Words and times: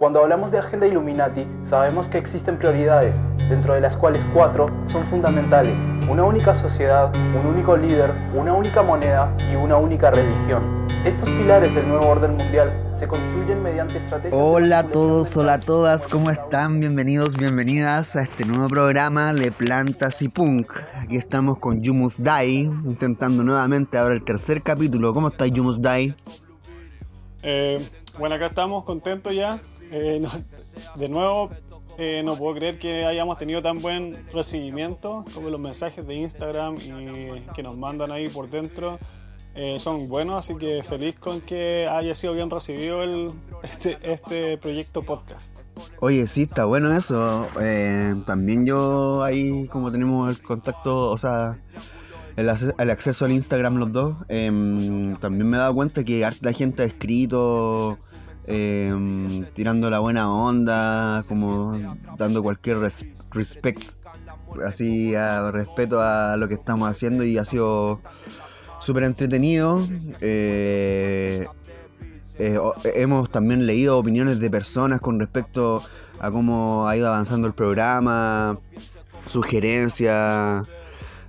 Cuando 0.00 0.22
hablamos 0.22 0.50
de 0.50 0.56
Agenda 0.56 0.86
Illuminati, 0.86 1.46
sabemos 1.66 2.06
que 2.06 2.16
existen 2.16 2.56
prioridades, 2.56 3.14
dentro 3.50 3.74
de 3.74 3.82
las 3.82 3.98
cuales 3.98 4.26
cuatro 4.32 4.70
son 4.86 5.06
fundamentales. 5.08 5.74
Una 6.08 6.24
única 6.24 6.54
sociedad, 6.54 7.14
un 7.38 7.44
único 7.44 7.76
líder, 7.76 8.10
una 8.34 8.54
única 8.54 8.82
moneda 8.82 9.30
y 9.52 9.56
una 9.56 9.76
única 9.76 10.10
religión. 10.10 10.86
Estos 11.04 11.28
pilares 11.28 11.74
del 11.74 11.86
nuevo 11.86 12.08
orden 12.08 12.30
mundial 12.30 12.72
se 12.98 13.06
construyen 13.06 13.62
mediante 13.62 13.98
estrategias... 13.98 14.40
Hola 14.42 14.78
a 14.78 14.84
todos, 14.84 15.36
hola 15.36 15.52
a 15.52 15.60
todas, 15.60 16.08
¿cómo 16.08 16.30
están? 16.30 16.80
Bienvenidos, 16.80 17.36
bienvenidas 17.36 18.16
a 18.16 18.22
este 18.22 18.46
nuevo 18.46 18.68
programa 18.68 19.34
de 19.34 19.52
Plantas 19.52 20.22
y 20.22 20.28
Punk. 20.28 20.72
Aquí 20.94 21.18
estamos 21.18 21.58
con 21.58 21.82
Yumus 21.82 22.16
Dai, 22.16 22.60
intentando 22.86 23.44
nuevamente 23.44 23.98
ahora 23.98 24.14
el 24.14 24.24
tercer 24.24 24.62
capítulo. 24.62 25.12
¿Cómo 25.12 25.28
está 25.28 25.46
Yumus 25.46 25.82
Dai? 25.82 26.14
Eh, 27.42 27.86
bueno, 28.18 28.36
acá 28.36 28.46
estamos 28.46 28.84
contentos 28.84 29.34
ya. 29.34 29.60
Eh, 29.90 30.22
de 30.96 31.08
nuevo, 31.08 31.50
eh, 31.98 32.22
no 32.24 32.36
puedo 32.36 32.54
creer 32.54 32.78
que 32.78 33.04
hayamos 33.04 33.38
tenido 33.38 33.60
tan 33.62 33.80
buen 33.80 34.16
recibimiento 34.32 35.24
como 35.34 35.50
los 35.50 35.60
mensajes 35.60 36.06
de 36.06 36.14
Instagram 36.14 36.76
y 36.76 37.40
que 37.54 37.62
nos 37.62 37.76
mandan 37.76 38.12
ahí 38.12 38.28
por 38.28 38.48
dentro. 38.48 38.98
son 39.78 40.08
buenos, 40.08 40.36
así 40.38 40.56
que 40.56 40.82
feliz 40.82 41.18
con 41.18 41.40
que 41.40 41.86
haya 41.86 42.14
sido 42.14 42.32
bien 42.34 42.48
recibido 42.48 43.02
el, 43.02 43.32
este, 43.62 43.98
este 44.02 44.56
proyecto 44.58 45.02
podcast. 45.02 45.52
Oye, 46.00 46.26
sí, 46.28 46.42
está 46.42 46.64
bueno 46.64 46.96
eso. 46.96 47.46
también 48.26 48.64
yo 48.64 49.22
ahí 49.22 49.66
como 49.66 49.90
tenemos 49.90 50.30
el 50.30 50.40
contacto, 50.42 51.10
o 51.10 51.18
sea, 51.18 51.58
el, 52.36 52.90
acceso 52.90 53.24
al 53.24 53.32
Instagram 53.32 53.76
los 53.76 53.92
dos, 53.92 54.16
em, 54.28 55.14
también 55.16 55.48
me 55.48 55.56
he 55.56 55.60
dado 55.60 55.74
cuenta 55.74 56.04
que 56.04 56.26
la 56.40 56.52
gente 56.52 56.82
ha 56.82 56.86
escrito 56.86 57.98
em, 58.46 59.44
tirando 59.54 59.90
la 59.90 59.98
buena 59.98 60.32
onda, 60.32 61.24
como 61.28 61.78
dando 62.16 62.42
cualquier 62.42 62.78
respeto, 63.30 63.92
así 64.66 65.14
a, 65.14 65.50
respeto 65.50 66.00
a 66.00 66.36
lo 66.36 66.48
que 66.48 66.54
estamos 66.54 66.88
haciendo 66.88 67.24
y 67.24 67.38
ha 67.38 67.44
sido 67.44 68.00
súper 68.80 69.04
entretenido. 69.04 69.86
Eh, 70.20 71.46
eh, 72.38 72.58
hemos 72.94 73.30
también 73.30 73.66
leído 73.66 73.98
opiniones 73.98 74.40
de 74.40 74.50
personas 74.50 75.00
con 75.00 75.20
respecto 75.20 75.82
a 76.18 76.30
cómo 76.30 76.88
ha 76.88 76.96
ido 76.96 77.08
avanzando 77.08 77.46
el 77.46 77.54
programa, 77.54 78.58
sugerencias. 79.26 80.68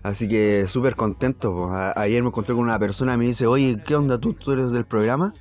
Así 0.04 0.28
que 0.28 0.66
súper 0.68 0.96
contento. 0.96 1.70
ayer 1.96 2.24
me 2.24 2.30
encontré 2.30 2.56
con 2.56 2.64
una 2.64 2.80
persona 2.80 3.14
y 3.14 3.18
me 3.18 3.26
dice, 3.26 3.46
oye, 3.46 3.80
¿qué 3.86 3.96
onda 3.96 4.18
tú? 4.18 4.34
¿Tú 4.34 4.54
eres 4.54 4.72
del 4.72 4.86
programa? 4.86 5.34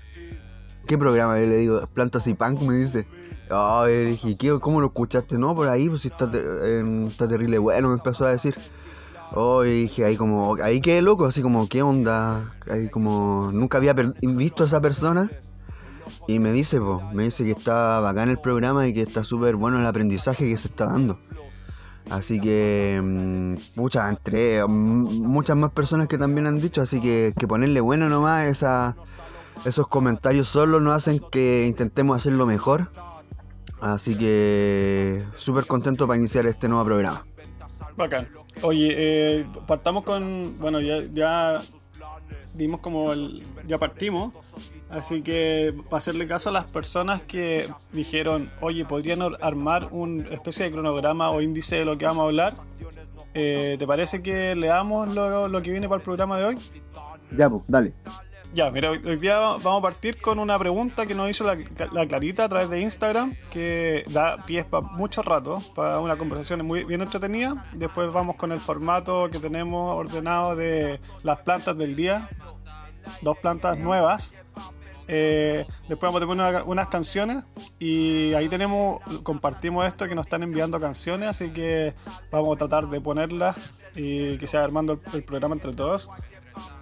¿Qué 0.91 0.99
programa? 0.99 1.39
Y 1.39 1.47
le 1.47 1.59
digo, 1.59 1.81
Plantas 1.95 2.27
y 2.27 2.35
Punk, 2.35 2.63
me 2.63 2.75
dice. 2.75 3.07
Ay, 3.49 4.07
dije, 4.07 4.37
¿qué, 4.37 4.59
¿cómo 4.59 4.81
lo 4.81 4.89
escuchaste? 4.89 5.39
No, 5.39 5.55
por 5.55 5.69
ahí, 5.69 5.89
pues 5.89 6.05
está, 6.05 6.29
está 7.07 7.29
terrible 7.29 7.59
bueno, 7.59 7.91
me 7.91 7.95
empezó 7.95 8.27
a 8.27 8.33
decir. 8.33 8.57
Oh, 9.31 9.63
dije, 9.63 10.05
ahí 10.05 10.17
como, 10.17 10.57
ahí 10.61 10.81
quedé 10.81 11.01
loco, 11.01 11.27
así 11.27 11.43
como, 11.43 11.69
¿qué 11.69 11.83
onda? 11.83 12.55
Ahí 12.69 12.89
como, 12.89 13.51
nunca 13.53 13.79
había 13.79 13.93
visto 13.93 14.65
a 14.65 14.67
esa 14.67 14.81
persona. 14.81 15.31
Y 16.27 16.41
me 16.41 16.51
dice, 16.51 16.81
pues, 16.81 16.99
me 17.13 17.23
dice 17.23 17.45
que 17.45 17.53
está 17.53 18.01
bacán 18.01 18.29
el 18.29 18.41
programa 18.41 18.89
y 18.89 18.93
que 18.93 19.03
está 19.03 19.23
súper 19.23 19.55
bueno 19.55 19.79
el 19.79 19.87
aprendizaje 19.87 20.49
que 20.49 20.57
se 20.57 20.67
está 20.67 20.87
dando. 20.87 21.21
Así 22.11 22.41
que 22.41 23.01
muchas 23.77 24.07
mm, 24.07 24.11
entre 24.11 24.67
muchas 24.67 25.57
más 25.57 25.71
personas 25.71 26.09
que 26.09 26.19
también 26.19 26.49
han 26.49 26.59
dicho, 26.59 26.83
así 26.83 27.01
que, 27.01 27.33
que 27.39 27.47
ponerle 27.47 27.81
bueno 27.81 28.09
nomás 28.09 28.49
esa, 28.49 28.97
esos 29.65 29.89
comentarios 29.89 30.49
solo 30.49 30.81
nos 30.81 30.95
hacen 30.95 31.21
que 31.31 31.67
intentemos 31.67 32.17
hacerlo 32.17 32.47
mejor. 32.47 32.89
Así 33.81 34.17
que 34.17 35.25
súper 35.39 35.67
contento 35.67 36.07
para 36.07 36.19
iniciar 36.19 36.47
este 36.47 36.69
nuevo 36.69 36.85
programa. 36.85 37.25
Bacán. 37.97 38.29
Oye, 38.63 38.95
eh, 38.97 39.47
partamos 39.67 40.05
con, 40.05 40.59
bueno, 40.59 40.81
ya, 40.81 41.03
ya 41.13 41.63
dimos 42.55 42.81
como 42.81 43.13
el, 43.13 43.43
ya 43.67 43.79
partimos, 43.79 44.35
así 44.91 45.23
que 45.23 45.75
para 45.85 45.99
hacerle 45.99 46.27
caso 46.27 46.51
a 46.51 46.53
las 46.53 46.71
personas 46.71 47.23
que 47.23 47.69
dijeron, 47.93 48.51
oye, 48.61 48.85
podrían 48.85 49.21
armar 49.41 49.89
una 49.93 50.29
especie 50.29 50.67
de 50.67 50.73
cronograma 50.73 51.31
o 51.31 51.41
índice 51.41 51.77
de 51.77 51.85
lo 51.85 51.97
que 51.97 52.05
vamos 52.05 52.23
a 52.23 52.27
hablar, 52.27 52.55
eh, 53.33 53.77
¿te 53.79 53.87
parece 53.87 54.23
que 54.23 54.55
leamos 54.57 55.15
lo, 55.15 55.49
lo, 55.49 55.63
que 55.63 55.71
viene 55.71 55.89
para 55.89 55.99
el 55.99 56.05
programa 56.05 56.39
de 56.39 56.45
hoy? 56.45 56.59
Ya, 57.37 57.49
pues, 57.49 57.63
dale. 57.69 57.95
Ya, 58.53 58.69
mira, 58.69 58.91
hoy 58.91 59.17
día 59.17 59.39
vamos 59.39 59.79
a 59.79 59.81
partir 59.81 60.21
con 60.21 60.41
una 60.41 60.59
pregunta 60.59 61.07
que 61.07 61.15
nos 61.15 61.31
hizo 61.31 61.45
la, 61.45 62.07
Clarita 62.07 62.45
a 62.45 62.49
través 62.49 62.69
de 62.69 62.81
Instagram, 62.81 63.37
que 63.49 64.05
da 64.09 64.43
pies 64.43 64.65
para 64.65 64.85
mucho 64.85 65.23
rato, 65.23 65.59
para 65.77 66.01
una 66.01 66.17
conversación 66.17 66.67
muy 66.67 66.83
bien 66.83 67.01
entretenida. 67.01 67.65
Después 67.75 68.13
vamos 68.13 68.35
con 68.35 68.51
el 68.51 68.59
formato 68.59 69.31
que 69.31 69.39
tenemos 69.39 69.95
ordenado 69.95 70.57
de 70.57 70.99
las 71.23 71.39
plantas 71.43 71.79
del 71.79 71.95
día, 71.95 72.29
dos 73.23 73.39
plantas 73.39 73.79
nuevas. 73.79 74.35
Eh, 75.07 75.65
después 75.89 76.13
vamos 76.13 76.23
a 76.23 76.27
poner 76.27 76.63
unas 76.67 76.89
canciones 76.89 77.45
y 77.79 78.35
ahí 78.35 78.49
tenemos, 78.49 79.01
compartimos 79.23 79.87
esto 79.87 80.09
que 80.09 80.15
nos 80.17 80.27
están 80.27 80.43
enviando 80.43 80.81
canciones, 80.81 81.29
así 81.29 81.51
que 81.51 81.95
vamos 82.33 82.57
a 82.57 82.59
tratar 82.59 82.89
de 82.89 83.01
ponerlas 83.01 83.57
y 83.95 84.39
que 84.39 84.49
sea 84.49 84.65
armando 84.65 85.01
el 85.13 85.23
programa 85.23 85.55
entre 85.55 85.73
todos. 85.73 86.11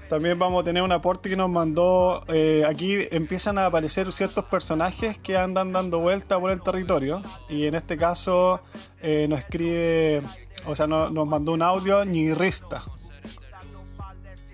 También 0.09 0.39
vamos 0.39 0.63
a 0.63 0.65
tener 0.65 0.83
un 0.83 0.93
aporte 0.93 1.29
que 1.29 1.37
nos 1.37 1.51
mandó. 1.51 2.25
Eh, 2.29 2.65
aquí 2.67 2.97
empiezan 3.11 3.59
a 3.59 3.67
aparecer 3.67 4.11
ciertos 4.13 4.45
personajes 4.47 5.19
que 5.19 5.37
andan 5.37 5.73
dando 5.73 5.99
vuelta 5.99 6.41
por 6.41 6.51
el 6.51 6.63
territorio. 6.63 7.23
Y 7.49 7.67
en 7.67 7.75
este 7.75 7.97
caso 7.97 8.61
eh, 9.03 9.27
nos 9.29 9.41
escribe, 9.41 10.23
o 10.67 10.75
sea, 10.75 10.87
nos 10.87 11.27
mandó 11.27 11.53
un 11.53 11.63
audio 11.63 12.05
ñirrista. 12.05 12.83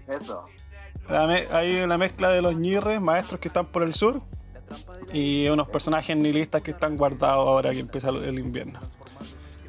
Eso. 0.09 0.45
hay 1.09 1.77
una 1.77 1.99
mezcla 1.99 2.31
de 2.31 2.43
los 2.43 2.57
ñirres, 2.57 3.01
maestros 3.01 3.41
que 3.41 3.49
están 3.49 3.67
por 3.67 3.83
el 3.83 3.95
sur, 3.95 4.21
y 5.13 5.49
unos 5.49 5.69
personajes 5.69 6.17
nihilistas 6.17 6.63
que 6.63 6.73
están 6.73 6.97
guardados 6.97 7.47
ahora 7.47 7.71
que 7.71 7.81
empieza 7.81 8.11
el 8.11 8.39
invierno. 8.39 8.81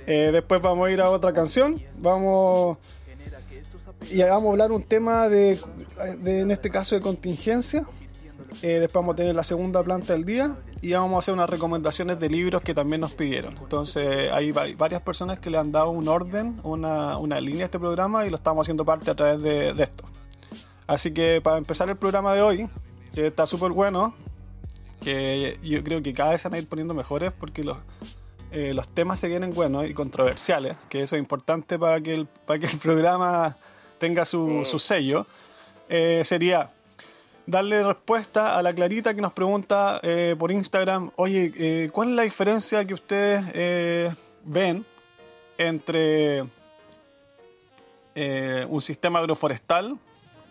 Eh, 0.07 0.29
después 0.31 0.61
vamos 0.61 0.87
a 0.87 0.91
ir 0.91 1.01
a 1.01 1.09
otra 1.09 1.33
canción. 1.33 1.81
Vamos 1.97 2.77
y 4.11 4.21
vamos 4.23 4.45
a 4.45 4.51
hablar 4.51 4.71
un 4.71 4.83
tema 4.83 5.29
de, 5.29 5.59
en 6.25 6.51
este 6.51 6.69
caso 6.69 6.95
de 6.95 7.01
contingencia. 7.01 7.85
Eh, 8.61 8.79
después 8.79 9.01
vamos 9.01 9.13
a 9.13 9.15
tener 9.17 9.35
la 9.35 9.43
segunda 9.43 9.83
planta 9.83 10.13
del 10.13 10.23
día 10.23 10.55
y 10.81 10.93
vamos 10.93 11.15
a 11.15 11.19
hacer 11.19 11.33
unas 11.33 11.49
recomendaciones 11.49 12.19
de 12.19 12.29
libros 12.29 12.61
que 12.61 12.73
también 12.73 13.01
nos 13.01 13.13
pidieron. 13.13 13.57
Entonces 13.57 14.31
hay 14.31 14.51
varias 14.51 15.01
personas 15.01 15.39
que 15.39 15.49
le 15.49 15.57
han 15.57 15.71
dado 15.71 15.89
un 15.89 16.07
orden, 16.07 16.59
una, 16.63 17.17
una 17.17 17.41
línea 17.41 17.63
a 17.63 17.65
este 17.65 17.79
programa 17.79 18.25
y 18.25 18.29
lo 18.29 18.35
estamos 18.35 18.65
haciendo 18.65 18.85
parte 18.85 19.11
a 19.11 19.15
través 19.15 19.41
de, 19.41 19.71
esto. 19.77 20.05
Así 20.87 21.11
que 21.11 21.41
para 21.41 21.57
empezar 21.57 21.89
el 21.89 21.97
programa 21.97 22.33
de 22.33 22.41
hoy, 22.41 22.69
que 23.13 23.27
está 23.27 23.45
súper 23.45 23.71
bueno, 23.71 24.13
que 25.01 25.59
yo 25.63 25.83
creo 25.83 26.01
que 26.01 26.13
cada 26.13 26.31
vez 26.31 26.41
se 26.41 26.49
van 26.49 26.55
a 26.55 26.59
ir 26.59 26.67
poniendo 26.67 26.93
mejores 26.93 27.31
porque 27.31 27.63
los, 27.63 27.77
eh, 28.51 28.73
los 28.73 28.87
temas 28.87 29.19
se 29.19 29.27
vienen 29.27 29.51
buenos 29.51 29.89
y 29.89 29.93
controversiales, 29.93 30.77
que 30.87 31.01
eso 31.01 31.15
es 31.15 31.19
importante 31.19 31.77
para 31.77 31.99
que 31.99 32.13
el, 32.13 32.27
para 32.27 32.59
que 32.59 32.67
el 32.67 32.77
programa 32.77 33.57
tenga 33.97 34.25
su, 34.25 34.65
sello, 34.79 35.25
eh, 35.89 36.21
sería 36.25 36.71
darle 37.45 37.83
respuesta 37.83 38.57
a 38.57 38.61
la 38.61 38.73
Clarita 38.73 39.13
que 39.13 39.21
nos 39.21 39.33
pregunta 39.33 39.99
eh, 40.03 40.35
por 40.37 40.51
Instagram, 40.51 41.11
oye, 41.15 41.53
eh, 41.57 41.89
¿cuál 41.91 42.09
es 42.09 42.15
la 42.15 42.23
diferencia 42.23 42.85
que 42.85 42.93
ustedes 42.93 44.15
ven 44.43 44.85
entre 45.57 46.45
un 48.67 48.81
sistema 48.81 49.19
agroforestal, 49.19 49.97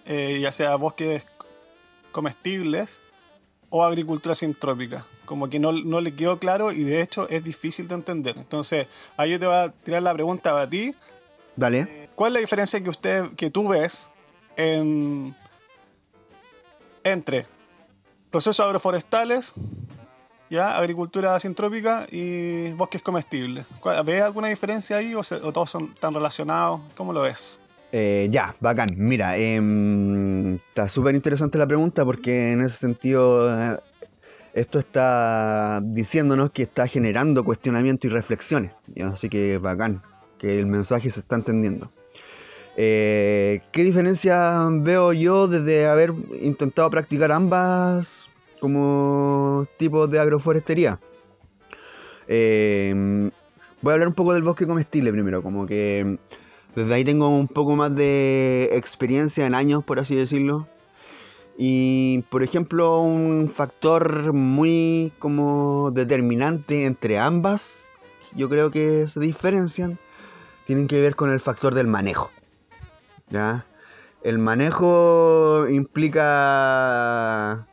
ya 0.06 0.53
sea 0.53 0.77
bosques 0.77 1.27
comestibles 2.12 3.00
o 3.71 3.83
agricultura 3.83 4.34
sintrópica? 4.34 5.06
Como 5.25 5.49
que 5.49 5.59
no, 5.59 5.72
no, 5.72 6.00
le 6.00 6.15
quedó 6.15 6.38
claro 6.38 6.71
y 6.71 6.84
de 6.84 7.00
hecho 7.00 7.28
es 7.30 7.42
difícil 7.42 7.89
de 7.89 7.95
entender. 7.95 8.36
Entonces, 8.36 8.86
ahí 9.16 9.30
yo 9.30 9.41
te 9.41 9.47
voy 9.47 9.57
a 9.57 9.71
tirar 9.71 10.03
la 10.03 10.13
pregunta 10.13 10.60
a 10.60 10.68
ti. 10.68 10.95
Dale. 11.57 12.03
¿Cuál 12.15 12.31
es 12.31 12.34
la 12.34 12.41
diferencia 12.41 12.81
que 12.81 12.91
usted, 12.91 13.31
que 13.37 13.51
tú 13.51 13.69
ves 13.69 14.09
en, 14.57 15.34
entre 17.03 17.47
procesos 18.31 18.65
agroforestales, 18.65 19.53
ya 20.49 20.77
agricultura 20.77 21.39
sintrópica 21.41 22.07
y 22.11 22.72
bosques 22.72 23.03
comestibles? 23.03 23.66
¿Ves 24.05 24.22
alguna 24.22 24.49
diferencia 24.49 24.99
ahí 24.99 25.15
o, 25.15 25.22
todos 25.22 25.71
son 25.71 25.95
tan 25.97 26.15
relacionados? 26.15 26.81
¿Cómo 26.97 27.13
lo 27.13 27.22
ves? 27.22 27.61
Eh, 27.91 28.28
ya, 28.31 28.55
bacán. 28.61 28.89
Mira, 28.97 29.37
em, 29.37 30.55
está 30.55 30.89
súper 30.89 31.16
interesante 31.16 31.59
la 31.59 31.66
pregunta 31.66 32.05
porque 32.05 32.53
en 32.53 32.61
ese 32.61 32.77
sentido 32.77 33.53
eh, 33.57 33.78
esto 34.53 34.78
está 34.78 35.81
diciéndonos 35.83 36.53
que 36.53 36.63
está 36.63 36.87
generando 36.87 37.45
cuestionamiento 37.45 38.07
y 38.07 38.11
reflexiones. 38.11 38.72
Así 39.03 39.28
que 39.28 39.59
bacán, 39.59 40.03
que 40.39 40.61
el 40.61 40.66
mensaje 40.66 41.11
se 41.11 41.21
está 41.21 41.34
entendiendo. 41.37 41.91
Eh, 42.76 43.60
¿Qué 43.71 43.84
diferencia 43.84 44.68
veo 44.71 45.12
yo 45.12 45.47
desde 45.47 45.86
haber 45.86 46.12
intentado 46.41 46.91
practicar 46.91 47.30
ambas 47.30 48.28
como 48.60 49.66
tipos 49.76 50.10
de 50.10 50.18
agroforestería? 50.18 50.98
Eh, 52.26 53.30
voy 53.80 53.91
a 53.91 53.94
hablar 53.94 54.09
un 54.09 54.15
poco 54.15 54.32
del 54.34 54.42
bosque 54.42 54.66
comestible 54.66 55.12
primero, 55.12 55.42
como 55.42 55.66
que 55.66 56.18
desde 56.74 56.94
ahí 56.94 57.04
tengo 57.04 57.28
un 57.28 57.47
poco 57.47 57.76
más 57.76 57.94
de 57.94 58.71
experiencia 58.72 59.47
en 59.47 59.54
años, 59.54 59.84
por 59.84 60.00
así 60.00 60.16
decirlo. 60.16 60.66
Y 61.56 62.24
por 62.30 62.42
ejemplo, 62.42 63.00
un 63.00 63.48
factor 63.48 64.32
muy 64.32 65.12
como 65.20 65.92
determinante 65.92 66.86
entre 66.86 67.18
ambas, 67.18 67.86
yo 68.34 68.48
creo 68.48 68.72
que 68.72 69.06
se 69.06 69.20
diferencian, 69.20 69.98
tienen 70.66 70.88
que 70.88 71.00
ver 71.00 71.15
con 71.15 71.30
el 71.30 71.38
factor 71.38 71.74
del 71.74 71.86
manejo. 71.86 72.30
¿Ya? 73.30 73.66
El 74.22 74.38
manejo 74.38 75.66
implica 75.68 77.66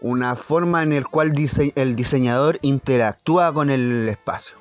una 0.00 0.36
forma 0.36 0.82
en 0.82 0.94
la 0.94 1.04
cual 1.04 1.32
el 1.76 1.96
diseñador 1.96 2.58
interactúa 2.62 3.52
con 3.54 3.70
el 3.70 4.08
espacio. 4.08 4.56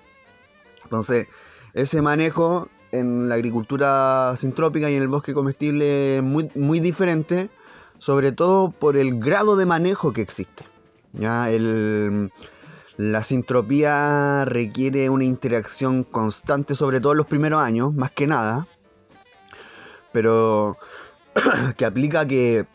Entonces, 0.83 1.27
ese 1.74 2.01
manejo 2.01 2.69
en 2.91 3.27
la 3.27 3.35
agricultura 3.35 4.35
sintrópica 4.38 4.89
y 4.91 4.95
en 4.95 5.01
el 5.01 5.07
bosque 5.07 5.33
comestible 5.33 6.18
es 6.18 6.24
muy, 6.24 6.51
muy 6.53 6.79
diferente, 6.79 7.50
sobre 7.97 8.31
todo 8.31 8.69
por 8.69 8.95
el 8.95 9.19
grado 9.19 9.56
de 9.56 9.65
manejo 9.65 10.13
que 10.13 10.21
existe. 10.21 10.65
¿ya? 11.13 11.47
la 12.97 13.24
sintropía 13.24 14.45
requiere 14.45 15.09
una 15.09 15.24
interacción 15.24 16.03
constante, 16.03 16.75
sobre 16.75 17.01
todo 17.01 17.13
en 17.13 17.18
los 17.18 17.27
primeros 17.27 17.59
años, 17.59 17.91
más 17.94 18.12
que 18.12 18.27
nada, 18.27 18.68
pero 20.13 20.77
que 21.77 21.86
aplica 21.86 22.25
que 22.25 22.65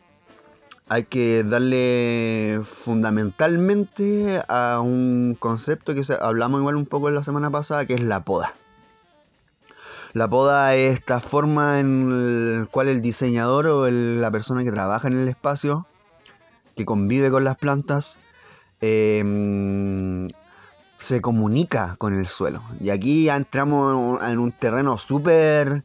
hay 0.89 1.05
que 1.05 1.45
darle 1.45 2.61
fundamentalmente 2.65 4.43
a 4.49 4.81
un 4.81 5.37
concepto 5.39 5.95
que 5.95 6.03
hablamos 6.21 6.61
igual 6.61 6.77
un 6.77 6.87
poco 6.87 7.11
la 7.11 7.23
semana 7.23 7.51
pasada, 7.51 7.87
que 7.87 7.95
es 7.95 8.01
la 8.01 8.25
poda. 8.25 8.55
La 10.15 10.29
poda 10.29 10.75
es 10.75 10.95
esta 10.95 11.21
forma 11.21 11.81
en 11.81 12.61
la 12.61 12.67
cual 12.67 12.89
el 12.89 13.03
diseñador 13.03 13.67
o 13.67 13.91
la 13.91 14.31
persona 14.31 14.65
que 14.65 14.73
trabaja 14.73 15.09
en 15.09 15.21
el 15.21 15.29
espacio, 15.29 15.87
que 16.77 16.87
convive 16.87 17.31
con 17.31 17.45
las 17.45 17.59
plantas, 17.59 18.17
em, 18.81 20.29
se 21.01 21.21
comunica 21.21 21.97
con 21.99 22.15
el 22.15 22.29
suelo. 22.29 22.63
Y 22.81 22.91
aquí 22.91 23.29
entramos 23.29 24.23
en 24.23 24.39
un 24.39 24.53
terreno 24.53 24.99
súper, 24.99 25.83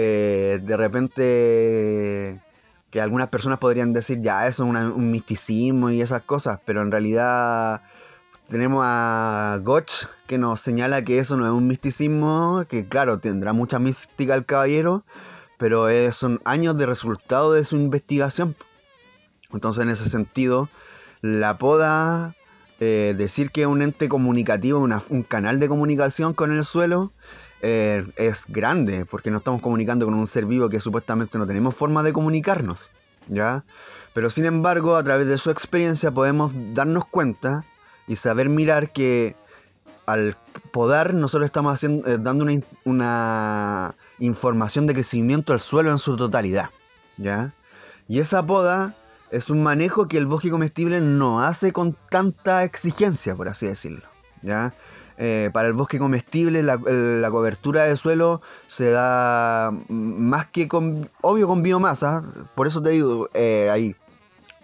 eh, 0.00 0.60
de 0.62 0.76
repente 0.76 2.40
que 2.88 3.00
algunas 3.00 3.30
personas 3.30 3.58
podrían 3.58 3.92
decir, 3.92 4.20
ya, 4.20 4.46
eso 4.46 4.62
es 4.64 4.70
un 4.70 5.10
misticismo 5.10 5.90
y 5.90 6.00
esas 6.00 6.22
cosas, 6.22 6.60
pero 6.64 6.82
en 6.82 6.92
realidad 6.92 7.82
tenemos 8.48 8.84
a 8.86 9.58
Gotch 9.64 10.04
que 10.28 10.38
nos 10.38 10.60
señala 10.60 11.02
que 11.02 11.18
eso 11.18 11.36
no 11.36 11.46
es 11.46 11.52
un 11.52 11.66
misticismo, 11.66 12.64
que 12.68 12.86
claro, 12.86 13.18
tendrá 13.18 13.52
mucha 13.52 13.80
mística 13.80 14.36
el 14.36 14.46
caballero, 14.46 15.04
pero 15.58 15.88
son 16.12 16.40
años 16.44 16.78
de 16.78 16.86
resultado 16.86 17.52
de 17.52 17.64
su 17.64 17.74
investigación. 17.74 18.54
Entonces, 19.52 19.82
en 19.82 19.90
ese 19.90 20.08
sentido, 20.08 20.68
la 21.22 21.58
poda, 21.58 22.36
eh, 22.78 23.16
decir 23.18 23.50
que 23.50 23.62
es 23.62 23.66
un 23.66 23.82
ente 23.82 24.08
comunicativo, 24.08 24.78
un 24.78 25.22
canal 25.24 25.58
de 25.58 25.66
comunicación 25.66 26.34
con 26.34 26.52
el 26.52 26.64
suelo, 26.64 27.10
eh, 27.62 28.06
es 28.16 28.44
grande, 28.48 29.04
porque 29.04 29.30
nos 29.30 29.40
estamos 29.40 29.60
comunicando 29.60 30.04
con 30.04 30.14
un 30.14 30.26
ser 30.26 30.46
vivo 30.46 30.68
que 30.68 30.80
supuestamente 30.80 31.38
no 31.38 31.46
tenemos 31.46 31.74
forma 31.74 32.02
de 32.02 32.12
comunicarnos, 32.12 32.90
¿ya? 33.28 33.64
Pero 34.14 34.30
sin 34.30 34.44
embargo, 34.44 34.96
a 34.96 35.02
través 35.02 35.26
de 35.26 35.38
su 35.38 35.50
experiencia 35.50 36.10
podemos 36.10 36.52
darnos 36.74 37.06
cuenta 37.06 37.64
y 38.06 38.16
saber 38.16 38.48
mirar 38.48 38.92
que 38.92 39.36
al 40.06 40.36
podar 40.72 41.12
nosotros 41.14 41.46
estamos 41.46 41.74
haciendo, 41.74 42.08
eh, 42.08 42.16
dando 42.18 42.44
una, 42.44 42.62
una, 42.84 43.94
información 44.20 44.86
de 44.86 44.94
crecimiento 44.94 45.52
al 45.52 45.60
suelo 45.60 45.90
en 45.90 45.98
su 45.98 46.16
totalidad, 46.16 46.70
¿ya? 47.18 47.52
Y 48.08 48.20
esa 48.20 48.42
poda 48.44 48.94
es 49.30 49.50
un 49.50 49.62
manejo 49.62 50.08
que 50.08 50.16
el 50.16 50.26
bosque 50.26 50.50
comestible 50.50 51.00
no 51.00 51.42
hace 51.42 51.72
con 51.72 51.94
tanta 52.10 52.64
exigencia, 52.64 53.34
por 53.34 53.48
así 53.48 53.66
decirlo, 53.66 54.08
¿ya? 54.42 54.72
Eh, 55.20 55.50
para 55.52 55.66
el 55.66 55.74
bosque 55.74 55.98
comestible 55.98 56.62
la, 56.62 56.78
cobertura 57.28 57.82
de 57.82 57.96
suelo 57.96 58.40
se 58.68 58.90
da 58.90 59.72
más 59.88 60.46
que 60.46 60.68
con, 60.68 61.10
obvio 61.22 61.48
con 61.48 61.60
biomasa, 61.60 62.22
por 62.54 62.68
eso 62.68 62.80
te 62.80 62.90
digo, 62.90 63.28
eh, 63.34 63.68
hay 63.68 63.96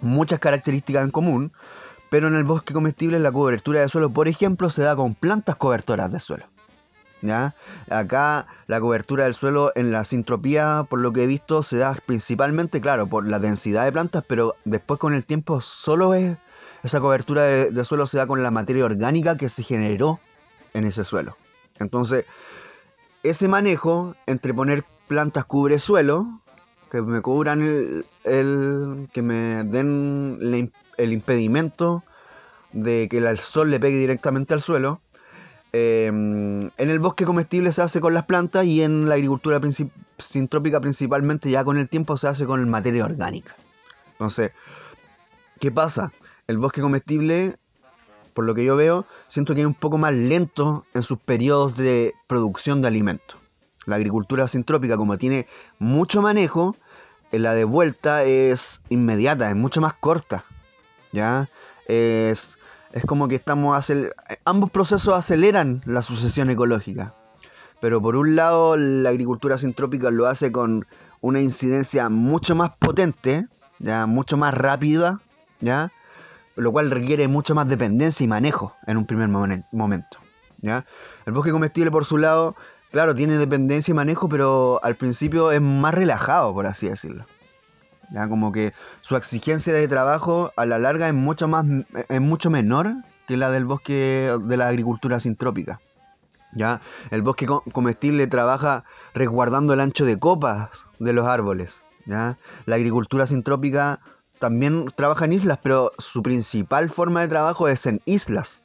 muchas 0.00 0.38
características 0.38 1.04
en 1.04 1.10
común, 1.10 1.52
pero 2.08 2.28
en 2.28 2.36
el 2.36 2.44
bosque 2.44 2.72
comestible 2.72 3.18
la 3.18 3.32
cobertura 3.32 3.80
de 3.80 3.88
suelo, 3.88 4.10
por 4.10 4.28
ejemplo, 4.28 4.70
se 4.70 4.82
da 4.82 4.94
con 4.94 5.16
plantas 5.16 5.56
cobertoras 5.56 6.12
de 6.12 6.20
suelo. 6.20 6.46
¿ya? 7.20 7.56
Acá 7.90 8.46
la 8.68 8.78
cobertura 8.78 9.24
del 9.24 9.34
suelo 9.34 9.72
en 9.74 9.90
la 9.90 10.04
sintropía, 10.04 10.86
por 10.88 11.00
lo 11.00 11.12
que 11.12 11.24
he 11.24 11.26
visto, 11.26 11.64
se 11.64 11.78
da 11.78 11.98
principalmente, 12.06 12.80
claro, 12.80 13.08
por 13.08 13.26
la 13.26 13.40
densidad 13.40 13.86
de 13.86 13.90
plantas, 13.90 14.22
pero 14.28 14.54
después 14.64 15.00
con 15.00 15.14
el 15.14 15.26
tiempo 15.26 15.60
solo 15.60 16.14
es, 16.14 16.36
esa 16.84 17.00
cobertura 17.00 17.42
de 17.42 17.84
suelo 17.84 18.06
se 18.06 18.18
da 18.18 18.28
con 18.28 18.44
la 18.44 18.52
materia 18.52 18.84
orgánica 18.84 19.36
que 19.36 19.48
se 19.48 19.64
generó 19.64 20.20
en 20.74 20.84
ese 20.84 21.04
suelo. 21.04 21.36
Entonces, 21.78 22.26
ese 23.22 23.48
manejo 23.48 24.14
entre 24.26 24.52
poner 24.52 24.84
plantas 25.08 25.46
cubre 25.46 25.78
suelo, 25.78 26.40
que 26.90 27.00
me 27.02 27.22
cubran 27.22 28.04
el, 28.24 29.08
que 29.12 29.22
me 29.22 29.64
den 29.64 30.70
el 30.98 31.12
impedimento 31.12 32.04
de 32.72 33.08
que 33.10 33.18
el 33.18 33.38
sol 33.38 33.70
le 33.70 33.80
pegue 33.80 33.98
directamente 33.98 34.54
al 34.54 34.60
suelo. 34.60 35.00
Em, 35.72 36.70
en 36.76 36.90
el 36.90 37.00
bosque 37.00 37.24
comestible 37.24 37.72
se 37.72 37.82
hace 37.82 38.00
con 38.00 38.14
las 38.14 38.26
plantas 38.26 38.64
y 38.64 38.82
en 38.82 39.08
la 39.08 39.16
agricultura 39.16 39.60
sintrópica 40.18 40.80
principalmente 40.80 41.50
ya 41.50 41.64
con 41.64 41.78
el 41.78 41.88
tiempo 41.88 42.16
se 42.16 42.28
hace 42.28 42.46
con 42.46 42.68
materia 42.68 43.04
orgánica. 43.04 43.56
Entonces, 44.12 44.52
¿qué 45.58 45.72
pasa? 45.72 46.12
El 46.46 46.58
bosque 46.58 46.80
comestible 46.80 47.56
por 48.34 48.44
lo 48.44 48.54
que 48.54 48.64
yo 48.64 48.76
veo, 48.76 49.06
siento 49.28 49.54
que 49.54 49.62
es 49.62 49.66
un 49.66 49.74
poco 49.74 49.96
más 49.96 50.12
lento 50.12 50.84
en 50.92 51.02
sus 51.02 51.18
periodos 51.18 51.76
de 51.76 52.14
producción 52.26 52.82
de 52.82 52.88
alimentos. 52.88 53.38
La 53.86 53.96
agricultura 53.96 54.48
sintrópica, 54.48 54.96
como 54.96 55.16
tiene 55.18 55.46
mucho 55.78 56.20
manejo, 56.20 56.76
en 57.32 57.42
la 57.42 57.54
de 57.54 57.64
vuelta 57.64 58.24
es 58.24 58.80
inmediata, 58.88 59.48
es 59.48 59.56
mucho 59.56 59.80
más 59.80 59.94
corta. 59.94 60.44
¿ya? 61.12 61.48
Es, 61.86 62.58
es 62.92 63.04
como 63.06 63.28
que 63.28 63.36
estamos 63.36 63.92
ambos 64.44 64.70
procesos 64.70 65.14
aceleran 65.14 65.82
la 65.86 66.02
sucesión 66.02 66.50
ecológica. 66.50 67.14
Pero 67.80 68.00
por 68.00 68.16
un 68.16 68.36
lado, 68.36 68.76
la 68.76 69.10
agricultura 69.10 69.58
sintrópica 69.58 70.10
lo 70.10 70.26
hace 70.26 70.50
con 70.50 70.86
una 71.20 71.40
incidencia 71.40 72.08
mucho 72.08 72.54
más 72.54 72.76
potente, 72.76 73.46
ya 73.78 74.06
mucho 74.06 74.36
más 74.36 74.54
rápida, 74.54 75.20
¿ya? 75.60 75.92
Lo 76.56 76.72
cual 76.72 76.90
requiere 76.90 77.28
mucho 77.28 77.54
más 77.54 77.68
dependencia 77.68 78.24
y 78.24 78.28
manejo 78.28 78.74
en 78.86 78.96
un 78.96 79.06
primer 79.06 79.28
momento. 79.28 80.18
El 81.26 81.32
bosque 81.32 81.52
comestible, 81.52 81.90
por 81.90 82.04
su 82.04 82.16
lado, 82.16 82.56
claro, 82.90 83.14
tiene 83.14 83.36
dependencia 83.36 83.92
y 83.92 83.94
manejo, 83.94 84.28
pero 84.28 84.80
al 84.82 84.96
principio 84.96 85.52
es 85.52 85.60
más 85.60 85.94
relajado, 85.94 86.54
por 86.54 86.66
así 86.66 86.88
decirlo. 86.88 87.26
¿ya? 88.10 88.28
Como 88.28 88.52
que 88.52 88.72
su 89.00 89.16
exigencia 89.16 89.72
de 89.74 89.88
trabajo 89.88 90.52
a 90.56 90.64
la 90.64 90.78
larga 90.78 91.08
es 91.08 91.14
mucho, 91.14 91.48
más, 91.48 91.66
es 92.08 92.20
mucho 92.20 92.50
menor 92.50 92.94
que 93.26 93.36
la 93.36 93.50
del 93.50 93.64
bosque 93.64 94.34
de 94.42 94.56
la 94.56 94.68
agricultura 94.68 95.20
sintrópica. 95.20 95.80
¿ya? 96.52 96.80
El 97.10 97.22
bosque 97.22 97.46
comestible 97.72 98.26
trabaja 98.26 98.84
resguardando 99.12 99.74
el 99.74 99.80
ancho 99.80 100.04
de 100.04 100.18
copas 100.18 100.86
de 100.98 101.12
los 101.12 101.26
árboles. 101.26 101.82
¿ya? 102.06 102.38
La 102.64 102.76
agricultura 102.76 103.26
sintrópica 103.26 104.00
también 104.38 104.86
trabaja 104.94 105.24
en 105.24 105.34
islas, 105.34 105.58
pero 105.62 105.92
su 105.98 106.22
principal 106.22 106.90
forma 106.90 107.20
de 107.22 107.28
trabajo 107.28 107.68
es 107.68 107.86
en 107.86 108.00
islas. 108.04 108.64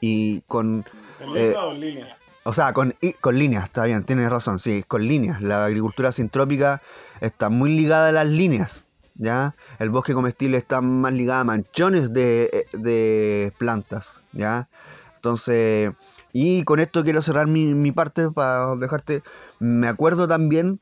Y 0.00 0.42
con... 0.42 0.84
¿En 1.20 1.36
eh, 1.36 1.54
o 1.56 1.72
en 1.72 1.80
líneas? 1.80 2.18
O 2.46 2.52
sea, 2.52 2.74
con, 2.74 2.94
con 3.20 3.38
líneas, 3.38 3.64
está 3.64 3.84
bien, 3.84 4.04
tienes 4.04 4.28
razón, 4.28 4.58
sí, 4.58 4.84
con 4.86 5.06
líneas. 5.06 5.40
La 5.40 5.64
agricultura 5.64 6.12
sintrópica 6.12 6.82
está 7.20 7.48
muy 7.48 7.74
ligada 7.74 8.10
a 8.10 8.12
las 8.12 8.26
líneas, 8.26 8.84
¿ya? 9.14 9.54
El 9.78 9.88
bosque 9.88 10.12
comestible 10.12 10.58
está 10.58 10.82
más 10.82 11.14
ligado 11.14 11.40
a 11.40 11.44
manchones 11.44 12.12
de, 12.12 12.66
de 12.72 13.50
plantas, 13.56 14.20
¿ya? 14.32 14.68
Entonces, 15.16 15.92
y 16.34 16.64
con 16.64 16.80
esto 16.80 17.02
quiero 17.02 17.22
cerrar 17.22 17.46
mi, 17.46 17.72
mi 17.72 17.92
parte 17.92 18.30
para 18.30 18.76
dejarte. 18.76 19.22
Me 19.58 19.88
acuerdo 19.88 20.28
también, 20.28 20.80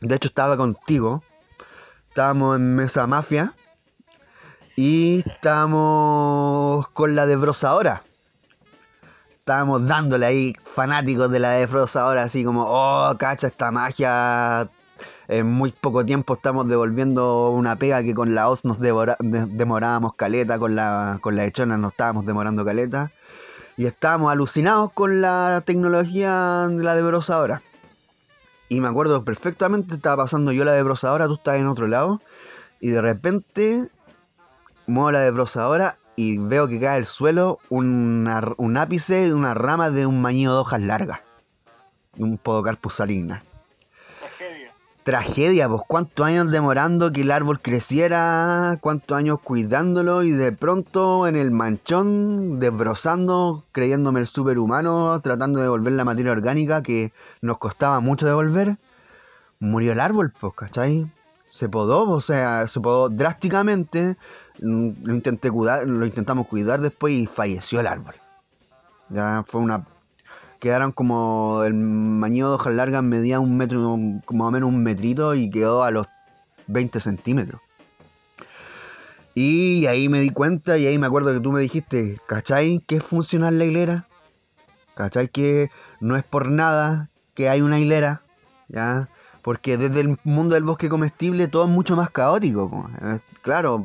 de 0.00 0.16
hecho 0.16 0.26
estaba 0.26 0.56
contigo, 0.56 1.22
Estábamos 2.20 2.56
en 2.56 2.76
Mesa 2.76 3.06
Mafia 3.06 3.54
y 4.76 5.24
estábamos 5.26 6.86
con 6.90 7.14
la 7.16 7.24
desbrozadora. 7.24 8.02
Estábamos 9.38 9.88
dándole 9.88 10.26
ahí 10.26 10.54
fanáticos 10.74 11.30
de 11.30 11.38
la 11.38 11.52
desbrozadora, 11.52 12.24
así 12.24 12.44
como, 12.44 12.66
oh, 12.68 13.16
cacha, 13.16 13.46
esta 13.46 13.70
magia. 13.70 14.68
En 15.28 15.46
muy 15.46 15.72
poco 15.72 16.04
tiempo 16.04 16.34
estamos 16.34 16.68
devolviendo 16.68 17.52
una 17.52 17.76
pega 17.76 18.02
que 18.02 18.14
con 18.14 18.34
la 18.34 18.50
OS 18.50 18.66
nos 18.66 18.78
demorábamos 18.78 20.12
caleta, 20.12 20.58
con 20.58 20.76
la, 20.76 21.20
con 21.22 21.36
la 21.36 21.46
hechona 21.46 21.78
nos 21.78 21.92
estábamos 21.92 22.26
demorando 22.26 22.66
caleta. 22.66 23.12
Y 23.78 23.86
estábamos 23.86 24.30
alucinados 24.30 24.92
con 24.92 25.22
la 25.22 25.62
tecnología 25.64 26.68
de 26.68 26.84
la 26.84 26.94
debrosadora. 26.94 27.62
Y 28.70 28.80
me 28.80 28.86
acuerdo 28.86 29.24
perfectamente, 29.24 29.96
estaba 29.96 30.22
pasando 30.22 30.52
yo 30.52 30.64
la 30.64 30.70
debrosadora, 30.72 31.26
tú 31.26 31.34
estabas 31.34 31.60
en 31.60 31.66
otro 31.66 31.88
lado. 31.88 32.22
Y 32.80 32.90
de 32.90 33.02
repente 33.02 33.88
muevo 34.86 35.10
la 35.10 35.20
debrosadora 35.20 35.98
y 36.14 36.38
veo 36.38 36.68
que 36.68 36.78
cae 36.78 36.96
al 36.98 37.06
suelo 37.06 37.58
un 37.68 38.76
ápice 38.78 39.26
de 39.26 39.34
una 39.34 39.54
rama 39.54 39.90
de 39.90 40.06
un 40.06 40.22
mañío 40.22 40.52
de 40.52 40.58
hojas 40.60 40.80
largas. 40.80 41.18
Un 42.16 42.38
podocarpus 42.38 42.94
saligna. 42.94 43.42
Tragedia. 45.02 45.68
Pues 45.68 45.82
cuántos 45.86 46.26
años 46.26 46.50
demorando 46.50 47.12
que 47.12 47.22
el 47.22 47.30
árbol 47.30 47.60
creciera, 47.60 48.78
cuántos 48.80 49.16
años 49.16 49.40
cuidándolo 49.40 50.22
y 50.22 50.30
de 50.30 50.52
pronto 50.52 51.26
en 51.26 51.36
el 51.36 51.50
manchón, 51.50 52.60
desbrozando, 52.60 53.64
creyéndome 53.72 54.20
el 54.20 54.26
superhumano, 54.26 55.20
tratando 55.22 55.58
de 55.58 55.64
devolver 55.64 55.92
la 55.94 56.04
materia 56.04 56.32
orgánica 56.32 56.82
que 56.82 57.12
nos 57.40 57.58
costaba 57.58 58.00
mucho 58.00 58.26
devolver, 58.26 58.76
murió 59.58 59.92
el 59.92 60.00
árbol, 60.00 60.32
pues, 60.38 60.54
¿cachai? 60.54 61.10
Se 61.48 61.68
podó, 61.68 62.08
o 62.08 62.20
sea, 62.20 62.68
se 62.68 62.80
podó 62.80 63.08
drásticamente, 63.08 64.16
Mm, 64.62 64.90
lo 65.04 65.14
intenté 65.14 65.50
cuidar, 65.50 65.86
lo 65.86 66.04
intentamos 66.04 66.46
cuidar 66.46 66.80
después 66.80 67.14
y 67.14 67.26
falleció 67.26 67.80
el 67.80 67.86
árbol. 67.86 68.14
Ya 69.08 69.44
fue 69.48 69.60
una 69.60 69.86
quedaron 70.60 70.92
como 70.92 71.64
el 71.64 71.74
maño 71.74 72.48
de 72.48 72.54
hojas 72.54 72.74
largas 72.74 73.02
medía 73.02 73.40
un 73.40 73.56
metro, 73.56 73.96
más 73.96 74.22
o 74.28 74.50
menos 74.50 74.68
un 74.68 74.82
metrito 74.82 75.34
y 75.34 75.50
quedó 75.50 75.82
a 75.82 75.90
los 75.90 76.06
20 76.68 77.00
centímetros. 77.00 77.60
Y 79.34 79.86
ahí 79.86 80.08
me 80.08 80.20
di 80.20 80.30
cuenta 80.30 80.76
y 80.76 80.86
ahí 80.86 80.98
me 80.98 81.06
acuerdo 81.06 81.32
que 81.32 81.40
tú 81.40 81.50
me 81.50 81.60
dijiste, 81.60 82.20
¿cachai? 82.26 82.82
¿Qué 82.86 82.96
es 82.96 83.02
funcionar 83.02 83.52
la 83.54 83.64
hilera? 83.64 84.06
¿Cachai? 84.94 85.28
Que 85.28 85.70
no 86.00 86.16
es 86.16 86.24
por 86.24 86.50
nada 86.50 87.08
que 87.34 87.48
hay 87.48 87.62
una 87.62 87.78
hilera, 87.78 88.22
¿ya? 88.68 89.08
Porque 89.42 89.78
desde 89.78 90.00
el 90.00 90.18
mundo 90.24 90.54
del 90.56 90.64
bosque 90.64 90.90
comestible 90.90 91.48
todo 91.48 91.64
es 91.64 91.70
mucho 91.70 91.96
más 91.96 92.10
caótico. 92.10 92.90
Claro, 93.40 93.82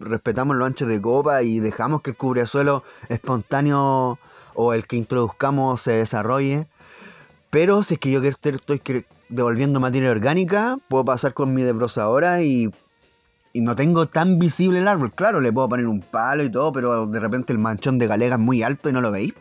respetamos 0.00 0.56
los 0.56 0.66
anchos 0.66 0.88
de 0.88 1.00
copa 1.00 1.42
y 1.42 1.60
dejamos 1.60 2.02
que 2.02 2.10
el 2.10 2.16
cubresuelo 2.16 2.82
espontáneo 3.08 4.18
o 4.60 4.72
el 4.72 4.88
que 4.88 4.96
introduzcamos 4.96 5.82
se 5.82 5.92
desarrolle. 5.92 6.66
Pero 7.48 7.84
si 7.84 7.94
es 7.94 8.00
que 8.00 8.10
yo 8.10 8.20
estoy 8.20 9.04
devolviendo 9.28 9.78
materia 9.78 10.10
orgánica, 10.10 10.78
puedo 10.88 11.04
pasar 11.04 11.32
con 11.32 11.54
mi 11.54 11.62
desbrozadora 11.62 12.42
y, 12.42 12.72
no 13.54 13.74
tengo 13.76 14.06
tan 14.06 14.38
visible 14.38 14.80
el 14.80 14.88
árbol. 14.88 15.12
Claro, 15.12 15.40
le 15.40 15.52
puedo 15.52 15.68
poner 15.68 15.86
un 15.86 16.00
palo 16.00 16.42
y 16.42 16.50
todo, 16.50 16.72
pero 16.72 17.06
de 17.06 17.20
repente 17.20 17.52
el 17.52 17.58
manchón 17.58 17.98
de 17.98 18.08
galega 18.08 18.34
es 18.34 18.40
muy 18.40 18.64
alto 18.64 18.88
y 18.88 18.92
no 18.92 19.00
lo 19.00 19.12
veis. 19.12 19.32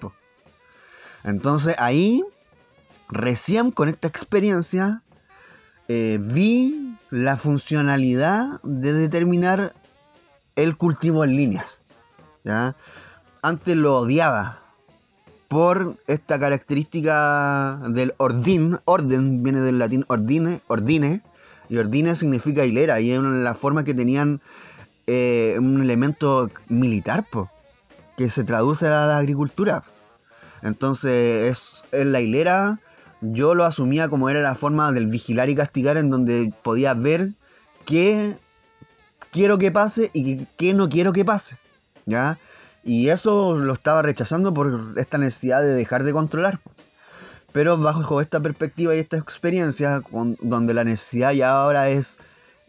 Entonces 1.24 1.76
ahí, 1.80 2.24
recién 3.10 3.72
con 3.72 3.90
esta 3.90 4.08
experiencia, 4.08 5.02
eh, 5.88 6.20
vi 6.22 6.96
la 7.10 7.38
funcionalidad 7.38 8.62
de 8.62 8.94
determinar 8.94 9.74
el 10.56 10.78
cultivo 10.78 11.24
en 11.24 11.36
líneas. 11.36 11.84
¿ya? 12.44 12.76
Antes 13.42 13.76
lo 13.76 13.98
odiaba 13.98 14.67
por 15.48 15.98
esta 16.08 16.40
característica 16.40 17.80
del 17.90 18.14
ordin. 18.18 18.80
Orden 18.86 19.44
viene 19.44 19.62
del 19.62 19.80
latín 19.80 20.06
ordine, 20.08 20.62
ordine 20.68 21.22
y 21.70 21.78
ordine 21.78 22.16
significa 22.16 22.66
hilera 22.66 23.00
y 23.00 23.12
es 23.12 23.22
la 23.22 23.54
forma 23.54 23.84
que 23.84 23.94
tenían 23.94 24.42
eh, 25.06 25.56
un 25.60 25.82
elemento 25.82 26.50
militar, 26.68 27.26
que 28.18 28.30
se 28.30 28.44
traduce 28.44 28.88
a 28.88 29.06
la 29.06 29.18
agricultura. 29.18 29.84
Entonces 30.62 31.52
es, 31.52 31.84
es 31.92 32.06
la 32.06 32.22
hilera 32.22 32.80
yo 33.22 33.56
lo 33.56 33.66
asumía 33.66 34.10
como 34.10 34.30
era 34.30 34.42
la 34.42 34.56
forma 34.56 34.92
del 34.92 35.08
vigilar 35.08 35.50
y 35.50 35.56
castigar 35.56 35.98
en 35.98 36.10
donde 36.10 36.54
podía 36.64 36.94
ver 36.94 37.32
qué 37.86 38.38
quiero 39.32 39.58
que 39.58 39.72
pase 39.72 40.12
y 40.14 40.46
qué 40.58 40.74
no 40.74 40.90
quiero 40.90 41.14
que 41.14 41.26
pase. 41.26 41.58
¿Ya? 42.06 42.38
Y 42.88 43.10
eso 43.10 43.54
lo 43.54 43.74
estaba 43.74 44.02
rechazando 44.02 44.54
por 44.54 44.94
esta 44.96 45.18
necesidad 45.18 45.62
de 45.62 45.74
dejar 45.74 46.06
de 46.06 46.14
controlar. 46.14 46.62
Pero 47.52 47.78
bajo 47.78 48.22
esta 48.22 48.40
perspectiva 48.40 48.96
y 48.96 49.00
esta 49.00 49.18
experiencia, 49.18 50.02
donde 50.40 50.74
la 50.74 50.86
necesidad 50.86 51.34
ya 51.34 51.52
ahora 51.52 51.90
es 51.90 52.18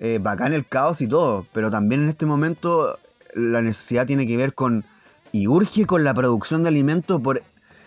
eh, 0.01 0.19
bacán 0.21 0.55
el 0.55 0.67
caos 0.67 1.01
y 1.01 1.07
todo, 1.07 1.47
pero 1.53 1.71
también 1.71 2.03
en 2.03 2.09
este 2.09 2.27
momento 2.27 2.99
la 3.33 3.63
necesidad 3.63 4.09
tiene 4.09 4.27
que 4.27 4.37
ver 4.37 4.55
con 4.55 4.85
y 5.31 5.47
urge 5.47 5.87
con 5.87 6.03
la 6.03 6.15
producción 6.15 6.65
de 6.65 6.71
alimentos 6.71 7.21
por 7.21 7.43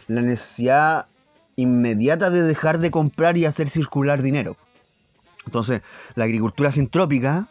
la 0.08 0.22
necesidad 0.22 1.08
inmediata 1.58 2.30
de 2.30 2.44
dejar 2.44 2.80
de 2.80 2.92
comprar 2.92 3.36
y 3.36 3.46
hacer 3.46 3.68
circular 3.68 4.22
dinero. 4.22 4.56
Entonces, 5.46 5.82
la 6.16 6.24
agricultura 6.24 6.72
sintrópica, 6.72 7.50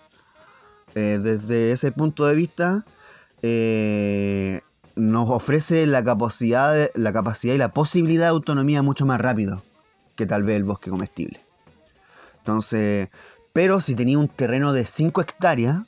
eh, 0.95 1.19
desde 1.23 1.73
ese 1.73 1.93
punto 1.93 2.25
de 2.25 2.35
vista, 2.35 2.87
eh, 3.43 4.63
nos 5.00 5.30
ofrece 5.30 5.87
la 5.87 6.04
capacidad, 6.04 6.90
la 6.95 7.12
capacidad 7.12 7.54
y 7.54 7.59
la 7.59 7.73
posibilidad 7.73 8.25
de 8.25 8.30
autonomía 8.30 8.83
mucho 8.83 9.07
más 9.07 9.19
rápido 9.19 9.62
que 10.14 10.26
tal 10.26 10.42
vez 10.42 10.57
el 10.57 10.64
bosque 10.64 10.90
comestible. 10.90 11.40
Entonces, 12.38 13.09
pero 13.54 13.80
si 13.80 13.95
tenía 13.95 14.19
un 14.19 14.28
terreno 14.28 14.75
de 14.75 14.85
5 14.85 15.23
hectáreas, 15.23 15.78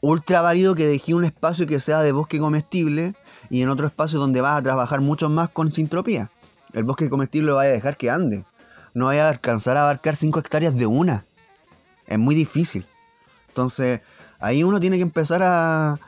ultra 0.00 0.42
válido 0.42 0.74
que 0.74 0.88
dejé 0.88 1.14
un 1.14 1.24
espacio 1.24 1.68
que 1.68 1.78
sea 1.78 2.00
de 2.00 2.10
bosque 2.10 2.40
comestible 2.40 3.14
y 3.48 3.62
en 3.62 3.68
otro 3.68 3.86
espacio 3.86 4.18
donde 4.18 4.40
vas 4.40 4.58
a 4.58 4.62
trabajar 4.62 5.00
mucho 5.00 5.28
más 5.28 5.50
con 5.50 5.72
sintropía. 5.72 6.30
El 6.72 6.82
bosque 6.82 7.08
comestible 7.08 7.52
vaya 7.52 7.70
a 7.70 7.74
dejar 7.74 7.96
que 7.96 8.10
ande. 8.10 8.44
No 8.92 9.06
vaya 9.06 9.26
a 9.26 9.30
alcanzar 9.30 9.76
a 9.76 9.82
abarcar 9.82 10.16
5 10.16 10.40
hectáreas 10.40 10.74
de 10.74 10.86
una. 10.86 11.24
Es 12.06 12.18
muy 12.18 12.34
difícil. 12.34 12.86
Entonces, 13.48 14.00
ahí 14.40 14.64
uno 14.64 14.80
tiene 14.80 14.96
que 14.96 15.02
empezar 15.02 15.42
a, 15.44 16.00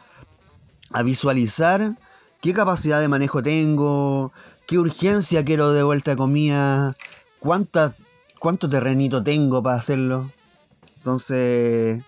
a 0.91 1.03
visualizar 1.05 1.97
qué 2.45 2.53
capacidad 2.53 3.01
de 3.01 3.09
manejo 3.09 3.43
tengo, 3.43 4.31
qué 4.67 4.77
urgencia 4.77 5.43
quiero 5.43 5.73
de 5.73 5.83
vuelta 5.83 6.11
de 6.11 6.19
comida, 6.19 6.95
cuánta, 7.39 7.95
cuánto 8.39 8.69
terrenito 8.69 9.23
tengo 9.23 9.63
para 9.63 9.79
hacerlo. 9.79 10.31
Entonces, 10.99 12.05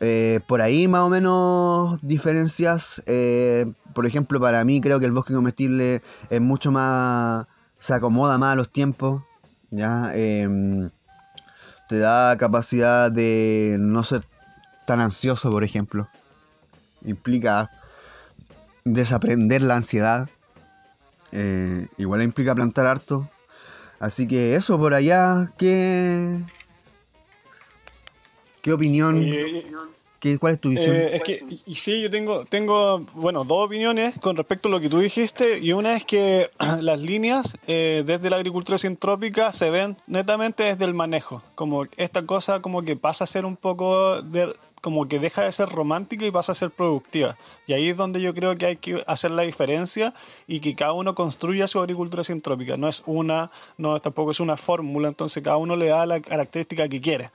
eh, 0.00 0.40
por 0.48 0.60
ahí 0.60 0.88
más 0.88 1.02
o 1.02 1.10
menos 1.10 2.00
diferencias. 2.02 3.04
Eh, 3.06 3.72
por 3.94 4.04
ejemplo, 4.04 4.40
para 4.40 4.64
mí 4.64 4.80
creo 4.80 4.98
que 4.98 5.06
el 5.06 5.12
bosque 5.12 5.32
comestible 5.32 6.02
es 6.28 6.40
mucho 6.40 6.72
más. 6.72 7.46
se 7.78 7.94
acomoda 7.94 8.36
más 8.36 8.54
a 8.54 8.56
los 8.56 8.72
tiempos. 8.72 9.22
¿ya? 9.70 10.10
Em, 10.12 10.90
te 11.88 11.98
da 11.98 12.36
capacidad 12.36 13.12
de 13.12 13.76
no 13.78 14.02
ser 14.02 14.22
tan 14.88 14.98
ansioso, 14.98 15.52
por 15.52 15.62
ejemplo. 15.62 16.08
Implica 17.04 17.70
desaprender 18.84 19.62
la 19.62 19.76
ansiedad. 19.76 20.28
Eh, 21.32 21.86
igual 21.98 22.22
implica 22.22 22.54
plantar 22.54 22.86
harto. 22.86 23.28
Así 23.98 24.26
que 24.26 24.56
eso 24.56 24.78
por 24.78 24.94
allá, 24.94 25.52
¿qué, 25.58 26.40
¿Qué 28.62 28.72
opinión? 28.72 29.24
¿Qué, 30.18 30.38
¿Cuál 30.38 30.54
es 30.54 30.60
tu 30.60 30.68
visión? 30.68 30.94
Eh, 30.94 31.16
es 31.16 31.22
que, 31.22 31.42
y, 31.64 31.74
sí, 31.76 32.02
yo 32.02 32.10
tengo, 32.10 32.44
tengo, 32.44 33.06
bueno, 33.14 33.44
dos 33.44 33.64
opiniones 33.64 34.18
con 34.18 34.36
respecto 34.36 34.68
a 34.68 34.70
lo 34.70 34.78
que 34.78 34.90
tú 34.90 34.98
dijiste. 34.98 35.58
Y 35.60 35.72
una 35.72 35.96
es 35.96 36.04
que 36.04 36.50
las 36.80 37.00
líneas 37.00 37.56
eh, 37.66 38.04
desde 38.06 38.28
la 38.28 38.36
agricultura 38.36 38.76
sintrópica 38.76 39.50
se 39.52 39.70
ven 39.70 39.96
netamente 40.06 40.64
desde 40.64 40.84
el 40.84 40.92
manejo. 40.92 41.42
Como 41.54 41.86
esta 41.96 42.26
cosa 42.26 42.60
como 42.60 42.82
que 42.82 42.96
pasa 42.96 43.24
a 43.24 43.26
ser 43.26 43.46
un 43.46 43.56
poco 43.56 44.20
de, 44.20 44.54
como 44.80 45.08
que 45.08 45.18
deja 45.18 45.42
de 45.42 45.52
ser 45.52 45.68
romántica 45.68 46.24
y 46.24 46.30
pasa 46.30 46.52
a 46.52 46.54
ser 46.54 46.70
productiva. 46.70 47.36
Y 47.66 47.72
ahí 47.72 47.88
es 47.88 47.96
donde 47.96 48.20
yo 48.20 48.34
creo 48.34 48.56
que 48.56 48.66
hay 48.66 48.76
que 48.76 49.02
hacer 49.06 49.30
la 49.30 49.42
diferencia 49.42 50.14
y 50.46 50.60
que 50.60 50.74
cada 50.74 50.92
uno 50.92 51.14
construya 51.14 51.66
su 51.66 51.78
agricultura 51.80 52.24
sintrópica. 52.24 52.76
No 52.76 52.88
es 52.88 53.02
una, 53.06 53.50
no 53.76 54.00
tampoco 54.00 54.30
es 54.30 54.40
una 54.40 54.56
fórmula, 54.56 55.08
entonces 55.08 55.42
cada 55.42 55.58
uno 55.58 55.76
le 55.76 55.88
da 55.88 56.06
la 56.06 56.20
característica 56.20 56.88
que 56.88 57.00
quiere. 57.00 57.30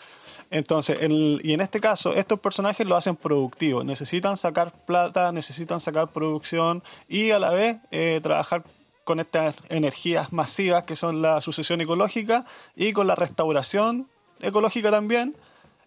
Entonces, 0.51 0.97
y 1.01 1.53
en 1.53 1.61
este 1.61 1.79
caso, 1.79 2.13
estos 2.13 2.39
personajes 2.39 2.85
lo 2.85 2.95
hacen 2.95 3.15
productivo. 3.15 3.83
Necesitan 3.83 4.37
sacar 4.37 4.71
plata, 4.85 5.31
necesitan 5.31 5.79
sacar 5.79 6.09
producción 6.09 6.83
y 7.07 7.31
a 7.31 7.39
la 7.39 7.49
vez 7.49 7.77
eh, 7.91 8.19
trabajar 8.21 8.63
con 9.03 9.19
estas 9.19 9.55
energías 9.69 10.31
masivas 10.33 10.83
que 10.83 10.95
son 10.95 11.21
la 11.21 11.41
sucesión 11.41 11.81
ecológica 11.81 12.45
y 12.75 12.93
con 12.93 13.07
la 13.07 13.15
restauración 13.15 14.07
ecológica 14.39 14.91
también 14.91 15.35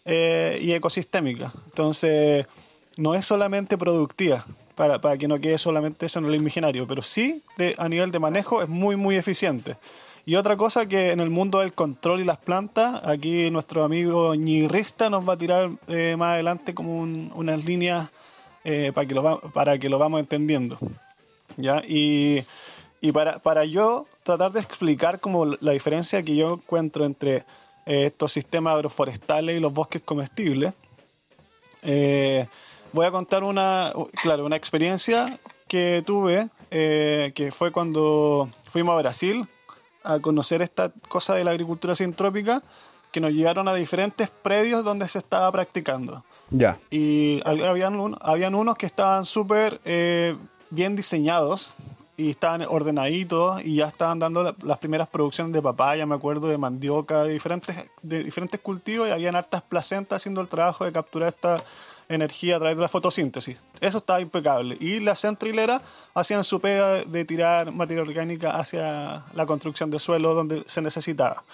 eh, 0.08 0.58
y 0.60 0.72
ecosistémica. 0.72 1.52
Entonces, 1.66 2.46
no 2.96 3.14
es 3.14 3.26
solamente 3.26 3.76
productiva, 3.76 4.46
para, 4.74 5.00
para, 5.00 5.18
que 5.18 5.28
no 5.28 5.38
quede 5.38 5.58
solamente 5.58 6.06
eso 6.06 6.18
en 6.18 6.24
el 6.24 6.34
imaginario, 6.34 6.86
pero 6.86 7.02
sí 7.02 7.42
a 7.76 7.88
nivel 7.88 8.10
de 8.10 8.18
manejo 8.18 8.62
es 8.62 8.68
muy, 8.68 8.96
muy 8.96 9.16
eficiente. 9.16 9.76
Y 10.24 10.36
otra 10.36 10.56
cosa 10.56 10.86
que 10.86 11.10
en 11.10 11.20
el 11.20 11.30
mundo 11.30 11.60
del 11.60 11.72
control 11.72 12.20
y 12.20 12.24
las 12.24 12.38
plantas, 12.38 13.00
aquí 13.04 13.50
nuestro 13.50 13.84
amigo 13.84 14.34
Ñirrista 14.34 15.10
nos 15.10 15.28
va 15.28 15.34
a 15.34 15.38
tirar 15.38 15.70
eh, 15.88 16.16
más 16.18 16.34
adelante 16.34 16.74
como 16.74 17.00
unas 17.00 17.64
líneas 17.64 18.08
eh, 18.64 18.92
para, 18.94 19.06
que 19.06 19.14
lo 19.14 19.40
para 19.52 19.78
que 19.78 19.88
lo 19.88 19.98
vamos 19.98 20.20
entendiendo. 20.20 20.78
¿ya? 21.56 21.82
Y, 21.86 22.44
Y 23.00 23.12
para, 23.12 23.38
para 23.38 23.64
yo 23.64 24.06
tratar 24.22 24.52
de 24.52 24.60
explicar 24.60 25.20
como 25.20 25.46
la 25.46 25.72
diferencia 25.72 26.22
que 26.22 26.34
yo 26.34 26.54
encuentro 26.54 27.04
entre 27.04 27.44
eh, 27.88 28.04
estos 28.04 28.32
sistemas 28.32 28.74
agroforestales 28.74 29.56
y 29.56 29.60
los 29.60 29.72
bosques 29.72 30.02
comestibles, 30.04 30.74
eh, 31.80 32.46
voy 32.92 33.06
a 33.06 33.10
contar 33.10 33.42
una, 33.42 33.94
claro, 34.22 34.44
una 34.44 34.56
experiencia 34.56 35.38
que 35.66 36.02
tuve, 36.04 36.50
eh, 36.70 37.32
que 37.34 37.50
fue 37.50 37.72
cuando 37.72 38.50
fuimos 38.70 38.92
a 38.92 38.98
Brasil 38.98 39.48
a 40.04 40.18
conocer 40.18 40.60
esta 40.60 40.92
cosa 41.08 41.34
de 41.34 41.44
la 41.44 41.52
agricultura 41.52 41.94
sintrópica, 41.94 42.62
que 43.10 43.22
nos 43.22 43.32
llevaron 43.32 43.68
a 43.68 43.74
diferentes 43.74 44.28
predios 44.28 44.84
donde 44.84 45.08
se 45.08 45.20
estaba 45.20 45.50
practicando. 45.50 46.22
Ya. 46.50 46.78
Y 46.90 47.40
habían, 47.46 48.18
habían 48.20 48.54
unos 48.54 48.76
que 48.76 48.84
estaban 48.84 49.24
súper 49.24 49.80
bien 50.68 50.94
diseñados 50.94 51.74
y 52.18 52.30
estaban 52.30 52.62
ordenaditos 52.62 53.64
y 53.64 53.76
ya 53.76 53.86
estaban 53.86 54.18
dando 54.18 54.54
las 54.62 54.78
primeras 54.78 55.08
producciones 55.08 55.52
de 55.52 55.62
papaya, 55.62 56.04
me 56.04 56.16
acuerdo, 56.16 56.48
de 56.48 56.58
mandioca, 56.58 57.22
de 57.22 57.32
diferentes, 57.32 57.76
de 58.02 58.24
diferentes 58.24 58.60
cultivos 58.60 59.08
y 59.08 59.12
habían 59.12 59.36
hartas 59.36 59.62
placentas 59.62 60.16
haciendo 60.16 60.40
el 60.40 60.48
trabajo 60.48 60.84
de 60.84 60.90
capturar 60.90 61.28
esta 61.28 61.62
energía 62.08 62.56
a 62.56 62.58
través 62.58 62.76
de 62.76 62.82
la 62.82 62.88
fotosíntesis. 62.88 63.56
Eso 63.80 63.98
estaba 63.98 64.20
impecable. 64.20 64.76
Y 64.80 64.98
las 64.98 65.20
centrileras 65.20 65.80
hacían 66.12 66.42
su 66.42 66.60
pega 66.60 67.04
de 67.04 67.24
tirar 67.24 67.70
materia 67.70 68.02
orgánica 68.02 68.50
hacia 68.58 69.22
la 69.32 69.46
construcción 69.46 69.88
de 69.88 70.00
suelo 70.00 70.34
donde 70.34 70.64
se 70.66 70.82
necesitaba. 70.82 71.44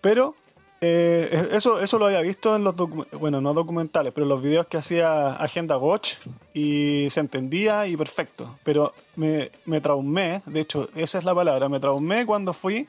Pero 0.00 0.36
eh, 0.80 1.48
eso, 1.52 1.80
eso 1.80 1.98
lo 1.98 2.06
había 2.06 2.20
visto 2.20 2.54
en 2.54 2.64
los 2.64 2.74
bueno, 3.12 3.40
no 3.40 3.54
documentales, 3.54 4.12
pero 4.12 4.26
los 4.26 4.42
videos 4.42 4.66
que 4.66 4.76
hacía 4.76 5.32
Agenda 5.34 5.78
Watch 5.78 6.14
y 6.52 7.08
se 7.10 7.20
entendía 7.20 7.86
y 7.86 7.96
perfecto. 7.96 8.58
Pero 8.62 8.92
me, 9.16 9.50
me 9.64 9.80
traumé, 9.80 10.42
de 10.46 10.60
hecho, 10.60 10.88
esa 10.94 11.18
es 11.18 11.24
la 11.24 11.34
palabra, 11.34 11.68
me 11.68 11.80
traumé 11.80 12.26
cuando 12.26 12.52
fui 12.52 12.86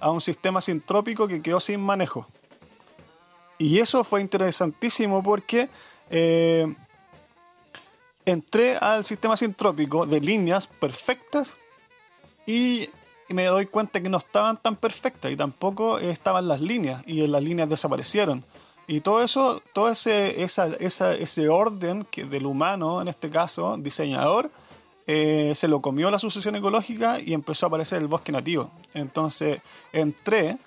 a 0.00 0.10
un 0.10 0.20
sistema 0.20 0.60
sintrópico 0.60 1.28
que 1.28 1.42
quedó 1.42 1.60
sin 1.60 1.80
manejo. 1.80 2.26
Y 3.58 3.78
eso 3.78 4.04
fue 4.04 4.22
interesantísimo 4.22 5.22
porque 5.22 5.68
eh, 6.08 6.66
entré 8.24 8.76
al 8.76 9.04
sistema 9.04 9.36
sintrópico 9.36 10.06
de 10.06 10.20
líneas 10.20 10.66
perfectas 10.66 11.54
y 12.46 12.88
me 13.34 13.44
doy 13.44 13.66
cuenta 13.66 14.00
que 14.00 14.08
no 14.08 14.18
estaban 14.18 14.56
tan 14.56 14.76
perfectas 14.76 15.30
y 15.30 15.36
tampoco 15.36 15.98
estaban 15.98 16.48
las 16.48 16.60
líneas 16.60 17.02
y 17.06 17.26
las 17.26 17.42
líneas 17.42 17.68
desaparecieron. 17.68 18.44
Y 18.86 19.00
todo 19.00 19.22
eso, 19.22 19.62
todo 19.72 19.90
ese, 19.90 20.42
ese 20.42 21.48
orden 21.48 22.04
que 22.10 22.24
del 22.24 22.46
humano, 22.46 23.00
en 23.00 23.08
este 23.08 23.30
caso, 23.30 23.76
diseñador, 23.78 24.50
eh, 25.06 25.54
se 25.54 25.68
lo 25.68 25.80
comió 25.80 26.10
la 26.10 26.18
sucesión 26.18 26.56
ecológica 26.56 27.20
y 27.20 27.32
empezó 27.32 27.66
a 27.66 27.68
aparecer 27.68 27.98
el 27.98 28.08
bosque 28.08 28.32
nativo. 28.32 28.70
Entonces 28.94 29.60
entré 29.92 30.58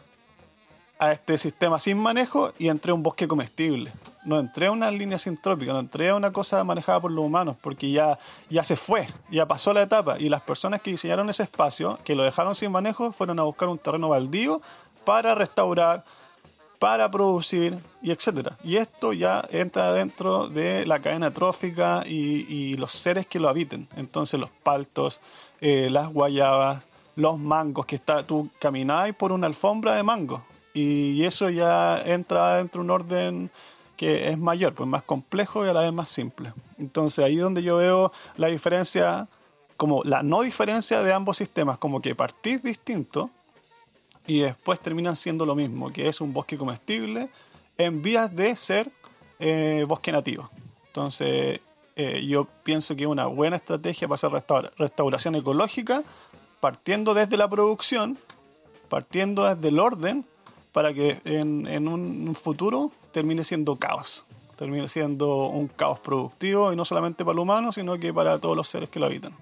a 0.99 1.11
este 1.11 1.37
sistema 1.37 1.79
sin 1.79 1.97
manejo 1.97 2.53
y 2.57 2.67
entré 2.67 2.91
a 2.91 2.93
un 2.93 3.03
bosque 3.03 3.27
comestible. 3.27 3.91
No 4.25 4.39
entré 4.39 4.67
a 4.67 4.71
una 4.71 4.89
línea 4.89 5.19
sintrópica, 5.19 5.73
no 5.73 5.79
entré 5.79 6.09
a 6.09 6.15
una 6.15 6.31
cosa 6.31 6.63
manejada 6.63 6.99
por 7.01 7.11
los 7.11 7.25
humanos, 7.25 7.57
porque 7.61 7.91
ya, 7.91 8.17
ya 8.49 8.63
se 8.63 8.75
fue, 8.75 9.07
ya 9.29 9.45
pasó 9.45 9.73
la 9.73 9.81
etapa. 9.81 10.17
Y 10.19 10.29
las 10.29 10.41
personas 10.41 10.81
que 10.81 10.91
diseñaron 10.91 11.29
ese 11.29 11.43
espacio, 11.43 11.99
que 12.03 12.15
lo 12.15 12.23
dejaron 12.23 12.55
sin 12.55 12.71
manejo, 12.71 13.11
fueron 13.11 13.39
a 13.39 13.43
buscar 13.43 13.67
un 13.69 13.77
terreno 13.77 14.09
baldío 14.09 14.61
para 15.03 15.35
restaurar, 15.35 16.03
para 16.79 17.09
producir 17.11 17.77
y 18.01 18.11
etcétera. 18.11 18.57
Y 18.63 18.77
esto 18.77 19.13
ya 19.13 19.45
entra 19.51 19.93
dentro 19.93 20.47
de 20.47 20.85
la 20.85 20.99
cadena 20.99 21.31
trófica 21.31 22.03
y, 22.05 22.75
los 22.77 22.91
seres 22.91 23.27
que 23.27 23.39
lo 23.39 23.49
habiten. 23.49 23.87
Entonces 23.95 24.39
los 24.39 24.49
paltos, 24.49 25.19
eh, 25.61 25.89
las 25.89 26.11
guayabas, 26.11 26.83
los 27.15 27.37
mangos, 27.37 27.85
que 27.85 27.95
está, 27.95 28.25
tú 28.25 28.49
caminabas 28.59 29.13
por 29.15 29.31
una 29.31 29.47
alfombra 29.47 29.95
de 29.95 30.03
mango 30.03 30.43
y 30.73 31.23
eso 31.23 31.49
ya 31.49 32.01
entra 32.01 32.57
dentro 32.57 32.81
de 32.81 32.85
un 32.85 32.89
orden 32.89 33.51
que 33.97 34.29
es 34.29 34.37
mayor, 34.37 34.73
pues 34.73 34.87
más 34.87 35.03
complejo 35.03 35.65
y 35.65 35.69
a 35.69 35.73
la 35.73 35.81
vez 35.81 35.93
más 35.93 36.09
simple. 36.09 36.53
Entonces 36.77 37.23
ahí 37.23 37.35
es 37.35 37.41
donde 37.41 37.63
yo 37.63 37.77
veo 37.77 38.11
la 38.37 38.47
diferencia, 38.47 39.27
como 39.77 40.03
la 40.03 40.23
no 40.23 40.41
diferencia 40.41 41.01
de 41.01 41.13
ambos 41.13 41.37
sistemas, 41.37 41.77
como 41.77 42.01
que 42.01 42.15
partís 42.15 42.61
distinto 42.63 43.29
y 44.25 44.41
después 44.41 44.79
terminan 44.79 45.15
siendo 45.15 45.45
lo 45.45 45.55
mismo, 45.55 45.91
que 45.91 46.07
es 46.07 46.21
un 46.21 46.33
bosque 46.33 46.57
comestible 46.57 47.29
en 47.77 48.01
vías 48.01 48.33
de 48.35 48.55
ser 48.55 48.91
eh, 49.39 49.85
bosque 49.87 50.11
nativo. 50.11 50.49
Entonces 50.87 51.59
eh, 51.95 52.25
yo 52.25 52.47
pienso 52.63 52.95
que 52.95 53.03
es 53.03 53.09
una 53.09 53.27
buena 53.27 53.57
estrategia 53.57 54.07
para 54.07 54.15
hacer 54.15 54.71
restauración 54.77 55.35
ecológica, 55.35 56.03
partiendo 56.59 57.13
desde 57.13 57.37
la 57.37 57.47
producción, 57.49 58.17
partiendo 58.89 59.53
desde 59.53 59.67
el 59.67 59.79
orden 59.79 60.25
para 60.71 60.93
que 60.93 61.19
en, 61.25 61.87
un 61.87 62.35
futuro 62.35 62.91
termine 63.13 63.45
siendo 63.45 63.77
caos, 63.77 64.25
termine 64.57 64.89
siendo 64.89 65.47
un 65.47 65.67
caos 65.69 65.99
productivo 65.99 66.73
y 66.73 66.75
no 66.75 66.83
solamente 66.83 67.23
para 67.23 67.33
el 67.33 67.39
humano, 67.39 67.71
sino 67.71 67.97
que 67.97 68.13
para 68.13 68.39
todos 68.39 68.57
los 68.57 68.67
seres 68.67 68.89
que 68.89 68.99
lo 68.99 69.05
habitan. 69.05 69.33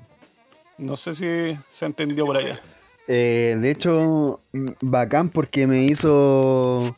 No 0.78 0.96
sé 0.98 1.16
si 1.16 1.58
se 1.72 1.86
entendió 1.86 2.26
por 2.26 2.38
allá. 2.38 2.62
Eh, 3.08 3.58
de 3.60 3.72
hecho, 3.72 4.42
bacán 4.82 5.30
porque 5.30 5.66
me 5.66 5.86
hizo 5.86 6.96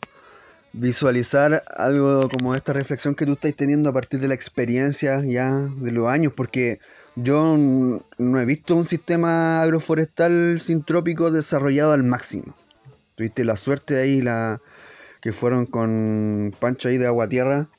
visualizar 0.72 1.62
algo 1.76 2.28
como 2.28 2.54
esta 2.54 2.72
reflexión 2.72 3.14
que 3.14 3.24
tú 3.24 3.34
estás 3.34 3.54
teniendo 3.54 3.88
a 3.88 3.92
partir 3.92 4.20
de 4.20 4.28
la 4.28 4.34
experiencia 4.34 5.22
ya 5.24 5.50
de 5.52 5.92
los 5.92 6.08
años, 6.08 6.32
porque 6.34 6.80
yo 7.14 7.56
no 7.56 8.40
he 8.40 8.44
visto 8.44 8.74
un 8.74 8.84
sistema 8.84 9.62
agroforestal 9.62 10.58
sintrópico 10.60 11.30
desarrollado 11.30 11.92
al 11.92 12.02
máximo. 12.02 12.54
Tuviste 13.14 13.44
la 13.44 13.56
suerte 13.56 14.00
ahí, 14.00 14.20
la 14.20 14.60
que 15.24 15.32
fueron 15.32 15.64
con 15.64 16.54
Pancho 16.60 16.88
ahí 16.88 16.98
de 16.98 17.06
Agua 17.06 17.30
Tierra 17.30 17.70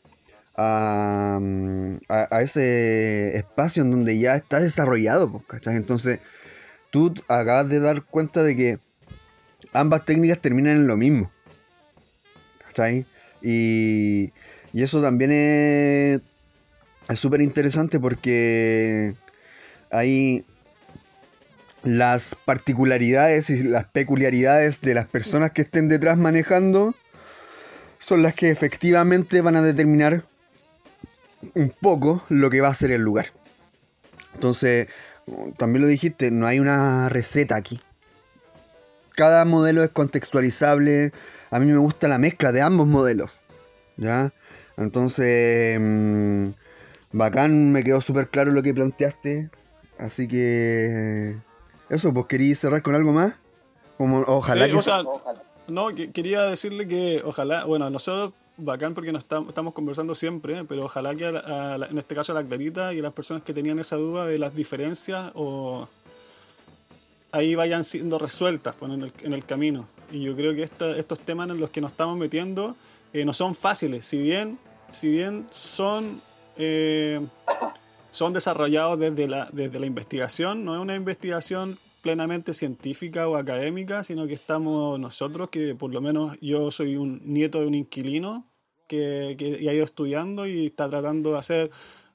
a, 0.57 1.39
ese 2.41 3.37
espacio 3.37 3.83
en 3.83 3.91
donde 3.91 4.17
ya 4.17 4.35
está 4.35 4.59
desarrollado, 4.59 5.43
¿cachai? 5.45 5.75
Entonces, 5.75 6.17
tú 6.89 7.13
acabas 7.27 7.69
de 7.69 7.79
dar 7.79 8.01
cuenta 8.01 8.41
de 8.41 8.55
que 8.55 8.79
ambas 9.73 10.05
técnicas 10.05 10.39
terminan 10.39 10.77
en 10.77 10.87
lo 10.87 10.97
mismo, 10.97 11.31
¿cachai? 12.65 13.05
Y, 13.43 14.33
y 14.73 14.81
eso 14.81 14.99
también 15.03 15.31
es 15.31 16.21
súper 17.13 17.41
interesante 17.41 17.99
porque 17.99 19.13
hay 19.91 20.43
las 21.83 22.35
particularidades 22.43 23.51
y 23.51 23.61
las 23.61 23.85
peculiaridades 23.85 24.81
de 24.81 24.95
las 24.95 25.05
personas 25.05 25.51
que 25.51 25.61
estén 25.61 25.89
detrás 25.89 26.17
manejando 26.17 26.95
son 27.99 28.23
las 28.23 28.35
que 28.35 28.49
efectivamente 28.49 29.41
van 29.41 29.55
a 29.55 29.61
determinar 29.61 30.23
un 31.53 31.69
poco 31.69 32.23
lo 32.29 32.49
que 32.49 32.61
va 32.61 32.69
a 32.69 32.73
ser 32.73 32.91
el 32.91 33.01
lugar. 33.01 33.27
Entonces, 34.33 34.87
también 35.57 35.81
lo 35.81 35.87
dijiste, 35.87 36.31
no 36.31 36.45
hay 36.47 36.59
una 36.59 37.09
receta 37.09 37.55
aquí. 37.55 37.81
Cada 39.15 39.45
modelo 39.45 39.83
es 39.83 39.91
contextualizable. 39.91 41.13
A 41.51 41.59
mí 41.59 41.67
me 41.67 41.77
gusta 41.77 42.07
la 42.07 42.17
mezcla 42.17 42.51
de 42.51 42.61
ambos 42.61 42.87
modelos. 42.87 43.41
¿Ya? 43.97 44.33
Entonces, 44.77 45.79
mm, 45.79 46.49
bacán, 47.13 47.71
me 47.71 47.83
quedó 47.83 48.01
súper 48.01 48.27
claro 48.27 48.51
lo 48.51 48.61
que 48.61 48.73
planteaste. 48.73 49.49
Así 49.97 50.27
que 50.27 51.37
eso, 51.89 52.13
pues 52.13 52.25
quería 52.25 52.55
cerrar 52.55 52.81
con 52.81 52.95
algo 52.95 53.13
más. 53.13 53.33
Como, 53.97 54.19
ojalá 54.27 54.67
que. 54.67 54.77
No, 55.67 55.87
quería 55.95 56.43
decirle 56.43 56.87
que 56.87 57.21
ojalá, 57.25 57.65
bueno, 57.65 57.89
nosotros 57.89 58.33
bacán 58.57 58.93
porque 58.93 59.11
nos 59.11 59.23
estamos 59.23 59.73
conversando 59.73 60.15
siempre, 60.15 60.63
pero 60.63 60.85
ojalá 60.85 61.15
que 61.15 61.27
en 61.27 61.97
este 61.97 62.15
caso 62.15 62.31
a 62.31 62.35
la 62.35 62.47
Clarita 62.47 62.93
y 62.93 62.99
a 62.99 63.03
las 63.03 63.13
personas 63.13 63.43
que 63.43 63.53
tenían 63.53 63.79
esa 63.79 63.95
duda 63.97 64.25
de 64.25 64.37
las 64.37 64.55
diferencias 64.55 65.31
o 65.33 65.87
ahí 67.31 67.55
vayan 67.55 67.83
siendo 67.83 68.17
resueltas 68.17 68.75
pues, 68.77 68.91
en, 68.91 69.33
el, 69.33 69.45
camino. 69.45 69.87
Y 70.11 70.21
yo 70.21 70.35
creo 70.35 70.53
que 70.53 70.63
estos 70.63 71.19
temas 71.19 71.49
en 71.49 71.59
los 71.59 71.69
que 71.69 71.81
nos 71.81 71.91
estamos 71.91 72.17
metiendo 72.17 72.75
eh, 73.11 73.25
no 73.25 73.33
son 73.33 73.55
fáciles, 73.55 74.05
si 74.05 74.19
bien, 74.19 74.57
si 74.91 75.09
bien 75.09 75.47
son 75.49 76.21
eh, 76.57 77.19
son 78.11 78.31
desarrollados 78.31 78.97
desde 78.97 79.27
la, 79.27 79.49
desde 79.51 79.77
la 79.77 79.85
investigación, 79.85 80.63
no 80.63 80.75
es 80.75 80.81
una 80.81 80.95
investigación 80.95 81.77
plenamente 82.05 82.53
científica 82.53 83.27
o 83.27 83.35
académica, 83.35 84.03
sino 84.03 84.27
que 84.27 84.35
estamos 84.35 84.99
nosotros, 84.99 85.49
que 85.49 85.73
por 85.73 85.91
lo 85.91 86.01
menos 86.01 86.37
yo 86.39 86.69
soy 86.69 86.97
un 86.97 87.19
nieto 87.25 87.61
de 87.61 87.65
un 87.65 87.73
inquilino 87.73 88.45
que, 88.87 89.33
que 89.39 89.67
ha 89.67 89.73
ido 89.73 89.83
estudiando 89.83 90.45
y 90.45 90.67
está 90.67 90.87
tratando 90.87 91.31
de 91.31 91.39
hacer 91.39 91.71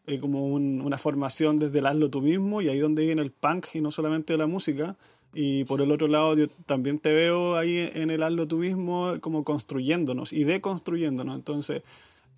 eh, 0.06 0.20
como 0.20 0.46
una 0.46 0.96
formación 0.96 1.58
desde 1.58 1.80
el 1.80 1.86
hazlo 1.86 2.08
tú 2.08 2.22
mismo, 2.22 2.62
y 2.62 2.68
ahí 2.68 2.78
donde 2.78 3.04
viene 3.04 3.20
el 3.22 3.32
punk 3.32 3.66
y 3.74 3.80
no 3.80 3.90
solamente 3.90 4.36
la 4.36 4.46
música. 4.46 4.96
Y 5.34 5.64
por 5.64 5.80
el 5.80 5.90
otro 5.90 6.06
lado, 6.06 6.36
yo 6.36 6.46
también 6.66 7.00
te 7.00 7.12
veo 7.12 7.56
ahí 7.56 7.90
en 7.92 8.10
el 8.10 8.22
hazlo 8.22 8.46
tú 8.46 8.58
mismo 8.58 9.14
como 9.20 9.42
construyéndonos 9.42 10.32
y 10.32 10.44
deconstruyéndonos. 10.44 11.34
Entonces, 11.34 11.82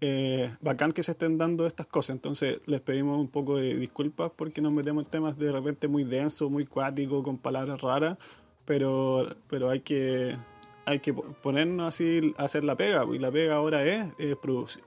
eh, 0.04 0.52
bacán 0.60 0.90
que 0.90 1.04
se 1.04 1.12
estén 1.12 1.38
dando 1.38 1.64
estas 1.64 1.86
cosas. 1.86 2.16
Entonces 2.16 2.58
les 2.66 2.80
pedimos 2.80 3.18
un 3.18 3.28
poco 3.28 3.56
de 3.56 3.76
disculpas 3.76 4.32
porque 4.34 4.60
nos 4.60 4.72
metemos 4.72 5.04
en 5.04 5.10
temas 5.10 5.38
de 5.38 5.52
repente 5.52 5.86
muy 5.86 6.02
densos, 6.02 6.50
muy 6.50 6.66
cuáticos, 6.66 7.22
con 7.22 7.38
palabras 7.38 7.80
raras, 7.80 8.18
pero, 8.64 9.28
pero 9.48 9.70
hay 9.70 9.80
que 9.80 10.36
hay 10.84 10.98
que 10.98 11.14
ponernos 11.14 11.94
así 11.94 12.34
a 12.36 12.44
hacer 12.44 12.64
la 12.64 12.74
pega. 12.74 13.04
Y 13.12 13.20
la 13.20 13.30
pega 13.30 13.54
ahora 13.54 13.84
es, 13.84 14.08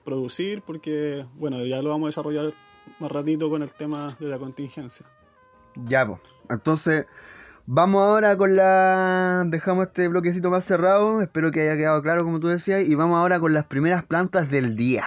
producir, 0.03 0.61
porque, 0.61 1.25
bueno, 1.35 1.63
ya 1.65 1.81
lo 1.81 1.91
vamos 1.91 2.07
a 2.07 2.09
desarrollar 2.09 2.53
más 2.99 3.09
ratito 3.09 3.49
con 3.49 3.63
el 3.63 3.71
tema 3.71 4.17
de 4.19 4.27
la 4.27 4.37
contingencia. 4.37 5.05
Ya, 5.87 6.05
pues. 6.05 6.19
Entonces, 6.49 7.05
vamos 7.67 8.03
ahora 8.03 8.37
con 8.37 8.55
la. 8.55 9.43
Dejamos 9.47 9.87
este 9.87 10.07
bloquecito 10.07 10.49
más 10.49 10.63
cerrado. 10.65 11.21
Espero 11.21 11.51
que 11.51 11.61
haya 11.61 11.75
quedado 11.75 12.01
claro, 12.01 12.23
como 12.23 12.39
tú 12.39 12.47
decías. 12.47 12.87
Y 12.87 12.95
vamos 12.95 13.17
ahora 13.17 13.39
con 13.39 13.53
las 13.53 13.65
primeras 13.65 14.03
plantas 14.03 14.49
del 14.49 14.75
día. 14.75 15.05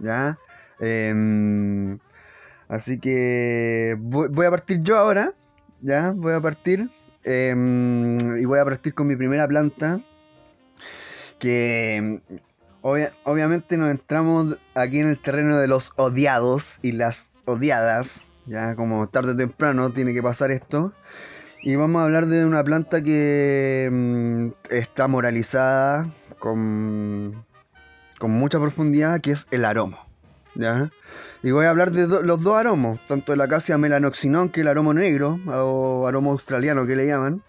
¿Ya? 0.00 0.38
Em, 0.80 1.98
así 2.68 2.98
que 2.98 3.96
voy, 3.98 4.46
a 4.46 4.50
partir 4.50 4.80
yo 4.82 4.96
ahora. 4.98 5.34
¿Ya? 5.82 6.12
Voy 6.12 6.32
a 6.32 6.40
partir. 6.40 6.90
Em, 7.24 8.38
y 8.38 8.44
voy 8.44 8.58
a 8.58 8.64
partir 8.64 8.94
con 8.94 9.06
mi 9.06 9.16
primera 9.16 9.46
planta. 9.48 10.00
Que 11.38 12.20
obviamente 12.80 13.76
nos 13.76 13.90
entramos 13.90 14.56
aquí 14.74 15.00
en 15.00 15.08
el 15.08 15.20
terreno 15.20 15.58
de 15.58 15.66
los 15.66 15.92
odiados 15.96 16.78
y 16.82 16.92
las 16.92 17.32
odiadas. 17.44 18.30
Ya 18.46 18.76
como 18.76 19.08
tarde 19.08 19.32
o 19.32 19.36
temprano 19.36 19.90
tiene 19.92 20.14
que 20.14 20.22
pasar 20.22 20.50
esto. 20.50 20.92
Y 21.66 21.74
vamos 21.74 22.00
a 22.00 22.04
hablar 22.04 22.26
de 22.26 22.46
una 22.46 22.62
planta 22.62 23.02
que 23.02 23.88
mm, 23.90 24.50
está 24.70 25.08
moralizada 25.08 26.08
con, 26.38 27.44
con 28.20 28.30
mucha 28.30 28.60
profundidad, 28.60 29.20
que 29.20 29.32
es 29.32 29.48
el 29.50 29.64
aromo. 29.64 29.98
¿ya? 30.54 30.92
Y 31.42 31.50
voy 31.50 31.66
a 31.66 31.70
hablar 31.70 31.90
de 31.90 32.06
los 32.22 32.42
dos 32.44 32.56
aromos, 32.56 33.00
tanto 33.08 33.32
el 33.32 33.40
acacia 33.40 33.78
melanoxinón, 33.78 34.50
que 34.50 34.60
es 34.60 34.62
el 34.62 34.68
aromo 34.68 34.94
negro, 34.94 35.40
o 35.48 36.06
aromo 36.06 36.30
australiano 36.30 36.86
que 36.86 36.94
le 36.94 37.08
llaman, 37.08 37.42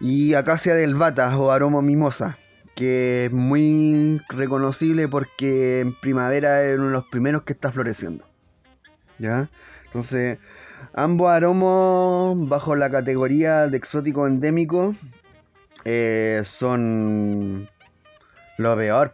y 0.00 0.32
acacia 0.32 0.74
del 0.74 0.94
bata 0.94 1.36
o 1.36 1.50
aromo 1.50 1.82
mimosa, 1.82 2.38
que 2.74 3.26
es 3.26 3.30
muy 3.30 4.22
reconocible 4.30 5.06
porque 5.06 5.80
en 5.80 5.94
primavera 6.00 6.64
es 6.64 6.78
uno 6.78 6.86
de 6.86 6.92
los 6.92 7.04
primeros 7.08 7.42
que 7.42 7.52
está 7.52 7.72
floreciendo. 7.72 8.24
¿ya? 9.18 9.50
Entonces, 9.84 10.38
ambos 10.94 11.30
aromos 11.30 12.48
bajo 12.48 12.76
la 12.76 12.90
categoría 12.90 13.68
de 13.68 13.76
exótico 13.76 14.26
endémico 14.26 14.94
eh, 15.84 16.42
son 16.44 17.68
lo 18.58 18.76
peor. 18.76 19.12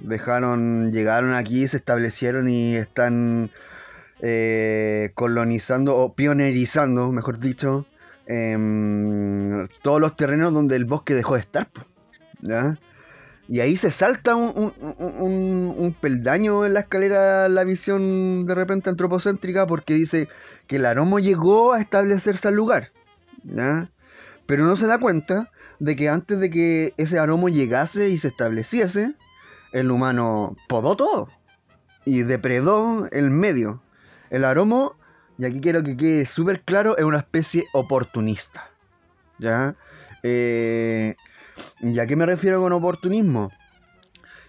Dejaron, 0.00 0.92
llegaron 0.92 1.32
aquí, 1.34 1.66
se 1.66 1.78
establecieron 1.78 2.48
y 2.48 2.76
están 2.76 3.50
eh, 4.20 5.10
colonizando 5.14 5.96
o 5.96 6.14
pionerizando, 6.14 7.10
mejor 7.10 7.40
dicho, 7.40 7.86
em, 8.26 9.66
todos 9.82 10.00
los 10.00 10.14
terrenos 10.16 10.52
donde 10.52 10.76
el 10.76 10.84
bosque 10.84 11.14
dejó 11.14 11.34
de 11.34 11.40
estar. 11.40 11.68
¿ya? 12.40 12.78
Y 13.48 13.60
ahí 13.60 13.76
se 13.76 13.90
salta 13.90 14.36
un, 14.36 14.74
un, 14.78 15.96
peldaño 15.98 16.66
en 16.66 16.74
la 16.74 16.80
escalera 16.80 17.48
la 17.48 17.64
visión 17.64 18.44
de 18.44 18.54
repente 18.54 18.90
antropocéntrica 18.90 19.66
porque 19.66 19.94
dice 19.94 20.28
que 20.68 20.76
el 20.76 20.86
aromo 20.86 21.18
llegó 21.18 21.72
a 21.72 21.80
establecerse 21.80 22.46
al 22.46 22.54
lugar. 22.54 22.92
Pero 24.46 24.64
no 24.64 24.76
se 24.76 24.86
da 24.86 24.98
cuenta 24.98 25.50
de 25.80 25.96
que 25.96 26.08
antes 26.08 26.38
de 26.38 26.50
que 26.50 26.94
ese 26.96 27.18
aromo 27.18 27.48
llegase 27.48 28.10
y 28.10 28.18
se 28.18 28.28
estableciese, 28.28 29.14
el 29.72 29.90
humano 29.90 30.56
podó 30.68 30.96
todo 30.96 31.28
y 32.04 32.22
depredó 32.22 33.08
el 33.10 33.30
medio. 33.30 33.82
El 34.30 34.44
aromo, 34.44 34.96
y 35.38 35.46
aquí 35.46 35.60
quiero 35.60 35.82
que 35.82 35.96
quede 35.96 36.26
súper 36.26 36.62
claro, 36.62 36.96
es 36.96 37.04
una 37.04 37.18
especie 37.18 37.66
oportunista. 37.72 38.70
¿Ya? 39.38 39.74
Eh, 40.22 41.16
¿Y 41.80 41.98
a 41.98 42.06
qué 42.06 42.16
me 42.16 42.26
refiero 42.26 42.60
con 42.60 42.72
oportunismo? 42.72 43.50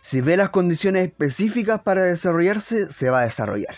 Si 0.02 0.22
ve 0.22 0.38
las 0.38 0.50
condiciones 0.50 1.04
específicas 1.04 1.82
para 1.82 2.02
desarrollarse, 2.02 2.92
se 2.92 3.10
va 3.10 3.20
a 3.20 3.24
desarrollar. 3.24 3.76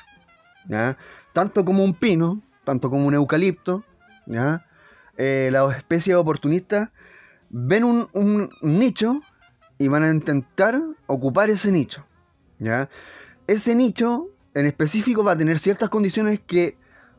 Tanto 1.33 1.63
como 1.65 1.83
un 1.83 1.93
pino, 1.93 2.41
tanto 2.63 2.89
como 2.89 3.07
un 3.07 3.13
eucalipto, 3.13 3.83
¿ya? 4.25 4.65
Eh, 5.17 5.49
las 5.51 5.77
especies 5.77 6.15
oportunistas 6.15 6.89
ven 7.51 7.83
un, 7.83 8.49
nicho 8.61 9.21
y 9.77 9.87
van 9.87 10.03
a 10.03 10.09
intentar 10.09 10.81
ocupar 11.05 11.49
ese 11.49 11.71
nicho. 11.71 12.05
¿ya? 12.59 12.89
Ese 13.47 13.75
nicho 13.75 14.29
en 14.53 14.65
específico 14.65 15.23
va 15.23 15.33
a 15.33 15.37
tener 15.37 15.59
ciertas 15.59 15.89
condiciones 15.89 16.39
que 16.39 16.77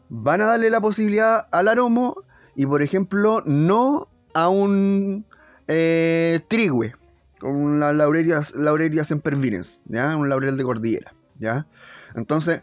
van 0.08 0.40
a 0.40 0.46
darle 0.46 0.70
la 0.70 0.80
posibilidad 0.80 1.46
al 1.50 1.68
aromo 1.68 2.16
y, 2.56 2.66
por 2.66 2.82
ejemplo, 2.82 3.42
no 3.46 4.08
a 4.34 4.48
un 4.48 5.24
eh, 5.68 6.40
trigüe, 6.48 6.94
con 7.38 7.80
la 7.80 7.92
laurelia, 7.92 8.40
laurelia 8.54 9.04
sempervirens, 9.04 9.80
¿ya? 9.86 10.16
Un 10.16 10.28
laurel 10.28 10.56
de 10.56 10.64
cordillera, 10.64 11.14
¿ya? 11.38 11.66
Entonces, 12.14 12.62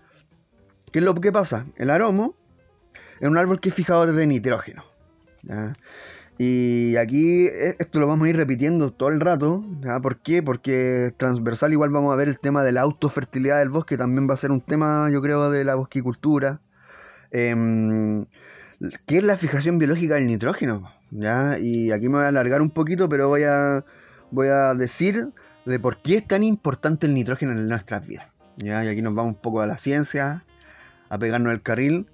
¿qué 0.92 1.00
es 1.00 1.06
lo 1.06 1.16
que 1.16 1.32
pasa? 1.32 1.66
El 1.76 1.90
aromo 1.90 2.36
es 3.20 3.28
un 3.28 3.38
árbol 3.38 3.60
que 3.60 3.70
es 3.70 3.76
fijador 3.76 4.14
de 4.14 4.28
nitrógeno, 4.28 4.84
Y 6.38 6.96
aquí 6.96 7.48
eh, 7.48 7.76
esto 7.80 8.00
lo 8.00 8.08
vamos 8.08 8.26
a 8.26 8.30
ir 8.30 8.38
repitiendo 8.38 8.92
todo 8.92 9.10
el 9.10 9.20
rato. 9.20 9.64
¿Por 10.02 10.20
qué? 10.22 10.42
Porque 10.42 11.14
transversal 11.18 11.74
igual 11.74 11.90
vamos 11.90 12.14
a 12.14 12.16
ver 12.16 12.30
el 12.30 12.40
tema 12.40 12.64
de 12.64 12.72
la 12.72 12.82
autofertilidad 12.82 13.60
del 13.60 13.70
bosque. 13.70 13.98
También 13.98 14.30
va 14.30 14.34
a 14.34 14.38
ser 14.38 14.52
un 14.52 14.62
tema, 14.62 15.10
yo 15.12 15.22
creo, 15.22 15.52
de 15.52 15.66
la 15.66 15.76
bosquicultura. 15.76 16.62
Em, 17.32 18.26
¿Qué 19.06 19.18
es 19.18 19.24
la 19.24 19.36
fijación 19.36 19.78
biológica 19.78 20.16
del 20.16 20.28
nitrógeno? 20.28 20.90
¿ya? 21.12 21.58
Y 21.60 21.92
aquí 21.92 22.08
me 22.08 22.18
voy 22.18 22.26
a 22.26 22.28
alargar 22.30 22.62
un 22.62 22.70
poquito, 22.70 23.10
pero 23.10 23.28
voy 23.28 23.44
a, 23.44 23.84
voy 24.32 24.48
a 24.48 24.74
decir 24.76 25.30
de 25.66 25.80
por 25.80 26.02
qué 26.02 26.18
es 26.18 26.28
tan 26.28 26.44
importante 26.44 27.08
el 27.08 27.14
nitrógeno 27.14 27.52
en 27.52 27.68
nuestras 27.68 28.08
vidas. 28.08 28.28
¿ya? 28.58 28.84
Y 28.84 28.88
aquí 28.88 29.02
nos 29.02 29.14
vamos 29.14 29.34
un 29.34 29.42
poco 29.42 29.62
a 29.62 29.68
la 29.68 29.78
ciencia, 29.78 30.46
a 31.10 31.18
pegarnos 31.18 31.54
el 31.54 31.62
carril. 31.62 32.08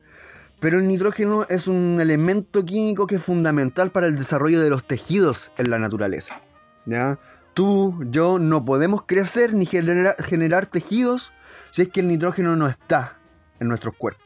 Pero 0.59 0.79
el 0.79 0.87
nitrógeno 0.87 1.45
es 1.49 1.67
un 1.67 1.99
elemento 2.01 2.65
químico 2.65 3.07
que 3.07 3.15
es 3.15 3.23
fundamental 3.23 3.91
para 3.91 4.07
el 4.07 4.17
desarrollo 4.17 4.61
de 4.61 4.69
los 4.69 4.85
tejidos 4.85 5.51
en 5.57 5.69
la 5.69 5.79
naturaleza. 5.79 6.41
¿ya? 6.85 7.19
Tú, 7.53 8.03
yo 8.09 8.39
no 8.39 8.63
podemos 8.63 9.03
crecer 9.05 9.53
ni 9.53 9.65
generar, 9.65 10.65
tejidos 10.67 11.31
si 11.71 11.83
es 11.83 11.89
que 11.89 11.99
el 11.99 12.07
nitrógeno 12.07 12.55
no 12.55 12.67
está 12.67 13.17
en 13.59 13.67
nuestros 13.67 13.95
cuerpos. 13.95 14.25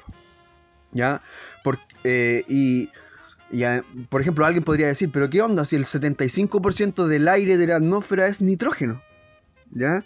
¿ya? 0.91 1.21
Eh, 2.03 2.43
y 2.47 2.89
por 4.09 4.21
ejemplo, 4.21 4.45
alguien 4.45 4.63
podría 4.63 4.87
decir, 4.87 5.09
pero 5.11 5.29
¿qué 5.29 5.41
onda 5.41 5.65
si 5.65 5.75
el 5.75 5.85
75% 5.85 7.07
del 7.07 7.27
aire 7.27 7.57
de 7.57 7.67
la 7.67 7.77
atmósfera 7.77 8.27
es 8.27 8.41
nitrógeno? 8.41 9.01
¿Ya? 9.71 10.05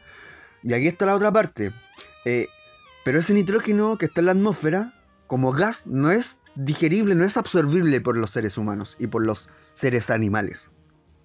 Y 0.63 0.73
aquí 0.73 0.87
está 0.87 1.05
la 1.05 1.15
otra 1.15 1.31
parte. 1.31 1.71
Eh, 2.25 2.47
pero 3.03 3.19
ese 3.19 3.33
nitrógeno 3.33 3.97
que 3.97 4.05
está 4.05 4.21
en 4.21 4.27
la 4.27 4.31
atmósfera, 4.33 4.93
como 5.27 5.51
gas, 5.51 5.85
no 5.87 6.11
es 6.11 6.37
digerible, 6.55 7.15
no 7.15 7.25
es 7.25 7.37
absorbible 7.37 8.01
por 8.01 8.17
los 8.17 8.31
seres 8.31 8.57
humanos 8.57 8.95
y 8.99 9.07
por 9.07 9.25
los 9.25 9.49
seres 9.73 10.09
animales. 10.09 10.69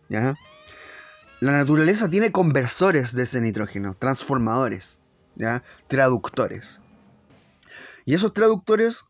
La 0.09 1.53
naturaleza 1.53 2.09
tiene 2.09 2.33
conversores 2.33 3.13
de 3.13 3.25
ese 3.25 3.41
nitrógeno, 3.41 3.97
transformadores, 3.99 5.01
traductores. 5.87 6.81
Y 8.05 8.15
esos 8.15 8.33
traductores 8.33 9.05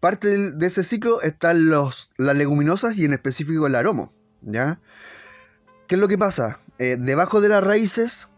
parte 0.00 0.52
de 0.52 0.66
ese 0.66 0.82
ciclo 0.82 1.20
están 1.20 1.68
los, 1.68 2.10
las 2.16 2.34
leguminosas 2.34 2.96
y 2.96 3.04
en 3.04 3.12
específico 3.12 3.66
el 3.66 3.74
aromo. 3.74 4.12
¿Qué 4.42 5.94
es 5.94 6.00
lo 6.00 6.08
que 6.08 6.18
pasa? 6.18 6.60
Eh, 6.78 6.96
debajo 6.98 7.40
de 7.40 7.50
las 7.50 7.62
raíces, 7.62 8.29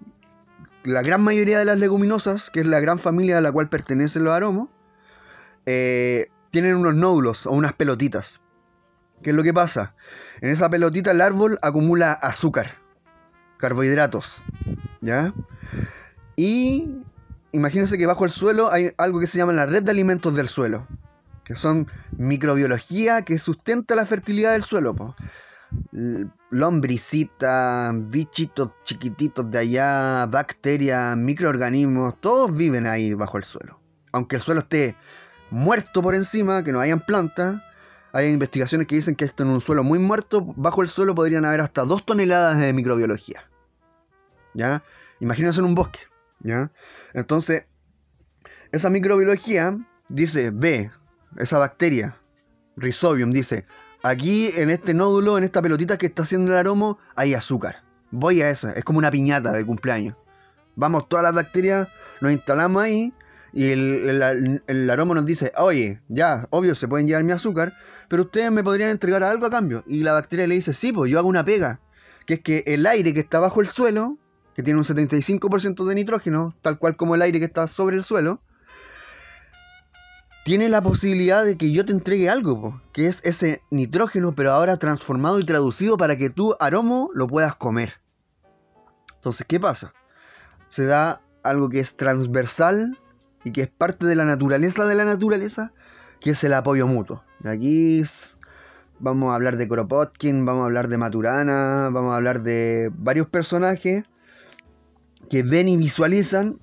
la 0.84 1.02
gran 1.02 1.22
mayoría 1.22 1.58
de 1.58 1.64
las 1.64 1.78
leguminosas, 1.78 2.50
que 2.50 2.60
es 2.60 2.66
la 2.66 2.80
gran 2.80 2.98
familia 2.98 3.38
a 3.38 3.40
la 3.40 3.52
cual 3.52 3.68
pertenecen 3.68 4.24
los 4.24 4.32
aromos, 4.32 4.68
eh, 5.66 6.28
tienen 6.50 6.76
unos 6.76 6.94
nódulos 6.94 7.46
o 7.46 7.52
unas 7.52 7.72
pelotitas. 7.74 8.40
¿Qué 9.22 9.30
es 9.30 9.36
lo 9.36 9.42
que 9.42 9.54
pasa? 9.54 9.94
En 10.40 10.50
esa 10.50 10.68
pelotita 10.68 11.12
el 11.12 11.20
árbol 11.20 11.58
acumula 11.62 12.12
azúcar, 12.12 12.78
carbohidratos, 13.58 14.42
¿ya? 15.00 15.32
Y 16.34 16.96
imagínense 17.52 17.96
que 17.96 18.06
bajo 18.06 18.24
el 18.24 18.30
suelo 18.30 18.72
hay 18.72 18.90
algo 18.98 19.20
que 19.20 19.26
se 19.26 19.38
llama 19.38 19.52
la 19.52 19.66
red 19.66 19.84
de 19.84 19.92
alimentos 19.92 20.34
del 20.34 20.48
suelo 20.48 20.86
que 21.44 21.56
son 21.56 21.88
microbiología 22.16 23.22
que 23.22 23.38
sustenta 23.38 23.94
la 23.94 24.06
fertilidad 24.06 24.52
del 24.52 24.62
suelo. 24.62 25.14
Lombricita, 26.50 27.92
bichitos 27.94 28.70
chiquititos 28.84 29.50
de 29.50 29.58
allá, 29.58 30.26
bacterias, 30.26 31.16
microorganismos, 31.16 32.20
todos 32.20 32.56
viven 32.56 32.86
ahí 32.86 33.14
bajo 33.14 33.38
el 33.38 33.44
suelo. 33.44 33.80
Aunque 34.12 34.36
el 34.36 34.42
suelo 34.42 34.60
esté 34.60 34.96
muerto 35.50 36.02
por 36.02 36.14
encima, 36.14 36.62
que 36.64 36.72
no 36.72 36.80
hayan 36.80 37.00
plantas, 37.00 37.62
hay 38.12 38.28
investigaciones 38.28 38.86
que 38.86 38.94
dicen 38.94 39.16
que 39.16 39.24
esto 39.24 39.42
en 39.42 39.50
un 39.50 39.60
suelo 39.60 39.82
muy 39.82 39.98
muerto, 39.98 40.42
bajo 40.56 40.82
el 40.82 40.88
suelo 40.88 41.14
podrían 41.14 41.44
haber 41.44 41.60
hasta 41.60 41.82
dos 41.82 42.04
toneladas 42.04 42.58
de 42.58 42.72
microbiología. 42.72 43.48
¿Ya? 44.54 44.82
Imagínense 45.20 45.60
en 45.60 45.66
un 45.66 45.74
bosque. 45.74 46.00
¿Ya? 46.40 46.70
Entonces, 47.14 47.64
esa 48.70 48.90
microbiología 48.90 49.78
dice, 50.08 50.50
ve, 50.50 50.90
esa 51.36 51.58
bacteria, 51.58 52.16
Rhizobium, 52.76 53.32
dice, 53.32 53.66
aquí 54.02 54.50
en 54.56 54.70
este 54.70 54.94
nódulo, 54.94 55.38
en 55.38 55.44
esta 55.44 55.62
pelotita 55.62 55.96
que 55.96 56.06
está 56.06 56.22
haciendo 56.22 56.52
el 56.52 56.58
aroma, 56.58 56.96
hay 57.14 57.34
azúcar. 57.34 57.82
Voy 58.10 58.42
a 58.42 58.50
esa, 58.50 58.72
es 58.72 58.84
como 58.84 58.98
una 58.98 59.10
piñata 59.10 59.52
de 59.52 59.64
cumpleaños. 59.64 60.16
Vamos 60.74 61.08
todas 61.08 61.22
las 61.22 61.34
bacterias, 61.34 61.88
nos 62.20 62.32
instalamos 62.32 62.82
ahí 62.82 63.12
y 63.52 63.70
el, 63.70 64.90
aroma 64.90 65.14
nos 65.14 65.26
dice, 65.26 65.52
oye, 65.56 66.00
ya, 66.08 66.46
obvio, 66.50 66.74
se 66.74 66.88
pueden 66.88 67.06
llevar 67.06 67.24
mi 67.24 67.32
azúcar, 67.32 67.74
pero 68.08 68.22
ustedes 68.22 68.50
me 68.50 68.64
podrían 68.64 68.90
entregar 68.90 69.22
algo 69.22 69.46
a 69.46 69.50
cambio. 69.50 69.84
Y 69.86 70.02
la 70.02 70.12
bacteria 70.12 70.46
le 70.46 70.54
dice, 70.54 70.72
sí, 70.72 70.92
pues 70.92 71.10
yo 71.10 71.18
hago 71.18 71.28
una 71.28 71.44
pega, 71.44 71.80
que 72.26 72.34
es 72.34 72.40
que 72.40 72.64
el 72.66 72.86
aire 72.86 73.12
que 73.12 73.20
está 73.20 73.40
bajo 73.40 73.60
el 73.60 73.66
suelo, 73.66 74.16
que 74.54 74.62
tiene 74.62 74.78
un 74.78 74.84
75% 74.84 75.86
de 75.86 75.94
nitrógeno, 75.94 76.54
tal 76.62 76.78
cual 76.78 76.96
como 76.96 77.14
el 77.14 77.22
aire 77.22 77.38
que 77.38 77.46
está 77.46 77.66
sobre 77.66 77.96
el 77.96 78.02
suelo, 78.02 78.40
tiene 80.44 80.68
la 80.68 80.82
posibilidad 80.82 81.44
de 81.44 81.56
que 81.56 81.70
yo 81.70 81.84
te 81.84 81.92
entregue 81.92 82.28
algo, 82.28 82.80
que 82.92 83.06
es 83.06 83.20
ese 83.24 83.62
nitrógeno, 83.70 84.34
pero 84.34 84.52
ahora 84.52 84.76
transformado 84.76 85.38
y 85.38 85.46
traducido 85.46 85.96
para 85.96 86.16
que 86.16 86.30
tú, 86.30 86.56
aromo, 86.58 87.10
lo 87.14 87.28
puedas 87.28 87.54
comer. 87.54 88.00
Entonces, 89.14 89.46
¿qué 89.48 89.60
pasa? 89.60 89.94
Se 90.68 90.84
da 90.84 91.22
algo 91.44 91.68
que 91.68 91.78
es 91.78 91.96
transversal 91.96 92.98
y 93.44 93.52
que 93.52 93.62
es 93.62 93.68
parte 93.68 94.06
de 94.06 94.16
la 94.16 94.24
naturaleza 94.24 94.84
de 94.86 94.94
la 94.96 95.04
naturaleza, 95.04 95.72
que 96.20 96.30
es 96.30 96.42
el 96.44 96.54
apoyo 96.54 96.86
mutuo. 96.86 97.22
Aquí 97.44 98.02
vamos 98.98 99.32
a 99.32 99.36
hablar 99.36 99.56
de 99.56 99.68
Kropotkin, 99.68 100.44
vamos 100.44 100.62
a 100.62 100.66
hablar 100.66 100.88
de 100.88 100.98
Maturana, 100.98 101.88
vamos 101.92 102.12
a 102.12 102.16
hablar 102.16 102.42
de 102.42 102.90
varios 102.94 103.28
personajes 103.28 104.04
que 105.30 105.42
ven 105.42 105.68
y 105.68 105.76
visualizan 105.76 106.58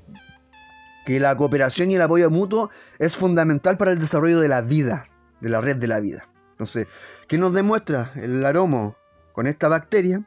que 1.09 1.19
la 1.19 1.35
cooperación 1.35 1.89
y 1.89 1.95
el 1.95 2.03
apoyo 2.03 2.29
mutuo 2.29 2.69
es 2.99 3.17
fundamental 3.17 3.77
para 3.77 3.89
el 3.89 3.97
desarrollo 3.97 4.41
de 4.41 4.47
la 4.47 4.61
vida, 4.61 5.07
de 5.41 5.49
la 5.49 5.59
red 5.59 5.77
de 5.77 5.87
la 5.87 5.99
vida. 5.99 6.29
Entonces, 6.51 6.85
¿qué 7.27 7.39
nos 7.39 7.51
demuestra 7.51 8.11
el 8.13 8.45
aromo 8.45 8.95
con 9.33 9.47
esta 9.47 9.69
bacteria? 9.69 10.21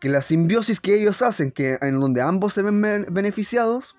Que 0.00 0.08
la 0.08 0.22
simbiosis 0.22 0.80
que 0.80 0.94
ellos 0.94 1.20
hacen, 1.20 1.52
que 1.52 1.76
en 1.78 2.00
donde 2.00 2.22
ambos 2.22 2.54
se 2.54 2.62
ven 2.62 2.80
beneficiados, 3.10 3.96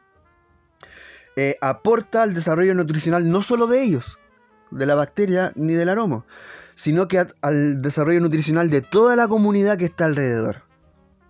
eh, 1.35 1.57
aporta 1.61 2.23
al 2.23 2.33
desarrollo 2.33 2.73
nutricional 2.73 3.29
no 3.29 3.43
solo 3.43 3.67
de 3.67 3.83
ellos, 3.83 4.17
de 4.71 4.87
la 4.87 4.95
bacteria 4.95 5.51
ni 5.53 5.75
del 5.75 5.89
aroma, 5.89 6.25
sino 6.73 7.07
que 7.07 7.23
al 7.41 7.83
desarrollo 7.83 8.19
nutricional 8.19 8.71
de 8.71 8.81
toda 8.81 9.15
la 9.15 9.27
comunidad 9.27 9.77
que 9.77 9.85
está 9.85 10.05
alrededor. 10.05 10.63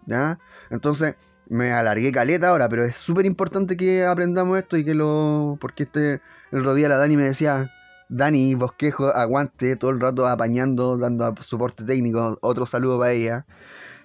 ¿Ya? 0.06 0.40
Entonces, 0.70 1.16
me 1.48 1.72
alargué 1.72 2.12
caleta 2.12 2.50
ahora, 2.50 2.70
pero 2.70 2.84
es 2.86 2.98
súper 2.98 3.26
importante 3.26 3.78
que 3.78 4.06
aprendamos 4.06 4.58
esto 4.58 4.78
y 4.78 4.86
que 4.86 4.96
lo. 4.96 5.58
Porque 5.60 5.84
este. 5.84 6.22
El 6.52 6.64
rodilla 6.64 6.90
la 6.90 6.98
Dani 6.98 7.18
me 7.18 7.24
decía. 7.24 7.72
Dani, 8.08 8.54
bosquejo, 8.54 9.08
aguante 9.08 9.76
todo 9.78 9.90
el 9.90 10.00
rato 10.00 10.28
apañando, 10.28 10.98
dando 10.98 11.34
soporte 11.42 11.84
técnico. 11.84 12.38
Otro 12.42 12.68
saludo 12.68 13.00
para 13.00 13.14
ella. 13.14 13.46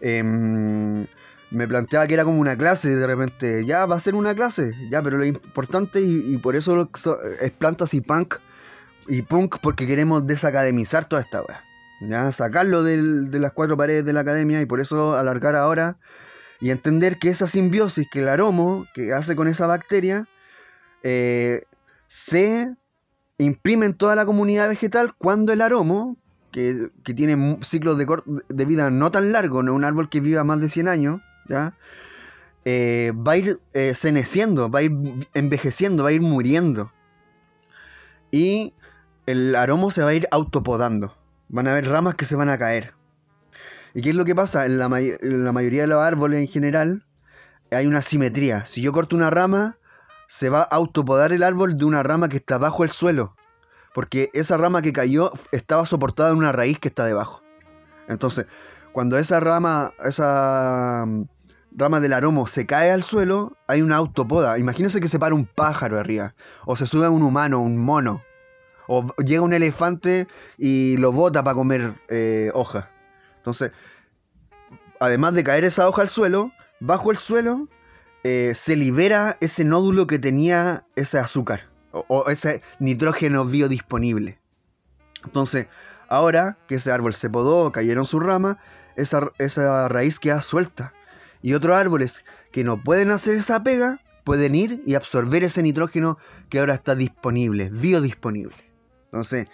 Em, 0.01 1.07
me 1.51 1.69
planteaba 1.69 2.07
que 2.07 2.15
era 2.15 2.25
como 2.25 2.41
una 2.41 2.57
clase 2.57 2.97
de 2.97 3.07
repente. 3.07 3.67
Ya 3.67 3.85
va 3.85 3.97
a 3.97 4.01
ser 4.01 4.15
una 4.15 4.35
clase, 4.35 4.73
ya, 4.91 5.03
pero 5.03 5.19
lo 5.19 5.25
importante 5.25 6.01
y, 6.01 6.39
por 6.39 6.57
eso 6.57 6.89
es 7.41 7.51
plantas 7.53 7.93
y 7.93 8.01
punk. 8.01 8.37
Y 9.07 9.23
punk 9.23 9.59
porque 9.61 9.87
queremos 9.87 10.27
desacademizar 10.27 11.07
toda 11.07 11.23
esta 11.23 11.43
weá. 11.43 11.63
Ya, 12.01 12.33
sacarlo 12.33 12.83
de 12.83 13.39
las 13.39 13.53
cuatro 13.53 13.77
paredes 13.77 14.07
de 14.07 14.15
la 14.15 14.21
academia 14.21 14.63
y 14.63 14.67
por 14.67 14.81
eso 14.81 15.17
alargar 15.17 15.57
ahora 15.57 15.99
y 16.61 16.71
entender 16.71 17.19
que 17.19 17.31
esa 17.31 17.47
simbiosis 17.47 18.09
que 18.11 18.21
el 18.21 18.29
aromo 18.29 18.87
que 18.95 19.13
hace 19.13 19.35
con 19.35 19.49
esa 19.49 19.67
bacteria 19.67 20.29
eh, 21.03 21.63
se 22.07 22.75
imprime 23.39 23.87
en 23.87 23.95
toda 23.95 24.15
la 24.15 24.27
comunidad 24.27 24.69
vegetal 24.69 25.15
cuando 25.17 25.53
el 25.53 25.63
aromo, 25.63 26.17
que, 26.53 26.91
tiene 27.05 27.59
ciclos 27.63 27.97
de, 27.97 28.07
de, 28.49 28.65
vida 28.65 28.91
no 28.91 29.11
tan 29.11 29.33
largos, 29.33 29.65
no 29.65 29.75
un 29.75 29.85
árbol 29.85 30.09
que 30.09 30.21
viva 30.21 30.45
más 30.45 30.61
de 30.61 30.69
100 30.69 30.89
años, 30.89 31.21
¿ya? 31.49 31.75
Eh, 32.65 33.13
va 33.17 33.33
a 33.33 33.37
ir 33.39 33.61
eh, 33.73 33.95
ceneciendo, 33.95 34.71
va 34.71 34.81
a 34.81 34.83
ir 34.83 34.93
envejeciendo, 35.33 36.03
va 36.03 36.11
a 36.11 36.13
ir 36.13 36.21
muriendo. 36.21 36.93
Y 38.31 38.75
el 39.27 39.55
aromo 39.57 39.91
se 39.91 40.03
va 40.03 40.11
a 40.11 40.15
ir 40.15 40.29
autopodando. 40.31 41.17
Van 41.49 41.67
a 41.67 41.73
haber 41.73 41.89
ramas 41.89 42.15
que 42.17 42.27
se 42.27 42.37
van 42.37 42.49
a 42.49 42.59
caer. 42.59 42.93
¿Y 43.95 44.03
qué 44.03 44.11
es 44.11 44.17
lo 44.17 44.25
que 44.25 44.35
pasa? 44.35 44.67
En 44.67 44.79
la, 44.79 44.89
mayoría 44.89 45.83
de 45.83 45.87
los 45.89 46.01
árboles 46.01 46.41
en 46.41 46.49
general 46.49 47.05
hay 47.71 47.87
una 47.87 48.03
simetría. 48.03 48.67
Si 48.67 48.81
yo 48.83 48.93
corto 48.93 49.17
una 49.17 49.31
rama, 49.31 49.79
se 50.29 50.49
va 50.49 50.61
a 50.63 50.77
autopodar 50.77 51.33
el 51.33 51.43
árbol 51.43 51.77
de 51.77 51.85
una 51.85 52.03
rama 52.03 52.29
que 52.29 52.37
está 52.37 52.59
bajo 52.59 52.85
el 52.85 52.91
suelo. 52.91 53.35
Porque 53.93 54.31
esa 54.33 54.57
rama 54.57 54.83
que 54.83 54.93
cayó 54.93 55.33
estaba 55.51 55.85
soportada 55.85 56.31
en 56.31 56.37
una 56.37 56.53
raíz 56.53 56.79
que 56.79 56.89
está 56.89 57.05
debajo. 57.05 57.43
Entonces, 58.09 58.47
cuando 58.93 59.19
esa 59.19 59.41
rama, 59.41 59.93
esa 60.05 61.05
mm, 61.07 61.25
rama 61.73 61.99
del 62.01 62.13
aromo 62.13 62.47
se 62.47 62.67
cae 62.67 62.93
al 62.93 63.03
suelo, 63.03 63.57
hay 63.67 63.83
una 63.83 63.97
autopoda. 63.97 64.59
Imagínense 64.59 65.01
que 65.01 65.09
se 65.09 65.19
para 65.19 65.35
un 65.35 65.47
pájaro 65.47 65.99
arriba. 65.99 66.35
O 66.65 66.77
se 66.77 66.87
sube 66.87 67.09
un 67.09 67.23
humano, 67.23 67.61
un 67.61 67.77
mono. 67.77 68.23
O 68.87 69.15
llega 69.19 69.43
un 69.43 69.53
elefante 69.53 70.29
y 70.59 70.97
lo 70.99 71.13
bota 71.13 71.43
para 71.43 71.55
comer 71.55 71.95
eh, 72.09 72.51
hoja. 72.55 72.91
Entonces, 73.41 73.73
además 74.99 75.35
de 75.35 75.43
caer 75.43 75.65
esa 75.65 75.89
hoja 75.89 76.03
al 76.03 76.09
suelo, 76.09 76.53
bajo 76.79 77.11
el 77.11 77.17
suelo 77.17 77.69
eh, 78.23 78.53
se 78.55 78.77
libera 78.77 79.39
ese 79.41 79.65
nódulo 79.65 80.07
que 80.07 80.19
tenía 80.19 80.85
ese 80.95 81.19
azúcar 81.19 81.63
o, 81.91 82.29
ese 82.29 82.63
nitrógeno 82.79 83.47
biodisponible. 83.47 84.39
Entonces, 85.25 85.67
ahora 86.09 86.59
que 86.69 86.75
ese 86.75 86.93
árbol 86.93 87.15
se 87.15 87.31
podó, 87.31 87.73
cayeron 87.73 88.05
sus 88.05 88.23
ramas, 88.23 88.59
esa, 88.97 89.31
esa 89.39 89.89
raíz 89.89 90.19
queda 90.19 90.43
suelta. 90.43 90.93
Y 91.43 91.55
otros 91.55 91.75
árboles 91.77 92.23
que 92.53 92.63
no 92.63 92.83
pueden 92.83 93.11
hacer 93.11 93.37
esa 93.37 93.63
pega, 93.63 94.01
pueden 94.25 94.55
ir 94.55 94.83
y 94.87 94.95
absorber 94.95 95.43
ese 95.43 95.63
nitrógeno 95.63 96.19
que 96.51 96.59
ahora 96.59 96.75
está 96.75 96.95
disponible, 96.95 97.71
biodisponible. 97.71 98.57
Entonces, 99.07 99.49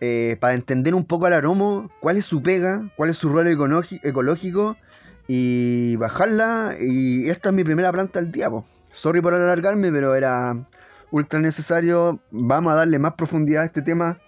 eh, 0.00 0.36
para 0.40 0.54
entender 0.54 0.94
un 0.94 1.04
poco 1.04 1.26
al 1.26 1.34
aroma, 1.34 1.88
cuál 2.00 2.16
es 2.16 2.24
su 2.24 2.42
pega, 2.42 2.82
cuál 2.96 3.10
es 3.10 3.18
su 3.18 3.28
rol 3.28 3.46
ecológico 3.48 4.76
y 5.28 5.96
bajarla. 5.96 6.76
Y 6.80 7.28
esta 7.28 7.50
es 7.50 7.54
mi 7.54 7.64
primera 7.64 7.92
planta 7.92 8.20
del 8.20 8.32
día. 8.32 8.48
Sorry 8.92 9.20
por 9.20 9.34
alargarme, 9.34 9.92
pero 9.92 10.14
era 10.14 10.56
ultra 11.10 11.38
necesario. 11.40 12.20
Vamos 12.30 12.72
a 12.72 12.76
darle 12.76 12.98
más 12.98 13.14
profundidad 13.14 13.62
a 13.62 13.66
este 13.66 13.82
tema 13.82 14.18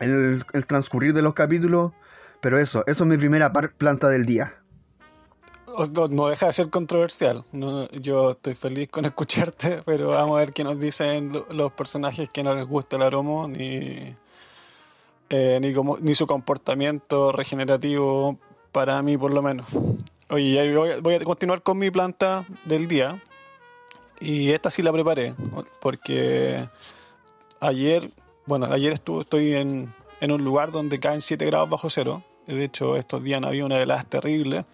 en 0.00 0.42
el, 0.52 0.66
transcurrir 0.66 1.14
de 1.14 1.22
los 1.22 1.34
capítulos. 1.34 1.92
Pero 2.40 2.58
eso, 2.58 2.84
eso 2.86 3.04
es 3.04 3.10
mi 3.10 3.16
primera 3.16 3.52
planta 3.52 4.08
del 4.08 4.26
día. 4.26 4.54
No, 6.10 6.28
deja 6.28 6.46
de 6.46 6.52
ser 6.52 6.68
controversial. 6.68 7.44
yo 7.52 8.32
estoy 8.32 8.54
feliz 8.54 8.88
con 8.90 9.04
escucharte, 9.04 9.82
pero 9.86 10.08
vamos 10.08 10.36
a 10.36 10.40
ver 10.40 10.52
qué 10.52 10.64
nos 10.64 10.78
dicen 10.78 11.32
los 11.50 11.72
personajes 11.72 12.28
que 12.28 12.42
no 12.42 12.54
les 12.54 12.66
gusta 12.66 12.96
el 12.96 13.02
aroma 13.02 13.48
ni 13.48 14.14
eh, 15.30 15.60
ni, 16.02 16.14
su 16.14 16.26
comportamiento 16.26 17.32
regenerativo 17.32 18.38
para 18.72 19.00
mí 19.02 19.16
por 19.16 19.32
lo 19.32 19.42
menos. 19.42 19.66
Oye, 20.28 20.76
voy 21.00 21.14
a, 21.14 21.20
continuar 21.20 21.62
con 21.62 21.78
mi 21.78 21.90
planta 21.90 22.44
del 22.64 22.88
día. 22.88 23.20
Y 24.20 24.50
esta 24.50 24.70
sí 24.70 24.82
la 24.82 24.92
preparé, 24.92 25.34
porque 25.80 26.68
ayer, 27.58 28.10
bueno, 28.46 28.66
ayer 28.66 28.92
estuve, 28.92 29.22
estoy 29.22 29.54
en, 29.54 29.94
en 30.20 30.30
un 30.30 30.44
lugar 30.44 30.72
donde 30.72 31.00
caen 31.00 31.22
7 31.22 31.42
grados 31.46 31.70
bajo 31.70 31.88
cero. 31.88 32.22
De 32.46 32.64
hecho, 32.64 32.96
estos 32.96 33.22
días 33.22 33.40
había 33.42 33.64
una 33.64 33.80
helada 33.80 34.02
terrible. 34.02 34.66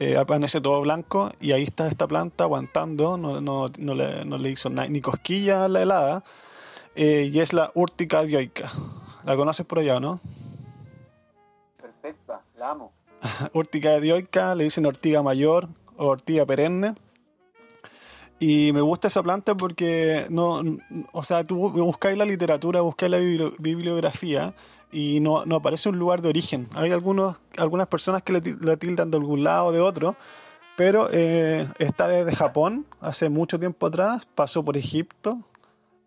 Eh, 0.00 0.16
aparece 0.16 0.60
todo 0.60 0.80
blanco 0.80 1.32
y 1.40 1.50
ahí 1.50 1.64
está 1.64 1.88
esta 1.88 2.06
planta 2.06 2.44
aguantando, 2.44 3.16
no, 3.16 3.40
no, 3.40 3.66
no, 3.78 3.94
le, 3.94 4.24
no 4.24 4.38
le, 4.38 4.50
hizo 4.50 4.70
ni 4.70 5.00
cosquilla 5.00 5.66
la 5.66 5.82
helada. 5.82 6.24
Eh, 6.94 7.30
y 7.32 7.40
es 7.40 7.52
la 7.52 7.72
Urtica 7.74 8.22
dioica. 8.22 8.70
La 9.28 9.36
conoces 9.36 9.66
por 9.66 9.78
allá, 9.78 10.00
¿no? 10.00 10.20
Perfecta, 11.76 12.40
la 12.56 12.70
amo. 12.70 12.92
Ortiga 13.52 14.00
dioica, 14.00 14.54
le 14.54 14.64
dicen 14.64 14.86
ortiga 14.86 15.22
mayor 15.22 15.68
o 15.98 16.06
ortiga 16.06 16.46
perenne. 16.46 16.94
Y 18.38 18.72
me 18.72 18.80
gusta 18.80 19.08
esa 19.08 19.22
planta 19.22 19.54
porque 19.54 20.24
no, 20.30 20.62
o 21.12 21.22
sea, 21.24 21.44
tú 21.44 21.68
buscáis 21.68 22.16
la 22.16 22.24
literatura, 22.24 22.80
buscáis 22.80 23.12
la 23.12 23.18
bibliografía 23.18 24.54
y 24.90 25.20
no, 25.20 25.44
no, 25.44 25.56
aparece 25.56 25.90
un 25.90 25.98
lugar 25.98 26.22
de 26.22 26.30
origen. 26.30 26.66
Hay 26.74 26.90
algunos, 26.90 27.36
algunas 27.58 27.88
personas 27.88 28.22
que 28.22 28.32
la 28.32 28.76
tildan 28.78 29.10
de 29.10 29.18
algún 29.18 29.44
lado 29.44 29.66
o 29.66 29.72
de 29.72 29.80
otro, 29.80 30.16
pero 30.74 31.10
eh, 31.12 31.68
está 31.78 32.08
desde 32.08 32.34
Japón, 32.34 32.86
hace 33.02 33.28
mucho 33.28 33.58
tiempo 33.58 33.88
atrás, 33.88 34.26
pasó 34.34 34.64
por 34.64 34.78
Egipto, 34.78 35.38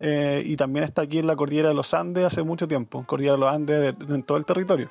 eh, 0.04 0.42
y 0.44 0.56
también 0.56 0.84
está 0.84 1.02
aquí 1.02 1.20
en 1.20 1.28
la 1.28 1.36
cordillera 1.36 1.68
de 1.68 1.74
los 1.74 1.94
Andes 1.94 2.24
hace 2.24 2.42
mucho 2.42 2.66
tiempo, 2.66 3.04
cordillera 3.06 3.34
de 3.34 3.40
los 3.40 3.54
Andes 3.54 3.94
en 4.08 4.22
todo 4.24 4.36
el 4.36 4.44
territorio. 4.44 4.90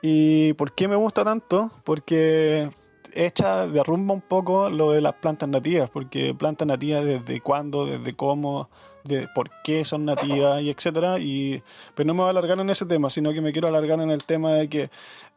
¿Y 0.00 0.54
por 0.54 0.72
qué 0.72 0.88
me 0.88 0.96
gusta 0.96 1.22
tanto? 1.22 1.70
Porque 1.84 2.70
echa, 3.12 3.66
derrumba 3.66 4.14
un 4.14 4.22
poco 4.22 4.70
lo 4.70 4.90
de 4.92 5.02
las 5.02 5.14
plantas 5.16 5.48
nativas, 5.50 5.90
porque 5.90 6.34
plantas 6.34 6.66
nativas 6.66 7.04
desde 7.04 7.42
cuándo, 7.42 7.84
desde 7.84 8.14
cómo, 8.14 8.70
de 9.04 9.28
por 9.34 9.50
qué 9.62 9.84
son 9.84 10.06
nativas 10.06 10.62
y 10.62 10.70
etcétera. 10.70 11.18
Y, 11.18 11.62
pero 11.94 12.06
no 12.06 12.14
me 12.14 12.20
voy 12.20 12.28
a 12.28 12.30
alargar 12.30 12.58
en 12.58 12.70
ese 12.70 12.86
tema, 12.86 13.10
sino 13.10 13.32
que 13.32 13.42
me 13.42 13.52
quiero 13.52 13.68
alargar 13.68 14.00
en 14.00 14.10
el 14.10 14.24
tema 14.24 14.54
de 14.54 14.68
que 14.68 14.90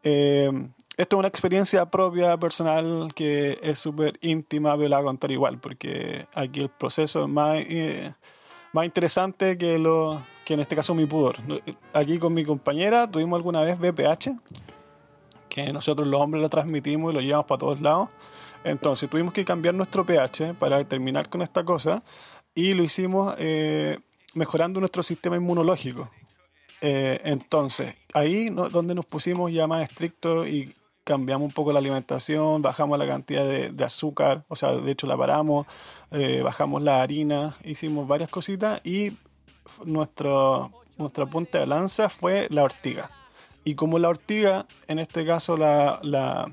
eh, 0.04 0.50
esto 0.98 1.18
es 1.18 1.20
una 1.20 1.28
experiencia 1.28 1.86
propia, 1.88 2.38
personal, 2.38 3.10
que 3.14 3.60
es 3.62 3.78
súper 3.78 4.18
íntima, 4.22 4.78
pero 4.78 4.88
la 4.88 4.98
voy 4.98 5.04
a 5.04 5.08
contar 5.08 5.32
igual, 5.32 5.60
porque 5.60 6.28
aquí 6.34 6.62
el 6.62 6.70
proceso 6.70 7.24
es 7.24 7.30
más, 7.30 7.58
eh, 7.60 8.14
más 8.76 8.84
interesante 8.84 9.58
que, 9.58 9.80
lo, 9.80 10.22
que 10.44 10.54
en 10.54 10.60
este 10.60 10.76
caso 10.76 10.94
mi 10.94 11.06
pudor. 11.06 11.38
Aquí 11.94 12.20
con 12.20 12.34
mi 12.34 12.44
compañera 12.44 13.10
tuvimos 13.10 13.38
alguna 13.38 13.62
vez 13.62 13.80
BPH, 13.80 14.32
que 15.48 15.72
nosotros 15.72 16.06
los 16.06 16.20
hombres 16.20 16.42
lo 16.42 16.50
transmitimos 16.50 17.14
y 17.14 17.16
lo 17.16 17.22
llevamos 17.22 17.46
para 17.46 17.60
todos 17.60 17.80
lados. 17.80 18.10
Entonces 18.66 19.10
tuvimos 19.10 19.34
que 19.34 19.46
cambiar 19.46 19.76
nuestro 19.76 20.06
pH 20.06 20.56
para 20.60 20.84
terminar 20.84 21.30
con 21.30 21.42
esta 21.42 21.64
cosa 21.64 22.04
y 22.54 22.74
lo 22.74 22.84
hicimos 22.84 23.34
eh, 23.38 23.98
mejorando 24.34 24.82
nuestro 24.82 25.04
sistema 25.04 25.38
inmunológico. 25.38 26.12
Eh, 26.82 27.22
entonces, 27.24 27.96
ahí 28.14 28.50
¿no? 28.50 28.70
donde 28.70 28.94
nos 28.94 29.06
pusimos 29.06 29.54
ya 29.54 29.68
más 29.68 29.90
estrictos 29.90 30.50
y 30.50 30.74
cambiamos 31.06 31.46
un 31.46 31.54
poco 31.54 31.72
la 31.72 31.80
alimentación, 31.80 32.62
bajamos 32.62 33.00
la 33.00 33.08
cantidad 33.08 33.46
de, 33.46 33.84
azúcar, 33.86 34.44
o 34.50 34.56
sea, 34.56 34.72
de 34.74 34.92
hecho 34.92 35.08
la 35.08 35.16
paramos, 35.16 35.68
eh, 36.12 36.42
bajamos 36.44 36.82
la 36.82 37.02
harina, 37.02 37.56
hicimos 37.64 38.08
varias 38.08 38.30
cositas 38.30 38.82
y 38.84 39.14
nuestro, 39.86 40.72
nuestra 40.98 41.26
punta 41.28 41.60
de 41.60 41.68
lanza 41.68 42.10
fue 42.10 42.48
la 42.50 42.64
ortiga. 42.64 43.10
Y 43.64 43.76
como 43.76 44.00
la 44.00 44.10
ortiga, 44.10 44.66
en 44.88 45.00
este 45.00 45.26
caso 45.26 45.56
la, 45.56 46.00
la, 46.02 46.52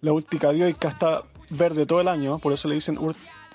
la 0.00 0.12
urtica 0.12 0.52
dioica 0.52 0.88
está 0.88 1.24
verde 1.50 1.86
todo 1.86 2.00
el 2.00 2.08
año, 2.08 2.38
por 2.38 2.52
eso 2.52 2.68
le 2.68 2.76
dicen 2.76 2.98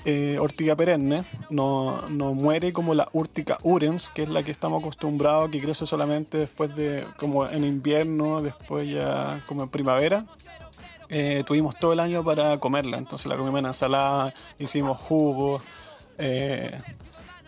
eh, 0.05 0.37
ortiga 0.39 0.75
perenne, 0.75 1.23
no, 1.49 2.07
no, 2.09 2.33
muere 2.33 2.71
como 2.71 2.93
la 2.93 3.09
urtica 3.13 3.57
urens, 3.63 4.11
que 4.11 4.23
es 4.23 4.29
la 4.29 4.43
que 4.43 4.51
estamos 4.51 4.83
acostumbrados, 4.83 5.49
que 5.49 5.59
crece 5.59 5.87
solamente 5.87 6.37
después 6.37 6.75
de, 6.75 7.05
como 7.17 7.47
en 7.47 7.63
invierno, 7.63 8.41
después 8.41 8.87
ya 8.87 9.43
como 9.47 9.63
en 9.63 9.69
primavera. 9.69 10.25
Eh, 11.09 11.43
tuvimos 11.45 11.75
todo 11.77 11.93
el 11.93 11.99
año 11.99 12.23
para 12.23 12.59
comerla, 12.59 12.97
entonces 12.97 13.27
la 13.27 13.35
comimos 13.35 13.59
en 13.59 13.67
ensalada, 13.67 14.33
hicimos 14.59 14.99
jugo, 14.99 15.61
eh, 16.17 16.77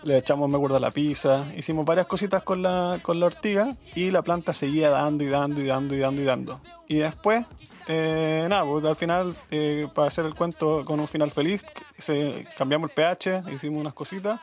le 0.04 0.18
echamos, 0.18 0.50
me 0.50 0.56
acuerdo, 0.56 0.80
la 0.80 0.92
pizza, 0.92 1.46
hicimos 1.56 1.86
varias 1.86 2.08
cositas 2.08 2.44
con 2.44 2.62
la, 2.62 3.00
con 3.02 3.20
la 3.20 3.26
ortiga 3.26 3.76
y 3.96 4.12
la 4.12 4.22
planta 4.22 4.54
seguía 4.54 4.90
dando 4.90 5.24
y 5.24 5.28
dando 5.28 5.62
y 5.62 5.66
dando 5.66 5.96
y 5.96 6.00
dando 6.00 6.22
y 6.22 6.26
dando. 6.26 6.62
Y 6.88 6.98
después, 6.98 7.46
eh, 7.88 8.46
nada, 8.50 8.64
pues 8.66 8.86
al 8.86 8.96
final, 8.96 9.36
eh, 9.52 9.88
para 9.94 10.08
hacer 10.08 10.26
el 10.26 10.36
cuento 10.36 10.84
con 10.86 11.00
un 11.00 11.08
final 11.08 11.32
feliz, 11.32 11.66
se, 11.98 12.48
cambiamos 12.58 12.90
el 12.90 12.96
pH, 12.96 13.44
hicimos 13.54 13.82
unas 13.82 13.94
cositas 13.94 14.42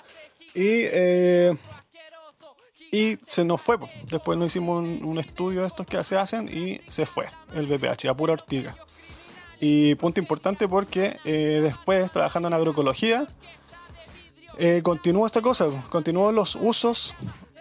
y, 0.55 0.85
eh, 0.85 1.57
y 2.93 3.17
se 3.25 3.45
nos 3.45 3.62
fue. 3.62 3.79
Pues. 3.79 3.90
Después 4.11 4.38
nos 4.38 4.49
hicimos 4.49 4.79
un, 4.79 5.05
un, 5.05 5.19
estudio 5.19 5.62
de 5.62 5.69
estos 5.69 5.87
que 5.87 6.03
se 6.05 6.17
hacen 6.17 6.49
y 6.49 6.81
se 6.88 7.07
fue 7.07 7.27
el 7.55 7.67
BPH, 7.67 8.09
a 8.09 8.14
pura 8.14 8.33
ortiga. 8.35 8.77
Y 9.61 9.95
punto 9.95 10.21
importante 10.21 10.69
porque 10.69 11.17
después, 11.25 12.12
trabajando 12.12 12.49
en 12.49 12.55
agroecología, 12.55 13.27
eh, 14.59 14.81
continúa 14.83 15.27
esta 15.27 15.40
cosa, 15.40 15.69
continúan 15.90 16.35
los 16.35 16.57
usos 16.57 17.14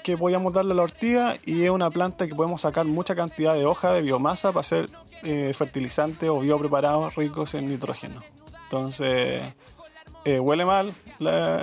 que 0.03 0.17
podíamos 0.17 0.53
darle 0.53 0.73
a 0.73 0.75
la 0.75 0.83
ortiga 0.83 1.37
y 1.45 1.63
es 1.63 1.69
una 1.69 1.89
planta 1.89 2.27
que 2.27 2.35
podemos 2.35 2.61
sacar 2.61 2.85
mucha 2.85 3.15
cantidad 3.15 3.53
de 3.53 3.65
hoja 3.65 3.93
de 3.93 4.01
biomasa 4.01 4.49
para 4.49 4.61
hacer 4.61 4.89
eh, 5.23 5.53
fertilizantes 5.55 6.29
o 6.29 6.39
biopreparados 6.39 7.15
ricos 7.15 7.53
en 7.53 7.69
nitrógeno. 7.69 8.21
Entonces, 8.65 9.53
eh, 10.25 10.39
huele 10.39 10.65
mal 10.65 10.93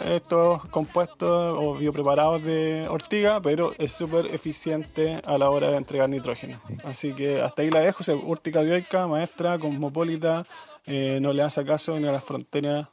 estos 0.07 0.64
compuestos 0.66 1.29
o 1.59 1.75
biopreparados 1.75 2.43
de 2.43 2.87
ortiga, 2.88 3.40
pero 3.40 3.75
es 3.79 3.93
súper 3.93 4.27
eficiente 4.27 5.21
a 5.27 5.37
la 5.37 5.51
hora 5.51 5.71
de 5.71 5.77
entregar 5.77 6.09
nitrógeno. 6.09 6.61
Así 6.85 7.12
que 7.12 7.43
hasta 7.43 7.62
ahí 7.62 7.71
la 7.71 7.81
dejo, 7.81 8.03
o 8.11 8.16
urtica 8.27 8.62
dioica, 8.62 9.07
maestra, 9.07 9.59
cosmopolita, 9.59 10.47
no 10.87 11.33
le 11.33 11.43
hace 11.43 11.64
caso 11.64 11.99
ni 12.01 12.09
a 12.09 12.12
las 12.12 12.25
fronteras 12.25 12.88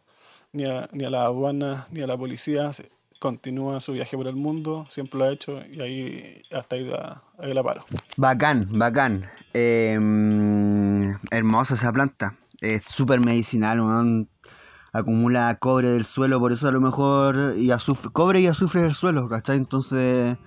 ni 0.57 0.65
a, 0.65 0.89
ni 0.91 1.05
a 1.05 1.09
la 1.09 1.23
aduana, 1.23 1.87
ni 1.91 2.01
a 2.01 2.07
la 2.07 2.17
policía. 2.17 2.71
Continúa 3.19 3.79
su 3.79 3.93
viaje 3.93 4.15
por 4.17 4.27
el 4.27 4.35
mundo, 4.35 4.85
siempre 4.89 5.17
lo 5.17 5.25
ha 5.25 5.31
hecho 5.31 5.59
y 5.65 5.81
ahí 5.81 6.41
hasta 6.51 6.75
ahí 6.75 6.85
la, 6.85 7.23
ahí 7.39 7.53
la 7.53 7.63
paro. 7.63 7.85
Bacán, 8.15 8.67
bacán. 8.77 9.25
Eh, 9.53 9.97
hermosa 11.31 11.73
esa 11.75 11.91
planta. 11.91 12.35
Es 12.61 12.83
súper 12.83 13.19
medicinal, 13.19 14.27
acumula 14.93 15.55
cobre 15.59 15.89
del 15.89 16.05
suelo, 16.05 16.39
por 16.39 16.51
eso 16.51 16.67
a 16.67 16.71
lo 16.71 16.81
mejor 16.81 17.55
y 17.57 17.71
azufre, 17.71 18.09
cobre 18.11 18.41
y 18.41 18.47
azufre 18.47 18.81
del 18.81 18.93
suelo, 18.93 19.29
¿cachai? 19.29 19.57
Entonces 19.57 20.37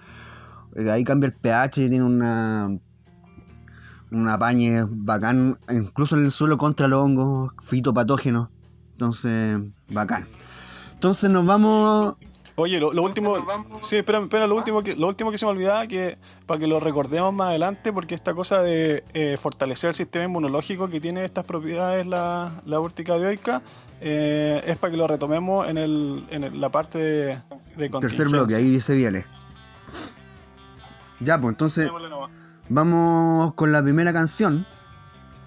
eh, 0.77 0.91
ahí 0.91 1.05
cambia 1.05 1.29
el 1.29 1.35
pH, 1.35 1.89
tiene 1.89 2.03
una 2.03 2.79
una 4.13 4.39
pañe 4.39 4.85
bacán, 4.89 5.59
incluso 5.71 6.17
en 6.17 6.25
el 6.25 6.31
suelo 6.33 6.59
contra 6.59 6.89
los 6.89 7.05
hongos 7.05 7.53
fitopatógenos. 7.63 8.49
Entonces, 9.01 9.59
bacán. 9.89 10.29
Entonces 10.93 11.31
nos 11.31 11.47
vamos. 11.47 12.17
Oye, 12.57 12.79
lo, 12.79 12.93
lo 12.93 13.03
último. 13.03 13.35
Sí, 13.83 13.97
espera, 13.97 14.19
espera, 14.19 14.47
lo 14.47 14.55
último 14.55 14.83
que, 14.83 14.95
lo 14.95 15.09
último 15.09 15.31
que 15.31 15.39
se 15.39 15.47
me 15.47 15.53
olvidaba, 15.53 15.87
que 15.87 16.19
para 16.45 16.61
que 16.61 16.67
lo 16.67 16.81
recordemos 16.81 17.33
más 17.33 17.49
adelante, 17.49 17.95
porque 17.95 18.15
esta 18.15 18.35
cosa 18.35 18.61
de 18.61 19.03
eh, 19.15 19.39
fortalecer 19.41 19.89
el 19.89 19.95
sistema 19.95 20.27
inmunológico 20.27 20.91
que 20.91 21.01
tiene 21.01 21.25
estas 21.25 21.47
propiedades 21.47 22.07
la, 22.07 22.61
la 22.67 22.79
urtica 22.79 23.17
dioica, 23.17 23.63
eh, 24.03 24.63
es 24.67 24.77
para 24.77 24.91
que 24.91 24.99
lo 24.99 25.07
retomemos 25.07 25.67
en, 25.67 25.79
el, 25.79 26.27
en 26.29 26.61
la 26.61 26.69
parte 26.69 26.99
de, 26.99 27.39
de 27.79 27.89
Tercer 27.89 28.29
bloque, 28.29 28.55
ahí 28.55 28.69
dice 28.69 28.95
Viale. 28.95 29.25
Ya, 31.21 31.41
pues 31.41 31.55
entonces. 31.55 31.91
Vamos 32.69 33.55
con 33.55 33.73
la 33.73 33.83
primera 33.83 34.13
canción. 34.13 34.67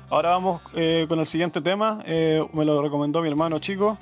Ahora 0.10 0.30
vamos 0.30 0.62
eh, 0.76 1.06
con 1.08 1.20
el 1.20 1.26
siguiente 1.26 1.62
tema. 1.62 2.04
Eh, 2.06 2.46
me 2.54 2.66
lo 2.66 2.82
recomendó 2.82 3.22
mi 3.22 3.30
hermano 3.30 3.60
chico. 3.60 3.98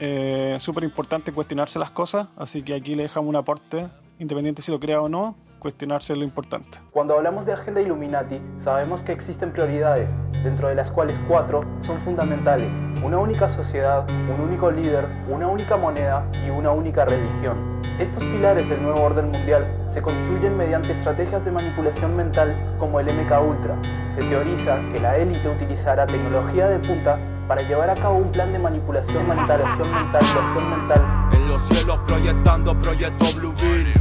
Eh, 0.00 0.56
Súper 0.60 0.84
importante 0.84 1.32
cuestionarse 1.32 1.78
las 1.78 1.90
cosas, 1.90 2.28
así 2.36 2.62
que 2.62 2.74
aquí 2.74 2.94
le 2.94 3.02
dejamos 3.02 3.28
un 3.28 3.36
aporte, 3.36 3.88
independiente 4.20 4.62
si 4.62 4.70
lo 4.70 4.78
crea 4.78 5.00
o 5.00 5.08
no, 5.08 5.34
cuestionarse 5.58 6.14
lo 6.14 6.22
importante. 6.22 6.78
Cuando 6.92 7.14
hablamos 7.14 7.46
de 7.46 7.54
agenda 7.54 7.80
Illuminati, 7.80 8.40
sabemos 8.62 9.02
que 9.02 9.12
existen 9.12 9.52
prioridades, 9.52 10.08
dentro 10.44 10.68
de 10.68 10.76
las 10.76 10.92
cuales 10.92 11.20
cuatro 11.26 11.64
son 11.80 12.00
fundamentales. 12.02 12.68
Una 13.02 13.18
única 13.18 13.48
sociedad, 13.48 14.04
un 14.10 14.40
único 14.40 14.72
líder, 14.72 15.06
una 15.28 15.46
única 15.46 15.76
moneda 15.76 16.26
y 16.44 16.50
una 16.50 16.72
única 16.72 17.04
religión. 17.04 17.78
Estos 17.98 18.24
pilares 18.24 18.68
del 18.68 18.82
nuevo 18.82 19.02
orden 19.02 19.30
mundial 19.30 19.66
se 19.94 20.02
construyen 20.02 20.56
mediante 20.56 20.92
estrategias 20.92 21.44
de 21.44 21.52
manipulación 21.52 22.16
mental 22.16 22.56
como 22.78 22.98
el 22.98 23.06
MK 23.06 23.32
Ultra. 23.40 23.76
Se 24.18 24.26
teoriza 24.26 24.80
que 24.92 25.00
la 25.00 25.16
élite 25.16 25.48
utilizará 25.48 26.06
tecnología 26.06 26.66
de 26.66 26.78
punta 26.80 27.18
para 27.46 27.62
llevar 27.62 27.88
a 27.90 27.94
cabo 27.94 28.16
un 28.16 28.32
plan 28.32 28.52
de 28.52 28.58
manipulación, 28.58 29.26
manipulación 29.28 29.90
mental, 29.92 30.22
mental. 30.68 31.30
En 31.32 31.48
los 31.48 31.62
cielos 31.68 32.00
proyectando 32.06 32.78
proyecto 32.80 33.26
Blue 33.36 33.54
Bill. 33.60 33.94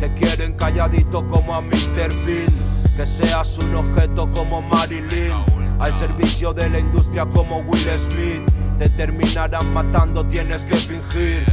Te 0.00 0.12
quieren 0.14 0.54
calladito 0.54 1.26
como 1.28 1.54
a 1.54 1.60
Mr. 1.60 2.08
Bill. 2.26 2.69
Que 3.00 3.06
seas 3.06 3.56
un 3.56 3.74
objeto 3.74 4.30
como 4.30 4.60
Marilyn. 4.60 5.32
Al 5.78 5.96
servicio 5.96 6.52
de 6.52 6.68
la 6.68 6.80
industria 6.80 7.24
como 7.24 7.60
Will 7.60 7.88
Smith. 7.96 8.42
Te 8.76 8.90
terminarán 8.90 9.72
matando, 9.72 10.26
tienes 10.26 10.66
que 10.66 10.76
fingir 10.76 11.46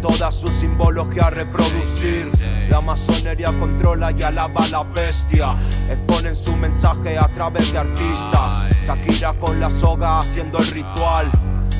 toda 0.00 0.30
su 0.30 0.46
simbología 0.46 1.24
a 1.24 1.30
reproducir. 1.30 2.30
La 2.68 2.80
masonería 2.80 3.48
controla 3.58 4.12
y 4.16 4.22
alaba 4.22 4.62
a 4.62 4.68
la 4.68 4.84
bestia. 4.84 5.56
Exponen 5.90 6.36
su 6.36 6.56
mensaje 6.56 7.18
a 7.18 7.26
través 7.34 7.72
de 7.72 7.78
artistas. 7.80 8.52
Shakira 8.86 9.32
con 9.40 9.58
la 9.58 9.70
soga 9.70 10.20
haciendo 10.20 10.58
el 10.58 10.68
ritual. 10.68 11.32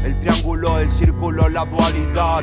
El 0.02 0.18
triángulo, 0.18 0.80
el 0.80 0.90
círculo, 0.90 1.48
la 1.48 1.64
dualidad. 1.64 2.42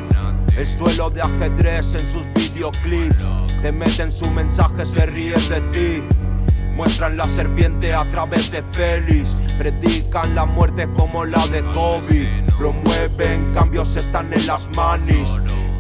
El 0.56 0.66
suelo 0.66 1.10
de 1.10 1.24
ajedrez 1.24 1.94
en 1.96 2.10
sus 2.10 2.34
videoclips. 2.34 3.18
Te 3.62 3.74
meten 3.74 4.14
su 4.14 4.32
mensaje, 4.32 4.86
se 4.86 5.06
ríen 5.08 5.50
de 5.50 5.60
ti. 5.74 6.33
Muestran 6.76 7.18
la 7.18 7.26
serpiente 7.26 7.94
a 7.94 8.04
través 8.12 8.52
de 8.52 8.64
pelis. 8.64 9.36
Predican 9.58 10.36
la 10.36 10.46
muerte 10.46 10.90
como 10.96 11.26
la 11.26 11.46
de 11.48 11.64
Kobe. 11.72 12.44
Promueven 12.58 13.54
cambios, 13.54 13.96
están 13.96 14.34
en 14.34 14.48
las 14.48 14.70
manis. 14.76 15.30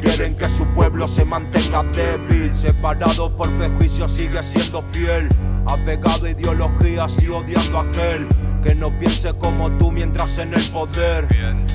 Quieren 0.01 0.35
que 0.35 0.49
su 0.49 0.65
pueblo 0.73 1.07
se 1.07 1.23
mantenga 1.23 1.83
débil, 1.83 2.53
separado 2.53 3.35
por 3.35 3.49
prejuicios, 3.53 4.11
sigue 4.11 4.43
siendo 4.43 4.81
fiel. 4.91 5.29
Apegado 5.65 6.25
a 6.25 6.29
ideologías 6.29 7.23
y 7.23 7.29
odiando 7.29 7.79
a 7.79 7.83
aquel 7.83 8.27
que 8.63 8.75
no 8.75 8.97
piense 8.97 9.33
como 9.33 9.69
tú 9.77 9.91
mientras 9.91 10.37
en 10.37 10.53
el 10.53 10.63
poder. 10.69 11.27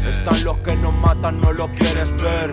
Están 0.06 0.42
los 0.44 0.58
que 0.58 0.74
nos 0.76 0.94
matan, 0.94 1.40
no 1.40 1.52
lo 1.52 1.68
quieres 1.74 2.12
ver. 2.22 2.52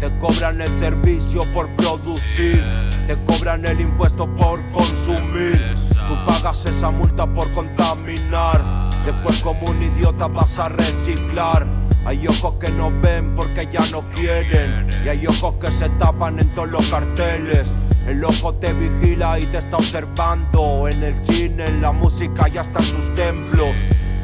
Te 0.00 0.10
cobran 0.18 0.60
el 0.60 0.68
servicio 0.78 1.40
por 1.54 1.74
producir, 1.74 2.62
te 3.06 3.16
cobran 3.24 3.64
el 3.66 3.80
impuesto 3.80 4.26
por 4.36 4.62
consumir. 4.70 5.74
Tú 6.06 6.14
pagas 6.26 6.66
esa 6.66 6.90
multa 6.90 7.26
por 7.26 7.50
contaminar. 7.54 8.90
Después 9.06 9.40
como 9.40 9.66
un 9.66 9.82
idiota 9.82 10.26
vas 10.26 10.58
a 10.58 10.68
reciclar. 10.68 11.66
Hay 12.04 12.28
ojos 12.28 12.54
que 12.60 12.70
no 12.72 12.92
ven 13.00 13.34
porque 13.34 13.68
ya 13.72 13.84
no 13.90 14.02
quieren. 14.10 14.86
Y 15.04 15.08
hay 15.08 15.26
ojos 15.26 15.54
que 15.54 15.72
se 15.72 15.88
tapan 15.90 16.38
en 16.40 16.48
todos 16.50 16.68
los 16.68 16.86
carteles. 16.88 17.66
El 18.06 18.22
ojo 18.22 18.54
te 18.54 18.72
vigila 18.74 19.38
y 19.38 19.46
te 19.46 19.58
está 19.58 19.78
observando. 19.78 20.88
En 20.88 21.02
el 21.02 21.24
cine, 21.24 21.64
en 21.64 21.80
la 21.80 21.90
música 21.90 22.48
y 22.48 22.58
hasta 22.58 22.80
en 22.80 22.84
sus 22.84 23.14
templos. 23.14 23.76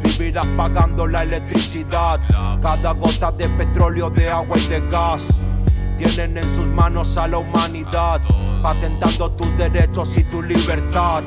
Vivirás 0.05 0.47
pagando 0.49 1.07
la 1.07 1.23
electricidad. 1.23 2.21
Cada 2.61 2.93
gota 2.93 3.33
de 3.33 3.49
petróleo, 3.49 4.11
de 4.11 4.29
agua 4.31 4.59
y 4.59 4.67
de 4.69 4.81
gas. 4.91 5.27
Tienen 6.03 6.37
en 6.37 6.57
sus 6.57 6.69
manos 6.69 7.17
a 7.17 7.29
la 7.29 7.39
humanidad. 7.39 8.21
Patentando 8.61 9.31
tus 9.31 9.57
derechos 9.57 10.17
y 10.17 10.25
tu 10.25 10.43
libertad. 10.43 11.23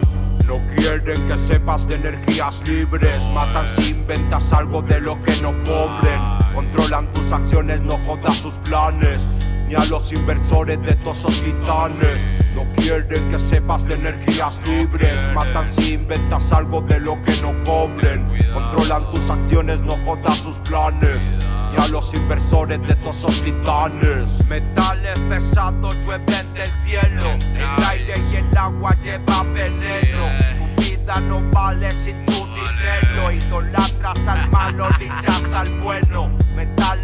No 0.46 0.60
quieren 0.76 1.28
que 1.28 1.38
sepas 1.38 1.88
de 1.88 1.96
energías 1.96 2.62
libres. 2.68 3.24
Matan 3.34 3.70
si 3.70 3.92
inventas 3.92 4.52
algo 4.52 4.82
de 4.82 5.00
lo 5.00 5.22
que 5.24 5.34
no 5.42 5.54
cobren. 5.64 6.20
Controlan 6.54 7.12
tus 7.14 7.32
acciones, 7.32 7.82
no 7.84 7.98
jodas 8.06 8.36
sus 8.36 8.56
planes. 8.56 9.26
Ni 9.68 9.74
a 9.76 9.84
los 9.86 10.12
inversores 10.14 10.80
de 10.84 10.94
todos 10.96 11.18
esos 11.20 11.42
titanes. 11.42 12.22
No 12.56 12.64
quieren 12.76 13.30
que 13.30 13.40
sepas 13.40 13.86
de 13.88 13.96
energías 13.96 14.62
libres. 14.68 15.20
Matan 15.34 15.68
si 15.68 15.94
inventas 15.94 16.52
algo 16.52 16.82
de 16.82 17.00
lo 17.00 17.22
que 17.24 17.36
no 17.42 17.54
cobren. 17.64 18.28
Controlan 18.54 19.10
tus 19.12 19.30
acciones, 19.30 19.82
no 19.82 19.94
jodas 20.06 20.38
sus 20.38 20.60
planes. 20.60 21.22
Ni 21.72 21.84
a 21.84 21.88
los 21.88 22.14
inversores 22.14 22.80
de 22.88 22.96
todos 22.96 23.18
esos 23.18 23.42
titanes. 23.42 24.48
Metales 24.48 25.20
pesados 25.28 25.98
llueven 26.06 26.54
del 26.54 26.68
cielo. 26.86 27.32
El 27.56 27.84
aire 27.90 28.14
y 28.32 28.36
el 28.36 28.58
agua 28.58 28.96
llevan 29.04 29.54
veneno. 29.54 30.28
Tu 30.76 30.84
vida 30.84 31.20
no 31.22 31.42
vale 31.52 31.92
sin 31.92 32.24
tu 32.28 32.34
dinero. 32.34 33.32
Idolatras 33.32 34.28
al 34.28 34.50
malo, 34.52 34.88
linchas 35.00 35.44
al 35.54 35.70
bueno. 35.82 36.45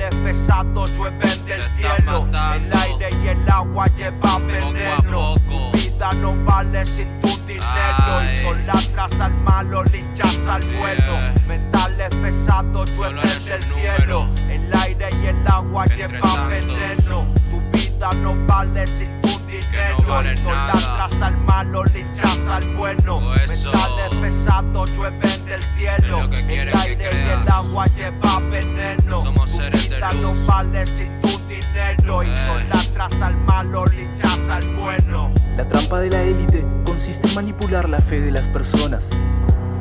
Metales 0.02 0.16
pesados 0.24 0.98
llueven 0.98 1.46
del 1.46 1.62
cielo. 1.62 2.28
El 2.56 2.74
aire 2.76 3.10
y 3.24 3.28
el 3.28 3.50
agua 3.50 3.86
llevan 3.96 4.48
veneno. 4.48 5.36
Tu 5.36 5.72
vida 5.78 6.10
no 6.20 6.36
vale 6.44 6.86
sin 6.88 7.20
tu 7.20 7.28
dinero. 7.46 8.24
Idolatras 8.36 9.20
al 9.20 9.34
malo, 9.44 9.84
linchas 9.84 10.40
al 10.48 10.64
bueno. 10.80 11.34
Metales 11.48 12.16
pesados 12.16 12.92
llueven 12.96 13.46
del 13.46 13.62
cielo. 13.62 14.28
El 14.50 14.76
aire 14.76 15.10
y 15.22 15.28
el 15.28 15.48
agua 15.48 15.86
llevan 15.86 16.50
veneno. 16.50 17.26
Tu 17.52 17.62
vida 17.78 18.10
no 18.24 18.36
vale 18.48 18.88
sin 18.88 19.21
tu 19.60 19.68
dinero. 19.68 20.24
Idolatras 20.24 21.22
al 21.22 21.38
malo, 21.38 21.84
linchas 21.86 22.40
al 22.50 22.76
bueno. 22.76 23.20
Metales 23.20 24.16
pesados 24.22 24.96
llueven 24.96 25.46
del 25.46 25.64
cielo. 25.64 26.30
El 26.48 26.76
aire 26.78 27.10
y 27.12 27.30
el 27.30 27.52
agua 27.52 27.86
llevan 27.88 28.52
veneno. 28.52 29.24
Tu 29.24 29.78
vida 29.78 30.10
no 30.22 30.34
vale 30.46 30.86
sin 30.86 31.22
tu 31.22 31.30
dinero. 31.48 32.24
Idolatras 32.24 33.22
al 33.22 33.36
malo, 33.38 33.86
linchas 33.88 34.40
al 34.50 34.66
bueno. 34.76 35.32
La 35.58 35.68
trampa 35.68 36.00
de 36.00 36.10
la 36.10 36.22
élite 36.22 36.66
consiste 36.86 37.28
en 37.28 37.36
manipular 37.36 37.90
la 37.90 38.00
fe 38.00 38.22
de 38.22 38.32
las 38.32 38.46
personas, 38.48 39.08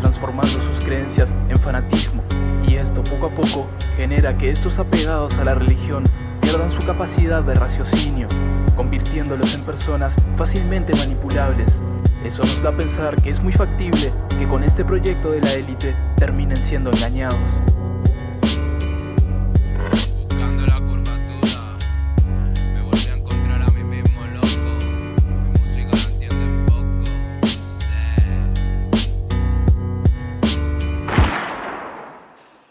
transformando 0.00 0.48
sus 0.48 0.84
creencias 0.84 1.34
en 1.48 1.56
fanatismo, 1.58 2.22
y 2.66 2.76
esto 2.76 3.02
poco 3.04 3.26
a 3.26 3.30
poco 3.30 3.70
genera 3.96 4.36
que 4.36 4.50
estos 4.50 4.78
apegados 4.78 5.38
a 5.38 5.44
la 5.44 5.54
religión 5.54 6.02
pierdan 6.40 6.70
su 6.72 6.84
capacidad 6.84 7.42
de 7.42 7.54
raciocinio, 7.54 8.26
convirtiéndolos 8.76 9.54
en 9.54 9.62
personas 9.62 10.14
fácilmente 10.36 10.96
manipulables. 10.96 11.80
Eso 12.24 12.42
nos 12.42 12.62
da 12.62 12.70
a 12.70 12.76
pensar 12.76 13.16
que 13.16 13.30
es 13.30 13.40
muy 13.40 13.52
factible 13.52 14.12
que 14.38 14.46
con 14.46 14.62
este 14.62 14.84
proyecto 14.84 15.30
de 15.32 15.40
la 15.40 15.52
élite 15.52 15.94
terminen 16.16 16.56
siendo 16.56 16.90
engañados. 16.90 17.38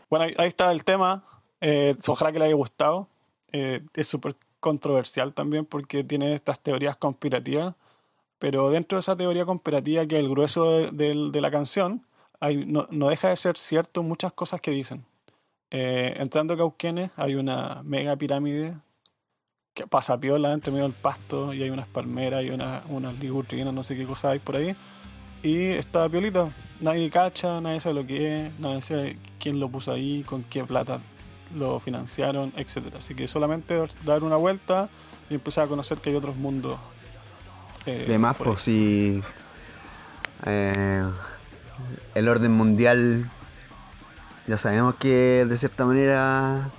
Bueno, 0.09 0.25
ahí, 0.25 0.33
ahí 0.37 0.47
está 0.47 0.71
el 0.71 0.83
tema. 0.83 1.23
Eh, 1.61 1.95
ojalá 2.07 2.31
que 2.31 2.39
le 2.39 2.45
haya 2.45 2.55
gustado. 2.55 3.07
Eh, 3.51 3.81
es 3.93 4.07
súper 4.07 4.35
controversial 4.59 5.33
también 5.33 5.65
porque 5.65 6.03
tiene 6.03 6.33
estas 6.33 6.59
teorías 6.59 6.95
conspirativas. 6.97 7.75
Pero 8.39 8.69
dentro 8.69 8.95
de 8.97 9.01
esa 9.01 9.17
teoría 9.17 9.45
conspirativa, 9.45 10.05
que 10.05 10.15
es 10.17 10.21
el 10.23 10.29
grueso 10.29 10.71
de, 10.71 10.91
del- 10.91 11.31
de 11.31 11.41
la 11.41 11.51
canción, 11.51 12.03
hay, 12.39 12.65
no, 12.65 12.87
no 12.89 13.09
deja 13.09 13.29
de 13.29 13.35
ser 13.35 13.57
cierto 13.57 14.01
muchas 14.03 14.31
cosas 14.33 14.61
que 14.61 14.71
dicen. 14.71 15.03
Eh, 15.71 16.15
entrando 16.17 16.53
a 16.53 16.57
Cauquenes 16.57 17.11
hay 17.17 17.35
una 17.35 17.81
mega 17.83 18.15
pirámide 18.15 18.75
que 19.73 19.85
pasa 19.87 20.17
piola 20.17 20.51
entre 20.53 20.71
medio 20.71 20.85
del 20.85 20.93
pasto 20.93 21.53
y 21.53 21.61
hay 21.63 21.69
unas 21.69 21.87
palmeras 21.87 22.43
y 22.43 22.49
una, 22.49 22.81
unas 22.89 23.17
ligustrinas, 23.19 23.73
no 23.73 23.83
sé 23.83 23.95
qué 23.95 24.05
cosas 24.05 24.31
hay 24.31 24.39
por 24.39 24.55
ahí. 24.55 24.75
Y 25.43 25.67
está 25.71 26.07
piolita. 26.09 26.49
Nadie 26.81 27.09
cacha, 27.09 27.61
nadie 27.61 27.79
sabe 27.79 27.95
lo 27.95 28.07
que 28.07 28.45
es, 28.47 28.59
nadie 28.59 28.81
sabe 28.81 29.17
quién 29.39 29.59
lo 29.59 29.69
puso 29.69 29.91
ahí, 29.91 30.23
con 30.23 30.43
qué 30.43 30.63
plata 30.63 30.99
lo 31.55 31.79
financiaron, 31.79 32.53
etcétera. 32.55 32.97
Así 32.99 33.15
que 33.15 33.27
solamente 33.27 33.81
dar 34.05 34.23
una 34.23 34.35
vuelta 34.35 34.89
y 35.29 35.35
empezar 35.35 35.65
a 35.65 35.67
conocer 35.67 35.97
que 35.99 36.09
hay 36.09 36.15
otros 36.15 36.35
mundos. 36.35 36.79
eh, 37.85 38.05
De 38.07 38.17
más, 38.17 38.35
pues 38.35 38.61
si 38.61 39.21
eh, 40.45 41.03
el 42.15 42.27
orden 42.29 42.51
mundial, 42.51 43.29
ya 44.47 44.57
sabemos 44.57 44.95
que 44.95 45.45
de 45.45 45.57
cierta 45.57 45.85
manera 45.85 46.69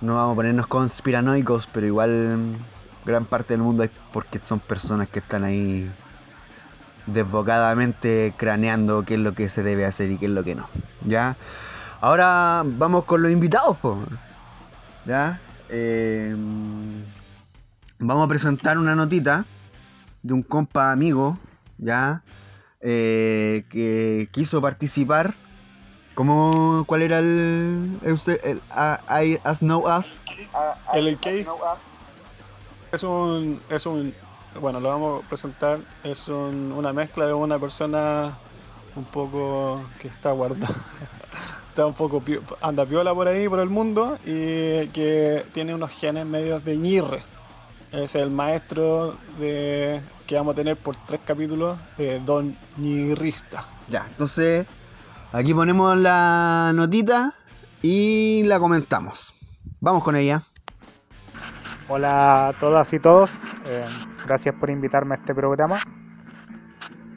no 0.00 0.14
vamos 0.14 0.32
a 0.32 0.36
ponernos 0.36 0.66
conspiranoicos, 0.66 1.68
pero 1.72 1.86
igual 1.86 2.56
gran 3.04 3.24
parte 3.24 3.54
del 3.54 3.62
mundo 3.62 3.82
es 3.82 3.90
porque 4.12 4.38
son 4.38 4.60
personas 4.60 5.08
que 5.08 5.18
están 5.18 5.44
ahí 5.44 5.90
desbocadamente 7.06 8.34
craneando 8.36 9.02
qué 9.04 9.14
es 9.14 9.20
lo 9.20 9.32
que 9.34 9.48
se 9.48 9.62
debe 9.62 9.86
hacer 9.86 10.10
y 10.10 10.18
qué 10.18 10.26
es 10.26 10.32
lo 10.32 10.44
que 10.44 10.54
no. 10.54 10.68
¿Ya? 11.06 11.36
Ahora 12.00 12.62
vamos 12.64 13.04
con 13.04 13.22
los 13.22 13.30
invitados, 13.32 13.76
po. 13.78 13.98
¿Ya? 15.04 15.40
Eh, 15.68 16.34
vamos 17.98 18.24
a 18.24 18.28
presentar 18.28 18.78
una 18.78 18.94
notita 18.94 19.44
de 20.22 20.32
un 20.32 20.42
compa 20.42 20.92
amigo, 20.92 21.38
¿ya? 21.78 22.22
Eh, 22.80 23.64
que 23.70 24.28
quiso 24.30 24.60
participar. 24.60 25.34
¿Cómo, 26.14 26.84
¿Cuál 26.86 27.02
era 27.02 27.18
el, 27.20 27.98
el, 28.02 28.12
usted- 28.12 28.40
el 28.44 28.60
I, 29.08 29.34
I- 29.34 29.40
As 29.44 29.60
Know 29.60 29.86
Us? 29.88 30.22
LK 30.94 31.26
es 32.90 33.02
un, 33.04 33.60
es 33.70 33.86
un, 33.86 34.12
bueno, 34.60 34.80
lo 34.80 34.88
vamos 34.88 35.24
a 35.24 35.28
presentar, 35.28 35.78
es 36.02 36.26
un- 36.26 36.72
una 36.76 36.92
mezcla 36.92 37.26
de 37.26 37.34
una 37.34 37.58
persona 37.58 38.36
un 38.96 39.04
poco 39.04 39.80
que 40.00 40.08
está 40.08 40.32
guardada, 40.32 40.74
está 41.78 41.86
un 41.86 41.94
poco, 41.94 42.20
anda 42.60 42.84
piola 42.84 43.14
por 43.14 43.28
ahí, 43.28 43.48
por 43.48 43.60
el 43.60 43.68
mundo, 43.68 44.18
y 44.26 44.88
que 44.88 45.44
tiene 45.54 45.76
unos 45.76 45.92
genes 45.92 46.26
medios 46.26 46.64
de 46.64 46.76
ñirre. 46.76 47.22
Es 47.92 48.16
el 48.16 48.30
maestro 48.30 49.14
de, 49.38 50.00
que 50.26 50.34
vamos 50.34 50.54
a 50.54 50.56
tener 50.56 50.76
por 50.76 50.96
tres 51.06 51.20
capítulos, 51.24 51.78
eh, 51.96 52.20
Don 52.26 52.56
Ñirrista. 52.78 53.64
Ya, 53.88 54.06
entonces 54.08 54.66
aquí 55.32 55.54
ponemos 55.54 55.96
la 55.96 56.72
notita 56.74 57.34
y 57.80 58.42
la 58.42 58.58
comentamos. 58.58 59.32
Vamos 59.78 60.02
con 60.02 60.16
ella. 60.16 60.42
Hola 61.88 62.48
a 62.48 62.52
todas 62.54 62.92
y 62.92 62.98
todos, 62.98 63.30
eh, 63.66 63.84
gracias 64.26 64.52
por 64.56 64.68
invitarme 64.68 65.14
a 65.14 65.18
este 65.18 65.32
programa. 65.32 65.78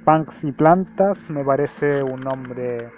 Punks 0.05 0.43
y 0.43 0.51
Plantas 0.51 1.31
me 1.31 1.43
parece 1.43 2.03
un 2.03 2.21
nombre 2.21 2.91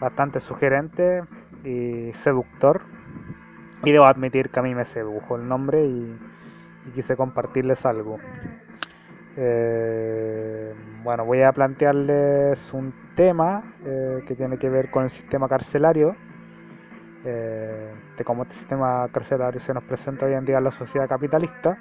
bastante 0.00 0.40
sugerente 0.40 1.22
y 1.64 2.12
seductor. 2.12 2.82
Y 3.84 3.92
debo 3.92 4.06
admitir 4.06 4.50
que 4.50 4.60
a 4.60 4.62
mí 4.62 4.74
me 4.74 4.84
sedujo 4.84 5.36
el 5.36 5.48
nombre 5.48 5.84
y, 5.84 6.18
quise 6.94 7.16
compartirles 7.16 7.86
algo. 7.86 8.18
Eh, 9.36 10.74
bueno, 11.04 11.24
voy 11.24 11.42
a 11.42 11.52
plantearles 11.52 12.72
un 12.72 12.92
tema 13.14 13.62
eh, 13.84 14.24
que 14.26 14.34
tiene 14.34 14.58
que 14.58 14.68
ver 14.68 14.90
con 14.90 15.04
el 15.04 15.10
sistema 15.10 15.48
carcelario 15.48 16.16
eh, 17.24 17.92
de 18.16 18.24
cómo 18.24 18.44
este 18.44 18.54
sistema 18.54 19.06
carcelario 19.12 19.60
se 19.60 19.74
nos 19.74 19.84
presenta 19.84 20.24
hoy 20.24 20.32
en 20.32 20.46
día 20.46 20.56
en 20.56 20.64
la 20.64 20.70
sociedad 20.70 21.06
capitalista 21.06 21.76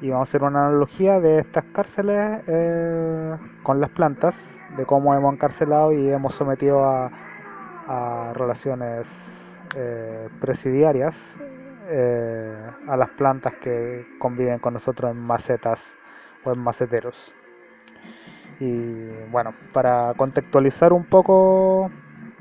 y 0.00 0.10
vamos 0.10 0.28
a 0.28 0.30
hacer 0.30 0.42
una 0.44 0.66
analogía 0.66 1.18
de 1.18 1.40
estas 1.40 1.64
cárceles 1.72 2.40
eh, 2.46 3.36
con 3.64 3.80
las 3.80 3.90
plantas, 3.90 4.60
de 4.76 4.84
cómo 4.84 5.14
hemos 5.14 5.32
encarcelado 5.34 5.92
y 5.92 6.08
hemos 6.10 6.34
sometido 6.34 6.84
a, 6.84 7.10
a 7.86 8.32
relaciones 8.34 9.58
eh, 9.74 10.28
presidiarias 10.40 11.36
eh, 11.88 12.70
a 12.88 12.96
las 12.96 13.10
plantas 13.10 13.54
que 13.54 14.06
conviven 14.18 14.58
con 14.58 14.74
nosotros 14.74 15.10
en 15.10 15.18
macetas 15.18 15.94
o 16.44 16.52
en 16.52 16.60
maceteros. 16.60 17.32
Y 18.60 19.08
bueno, 19.30 19.54
para 19.72 20.14
contextualizar 20.14 20.92
un 20.92 21.04
poco 21.04 21.90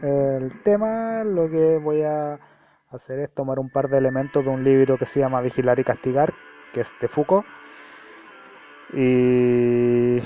el 0.02 0.62
tema, 0.64 1.24
lo 1.24 1.50
que 1.50 1.78
voy 1.78 2.04
a 2.04 2.40
hacer 2.92 3.20
es 3.20 3.34
tomar 3.34 3.60
un 3.60 3.70
par 3.70 3.90
de 3.90 3.98
elementos 3.98 4.44
de 4.44 4.50
un 4.50 4.64
libro 4.64 4.98
que 4.98 5.06
se 5.06 5.20
llama 5.20 5.42
Vigilar 5.42 5.80
y 5.80 5.84
Castigar, 5.84 6.34
que 6.74 6.82
es 6.82 6.92
de 7.02 7.08
Foucault. 7.08 7.46
Y 8.94 10.20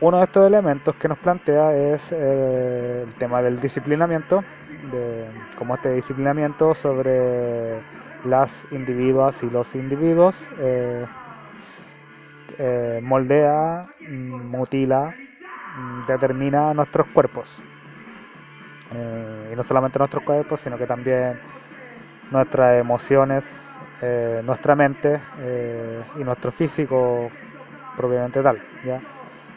uno 0.00 0.18
de 0.18 0.24
estos 0.24 0.46
elementos 0.46 0.94
que 0.96 1.08
nos 1.08 1.18
plantea 1.18 1.74
es 1.74 2.10
eh, 2.12 3.04
el 3.06 3.14
tema 3.14 3.42
del 3.42 3.60
disciplinamiento, 3.60 4.42
de 4.90 5.26
cómo 5.58 5.74
este 5.74 5.92
disciplinamiento 5.92 6.74
sobre 6.74 7.80
las 8.24 8.66
individuas 8.70 9.42
y 9.42 9.50
los 9.50 9.74
individuos 9.74 10.48
eh, 10.58 11.04
eh, 12.58 13.00
moldea, 13.02 13.88
mm, 14.00 14.50
mutila, 14.50 15.14
mm, 15.76 16.06
determina 16.06 16.72
nuestros 16.72 17.06
cuerpos. 17.08 17.62
Y 19.52 19.54
no 19.54 19.62
solamente 19.62 19.98
nuestros 19.98 20.24
cuerpos, 20.24 20.60
sino 20.60 20.76
que 20.76 20.86
también 20.86 21.38
nuestras 22.32 22.80
emociones, 22.80 23.80
nuestra 24.44 24.74
mente 24.74 25.20
y 26.18 26.24
nuestro 26.24 26.50
físico 26.50 27.30
propiamente 27.96 28.42
tal. 28.42 28.60
¿ya? 28.84 29.00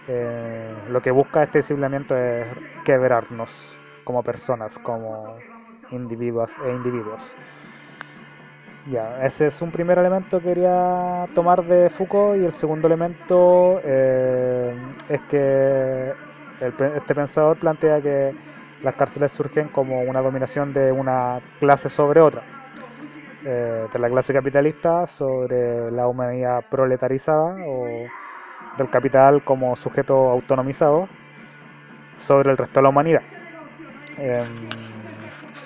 Eh, 0.07 0.75
lo 0.89 1.01
que 1.01 1.11
busca 1.11 1.43
este 1.43 1.59
disciplinamiento 1.59 2.15
es 2.15 2.45
quebrarnos 2.83 3.77
como 4.03 4.21
personas, 4.23 4.77
como 4.79 5.35
individuos 5.91 6.57
e 6.65 6.71
individuos. 6.71 7.35
Ya, 8.85 9.23
ese 9.23 9.47
es 9.47 9.61
un 9.61 9.71
primer 9.71 9.97
elemento 9.97 10.39
que 10.39 10.47
quería 10.49 11.25
tomar 11.33 11.63
de 11.63 11.89
Foucault 11.89 12.41
y 12.41 12.45
el 12.45 12.51
segundo 12.51 12.87
elemento 12.87 13.79
eh, 13.81 14.75
es 15.07 15.21
que 15.21 16.11
el 16.59 16.73
este 16.95 17.15
pensador 17.15 17.57
plantea 17.57 18.01
que 18.01 18.35
las 18.81 18.95
cárceles 18.95 19.31
surgen 19.31 19.69
como 19.69 20.01
una 20.01 20.21
dominación 20.21 20.73
de 20.73 20.91
una 20.91 21.39
clase 21.59 21.87
sobre 21.87 22.19
otra, 22.19 22.43
eh, 23.45 23.87
de 23.91 23.99
la 23.99 24.09
clase 24.09 24.33
capitalista 24.33 25.05
sobre 25.05 25.91
la 25.91 26.07
humanidad 26.07 26.65
proletarizada 26.69 27.55
o 27.65 28.11
del 28.77 28.89
capital 28.89 29.43
como 29.43 29.75
sujeto 29.75 30.29
autonomizado 30.31 31.07
sobre 32.17 32.51
el 32.51 32.57
resto 32.57 32.79
de 32.79 32.83
la 32.83 32.89
humanidad. 32.89 33.21
Em, 34.17 34.67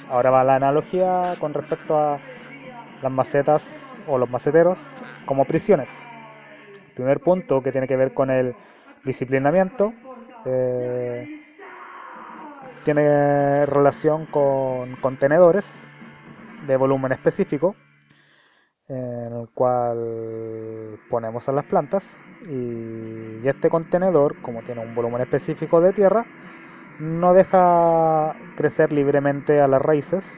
ahora 0.09 0.31
va 0.31 0.43
la 0.43 0.55
analogía 0.55 1.35
con 1.39 1.53
respecto 1.53 1.97
a 1.97 2.19
las 3.01 3.11
macetas 3.11 4.01
o 4.07 4.17
los 4.17 4.29
maceteros 4.29 4.79
como 5.25 5.45
prisiones. 5.45 6.05
Primer 6.95 7.19
punto 7.19 7.61
que 7.61 7.71
tiene 7.71 7.87
que 7.87 7.95
ver 7.95 8.13
con 8.13 8.29
el 8.29 8.55
disciplinamiento. 9.03 9.93
eh, 10.45 11.27
tiene 12.83 13.65
relación 13.65 14.27
con 14.27 14.95
contenedores 15.01 15.89
de 16.67 16.77
volumen 16.77 17.11
específico 17.11 17.75
en 18.89 19.33
el 19.33 19.49
cual 19.53 20.97
ponemos 21.09 21.49
a 21.49 21.51
las 21.51 21.65
plantas 21.65 22.19
y, 22.49 23.45
este 23.47 23.69
contenedor 23.69 24.35
como 24.41 24.61
tiene 24.61 24.81
un 24.81 24.93
volumen 24.93 25.21
específico 25.21 25.79
de 25.79 25.93
tierra 25.93 26.25
no 26.99 27.33
deja 27.33 28.35
crecer 28.57 28.91
libremente 28.91 29.61
a 29.61 29.67
las 29.67 29.81
raíces 29.81 30.37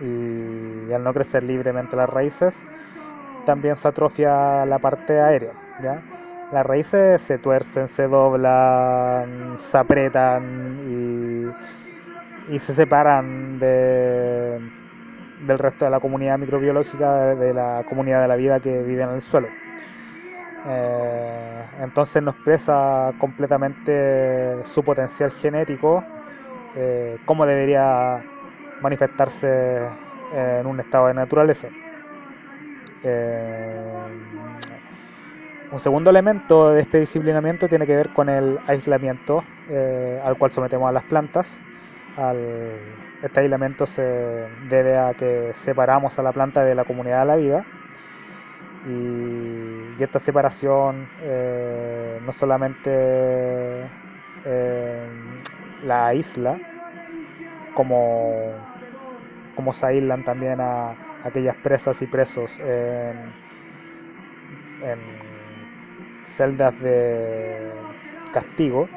y 0.00 0.92
al 0.92 1.04
no 1.04 1.12
crecer 1.14 1.44
libremente 1.44 1.94
las 1.94 2.10
raíces 2.10 2.66
también 3.46 3.76
se 3.76 3.86
atrofia 3.86 4.66
la 4.66 4.80
parte 4.80 5.20
aérea 5.20 5.52
¿ya? 5.80 6.02
las 6.52 6.66
raíces 6.66 7.20
se 7.22 7.38
tuercen, 7.38 7.88
se 7.88 8.08
doblan, 8.08 9.58
se 9.58 9.78
apretan 9.78 11.54
y, 12.48 12.54
y 12.54 12.58
se 12.58 12.72
separan 12.74 13.58
de, 13.58 14.60
del 15.42 15.58
resto 15.58 15.84
de 15.86 15.90
la 15.90 16.00
comunidad 16.00 16.38
microbiológica, 16.38 17.34
de, 17.36 17.54
la 17.54 17.82
comunidad 17.84 18.22
de 18.22 18.28
la 18.28 18.36
vida 18.36 18.60
que 18.60 18.82
vive 18.82 19.02
en 19.04 19.10
el 19.10 19.20
suelo. 19.22 19.54
Eh, 20.64 21.66
entonces 21.80 22.22
no 22.22 22.30
expresa 22.32 23.14
completamente 23.18 24.62
su 24.64 24.84
potencial 24.84 25.30
genético, 25.32 26.06
eh, 26.74 27.20
cómo 27.24 27.46
debería 27.46 28.24
manifestarse 28.80 29.48
en 30.30 30.66
un 30.66 30.80
estado 30.80 31.08
de 31.08 31.14
naturaleza. 31.14 31.72
Eh, 33.02 34.08
un 35.70 35.78
segundo 35.78 36.10
elemento 36.10 36.70
de 36.70 36.80
este 36.80 36.98
disciplinamiento 37.00 37.68
tiene 37.68 37.86
que 37.86 37.96
ver 37.96 38.12
con 38.12 38.28
el 38.28 38.60
aislamiento 38.66 39.48
eh, 39.66 40.18
al 40.22 40.36
cual 40.36 40.52
sometemos 40.52 40.88
a 40.88 40.92
las 40.92 41.04
plantas. 41.04 41.62
Al- 42.14 43.01
este 43.22 43.40
aislamiento 43.40 43.86
se 43.86 44.02
debe 44.68 44.98
a 44.98 45.14
que 45.14 45.50
separamos 45.54 46.18
a 46.18 46.22
la 46.22 46.32
planta 46.32 46.64
de 46.64 46.74
la 46.74 46.84
comunidad 46.84 47.20
de 47.20 47.26
la 47.26 47.36
vida 47.36 47.64
y, 48.88 50.02
esta 50.02 50.18
separación 50.18 51.06
eh, 51.20 52.18
no 52.24 52.32
solamente 52.32 52.90
eh, 54.44 55.06
la 55.84 56.08
aísla, 56.08 56.58
como, 57.76 58.52
como 59.54 59.72
se 59.72 59.86
aíslan 59.86 60.24
también 60.24 60.60
a 60.60 60.96
aquellas 61.24 61.54
presas 61.58 62.02
y 62.02 62.06
presos 62.08 62.58
en, 62.58 63.32
celdas 66.24 66.76
de 66.80 67.70
castigo. 68.32 68.88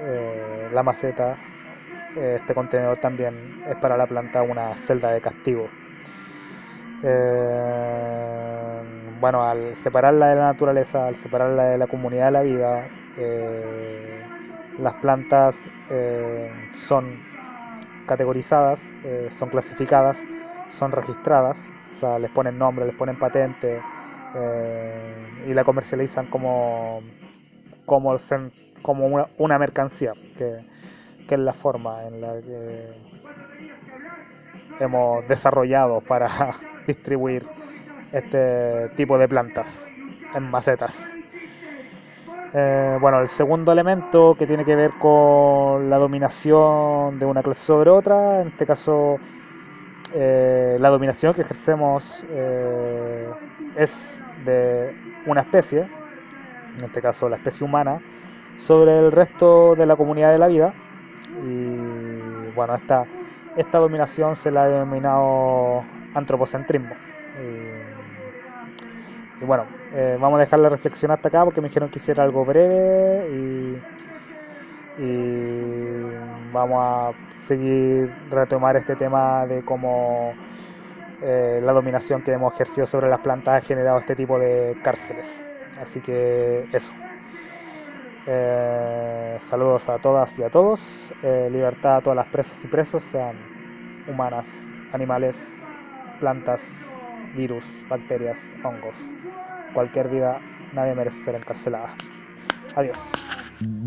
eh, 0.00 0.68
la 0.72 0.82
maceta, 0.82 1.36
este 2.16 2.54
contenedor 2.54 2.96
también 2.98 3.34
es 3.68 3.76
para 3.76 3.96
la 3.96 4.06
planta 4.06 4.42
una 4.42 4.74
celda 4.76 5.10
de 5.10 5.20
castigo. 5.20 5.70
Eh, 7.02 8.82
bueno, 9.20 9.44
al 9.44 9.76
separarla 9.76 10.28
de 10.28 10.36
la 10.36 10.46
naturaleza, 10.46 11.06
al 11.06 11.16
separarla 11.16 11.64
de 11.64 11.78
la 11.78 11.86
comunidad 11.86 12.26
de 12.26 12.30
la 12.30 12.42
vida, 12.42 12.88
eh, 13.16 14.22
las 14.78 14.94
plantas 14.94 15.68
eh, 15.90 16.50
son 16.72 17.22
categorizadas, 18.06 18.92
son 19.30 19.48
clasificadas, 19.50 20.24
son 20.68 20.92
registradas, 20.92 21.72
o 21.90 21.94
sea, 21.94 22.18
les 22.18 22.30
ponen 22.30 22.56
nombre, 22.56 22.86
les 22.86 22.94
ponen 22.94 23.16
patente 23.16 23.80
y 25.44 25.54
la 25.54 25.64
comercializan 25.64 26.26
como, 26.26 27.02
como, 27.84 28.14
como 28.82 29.06
una, 29.06 29.26
una 29.38 29.58
mercancía, 29.58 30.12
que, 30.36 30.60
que 31.26 31.34
es 31.34 31.40
la 31.40 31.52
forma 31.52 32.04
en 32.04 32.20
la 32.20 32.34
que 32.40 32.92
hemos 34.80 35.26
desarrollado 35.28 36.00
para 36.00 36.56
distribuir 36.86 37.46
este 38.12 38.88
tipo 38.96 39.18
de 39.18 39.28
plantas 39.28 39.88
en 40.34 40.50
macetas. 40.50 41.16
Eh, 42.54 42.98
bueno, 43.00 43.20
el 43.20 43.28
segundo 43.28 43.72
elemento 43.72 44.34
que 44.38 44.46
tiene 44.46 44.64
que 44.64 44.76
ver 44.76 44.92
con 44.98 45.90
la 45.90 45.98
dominación 45.98 47.18
de 47.18 47.26
una 47.26 47.42
clase 47.42 47.64
sobre 47.64 47.90
otra, 47.90 48.40
en 48.40 48.48
este 48.48 48.64
caso 48.64 49.18
eh, 50.14 50.76
la 50.80 50.88
dominación 50.88 51.34
que 51.34 51.42
ejercemos 51.42 52.24
eh, 52.30 53.28
es 53.76 54.22
de 54.44 54.94
una 55.26 55.42
especie, 55.42 55.80
en 56.78 56.84
este 56.84 57.02
caso 57.02 57.28
la 57.28 57.36
especie 57.36 57.66
humana, 57.66 58.00
sobre 58.56 58.98
el 58.98 59.12
resto 59.12 59.74
de 59.74 59.84
la 59.84 59.96
comunidad 59.96 60.32
de 60.32 60.38
la 60.38 60.46
vida. 60.46 60.72
Y 61.28 62.48
bueno, 62.50 62.74
esta, 62.74 63.08
esta 63.54 63.78
dominación 63.78 64.36
se 64.36 64.50
la 64.50 64.64
ha 64.64 64.68
denominado 64.68 65.88
antropocentrismo. 66.14 67.00
Y, 67.34 67.40
bueno, 69.40 69.68
eh, 69.90 70.16
vamos 70.18 70.38
a 70.38 70.40
dejar 70.40 70.60
la 70.60 70.68
reflexión 70.68 71.10
hasta 71.10 71.28
acá 71.28 71.44
porque 71.44 71.60
me 71.60 71.68
dijeron 71.68 71.90
que 71.90 71.98
hiciera 71.98 72.22
algo 72.24 72.44
breve 72.44 73.28
y, 73.30 73.82
y 74.94 76.10
vamos 76.52 76.78
a 76.80 77.12
seguir 77.36 78.10
retomar 78.28 78.76
este 78.76 78.96
tema 78.96 79.46
de 79.46 79.62
cómo 79.62 80.38
eh, 81.20 81.60
la 81.62 81.72
dominación 81.72 82.22
que 82.22 82.32
hemos 82.32 82.52
ejercido 82.54 82.86
sobre 82.86 83.08
las 83.08 83.20
plantas 83.20 83.58
ha 83.58 83.60
generado 83.66 83.98
este 83.98 84.16
tipo 84.16 84.38
de 84.38 84.78
cárceles. 84.82 85.46
Así 85.76 86.00
que 86.02 86.66
eso. 86.72 86.94
Eh, 88.28 89.36
saludos 89.38 89.88
a 89.88 89.98
todas 90.00 90.36
y 90.38 90.42
a 90.42 90.50
todos. 90.50 91.14
Eh, 91.22 91.48
libertad 91.50 91.98
a 91.98 92.00
todas 92.00 92.16
las 92.16 92.26
presas 92.26 92.62
y 92.64 92.66
presos, 92.66 93.04
sean 93.04 93.36
humanas, 94.06 94.72
animales, 94.90 95.64
plantas, 96.18 96.60
virus, 97.32 97.84
bacterias, 97.88 98.54
hongos. 98.64 98.96
Cualquier 99.72 100.08
vida, 100.08 100.42
nadie 100.72 100.94
merece 100.94 101.22
ser 101.22 101.36
encarcelada. 101.36 101.94
Adiós. 102.74 102.98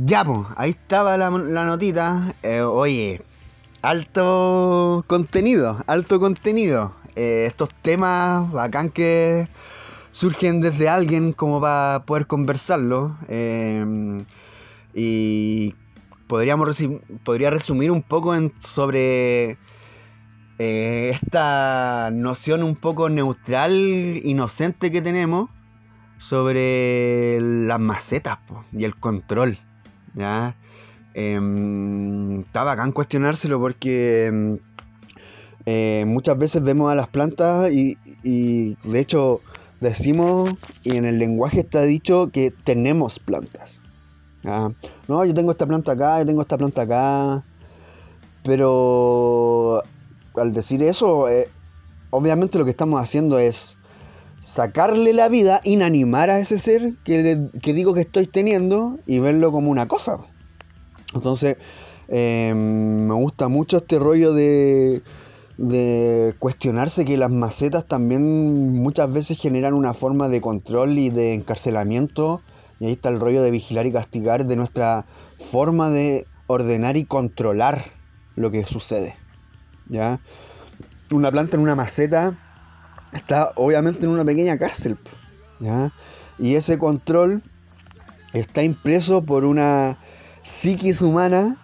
Ya, 0.05 0.23
pues, 0.23 0.47
ahí 0.55 0.71
estaba 0.71 1.17
la, 1.17 1.29
notita. 1.29 2.33
Eh, 2.41 2.61
oye, 2.61 3.21
alto 3.81 5.03
contenido, 5.07 5.83
alto 5.85 6.19
contenido. 6.19 6.93
Estos 7.15 7.69
temas 7.81 8.49
bacán 8.53 8.89
que 8.89 9.49
surgen 10.20 10.59
desde 10.59 10.89
alguien 10.89 11.32
como 11.32 11.61
para 11.61 12.03
poder 12.05 12.28
conversarlo. 12.28 13.15
eh, 13.30 14.17
y 14.93 15.76
podríamos 16.28 16.84
podría 17.24 17.49
resumir 17.51 17.89
un 17.89 18.01
poco 18.01 18.34
sobre 18.59 19.57
eh, 20.57 21.11
esta 21.13 22.09
noción 22.11 22.63
un 22.63 22.76
poco 22.76 23.07
neutral, 23.07 24.20
inocente 24.22 24.91
que 24.91 25.01
tenemos 25.01 25.49
sobre 26.17 27.39
las 27.39 27.80
macetas 27.80 28.39
y 28.74 28.84
el 28.84 28.95
control. 28.97 29.57
¿ya? 30.15 30.57
Em, 31.13 32.41
está 32.41 32.65
bacán 32.65 32.91
cuestionárselo 32.91 33.57
porque 33.57 34.26
em, 34.26 34.59
eh, 35.65 36.03
muchas 36.05 36.38
veces 36.38 36.61
vemos 36.61 36.91
a 36.91 36.95
las 36.95 37.07
plantas 37.07 37.72
y, 37.72 37.97
y 38.22 38.76
de 38.84 38.99
hecho 38.99 39.39
decimos, 39.80 40.51
y 40.84 40.95
en 40.95 41.05
el 41.05 41.19
lenguaje 41.19 41.61
está 41.61 41.82
dicho 41.82 42.30
que 42.32 42.51
tenemos 42.51 43.19
plantas. 43.19 43.82
No, 45.07 45.25
yo 45.25 45.34
tengo 45.34 45.51
esta 45.51 45.65
planta 45.65 45.93
acá, 45.93 46.19
yo 46.19 46.25
tengo 46.25 46.41
esta 46.41 46.57
planta 46.57 46.82
acá. 46.84 47.43
Pero 48.43 49.84
al 50.36 50.53
decir 50.53 50.82
eso, 50.84 51.27
eh, 51.27 51.49
obviamente 52.09 52.57
lo 52.57 52.65
que 52.65 52.71
estamos 52.71 53.01
haciendo 53.01 53.38
es 53.38 53.77
sacarle 54.41 55.13
la 55.13 55.27
vida, 55.27 55.61
inanimar 55.63 56.30
a 56.30 56.39
ese 56.39 56.57
ser 56.57 56.93
que, 57.03 57.47
que 57.61 57.73
digo 57.73 57.93
que 57.93 58.01
estoy 58.01 58.27
teniendo 58.27 58.97
y 59.05 59.19
verlo 59.19 59.51
como 59.51 59.69
una 59.69 59.88
cosa. 59.88 60.19
Entonces, 61.13 61.57
eh, 62.07 62.53
me 62.55 63.13
gusta 63.13 63.49
mucho 63.49 63.77
este 63.77 63.99
rollo 63.99 64.34
de, 64.34 65.01
de 65.60 66.36
cuestionarse 66.39 67.03
que 67.03 67.18
las 67.18 67.30
macetas 67.30 67.86
también 67.86 68.76
muchas 68.76 69.12
veces 69.12 69.38
generan 69.38 69.74
una 69.74 69.93
forma 69.93 70.30
de 70.30 70.39
control 70.39 70.97
y 70.97 71.10
de 71.10 71.34
encarcelamiento. 71.34 72.39
Y 72.80 72.86
ahí 72.86 72.93
está 72.93 73.10
el 73.10 73.20
rollo 73.20 73.43
de 73.43 73.51
vigilar 73.51 73.86
y 73.86 73.91
castigar 73.91 74.45
de 74.45 74.55
nuestra 74.55 75.03
forma 75.51 75.89
de 75.89 76.26
ordenar 76.47 76.95
y 76.95 77.03
controlar 77.03 77.91
lo 78.38 78.51
que 78.51 78.66
sucede. 78.66 79.18
¿Ya? 79.89 80.22
Una 81.12 81.30
planta 81.30 81.57
en 81.57 81.64
una 81.64 81.76
maceta 81.76 82.38
está 83.12 83.51
obviamente 83.55 84.05
en 84.05 84.12
una 84.12 84.24
pequeña 84.24 84.57
cárcel. 84.57 84.97
Y 86.38 86.55
ese 86.55 86.78
control 86.78 87.43
está 88.32 88.64
impreso 88.64 89.24
por 89.24 89.43
una 89.43 89.97
psiquis 90.43 91.01
humana 91.01 91.57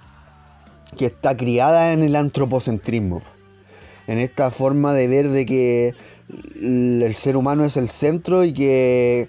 que 0.98 1.06
está 1.06 1.38
criada 1.38 1.94
en 1.94 2.04
el 2.04 2.18
antropocentrismo. 2.18 3.22
En 4.08 4.20
esta 4.20 4.52
forma 4.52 4.94
de 4.94 5.08
ver 5.08 5.30
de 5.30 5.46
que 5.46 5.94
el 6.62 7.16
ser 7.16 7.38
humano 7.38 7.66
es 7.66 7.78
el 7.78 7.90
centro 7.90 8.44
y 8.44 8.54
que, 8.54 9.28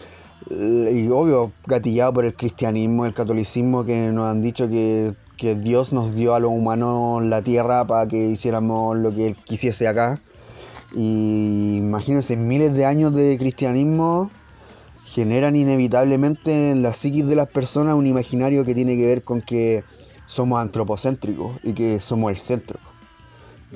obvio, 0.50 1.52
gatillado 1.66 2.12
por 2.12 2.24
el 2.24 2.34
cristianismo, 2.34 3.06
el 3.06 3.14
catolicismo, 3.14 3.84
que 3.84 4.10
nos 4.12 4.30
han 4.30 4.42
dicho 4.42 4.68
que, 4.68 5.12
que 5.36 5.54
Dios 5.54 5.92
nos 5.92 6.14
dio 6.14 6.34
a 6.34 6.40
los 6.40 6.50
humanos 6.50 7.22
la 7.24 7.42
tierra 7.42 7.86
para 7.86 8.06
que 8.06 8.28
hiciéramos 8.28 8.96
lo 8.98 9.14
que 9.14 9.28
Él 9.28 9.36
quisiese 9.36 9.88
acá. 9.88 10.20
Y 10.94 11.76
imagínense, 11.78 12.36
miles 12.36 12.72
de 12.74 12.86
años 12.86 13.14
de 13.14 13.36
cristianismo 13.38 14.30
generan 15.04 15.56
inevitablemente 15.56 16.70
en 16.70 16.82
la 16.82 16.92
psiquis 16.92 17.26
de 17.26 17.36
las 17.36 17.48
personas 17.48 17.94
un 17.94 18.06
imaginario 18.06 18.64
que 18.64 18.74
tiene 18.74 18.96
que 18.96 19.06
ver 19.06 19.22
con 19.22 19.40
que 19.40 19.84
somos 20.26 20.60
antropocéntricos 20.60 21.56
y 21.62 21.72
que 21.72 22.00
somos 22.00 22.30
el 22.30 22.38
centro. 22.38 22.78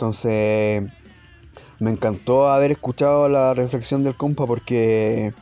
Entonces, 0.01 0.91
me 1.79 1.91
encantó 1.91 2.49
haber 2.49 2.71
escuchado 2.71 3.29
la 3.29 3.53
reflexión 3.53 4.03
del 4.03 4.17
compa 4.17 4.47
porque 4.47 5.35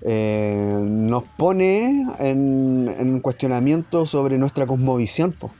eh, 0.00 0.78
nos 0.82 1.24
pone 1.36 2.06
en, 2.18 2.94
en 2.98 3.20
cuestionamiento 3.20 4.06
sobre 4.06 4.38
nuestra 4.38 4.66
cosmovisión, 4.66 5.32
po. 5.32 5.50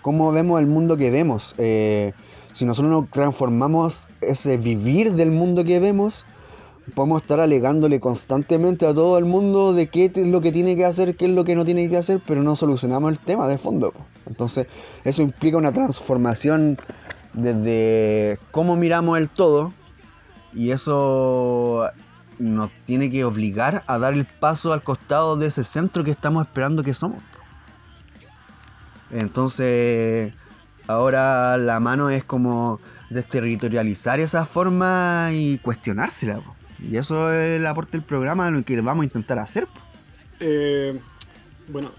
cómo 0.00 0.30
vemos 0.30 0.60
el 0.60 0.68
mundo 0.68 0.96
que 0.96 1.10
vemos. 1.10 1.56
Eh, 1.58 2.12
si 2.52 2.64
nosotros 2.64 2.92
nos 2.92 3.10
transformamos 3.10 4.06
ese 4.20 4.58
vivir 4.58 5.14
del 5.14 5.32
mundo 5.32 5.64
que 5.64 5.80
vemos, 5.80 6.24
podemos 6.94 7.22
estar 7.22 7.40
alegándole 7.40 7.98
constantemente 7.98 8.86
a 8.86 8.94
todo 8.94 9.18
el 9.18 9.24
mundo 9.24 9.72
de 9.72 9.88
qué 9.88 10.04
es 10.14 10.16
lo 10.18 10.40
que 10.40 10.52
tiene 10.52 10.76
que 10.76 10.84
hacer, 10.84 11.16
qué 11.16 11.24
es 11.24 11.32
lo 11.32 11.44
que 11.44 11.56
no 11.56 11.64
tiene 11.64 11.88
que 11.88 11.96
hacer, 11.96 12.20
pero 12.24 12.44
no 12.44 12.54
solucionamos 12.54 13.10
el 13.10 13.18
tema 13.18 13.48
de 13.48 13.58
fondo. 13.58 13.92
Entonces, 14.26 14.68
eso 15.04 15.22
implica 15.22 15.56
una 15.56 15.72
transformación 15.72 16.78
desde 17.36 18.38
cómo 18.50 18.76
miramos 18.76 19.18
el 19.18 19.28
todo 19.28 19.72
y 20.52 20.72
eso 20.72 21.88
nos 22.38 22.70
tiene 22.86 23.10
que 23.10 23.24
obligar 23.24 23.84
a 23.86 23.98
dar 23.98 24.14
el 24.14 24.24
paso 24.24 24.72
al 24.72 24.82
costado 24.82 25.36
de 25.36 25.46
ese 25.46 25.62
centro 25.62 26.02
que 26.02 26.10
estamos 26.10 26.46
esperando 26.46 26.82
que 26.82 26.94
somos. 26.94 27.22
Entonces, 29.10 30.32
ahora 30.88 31.56
la 31.58 31.78
mano 31.78 32.10
es 32.10 32.24
como 32.24 32.80
desterritorializar 33.10 34.18
esa 34.18 34.44
forma 34.46 35.28
y 35.32 35.58
cuestionársela. 35.58 36.36
po. 36.36 36.56
Y 36.78 36.96
eso 36.96 37.32
es 37.32 37.60
el 37.60 37.66
aporte 37.66 37.92
del 37.92 38.02
programa, 38.02 38.50
lo 38.50 38.62
que 38.64 38.80
vamos 38.80 39.02
a 39.02 39.04
intentar 39.04 39.38
hacer. 39.38 39.68
Eh, 40.40 40.98
bueno, 41.68 41.90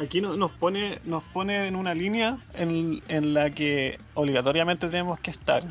aquí 0.00 0.20
no- 0.20 0.36
nos 0.36 0.50
pone 0.52 1.00
nos 1.04 1.22
pone 1.22 1.66
en 1.66 1.76
una 1.76 1.94
línea 1.94 2.38
en, 2.54 3.02
en 3.08 3.34
la 3.34 3.50
que 3.50 3.98
obligatoriamente 4.14 4.88
tenemos 4.88 5.18
que 5.20 5.30
estar, 5.30 5.62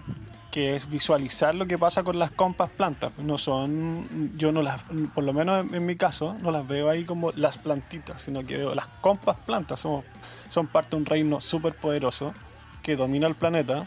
que 0.51 0.75
es 0.75 0.89
visualizar 0.89 1.53
lo 1.55 1.67
que 1.67 1.77
pasa 1.77 2.03
con 2.03 2.17
las 2.19 2.31
compas 2.31 2.69
plantas. 2.69 3.17
No 3.19 3.37
son, 3.37 4.31
yo 4.37 4.51
no 4.51 4.61
las, 4.61 4.81
por 5.13 5.23
lo 5.23 5.33
menos 5.33 5.65
en, 5.65 5.75
en 5.75 5.85
mi 5.85 5.95
caso, 5.95 6.35
no 6.41 6.51
las 6.51 6.67
veo 6.67 6.89
ahí 6.89 7.03
como 7.03 7.31
las 7.33 7.57
plantitas, 7.57 8.21
sino 8.23 8.45
que 8.45 8.57
veo 8.57 8.73
las 8.75 8.87
compas 9.01 9.37
plantas. 9.45 9.79
Somos, 9.81 10.05
son 10.49 10.67
parte 10.67 10.91
de 10.91 10.95
un 10.97 11.05
reino 11.05 11.41
súper 11.41 11.73
poderoso 11.73 12.33
que 12.83 12.95
domina 12.95 13.27
el 13.27 13.35
planeta. 13.35 13.85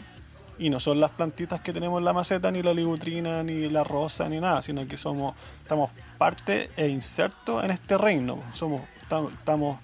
Y 0.59 0.69
no 0.69 0.79
son 0.79 0.99
las 0.99 1.09
plantitas 1.09 1.59
que 1.61 1.73
tenemos 1.73 1.97
en 1.97 2.05
la 2.05 2.13
maceta, 2.13 2.51
ni 2.51 2.61
la 2.61 2.71
ligutrina, 2.71 3.41
ni 3.41 3.67
la 3.67 3.83
rosa, 3.83 4.29
ni 4.29 4.39
nada, 4.39 4.61
sino 4.61 4.87
que 4.87 4.95
somos, 4.95 5.33
estamos 5.63 5.89
parte 6.19 6.69
e 6.77 6.87
insertos 6.87 7.63
en 7.63 7.71
este 7.71 7.97
reino. 7.97 8.37
Somos, 8.53 8.81
tam- 9.09 9.31
estamos 9.33 9.79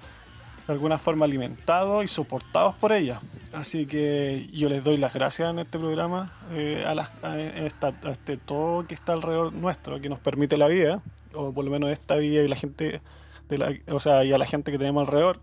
de 0.67 0.73
alguna 0.73 0.97
forma 0.97 1.25
alimentados 1.25 2.03
y 2.03 2.07
soportados 2.09 2.75
por 2.75 2.91
ella. 2.91 3.21
Así 3.53 3.85
que 3.85 4.47
yo 4.53 4.67
les 4.69 4.83
doy 4.83 4.97
las 4.97 5.13
gracias 5.13 5.49
en 5.49 5.59
este 5.59 5.79
programa 5.79 6.31
eh, 6.51 6.83
a, 6.85 6.93
las- 6.93 7.11
a 7.23 7.39
este 7.39 8.37
todo 8.37 8.85
que 8.85 8.93
está 8.93 9.13
alrededor 9.13 9.53
nuestro, 9.53 9.99
que 10.01 10.09
nos 10.09 10.19
permite 10.19 10.57
la 10.57 10.67
vida, 10.67 11.01
o 11.33 11.53
por 11.53 11.63
lo 11.65 11.71
menos 11.71 11.89
esta 11.91 12.15
vida 12.17 12.41
y 12.43 12.47
la 12.49 12.55
gente, 12.57 13.01
la, 13.49 13.73
o 13.93 13.99
sea, 13.99 14.23
y 14.25 14.33
a 14.33 14.37
la 14.37 14.45
gente 14.45 14.71
que 14.71 14.77
tenemos 14.77 15.01
alrededor. 15.07 15.39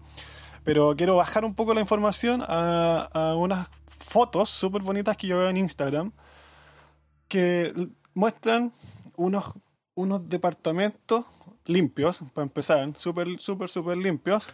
Pero 0.62 0.94
quiero 0.96 1.16
bajar 1.16 1.44
un 1.44 1.54
poco 1.54 1.72
la 1.74 1.80
información 1.80 2.42
a, 2.46 3.08
a 3.12 3.34
unas 3.34 3.68
fotos 3.86 4.50
súper 4.50 4.82
bonitas 4.82 5.16
que 5.16 5.26
yo 5.26 5.38
veo 5.38 5.48
en 5.48 5.56
Instagram 5.56 6.12
que 7.28 7.72
muestran 8.14 8.72
unos, 9.16 9.44
unos 9.94 10.28
departamentos 10.28 11.24
limpios, 11.64 12.20
para 12.34 12.44
empezar, 12.44 12.88
súper, 12.96 13.38
súper, 13.40 13.68
súper 13.70 13.96
limpios, 13.96 14.48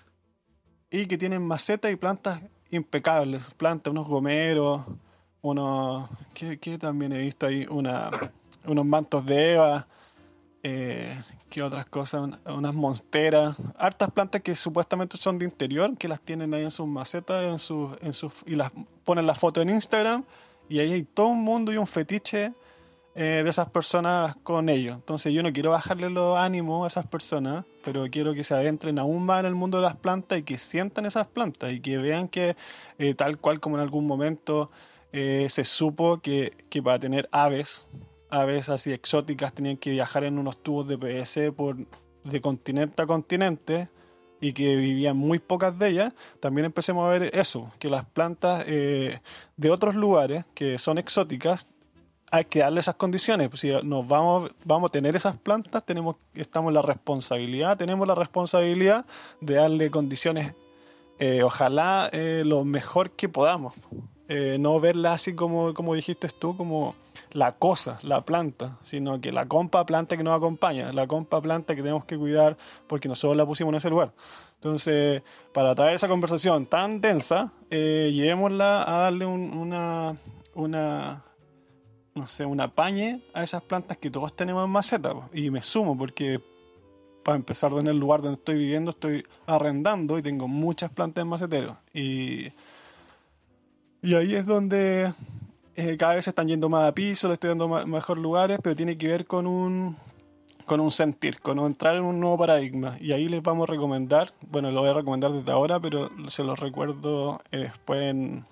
y 0.90 1.06
que 1.06 1.16
tienen 1.18 1.42
macetas 1.46 1.90
y 1.92 1.96
plantas 1.96 2.40
impecables, 2.70 3.44
plantas, 3.56 3.90
unos 3.90 4.06
gomeros, 4.06 4.82
unos, 5.42 6.08
¿qué, 6.34 6.58
qué 6.58 6.78
también 6.78 7.12
he 7.12 7.18
visto 7.18 7.46
ahí? 7.46 7.66
Una, 7.68 8.10
unos 8.66 8.84
mantos 8.84 9.24
de 9.24 9.54
Eva, 9.54 9.86
eh, 10.62 11.20
¿qué 11.48 11.62
otras 11.62 11.86
cosas? 11.86 12.20
Un- 12.22 12.38
unas 12.52 12.74
monsteras, 12.74 13.56
hartas 13.78 14.10
plantas 14.10 14.42
que 14.42 14.54
supuestamente 14.54 15.16
son 15.16 15.38
de 15.38 15.44
interior, 15.46 15.96
que 15.96 16.08
las 16.08 16.20
tienen 16.20 16.52
ahí 16.54 16.62
en 16.64 16.70
sus 16.70 16.86
macetas 16.86 17.44
en 17.44 17.58
sus, 17.58 17.90
en 18.02 18.12
sus, 18.12 18.32
y 18.46 18.54
las 18.56 18.72
ponen 19.04 19.26
la 19.26 19.34
foto 19.34 19.60
en 19.62 19.70
Instagram, 19.70 20.24
y 20.68 20.78
ahí 20.80 20.92
hay 20.92 21.02
todo 21.02 21.28
un 21.28 21.42
mundo 21.42 21.72
y 21.72 21.76
un 21.76 21.86
fetiche 21.86 22.52
eh, 23.22 23.42
de 23.44 23.50
esas 23.50 23.68
personas 23.68 24.34
con 24.42 24.70
ellos. 24.70 24.96
Entonces 24.96 25.34
yo 25.34 25.42
no 25.42 25.52
quiero 25.52 25.72
bajarle 25.72 26.08
los 26.08 26.38
ánimos 26.38 26.84
a 26.84 26.86
esas 26.86 27.06
personas, 27.06 27.66
pero 27.84 28.06
quiero 28.10 28.32
que 28.32 28.44
se 28.44 28.54
adentren 28.54 28.98
aún 28.98 29.26
más 29.26 29.40
en 29.40 29.46
el 29.46 29.54
mundo 29.54 29.76
de 29.76 29.82
las 29.82 29.96
plantas 29.96 30.38
y 30.38 30.42
que 30.42 30.56
sientan 30.56 31.04
esas 31.04 31.26
plantas 31.26 31.70
y 31.70 31.80
que 31.80 31.98
vean 31.98 32.28
que 32.28 32.56
eh, 32.98 33.12
tal 33.12 33.36
cual 33.36 33.60
como 33.60 33.76
en 33.76 33.82
algún 33.82 34.06
momento 34.06 34.70
eh, 35.12 35.48
se 35.50 35.64
supo 35.64 36.22
que, 36.22 36.64
que 36.70 36.82
para 36.82 36.98
tener 36.98 37.28
aves, 37.30 37.86
aves 38.30 38.70
así 38.70 38.90
exóticas 38.90 39.52
tenían 39.52 39.76
que 39.76 39.90
viajar 39.90 40.24
en 40.24 40.38
unos 40.38 40.56
tubos 40.62 40.88
de 40.88 40.96
PVC 40.96 41.52
por, 41.52 41.76
de 42.24 42.40
continente 42.40 43.02
a 43.02 43.06
continente 43.06 43.90
y 44.40 44.54
que 44.54 44.76
vivían 44.76 45.18
muy 45.18 45.38
pocas 45.40 45.78
de 45.78 45.88
ellas, 45.90 46.14
también 46.40 46.64
empecemos 46.64 47.06
a 47.06 47.18
ver 47.18 47.36
eso, 47.38 47.70
que 47.78 47.90
las 47.90 48.06
plantas 48.06 48.64
de 48.64 49.20
otros 49.70 49.94
lugares 49.94 50.46
que 50.54 50.78
son 50.78 50.96
exóticas 50.96 51.68
hay 52.30 52.44
que 52.44 52.60
darle 52.60 52.80
esas 52.80 52.94
condiciones. 52.94 53.48
Pues 53.48 53.60
si 53.60 53.70
nos 53.82 54.06
vamos, 54.06 54.50
vamos 54.64 54.90
a 54.90 54.92
tener 54.92 55.16
esas 55.16 55.36
plantas, 55.36 55.84
tenemos, 55.84 56.16
estamos 56.34 56.72
la 56.72 56.82
responsabilidad, 56.82 57.76
tenemos 57.76 58.06
la 58.06 58.14
responsabilidad 58.14 59.04
de 59.40 59.54
darle 59.54 59.90
condiciones, 59.90 60.54
eh, 61.18 61.42
ojalá 61.42 62.08
eh, 62.12 62.42
lo 62.46 62.64
mejor 62.64 63.10
que 63.10 63.28
podamos. 63.28 63.74
Eh, 64.28 64.58
no 64.60 64.78
verla 64.78 65.12
así 65.14 65.34
como, 65.34 65.74
como 65.74 65.94
dijiste 65.94 66.28
tú, 66.28 66.56
como 66.56 66.94
la 67.32 67.50
cosa, 67.52 67.98
la 68.02 68.20
planta, 68.20 68.76
sino 68.84 69.20
que 69.20 69.32
la 69.32 69.46
compa 69.46 69.84
planta 69.84 70.16
que 70.16 70.22
nos 70.22 70.36
acompaña, 70.36 70.92
la 70.92 71.08
compa 71.08 71.40
planta 71.40 71.74
que 71.74 71.82
tenemos 71.82 72.04
que 72.04 72.16
cuidar 72.16 72.56
porque 72.86 73.08
nosotros 73.08 73.36
la 73.36 73.44
pusimos 73.44 73.72
en 73.72 73.78
ese 73.78 73.90
lugar. 73.90 74.12
Entonces, 74.54 75.22
para 75.52 75.74
traer 75.74 75.94
esa 75.96 76.06
conversación 76.06 76.66
tan 76.66 77.00
densa, 77.00 77.52
eh, 77.70 78.10
llevémosla 78.14 78.82
a 78.82 78.98
darle 79.04 79.26
un- 79.26 79.52
una, 79.56 80.14
una, 80.54 81.24
no 82.14 82.26
sé, 82.28 82.44
una 82.44 82.68
pañe 82.68 83.20
a 83.32 83.42
esas 83.42 83.62
plantas 83.62 83.96
que 83.96 84.10
todos 84.10 84.34
tenemos 84.34 84.64
en 84.64 84.70
maceta. 84.70 85.12
Y 85.32 85.50
me 85.50 85.62
sumo 85.62 85.96
porque, 85.96 86.40
para 87.24 87.36
empezar, 87.36 87.72
en 87.72 87.86
el 87.86 87.98
lugar 87.98 88.22
donde 88.22 88.38
estoy 88.38 88.56
viviendo, 88.56 88.90
estoy 88.90 89.24
arrendando 89.46 90.18
y 90.18 90.22
tengo 90.22 90.48
muchas 90.48 90.90
plantas 90.90 91.22
en 91.22 91.28
macetero. 91.28 91.76
Y, 91.94 92.48
y 94.02 94.14
ahí 94.14 94.34
es 94.34 94.46
donde 94.46 95.12
eh, 95.76 95.96
cada 95.98 96.14
vez 96.16 96.26
están 96.26 96.48
yendo 96.48 96.68
más 96.68 96.88
a 96.88 96.94
piso, 96.94 97.28
le 97.28 97.34
estoy 97.34 97.48
dando 97.48 97.68
mejor 97.86 98.18
lugares, 98.18 98.58
pero 98.62 98.74
tiene 98.74 98.98
que 98.98 99.08
ver 99.08 99.26
con 99.26 99.46
un, 99.46 99.96
con 100.66 100.80
un 100.80 100.90
sentir, 100.90 101.40
con 101.40 101.58
un 101.58 101.66
entrar 101.66 101.96
en 101.96 102.02
un 102.02 102.18
nuevo 102.18 102.38
paradigma. 102.38 102.96
Y 103.00 103.12
ahí 103.12 103.28
les 103.28 103.42
vamos 103.42 103.68
a 103.68 103.72
recomendar, 103.72 104.30
bueno, 104.50 104.70
lo 104.70 104.80
voy 104.80 104.90
a 104.90 104.94
recomendar 104.94 105.32
desde 105.32 105.52
ahora, 105.52 105.78
pero 105.78 106.10
se 106.28 106.42
los 106.44 106.58
recuerdo 106.58 107.40
eh, 107.52 107.58
después 107.58 108.02
en- 108.02 108.44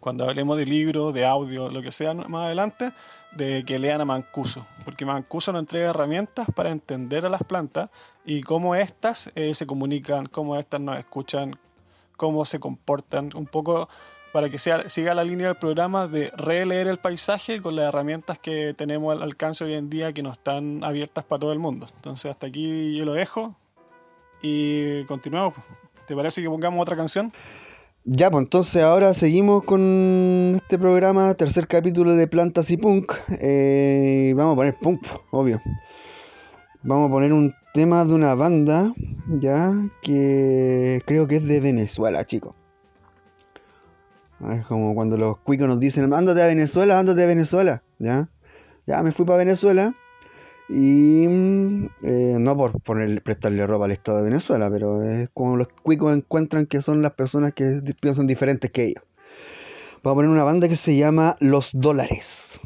cuando 0.00 0.24
hablemos 0.24 0.56
de 0.56 0.66
libros, 0.66 1.14
de 1.14 1.24
audio, 1.24 1.68
lo 1.68 1.82
que 1.82 1.92
sea 1.92 2.14
más 2.14 2.46
adelante, 2.46 2.92
de 3.32 3.64
que 3.64 3.78
lean 3.78 4.00
a 4.00 4.04
Mancuso, 4.04 4.66
porque 4.84 5.04
Mancuso 5.04 5.52
nos 5.52 5.60
entrega 5.60 5.90
herramientas 5.90 6.48
para 6.54 6.70
entender 6.70 7.24
a 7.26 7.28
las 7.28 7.44
plantas 7.44 7.90
y 8.24 8.42
cómo 8.42 8.74
éstas 8.74 9.30
eh, 9.34 9.54
se 9.54 9.66
comunican, 9.66 10.26
cómo 10.26 10.56
éstas 10.56 10.80
nos 10.80 10.98
escuchan, 10.98 11.56
cómo 12.16 12.44
se 12.44 12.58
comportan, 12.58 13.30
un 13.34 13.46
poco 13.46 13.88
para 14.32 14.48
que 14.48 14.58
sea, 14.58 14.88
siga 14.88 15.14
la 15.14 15.24
línea 15.24 15.48
del 15.48 15.56
programa 15.56 16.06
de 16.06 16.30
releer 16.36 16.86
el 16.86 16.98
paisaje 16.98 17.60
con 17.60 17.76
las 17.76 17.86
herramientas 17.88 18.38
que 18.38 18.74
tenemos 18.76 19.12
al 19.14 19.22
alcance 19.22 19.64
hoy 19.64 19.74
en 19.74 19.90
día 19.90 20.12
que 20.12 20.22
no 20.22 20.30
están 20.30 20.84
abiertas 20.84 21.24
para 21.24 21.40
todo 21.40 21.52
el 21.52 21.58
mundo. 21.58 21.86
Entonces 21.96 22.30
hasta 22.30 22.46
aquí 22.46 22.96
yo 22.96 23.04
lo 23.04 23.12
dejo 23.12 23.56
y 24.40 25.04
continuamos. 25.04 25.54
¿Te 26.06 26.14
parece 26.14 26.42
que 26.42 26.48
pongamos 26.48 26.80
otra 26.80 26.96
canción? 26.96 27.32
Ya, 28.04 28.30
pues 28.30 28.44
entonces 28.44 28.82
ahora 28.82 29.12
seguimos 29.12 29.62
con 29.64 30.54
este 30.56 30.78
programa, 30.78 31.34
tercer 31.34 31.68
capítulo 31.68 32.14
de 32.14 32.26
Plantas 32.26 32.70
y 32.70 32.78
Punk. 32.78 33.12
Eh, 33.28 34.32
vamos 34.34 34.54
a 34.54 34.56
poner 34.56 34.74
punk, 34.78 35.06
obvio. 35.30 35.60
Vamos 36.82 37.08
a 37.08 37.12
poner 37.12 37.34
un 37.34 37.54
tema 37.74 38.06
de 38.06 38.14
una 38.14 38.34
banda, 38.34 38.94
ya, 39.28 39.74
que 40.00 41.02
creo 41.06 41.28
que 41.28 41.36
es 41.36 41.46
de 41.46 41.60
Venezuela, 41.60 42.24
chicos. 42.24 42.54
Es 44.50 44.64
como 44.64 44.94
cuando 44.94 45.18
los 45.18 45.36
cuicos 45.38 45.68
nos 45.68 45.78
dicen, 45.78 46.10
ándate 46.14 46.42
a 46.42 46.46
Venezuela, 46.46 46.98
ándate 46.98 47.22
a 47.22 47.26
Venezuela, 47.26 47.82
ya. 47.98 48.30
Ya 48.86 49.02
me 49.02 49.12
fui 49.12 49.26
para 49.26 49.38
Venezuela. 49.38 49.94
Y 50.72 51.26
mm, 51.28 51.84
eh, 52.04 52.36
no 52.38 52.56
por 52.56 52.80
poner, 52.80 53.20
prestarle 53.22 53.66
ropa 53.66 53.86
al 53.86 53.90
Estado 53.90 54.18
de 54.18 54.24
Venezuela, 54.24 54.70
pero 54.70 55.02
es 55.02 55.28
como 55.34 55.56
los 55.56 55.66
cuicos 55.82 56.16
encuentran 56.16 56.66
que 56.66 56.80
son 56.80 57.02
las 57.02 57.12
personas 57.12 57.52
que 57.52 57.82
piensan 58.00 58.26
diferentes 58.28 58.70
que 58.70 58.84
ellos. 58.86 59.02
Vamos 60.02 60.12
a 60.12 60.18
poner 60.18 60.30
una 60.30 60.44
banda 60.44 60.68
que 60.68 60.76
se 60.76 60.96
llama 60.96 61.36
Los 61.40 61.70
Dólares. 61.74 62.60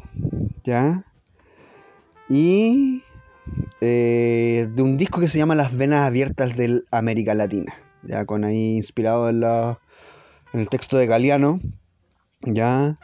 ¿Ya? 0.63 1.03
Y 2.29 3.03
eh, 3.81 4.67
de 4.73 4.81
un 4.81 4.97
disco 4.97 5.19
que 5.19 5.27
se 5.27 5.37
llama 5.37 5.55
Las 5.55 5.75
Venas 5.75 6.01
Abiertas 6.01 6.55
del 6.55 6.85
América 6.91 7.33
Latina. 7.33 7.73
Ya 8.03 8.25
con 8.25 8.43
ahí 8.43 8.75
inspirado 8.77 9.29
en, 9.29 9.39
la- 9.41 9.79
en 10.53 10.59
el 10.59 10.69
texto 10.69 10.97
de 10.97 11.07
Galeano. 11.07 11.59
¿Ya? 12.41 12.99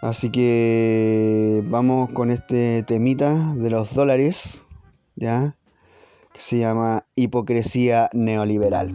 Así 0.00 0.30
que 0.30 1.62
vamos 1.66 2.10
con 2.10 2.30
este 2.30 2.84
temita 2.84 3.54
de 3.56 3.70
los 3.70 3.94
dólares, 3.94 4.64
¿ya? 5.16 5.56
Que 6.32 6.40
se 6.40 6.58
llama 6.58 7.06
Hipocresía 7.16 8.08
Neoliberal. 8.12 8.94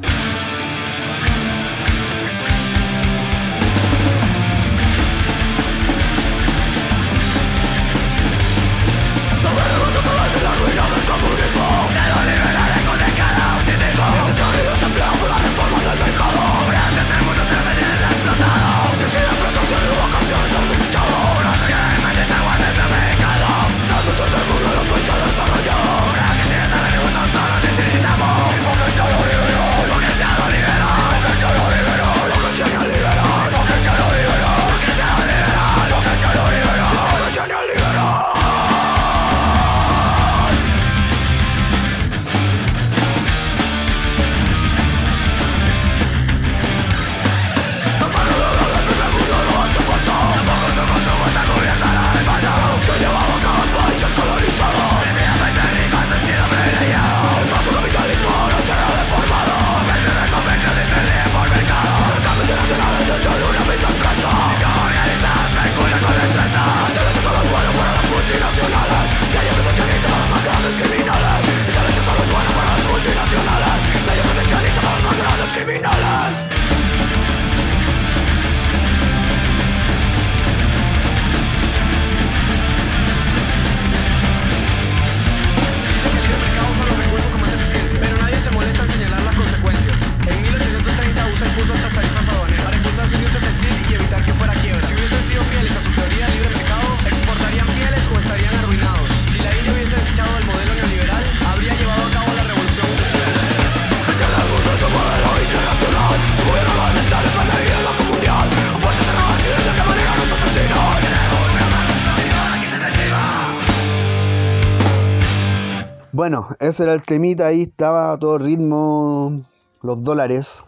Bueno, 116.23 116.47
ese 116.61 116.83
era 116.83 116.93
el 116.93 117.03
temita, 117.03 117.47
ahí 117.47 117.63
estaba 117.63 118.13
a 118.13 118.17
todo 118.17 118.37
ritmo 118.37 119.43
los 119.81 120.03
dólares, 120.05 120.63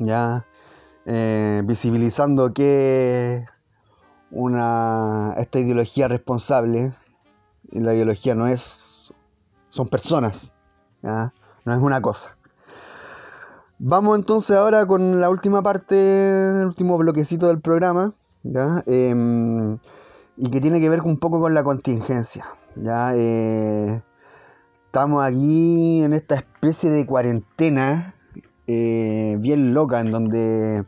ya 0.00 0.44
eh, 1.04 1.62
visibilizando 1.64 2.52
que 2.52 3.46
una 4.32 5.34
esta 5.38 5.60
ideología 5.60 6.08
responsable, 6.08 6.92
y 7.70 7.78
la 7.78 7.94
ideología 7.94 8.34
no 8.34 8.48
es, 8.48 9.14
son 9.68 9.86
personas, 9.86 10.50
no 11.00 11.72
es 11.72 11.80
una 11.80 12.02
cosa. 12.02 12.36
Vamos 13.78 14.18
entonces 14.18 14.56
ahora 14.56 14.84
con 14.84 15.20
la 15.20 15.30
última 15.30 15.62
parte, 15.62 15.94
el 16.60 16.66
último 16.66 16.98
bloquecito 16.98 17.46
del 17.46 17.60
programa. 17.60 18.14
Em, 18.86 19.78
y 20.36 20.50
que 20.50 20.60
tiene 20.60 20.80
que 20.80 20.88
ver 20.88 21.02
un 21.02 21.18
poco 21.18 21.40
con 21.40 21.54
la 21.54 21.62
contingencia, 21.62 22.46
¿ya? 22.74 23.12
Eh, 23.14 24.02
estamos 24.96 25.22
aquí 25.22 26.02
en 26.02 26.14
esta 26.14 26.36
especie 26.36 26.88
de 26.88 27.04
cuarentena 27.04 28.14
eh, 28.66 29.36
bien 29.38 29.74
loca 29.74 30.00
en 30.00 30.10
donde 30.10 30.86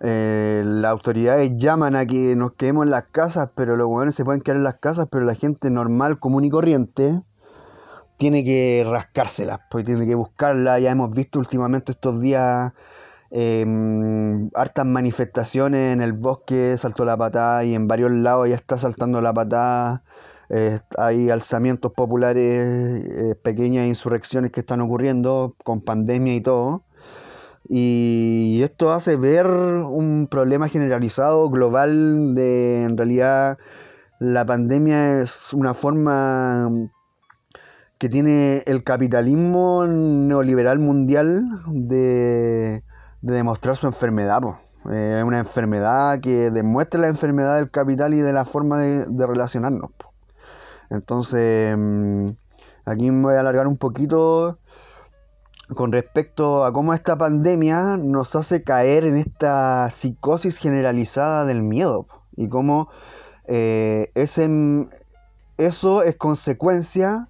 eh, 0.00 0.64
las 0.66 0.90
autoridades 0.90 1.52
llaman 1.56 1.94
a 1.94 2.06
que 2.06 2.34
nos 2.34 2.54
quedemos 2.54 2.86
en 2.86 2.90
las 2.90 3.04
casas, 3.04 3.50
pero 3.54 3.76
los 3.76 3.86
hueones 3.86 4.16
se 4.16 4.24
pueden 4.24 4.40
quedar 4.40 4.56
en 4.56 4.64
las 4.64 4.80
casas, 4.80 5.06
pero 5.08 5.24
la 5.24 5.36
gente 5.36 5.70
normal, 5.70 6.18
común 6.18 6.42
y 6.42 6.50
corriente 6.50 7.22
tiene 8.16 8.42
que 8.42 8.84
rascárselas, 8.84 9.60
pues 9.70 9.84
tiene 9.84 10.04
que 10.04 10.16
buscarla. 10.16 10.80
Ya 10.80 10.90
hemos 10.90 11.12
visto 11.12 11.38
últimamente 11.38 11.92
estos 11.92 12.20
días 12.20 12.72
em, 13.30 14.50
hartas 14.56 14.86
manifestaciones 14.86 15.92
en 15.92 16.02
el 16.02 16.14
bosque, 16.14 16.74
saltó 16.78 17.04
la 17.04 17.16
patada 17.16 17.62
y 17.62 17.76
en 17.76 17.86
varios 17.86 18.10
lados 18.10 18.48
ya 18.48 18.56
está 18.56 18.76
saltando 18.76 19.22
la 19.22 19.32
patada. 19.32 20.02
Eh, 20.54 20.80
hay 20.98 21.30
alzamientos 21.30 21.92
populares, 21.92 22.44
eh, 22.44 23.34
pequeñas 23.42 23.86
insurrecciones 23.86 24.52
que 24.52 24.60
están 24.60 24.82
ocurriendo 24.82 25.56
con 25.64 25.80
pandemia 25.80 26.34
y 26.34 26.42
todo. 26.42 26.82
Y 27.68 28.60
esto 28.62 28.92
hace 28.92 29.16
ver 29.16 29.46
un 29.46 30.28
problema 30.30 30.68
generalizado, 30.68 31.48
global, 31.48 32.34
de 32.34 32.82
en 32.84 32.98
realidad 32.98 33.56
la 34.18 34.44
pandemia 34.44 35.20
es 35.20 35.54
una 35.54 35.72
forma 35.72 36.70
que 37.98 38.10
tiene 38.10 38.62
el 38.66 38.84
capitalismo 38.84 39.86
neoliberal 39.86 40.78
mundial 40.80 41.44
de, 41.68 42.82
de 43.22 43.34
demostrar 43.34 43.76
su 43.76 43.86
enfermedad. 43.86 44.42
Es 44.90 45.24
una 45.24 45.38
enfermedad 45.38 46.20
que 46.20 46.50
demuestra 46.50 47.00
la 47.00 47.08
enfermedad 47.08 47.56
del 47.56 47.70
capital 47.70 48.12
y 48.12 48.20
de 48.20 48.32
la 48.34 48.44
forma 48.44 48.78
de, 48.80 49.06
de 49.06 49.26
relacionarnos. 49.26 49.92
po. 49.92 50.11
Entonces, 50.92 51.74
mm, 51.76 52.26
aquí 52.84 53.10
me 53.10 53.22
voy 53.22 53.34
a 53.34 53.40
alargar 53.40 53.66
un 53.66 53.78
poquito 53.78 54.58
con 55.74 55.90
respecto 55.90 56.64
a 56.64 56.72
cómo 56.72 56.92
esta 56.92 57.16
pandemia 57.16 57.96
nos 57.96 58.36
hace 58.36 58.62
caer 58.62 59.04
en 59.04 59.16
esta 59.16 59.90
psicosis 59.90 60.58
generalizada 60.58 61.46
del 61.46 61.62
miedo 61.62 62.06
y 62.36 62.48
cómo 62.48 62.90
eh, 63.46 64.10
ese, 64.14 64.86
eso 65.56 66.02
es 66.02 66.16
consecuencia 66.16 67.28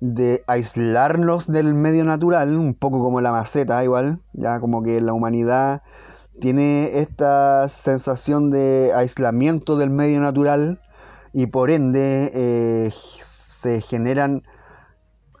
de 0.00 0.42
aislarnos 0.48 1.46
del 1.46 1.74
medio 1.74 2.04
natural, 2.04 2.58
un 2.58 2.74
poco 2.74 3.00
como 3.00 3.20
la 3.20 3.30
maceta 3.30 3.82
igual, 3.84 4.20
ya 4.32 4.58
como 4.58 4.82
que 4.82 5.00
la 5.00 5.12
humanidad 5.12 5.82
tiene 6.40 6.98
esta 6.98 7.68
sensación 7.68 8.50
de 8.50 8.92
aislamiento 8.94 9.76
del 9.76 9.90
medio 9.90 10.20
natural 10.20 10.80
y 11.36 11.48
por 11.48 11.70
ende 11.70 12.30
eh, 12.32 12.90
se 13.22 13.82
generan, 13.82 14.42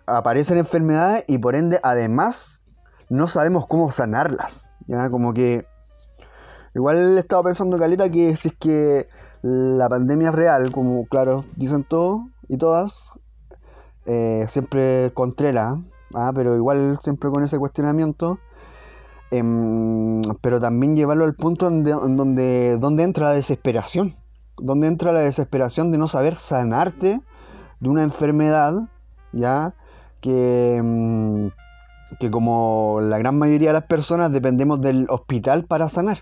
aparecen 0.04 0.58
enfermedades 0.58 1.24
y 1.26 1.38
por 1.38 1.54
ende 1.54 1.80
además 1.82 2.60
no 3.08 3.28
sabemos 3.28 3.66
cómo 3.66 3.90
sanarlas, 3.90 4.70
ya 4.88 5.08
como 5.08 5.32
que 5.32 5.66
igual 6.74 7.16
he 7.16 7.20
estado 7.20 7.44
pensando 7.44 7.78
caleta 7.78 8.10
que 8.10 8.36
si 8.36 8.48
es 8.48 8.54
que 8.60 9.08
la 9.40 9.88
pandemia 9.88 10.28
es 10.28 10.34
real, 10.34 10.70
como 10.70 11.06
claro 11.06 11.46
dicen 11.56 11.82
todos 11.82 12.20
y 12.46 12.58
todas, 12.58 13.12
eh, 14.04 14.44
siempre 14.48 15.12
contrera, 15.14 15.80
ah, 16.14 16.30
pero 16.34 16.56
igual 16.56 16.98
siempre 17.00 17.30
con 17.30 17.42
ese 17.42 17.58
cuestionamiento. 17.58 18.38
em, 19.30 20.20
pero 20.42 20.60
también 20.60 20.94
llevarlo 20.94 21.24
al 21.24 21.34
punto 21.34 21.68
en 21.68 21.84
donde, 21.84 22.76
donde 22.78 23.02
entra 23.02 23.24
la 23.26 23.32
desesperación. 23.32 24.14
Donde 24.58 24.88
entra 24.88 25.12
la 25.12 25.20
desesperación 25.20 25.90
de 25.90 25.98
no 25.98 26.08
saber 26.08 26.36
sanarte 26.36 27.20
de 27.80 27.88
una 27.88 28.02
enfermedad, 28.02 28.88
¿ya? 29.32 29.74
Que, 30.20 30.76
em, 30.76 31.50
que 32.20 32.30
como 32.30 33.00
la 33.02 33.18
gran 33.18 33.38
mayoría 33.38 33.70
de 33.70 33.74
las 33.74 33.84
personas 33.84 34.32
dependemos 34.32 34.80
del 34.80 35.06
hospital 35.10 35.64
para 35.64 35.88
sanar, 35.88 36.20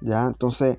¿ya? 0.00 0.24
Entonces, 0.24 0.78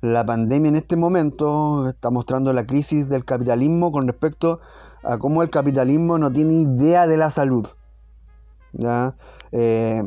la 0.00 0.24
pandemia 0.26 0.68
en 0.68 0.76
este 0.76 0.96
momento 0.96 1.88
está 1.88 2.10
mostrando 2.10 2.52
la 2.52 2.66
crisis 2.66 3.08
del 3.08 3.24
capitalismo 3.24 3.92
con 3.92 4.06
respecto 4.06 4.60
a 5.04 5.18
cómo 5.18 5.42
el 5.42 5.50
capitalismo 5.50 6.18
no 6.18 6.32
tiene 6.32 6.54
idea 6.54 7.06
de 7.06 7.16
la 7.16 7.30
salud. 7.30 7.66
¿ya? 8.72 9.14
Eh, 9.52 10.02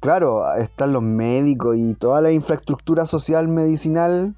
claro, 0.00 0.52
están 0.56 0.92
los 0.92 1.02
médicos 1.02 1.76
y 1.76 1.94
toda 1.94 2.20
la 2.20 2.32
infraestructura 2.32 3.06
social 3.06 3.48
medicinal 3.48 4.34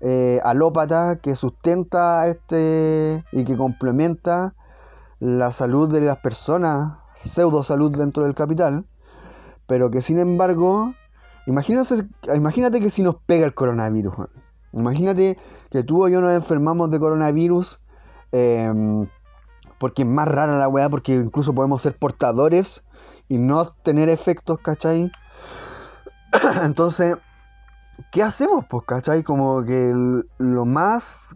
eh, 0.00 0.40
alópata 0.44 1.16
que 1.16 1.36
sustenta 1.36 2.26
este 2.26 3.22
y 3.32 3.44
que 3.44 3.56
complementa 3.56 4.54
la 5.18 5.52
salud 5.52 5.92
de 5.92 6.00
las 6.00 6.18
personas, 6.18 6.98
pseudo 7.22 7.62
salud 7.62 7.94
dentro 7.94 8.24
del 8.24 8.34
capital, 8.34 8.86
pero 9.66 9.90
que 9.90 10.00
sin 10.00 10.18
embargo, 10.18 10.94
imagínate, 11.46 12.06
imagínate 12.34 12.80
que 12.80 12.88
si 12.88 13.02
nos 13.02 13.16
pega 13.16 13.44
el 13.44 13.54
coronavirus, 13.54 14.14
imagínate 14.72 15.38
que 15.70 15.82
tú 15.82 16.04
o 16.04 16.08
yo 16.08 16.22
nos 16.22 16.32
enfermamos 16.32 16.90
de 16.90 16.98
coronavirus, 16.98 17.78
em, 18.32 19.06
porque 19.78 20.02
es 20.02 20.08
más 20.08 20.28
rara 20.28 20.58
la 20.58 20.68
weá, 20.68 20.88
porque 20.88 21.14
incluso 21.14 21.54
podemos 21.54 21.82
ser 21.82 21.96
portadores 21.96 22.82
y 23.28 23.36
no 23.36 23.66
tener 23.82 24.08
efectos, 24.08 24.58
¿cachai? 24.60 25.12
Entonces, 26.62 27.16
¿qué 28.10 28.22
hacemos? 28.22 28.64
Pues, 28.68 28.84
¿cachai? 28.86 29.22
Como 29.22 29.64
que 29.64 29.92
lo 30.38 30.64
más 30.64 31.28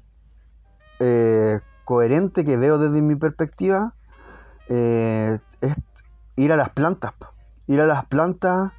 eh, 1.01 1.61
coherente 1.85 2.45
que 2.45 2.57
veo 2.57 2.79
desde 2.79 3.03
mi 3.03 3.17
perspectiva 3.17 3.95
eh, 4.69 5.39
es 5.61 5.75
ir 6.37 6.53
a 6.53 6.57
las 6.57 6.71
plantas. 6.71 7.13
po. 7.15 7.27
Ir 7.67 7.81
a 7.81 7.87
las 7.87 8.05
plantas 8.07 8.73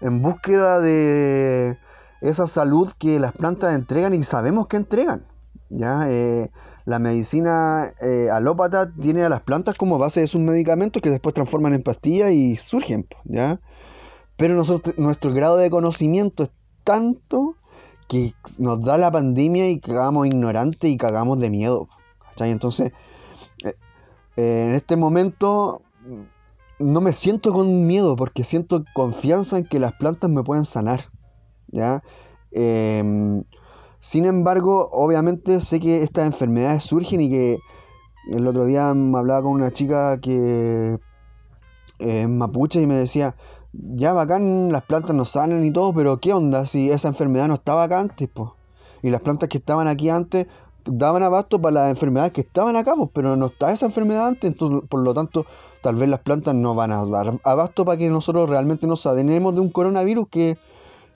en 0.00 0.22
búsqueda 0.22 0.80
de 0.80 1.78
esa 2.20 2.46
salud 2.46 2.92
que 2.98 3.18
las 3.18 3.32
plantas 3.32 3.74
entregan 3.74 4.14
y 4.14 4.22
sabemos 4.22 4.66
que 4.66 4.76
entregan. 4.76 5.24
¿ya? 5.68 6.10
Eh, 6.10 6.50
la 6.86 6.98
medicina 6.98 7.92
alópata 8.32 8.90
tiene 8.92 9.22
a 9.24 9.28
las 9.28 9.42
plantas 9.42 9.76
como 9.76 9.98
base 9.98 10.20
de 10.20 10.26
sus 10.26 10.40
medicamentos 10.40 11.02
que 11.02 11.10
después 11.10 11.34
transforman 11.34 11.74
en 11.74 11.82
pastillas 11.82 12.32
y 12.32 12.56
surgen. 12.56 13.04
po, 13.04 13.16
¿ya? 13.24 13.60
Pero 14.36 14.54
nuestro 14.96 15.34
grado 15.34 15.58
de 15.58 15.68
conocimiento 15.68 16.44
es 16.44 16.50
tanto 16.84 17.56
que 18.08 18.34
nos 18.58 18.82
da 18.82 18.98
la 18.98 19.10
pandemia 19.10 19.70
y 19.70 19.78
cagamos 19.78 20.26
ignorantes 20.26 20.90
y 20.90 20.96
cagamos 20.96 21.38
de 21.38 21.50
miedo. 21.50 21.88
¿cachai? 22.28 22.50
Entonces, 22.50 22.92
eh, 23.64 23.76
eh, 24.36 24.66
en 24.68 24.74
este 24.74 24.96
momento 24.96 25.82
no 26.80 27.00
me 27.00 27.12
siento 27.12 27.52
con 27.52 27.86
miedo 27.86 28.16
porque 28.16 28.42
siento 28.42 28.84
confianza 28.94 29.58
en 29.58 29.64
que 29.64 29.78
las 29.78 29.92
plantas 29.92 30.28
me 30.28 30.42
pueden 30.42 30.64
sanar. 30.64 31.10
¿ya? 31.68 32.02
Em, 32.50 33.44
sin 34.00 34.24
embargo, 34.24 34.88
obviamente 34.92 35.60
sé 35.60 35.78
que 35.78 36.02
estas 36.02 36.26
enfermedades 36.26 36.84
surgen 36.84 37.20
y 37.20 37.30
que 37.30 37.58
el 38.30 38.46
otro 38.48 38.64
día 38.64 38.92
me 38.94 39.18
hablaba 39.18 39.42
con 39.42 39.52
una 39.52 39.70
chica 39.70 40.18
que 40.20 40.98
es 41.98 42.28
mapuche 42.28 42.80
y 42.80 42.86
me 42.86 42.96
decía, 42.96 43.36
ya 43.72 44.12
bacán, 44.12 44.72
las 44.72 44.84
plantas 44.84 45.14
nos 45.14 45.30
sanan 45.30 45.64
y 45.64 45.72
todo, 45.72 45.92
pero 45.92 46.18
¿qué 46.18 46.32
onda 46.32 46.66
si 46.66 46.90
esa 46.90 47.08
enfermedad 47.08 47.48
no 47.48 47.54
estaba 47.54 47.84
acá 47.84 48.00
antes, 48.00 48.28
po? 48.28 48.56
Y 49.02 49.10
las 49.10 49.20
plantas 49.22 49.48
que 49.48 49.58
estaban 49.58 49.88
aquí 49.88 50.10
antes 50.10 50.46
daban 50.84 51.22
abasto 51.22 51.60
para 51.60 51.74
las 51.74 51.90
enfermedades 51.90 52.32
que 52.32 52.40
estaban 52.40 52.76
acá, 52.76 52.94
pues, 52.96 53.10
pero 53.12 53.36
no 53.36 53.46
está 53.46 53.72
esa 53.72 53.86
enfermedad 53.86 54.28
antes, 54.28 54.50
entonces, 54.50 54.88
por 54.88 55.00
lo 55.00 55.14
tanto, 55.14 55.46
tal 55.82 55.96
vez 55.96 56.08
las 56.08 56.20
plantas 56.20 56.54
no 56.54 56.74
van 56.74 56.92
a 56.92 57.04
dar 57.04 57.38
abasto 57.44 57.84
para 57.84 57.98
que 57.98 58.08
nosotros 58.08 58.48
realmente 58.48 58.86
nos 58.86 59.06
adenemos 59.06 59.54
de 59.54 59.60
un 59.60 59.70
coronavirus 59.70 60.28
que 60.28 60.58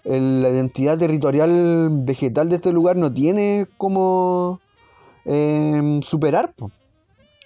la 0.04 0.50
identidad 0.50 0.98
territorial 0.98 1.88
vegetal 1.90 2.50
de 2.50 2.56
este 2.56 2.72
lugar 2.72 2.96
no 2.96 3.12
tiene 3.12 3.66
como 3.78 4.60
em, 5.24 6.02
superar. 6.02 6.52
po. 6.54 6.70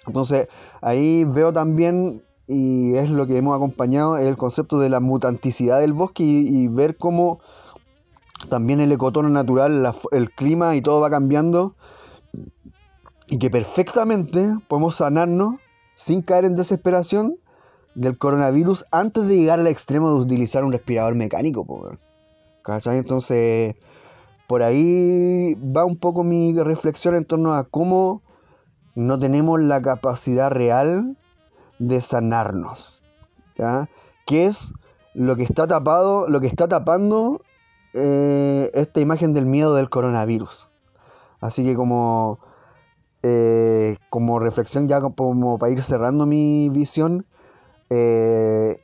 Entonces, 0.05 0.47
ahí 0.81 1.23
veo 1.23 1.53
también, 1.53 2.21
y 2.51 2.95
es 2.95 3.11
lo 3.11 3.27
que 3.27 3.37
hemos 3.37 3.55
acompañado, 3.55 4.17
el 4.17 4.35
concepto 4.35 4.79
de 4.79 4.89
la 4.89 4.99
mutanticidad 4.99 5.79
del 5.79 5.93
bosque 5.93 6.23
y, 6.23 6.67
ver 6.67 6.97
cómo 6.97 7.39
también 8.49 8.79
el 8.79 8.91
ecotono 8.91 9.29
natural, 9.29 9.93
el 10.11 10.31
clima 10.31 10.75
y 10.75 10.81
todo 10.81 10.99
va 10.99 11.11
cambiando. 11.11 11.75
Y 13.27 13.37
que 13.37 13.51
perfectamente 13.51 14.55
podemos 14.67 14.95
sanarnos 14.95 15.57
sin 15.93 16.23
caer 16.23 16.45
en 16.45 16.55
desesperación 16.55 17.37
del 17.93 18.17
coronavirus 18.17 18.83
antes 18.89 19.27
de 19.27 19.37
llegar 19.37 19.59
al 19.59 19.67
extremo 19.67 20.11
de 20.15 20.21
utilizar 20.21 20.63
un 20.63 20.71
respirador 20.71 21.13
mecánico. 21.13 21.63
po, 21.65 21.75
weón. 21.75 21.99
¿Cachai? 22.63 22.97
Entonces, 22.97 23.75
por 24.47 24.63
ahí 24.63 25.53
va 25.55 25.85
un 25.85 25.97
poco 25.97 26.23
mi 26.23 26.59
reflexión 26.59 27.15
en 27.15 27.25
torno 27.25 27.53
a 27.53 27.65
cómo 27.65 28.23
no 28.95 29.19
tenemos 29.19 29.61
la 29.61 29.83
capacidad 29.83 30.49
real 30.49 31.15
de 31.79 32.01
sanarnos. 32.01 33.01
¿ya? 33.57 33.89
¿Qué 34.25 34.45
es 34.45 34.73
lo 35.13 35.35
que 35.35 35.43
está 35.43 35.65
tapado, 35.65 36.27
lo 36.27 36.39
que 36.39 36.47
está 36.47 36.67
tapando 36.67 37.41
eh, 37.93 38.69
esta 38.73 38.99
imagen 38.99 39.33
del 39.33 39.45
miedo 39.45 39.73
del 39.73 39.89
coronavirus? 39.89 40.69
Así 41.41 41.63
que 41.63 41.75
como, 41.75 42.39
eh, 43.23 43.97
como 44.09 44.39
reflexión, 44.39 44.87
ya 44.87 45.01
como 45.01 45.57
para 45.57 45.71
ir 45.71 45.81
cerrando 45.81 46.25
mi 46.25 46.69
visión, 46.69 47.25
eh, 47.89 48.79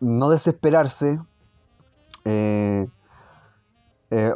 no 0.00 0.30
desesperarse. 0.30 1.20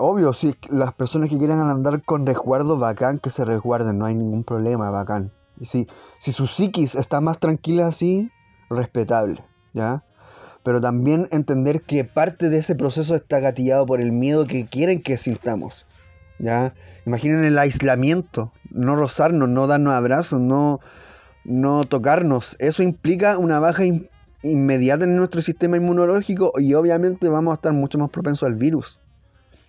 obvio, 0.01 0.33
sí, 0.33 0.55
las 0.71 0.93
personas 0.95 1.29
que 1.29 1.39
quieran 1.39 1.69
andar 1.71 2.03
con 2.05 2.27
resguardo, 2.27 2.79
bacán 2.79 3.19
que 3.19 3.31
se 3.31 3.45
resguarden, 3.45 3.99
no 3.99 4.07
hay 4.07 4.15
ningún 4.15 4.45
problema, 4.45 4.91
bacán. 4.91 5.33
Y 5.61 5.67
si, 5.67 5.87
si 6.19 6.33
su 6.33 6.47
psiquis 6.47 6.95
está 6.95 7.21
más 7.21 7.39
tranquila 7.39 7.87
así, 7.89 8.31
respetable, 8.71 9.43
¿ya? 9.75 10.05
pero 10.63 10.81
también 10.81 11.29
entender 11.31 11.83
que 11.83 12.05
parte 12.05 12.51
de 12.51 12.59
ese 12.59 12.75
proceso 12.75 13.15
está 13.15 13.41
gatillado 13.41 13.87
por 13.87 14.01
el 14.01 14.13
miedo 14.13 14.47
que 14.47 14.67
quieren 14.67 15.03
que 15.03 15.17
sintamos. 15.17 15.87
¿ya? 16.39 16.75
Imaginen 17.07 17.45
el 17.45 17.59
aislamiento, 17.59 18.53
no 18.71 18.95
rozarnos, 18.97 19.49
no 19.49 19.67
darnos 19.67 19.95
abrazos, 19.95 20.41
no, 20.41 20.81
no 21.45 21.85
tocarnos. 21.85 22.57
Eso 22.59 22.83
implica 22.83 23.39
una 23.39 23.59
baja 23.61 23.85
in- 23.85 24.11
inmediata 24.43 25.05
en 25.05 25.17
nuestro 25.17 25.43
sistema 25.43 25.77
inmunológico 25.77 26.53
y 26.59 26.75
obviamente 26.75 27.29
vamos 27.29 27.53
a 27.53 27.55
estar 27.55 27.73
mucho 27.73 27.99
más 27.99 28.11
propensos 28.11 28.47
al 28.47 28.57
virus. 28.57 29.01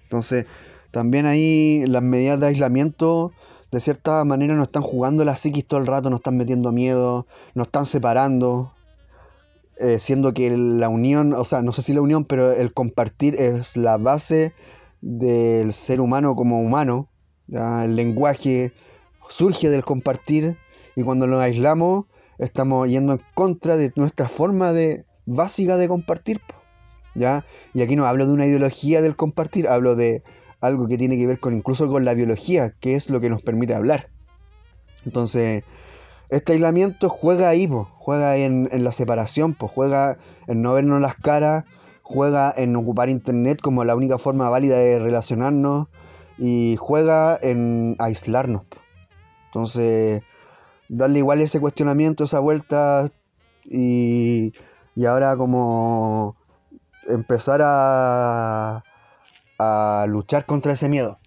Entonces, 0.04 0.48
también 0.92 1.26
ahí 1.26 1.86
las 1.88 2.04
medidas 2.04 2.40
de 2.40 2.48
aislamiento 2.48 3.32
de 3.72 3.80
cierta 3.80 4.24
manera 4.26 4.56
nos 4.56 4.68
están 4.68 4.84
jugando 4.84 5.24
la 5.24 5.36
psiquis 5.36 5.66
todo 5.66 5.80
el 5.80 5.88
rato, 5.88 6.10
nos 6.10 6.20
están 6.20 6.38
metiendo 6.38 6.72
miedo, 6.72 7.28
nos 7.54 7.68
están 7.68 7.86
separando, 7.86 8.74
eh, 9.78 10.00
siendo 10.00 10.34
que 10.34 10.56
la 10.56 10.90
unión, 10.90 11.34
o 11.34 11.46
sea, 11.46 11.62
no 11.62 11.72
sé 11.74 11.82
si 11.82 11.94
la 11.94 12.02
unión, 12.02 12.26
pero 12.26 12.52
el 12.52 12.74
compartir 12.74 13.36
es 13.40 13.78
la 13.78 13.98
base 13.98 14.54
del 15.02 15.74
ser 15.74 16.02
humano 16.02 16.36
como 16.36 16.62
humano. 16.62 17.10
El 17.48 17.96
lenguaje 17.96 18.74
surge 19.30 19.70
del 19.70 19.84
compartir 19.84 20.58
y 20.96 21.04
cuando 21.04 21.28
nos 21.28 21.42
aislamos 21.42 22.06
estamos 22.38 22.88
yendo 22.88 23.14
en 23.14 23.22
contra 23.34 23.76
de 23.78 23.92
nuestra 23.96 24.30
forma 24.30 24.72
de 24.74 25.06
básica 25.26 25.78
de 25.78 25.88
compartir. 25.88 26.42
¿ya? 27.16 27.46
Y 27.74 27.82
aquí 27.82 27.96
no 27.96 28.06
hablo 28.06 28.26
de 28.26 28.34
una 28.34 28.46
ideología 28.46 29.02
del 29.02 29.16
compartir, 29.16 29.68
hablo 29.68 29.96
de 29.96 30.24
algo 30.62 30.88
que 30.88 30.98
tiene 30.98 31.18
que 31.18 31.28
ver 31.28 31.40
con 31.40 31.54
incluso 31.56 31.88
con 31.88 32.06
la 32.06 32.14
biología, 32.14 32.74
que 32.80 32.96
es 32.96 33.10
lo 33.10 33.20
que 33.20 33.30
nos 33.30 33.42
permite 33.42 33.74
hablar. 33.74 34.10
Entonces, 35.06 35.64
este 36.30 36.54
aislamiento 36.54 37.10
juega 37.10 37.50
ahí, 37.50 37.68
po, 37.68 37.90
juega 37.98 38.38
en, 38.38 38.70
la 38.72 38.92
separación, 38.92 39.54
pues 39.54 39.72
juega 39.72 40.18
en 40.48 40.62
no 40.62 40.74
vernos 40.74 41.02
las 41.02 41.16
caras, 41.16 41.66
juega 42.04 42.54
en 42.56 42.76
ocupar 42.76 43.10
internet 43.10 43.60
como 43.62 43.84
la 43.84 43.96
única 43.96 44.18
forma 44.18 44.50
válida 44.50 44.78
de 44.78 45.00
relacionarnos 45.00 45.88
y 46.38 46.76
juega 46.78 47.38
en 47.42 47.96
aislarnos. 48.00 48.64
po. 48.66 48.78
Entonces, 49.46 50.22
darle 50.90 51.20
igual 51.20 51.42
ese 51.42 51.60
cuestionamiento, 51.60 52.24
esa 52.24 52.40
vuelta 52.40 53.10
y, 53.66 54.54
y 54.96 55.06
ahora 55.06 55.36
como 55.36 56.36
empezar 57.08 57.62
a, 57.64 58.84
a 59.60 60.06
luchar 60.08 60.46
contra 60.46 60.72
ese 60.74 60.90
miedo. 60.90 61.20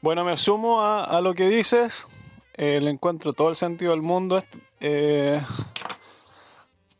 Bueno, 0.00 0.24
me 0.24 0.36
sumo 0.36 0.80
a, 0.82 1.20
lo 1.20 1.34
que 1.34 1.48
dices. 1.48 2.08
Eh, 2.54 2.80
le 2.80 2.90
encuentro 2.90 3.32
todo 3.34 3.50
el 3.50 3.56
sentido 3.56 3.92
del 3.92 4.02
mundo. 4.02 4.42
eh, 4.80 5.42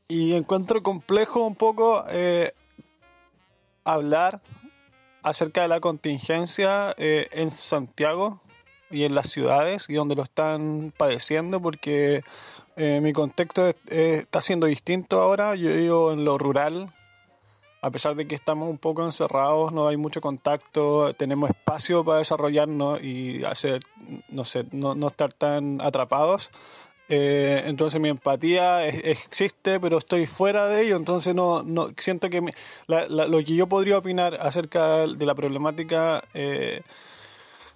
y 0.06 0.34
encuentro 0.34 0.82
complejo 0.82 1.44
un 1.46 1.54
poco 1.54 2.04
eh, 2.10 2.52
hablar 3.84 4.40
acerca 5.22 5.62
de 5.62 5.68
la 5.68 5.80
contingencia 5.80 6.94
en 6.98 7.50
Santiago 7.50 8.40
y 8.90 9.04
en 9.04 9.14
las 9.14 9.28
ciudades 9.30 9.86
y 9.88 9.94
donde 9.94 10.16
lo 10.16 10.22
están 10.24 10.92
padeciendo 10.96 11.60
porque 11.60 12.24
mi 12.76 13.12
contexto 13.12 13.68
es- 13.68 13.76
está 13.86 14.40
siendo 14.42 14.66
distinto 14.66 15.20
ahora. 15.20 15.54
Yo 15.54 15.68
vivo 15.68 16.12
en 16.12 16.24
lo 16.24 16.38
rural, 16.38 16.92
a 17.82 17.90
pesar 17.90 18.14
de 18.14 18.26
que 18.26 18.34
estamos 18.34 18.68
un 18.68 18.78
poco 18.78 19.04
encerrados, 19.04 19.72
no 19.72 19.88
hay 19.88 19.96
mucho 19.96 20.20
contacto, 20.20 21.14
tenemos 21.14 21.50
espacio 21.50 22.04
para 22.04 22.18
desarrollarnos 22.18 23.02
y 23.02 23.44
hacer, 23.44 23.80
no 24.28 24.44
sé, 24.44 24.64
no, 24.72 24.94
no 24.94 25.06
estar 25.08 25.32
tan 25.32 25.80
atrapados. 25.80 26.50
Eh, 27.08 27.64
entonces 27.66 28.00
mi 28.00 28.08
empatía 28.08 28.86
es- 28.86 29.02
existe, 29.04 29.80
pero 29.80 29.98
estoy 29.98 30.26
fuera 30.26 30.66
de 30.68 30.82
ello, 30.82 30.96
entonces 30.96 31.34
no, 31.34 31.62
no 31.64 31.88
siento 31.96 32.30
que 32.30 32.40
la- 32.86 33.08
la- 33.08 33.26
lo 33.26 33.38
que 33.38 33.54
yo 33.56 33.66
podría 33.66 33.98
opinar 33.98 34.34
acerca 34.40 35.06
de 35.06 35.26
la 35.26 35.34
problemática 35.34 36.22
eh, 36.34 36.82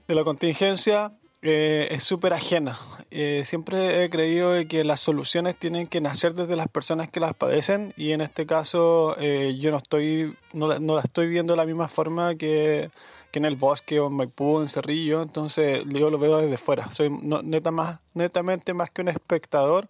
de 0.07 0.15
la 0.15 0.23
contingencia 0.23 1.13
eh, 1.45 1.89
es 1.91 2.03
súper 2.05 2.33
ajena. 2.33 2.79
Eh, 3.11 3.43
siempre 3.45 4.03
he 4.05 4.11
creído 4.11 4.53
que 4.67 4.83
las 4.83 5.01
soluciones 5.01 5.57
tienen 5.59 5.87
que 5.87 6.01
nacer 6.01 6.35
desde 6.35 6.57
las 6.57 6.69
personas 6.69 7.11
que 7.11 7.21
las 7.21 7.35
padecen 7.35 7.93
y 7.97 8.13
en 8.13 8.23
este 8.23 8.47
caso 8.47 9.15
eh, 9.21 9.57
yo 9.61 9.71
no 9.71 9.77
estoy 9.77 10.35
no 10.55 10.79
no 10.81 10.95
la 10.97 11.03
estoy 11.03 11.29
viendo 11.29 11.53
de 11.53 11.59
la 11.59 11.67
misma 11.67 11.89
forma 11.89 12.35
que, 12.37 12.91
que 13.31 13.39
en 13.41 13.45
el 13.45 13.57
bosque 13.57 14.01
o 14.01 14.07
en 14.09 14.15
Maipú, 14.15 14.61
en 14.61 14.69
Cerrillo, 14.69 15.23
entonces 15.23 15.85
yo 15.87 16.11
lo 16.11 16.19
veo 16.19 16.39
desde 16.39 16.57
fuera. 16.57 16.91
Soy 16.93 17.11
no- 17.11 17.43
neta 17.43 17.71
más, 17.71 18.01
netamente 18.15 18.73
más 18.75 18.91
que 18.91 19.03
un 19.03 19.09
espectador 19.09 19.89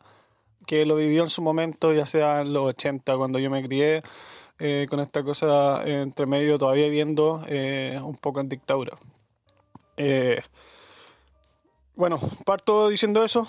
que 0.67 0.87
lo 0.87 0.97
vivió 0.97 1.23
en 1.25 1.31
su 1.31 1.43
momento, 1.43 1.93
ya 1.95 2.07
sea 2.07 2.41
en 2.43 2.53
los 2.53 2.65
80, 2.67 3.17
cuando 3.17 3.39
yo 3.39 3.51
me 3.51 3.63
crié, 3.65 4.03
eh, 4.59 4.87
con 4.91 5.01
esta 5.01 5.23
cosa 5.25 5.83
entre 5.87 6.27
medio 6.27 6.59
todavía 6.59 6.89
viendo 6.89 7.45
eh, 7.49 8.01
un 8.03 8.17
poco 8.17 8.41
en 8.41 8.49
dictadura. 8.49 8.97
Eh, 9.97 10.41
bueno, 11.97 12.19
parto 12.45 12.89
diciendo 12.89 13.23
eso 13.25 13.47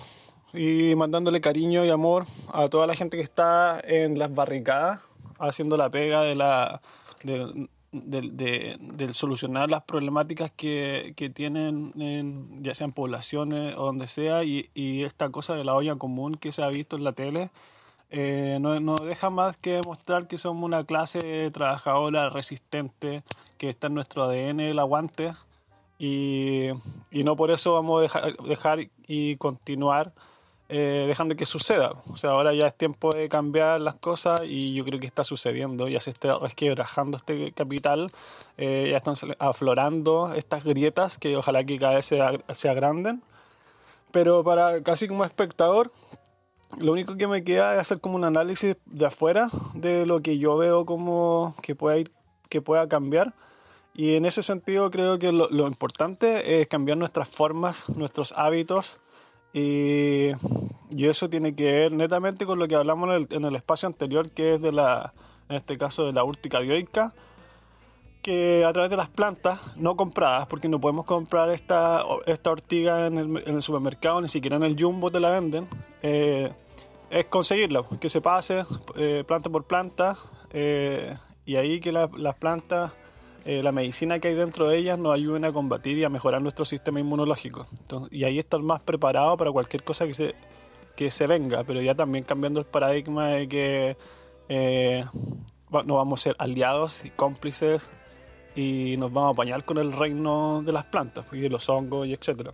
y 0.54 0.96
mandándole 0.96 1.42
cariño 1.42 1.84
y 1.86 1.90
amor 1.90 2.26
a 2.54 2.68
toda 2.68 2.88
la 2.88 2.96
gente 2.96 3.18
que 3.18 3.24
está 3.24 3.80
en 3.84 4.18
las 4.20 4.34
barricadas 4.34 5.02
haciendo 5.40 5.76
la 5.78 5.90
pega 5.90 6.22
de 6.22 6.36
la 6.36 6.82
de, 7.24 7.70
de- 7.92 9.14
solucionar 9.14 9.70
las 9.70 9.84
problemáticas 9.84 10.52
que, 10.52 11.14
que 11.16 11.30
tienen 11.30 11.94
en- 12.00 12.64
ya 12.64 12.76
sean 12.76 12.92
poblaciones 12.92 13.76
o 13.78 13.86
donde 13.86 14.08
sea 14.08 14.44
y, 14.44 14.70
esta 15.04 15.30
cosa 15.30 15.56
de 15.56 15.64
la 15.64 15.74
olla 15.76 15.96
común 15.96 16.36
que 16.36 16.52
se 16.52 16.62
ha 16.64 16.68
visto 16.68 16.96
en 16.96 17.04
la 17.04 17.14
tele 17.14 17.50
eh, 18.12 18.60
no 18.62 18.96
deja 18.98 19.30
más 19.30 19.58
que 19.58 19.72
demostrar 19.82 20.28
que 20.28 20.38
somos 20.38 20.64
una 20.64 20.84
clase 20.86 21.50
trabajadora 21.52 22.30
resistente 22.30 23.24
que 23.58 23.70
está 23.70 23.88
en 23.88 23.96
nuestro 23.96 24.24
ADN 24.26 24.60
el 24.60 24.80
aguante 24.80 25.34
y, 25.98 26.70
no 27.12 27.36
por 27.36 27.52
eso 27.52 27.74
vamos 27.74 28.14
a 28.16 28.32
dejar, 28.48 28.88
y 29.08 29.38
continuar 29.38 30.12
eh, 30.68 31.06
dejando 31.08 31.36
que 31.36 31.46
suceda. 31.46 31.94
O 32.12 32.18
sea, 32.18 32.32
ahora 32.32 32.54
ya 32.54 32.68
es 32.68 32.76
tiempo 32.76 33.14
de 33.14 33.30
cambiar 33.30 33.80
las 33.82 33.96
cosas 33.96 34.42
y 34.44 34.74
yo 34.74 34.84
creo 34.84 35.00
que 35.00 35.08
está 35.08 35.24
sucediendo, 35.24 35.86
ya 35.86 36.00
se 36.00 36.10
está 36.10 36.38
resquebrajando 36.40 37.18
este 37.18 37.52
capital, 37.52 38.12
eh, 38.58 38.90
ya 38.92 38.98
están 38.98 39.16
aflorando 39.40 40.34
estas 40.34 40.64
grietas 40.64 41.18
que 41.18 41.38
ojalá 41.38 41.64
que 41.64 41.78
cada 41.78 41.96
vez 41.96 42.06
se, 42.06 42.20
se 42.56 42.70
agranden. 42.70 43.22
Pero 44.12 44.44
para 44.44 44.82
casi 44.82 45.08
como 45.08 45.24
espectador, 45.24 45.92
lo 46.80 46.92
único 46.92 47.16
que 47.16 47.28
me 47.28 47.44
queda 47.44 47.76
es 47.76 47.82
hacer 47.82 48.00
como 48.00 48.16
un 48.16 48.24
análisis 48.24 48.76
de 48.86 49.06
afuera 49.06 49.50
de 49.74 50.06
lo 50.06 50.22
que 50.22 50.38
yo 50.38 50.58
veo 50.58 50.86
como 50.86 51.56
que 51.62 51.76
pueda 51.76 51.98
ir, 51.98 52.12
que 52.50 52.62
pueda 52.62 52.88
cambiar. 52.88 53.34
Y 53.96 54.16
en 54.16 54.26
ese 54.26 54.44
sentido 54.44 54.92
creo 54.92 55.18
que 55.18 55.32
lo, 55.32 55.68
importante 55.68 56.60
es 56.62 56.68
cambiar 56.68 56.98
nuestras 56.98 57.34
formas, 57.34 57.88
nuestros 57.90 58.34
hábitos. 58.36 58.98
Y, 59.54 60.32
y 60.92 61.08
eso 61.08 61.30
tiene 61.30 61.56
que 61.56 61.72
ver 61.72 61.92
netamente 61.94 62.46
con 62.46 62.60
lo 62.60 62.68
que 62.68 62.76
hablamos 62.76 63.10
en 63.10 63.16
el, 63.16 63.28
en 63.32 63.46
el 63.46 63.56
espacio 63.56 63.88
anterior, 63.88 64.30
que 64.32 64.56
es 64.56 64.62
de 64.62 64.74
la, 64.74 65.14
en 65.48 65.56
este 65.56 65.78
caso 65.78 66.06
de 66.06 66.12
la 66.12 66.26
úrtica 66.26 66.60
dioica, 66.60 67.14
que 68.22 68.66
a 68.66 68.74
través 68.74 68.90
de 68.90 68.98
las 68.98 69.08
plantas 69.08 69.62
no 69.78 69.96
compradas, 69.96 70.48
porque 70.48 70.68
no 70.68 70.82
podemos 70.82 71.06
comprar 71.06 71.52
esta, 71.52 72.04
esta 72.26 72.52
ortiga 72.52 73.06
en 73.06 73.38
el, 73.38 73.62
supermercado, 73.62 74.20
ni 74.20 74.28
siquiera 74.28 74.58
en 74.58 74.64
el 74.64 74.76
jumbo 74.78 75.12
te 75.12 75.20
la 75.20 75.30
venden, 75.30 75.68
eh, 76.02 76.52
es 77.12 77.26
conseguirla, 77.28 77.86
que 78.02 78.10
se 78.10 78.22
pase 78.22 78.64
eh, 78.96 79.24
planta 79.28 79.50
por 79.50 79.66
planta, 79.66 80.18
eh, 80.52 81.16
y 81.46 81.56
ahí 81.56 81.80
que 81.80 81.92
la- 81.92 82.10
las 82.18 82.36
plantas, 82.36 82.92
eh, 83.46 83.62
la 83.62 83.72
medicina 83.72 84.18
que 84.18 84.30
hay 84.30 84.34
dentro 84.34 84.68
de 84.68 84.78
ellas 84.80 84.98
nos 84.98 85.14
ayuden 85.14 85.46
a 85.46 85.54
combatir 85.54 86.00
y 86.00 86.04
a 86.04 86.10
mejorar 86.10 86.42
nuestro 86.42 86.66
sistema 86.66 87.00
inmunológico. 87.00 87.68
Y 88.10 88.24
ahí 88.24 88.40
estar 88.40 88.60
más 88.60 88.84
preparado 88.84 89.38
para 89.38 89.52
cualquier 89.52 89.84
cosa 89.84 90.08
que 90.08 90.16
se, 90.16 90.36
que 90.96 91.12
se 91.12 91.28
venga, 91.28 91.64
pero 91.64 91.80
ya 91.80 91.94
también 91.94 92.24
cambiando 92.24 92.60
el 92.60 92.66
paradigma 92.66 93.28
de 93.28 93.48
que 93.48 93.98
eh, 94.50 95.06
no 95.86 95.96
vamos 95.96 96.22
a 96.22 96.24
ser 96.24 96.36
aliados 96.40 97.06
y 97.06 97.12
cómplices 97.12 97.88
y 98.56 98.96
nos 98.98 99.14
vamos 99.14 99.30
a 99.30 99.34
apañar 99.34 99.64
con 99.64 99.78
el 99.78 99.92
reino 99.92 100.64
de 100.64 100.72
las 100.72 100.86
plantas 100.86 101.28
y 101.32 101.40
de 101.40 101.50
los 101.50 101.70
hongos 101.70 102.08
y 102.08 102.14
etcétera. 102.14 102.52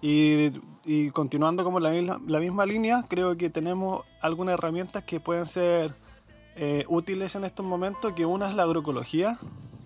Y, 0.00 1.10
continuando 1.10 1.62
como 1.62 1.78
la, 1.78 1.90
la 2.26 2.40
misma 2.40 2.64
línea, 2.64 3.04
creo 3.06 3.36
que 3.36 3.50
tenemos 3.50 4.06
algunas 4.22 4.54
herramientas 4.54 5.04
que 5.04 5.20
pueden 5.20 5.44
ser 5.44 5.94
eh, 6.58 6.84
útiles 6.88 7.34
en 7.36 7.44
estos 7.44 7.64
momentos, 7.64 8.12
que 8.14 8.26
una 8.26 8.48
es 8.48 8.54
la 8.54 8.64
agroecología, 8.64 9.38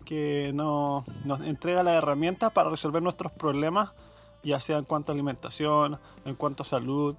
que 0.04 0.50
no- 0.54 1.04
nos 1.24 1.40
entrega 1.42 1.82
las 1.82 1.94
herramientas 1.94 2.50
para 2.52 2.70
resolver 2.70 3.02
nuestros 3.02 3.30
problemas, 3.32 3.92
ya 4.42 4.58
sea 4.58 4.78
en 4.78 4.84
cuanto 4.84 5.12
a 5.12 5.14
alimentación, 5.14 5.98
en 6.24 6.34
cuanto 6.34 6.62
a 6.62 6.66
salud, 6.66 7.14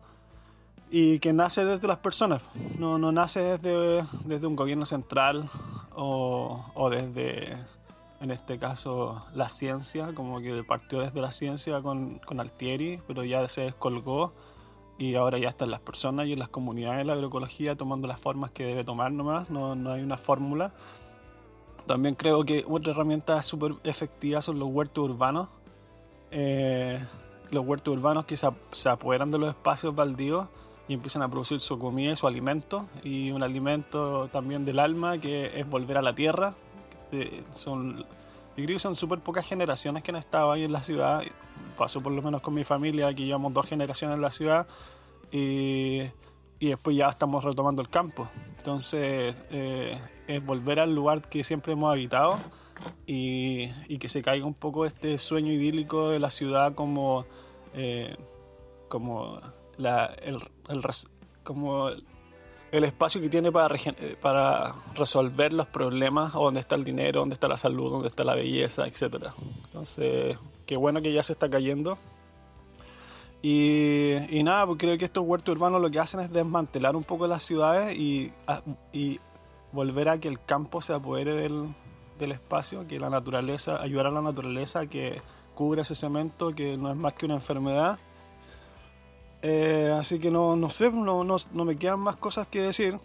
y 0.92 1.20
que 1.20 1.34
nace 1.34 1.66
desde 1.66 1.88
las 1.88 1.98
personas, 2.00 2.42
no, 2.78 2.98
no 2.98 3.12
nace 3.12 3.40
desde, 3.58 4.06
desde 4.26 4.46
un 4.48 4.56
gobierno 4.56 4.86
central 4.86 5.50
o, 5.96 6.66
o 6.76 6.90
desde, 6.90 7.58
en 8.22 8.32
este 8.32 8.60
caso, 8.60 9.24
la 9.34 9.50
ciencia, 9.50 10.14
como 10.14 10.40
que 10.42 10.64
partió 10.64 11.00
desde 11.00 11.22
la 11.22 11.32
ciencia 11.32 11.82
con, 11.82 12.20
con 12.20 12.40
Altieri, 12.40 13.00
pero 13.08 13.24
ya 13.24 13.48
se 13.50 13.62
descolgó 13.62 14.34
y 14.98 15.16
ahora 15.16 15.38
ya 15.38 15.50
están 15.50 15.72
las 15.72 15.80
personas 15.80 16.28
y 16.28 16.34
en 16.34 16.40
las 16.40 16.50
comunidades 16.50 17.00
de 17.00 17.06
la 17.06 17.14
agroecología 17.14 17.76
tomando 17.76 18.08
las 18.08 18.20
formas 18.20 18.52
que 18.52 18.66
debe 18.66 18.84
tomar 18.84 19.12
nomás, 19.12 19.50
no, 19.50 19.76
no 19.76 19.92
hay 19.92 20.02
una 20.02 20.18
fórmula. 20.18 20.72
También 21.88 22.16
creo 22.16 22.46
que 22.46 22.64
otra 22.68 22.92
herramienta 22.92 23.42
súper 23.42 23.74
efectiva 23.84 24.42
son 24.42 24.60
los 24.60 24.70
huertos 24.70 25.04
urbanos. 25.04 25.50
Eh, 26.32 27.00
los 27.52 27.66
huertos 27.66 27.94
urbanos 27.94 28.26
que 28.26 28.38
se, 28.38 28.48
se 28.72 28.90
apoderan 28.90 29.32
de 29.32 29.38
los 29.38 29.50
espacios 29.50 29.94
baldíos 29.94 30.48
y 30.88 30.94
empiezan 30.94 31.22
a 31.22 31.30
producir 31.30 31.60
su 31.60 31.78
comida 31.78 32.12
y 32.14 32.16
su 32.16 32.28
alimento. 32.28 32.86
Y 33.04 33.32
un 33.32 33.44
alimento 33.44 34.30
también 34.30 34.64
del 34.64 34.80
alma 34.80 35.18
que 35.18 35.60
es 35.60 35.70
volver 35.70 35.98
a 35.98 36.02
la 36.02 36.16
tierra. 36.16 36.54
Son, 37.56 38.06
yo 38.56 38.66
creo 38.66 38.76
que 38.76 38.80
son 38.80 38.96
súper 38.96 39.20
pocas 39.20 39.48
generaciones 39.48 40.04
que 40.04 40.12
han 40.12 40.18
estado 40.18 40.52
ahí 40.52 40.64
en 40.64 40.72
la 40.72 40.84
ciudad. 40.84 41.24
Pasó 41.78 42.02
por 42.02 42.12
lo 42.12 42.22
menos 42.22 42.42
con 42.42 42.54
mi 42.54 42.64
familia, 42.64 43.08
aquí 43.08 43.26
llevamos 43.26 43.54
dos 43.54 43.68
generaciones 43.68 44.16
en 44.16 44.22
la 44.22 44.32
ciudad. 44.32 44.68
Y, 45.32 46.02
y 46.60 46.68
después 46.68 46.96
ya 46.96 47.10
estamos 47.10 47.44
retomando 47.44 47.82
el 47.82 47.90
campo. 47.90 48.30
Entonces 48.58 49.36
eh, 49.52 50.00
es 50.28 50.46
volver 50.46 50.80
al 50.80 50.94
lugar 50.94 51.28
que 51.28 51.44
siempre 51.44 51.74
hemos 51.74 51.92
habitado 51.92 52.40
y, 53.06 53.70
y 53.88 53.98
que 53.98 54.08
se 54.08 54.22
caiga 54.22 54.46
un 54.46 54.54
poco 54.54 54.86
este 54.86 55.18
sueño 55.18 55.52
idílico 55.52 56.10
de 56.10 56.20
la 56.20 56.30
ciudad 56.30 56.76
como, 56.76 57.26
eh, 57.74 58.16
como, 58.88 59.42
la, 59.78 60.06
el, 60.22 60.38
el 60.70 60.82
como 61.44 61.90
el 62.74 62.84
espacio 62.86 63.22
que 63.22 63.30
tiene 63.30 63.50
eh, 63.50 64.18
para 64.20 64.74
resolver 64.96 65.54
los 65.54 65.68
problemas, 65.68 66.34
dónde 66.34 66.60
está 66.60 66.74
el 66.76 66.84
dinero, 66.84 67.20
dónde 67.20 67.36
está 67.36 67.48
la 67.48 67.56
salud, 67.58 67.92
dónde 67.92 68.08
está 68.08 68.24
la 68.24 68.34
belleza, 68.36 68.86
etc. 68.88 69.28
Entonces, 69.66 70.38
qué 70.66 70.76
bueno 70.76 71.02
que 71.02 71.14
ya 71.14 71.22
se 71.22 71.34
está 71.34 71.50
cayendo. 71.50 71.98
Y, 73.42 74.42
nada, 74.44 74.66
pues 74.66 74.80
creo 74.80 74.98
que 74.98 75.06
estos 75.06 75.24
huertos 75.26 75.54
urbanos 75.56 75.82
lo 75.82 75.92
que 75.92 76.00
hacen 76.00 76.22
es 76.22 76.32
desmantelar 76.32 76.96
un 76.96 77.04
poco 77.04 77.28
las 77.28 77.44
ciudades 77.44 77.96
y, 77.96 78.32
a- 78.48 78.62
y 78.94 79.20
volver 79.72 80.10
a 80.10 80.18
que 80.18 80.30
el 80.30 80.40
campo 80.44 80.82
se 80.82 80.94
apodere 80.94 81.34
del, 81.36 81.74
espacio, 82.32 82.88
que 82.88 82.98
la 83.00 83.10
naturaleza, 83.10 83.82
ayudar 83.82 84.08
a 84.08 84.12
la 84.12 84.22
naturaleza 84.22 84.86
que 84.88 85.22
cubra 85.56 85.82
ese 85.82 85.94
cemento 85.94 86.52
que 86.56 86.78
no 86.78 86.90
es 86.90 86.96
más 86.96 87.14
que 87.14 87.26
una 87.26 87.36
enfermedad. 87.36 88.00
Eh, 89.46 89.94
así 90.00 90.20
que 90.20 90.32
no, 90.32 90.56
no 90.56 90.70
sé, 90.70 90.90
no, 90.90 91.24
no, 91.24 91.36
no 91.52 91.66
me 91.66 91.76
quedan 91.76 92.00
más 92.00 92.16
cosas 92.16 92.48
que 92.48 92.62
decir. 92.62 92.98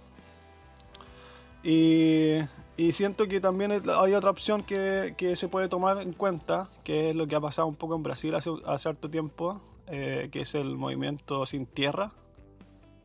Y, 1.62 2.36
y 2.76 2.92
siento 2.92 3.26
que 3.26 3.40
también 3.40 3.72
hay 3.72 4.14
otra 4.14 4.30
opción 4.30 4.62
que, 4.62 5.14
que 5.16 5.34
se 5.36 5.48
puede 5.48 5.68
tomar 5.68 6.00
en 6.00 6.12
cuenta, 6.12 6.68
que 6.84 7.10
es 7.10 7.16
lo 7.16 7.26
que 7.26 7.34
ha 7.34 7.40
pasado 7.40 7.66
un 7.66 7.74
poco 7.74 7.96
en 7.96 8.02
Brasil 8.04 8.34
hace, 8.34 8.50
hace 8.66 8.88
harto 8.88 9.10
tiempo, 9.10 9.60
eh, 9.88 10.28
que 10.30 10.42
es 10.42 10.54
el 10.54 10.76
movimiento 10.76 11.44
sin 11.44 11.66
tierra. 11.66 12.12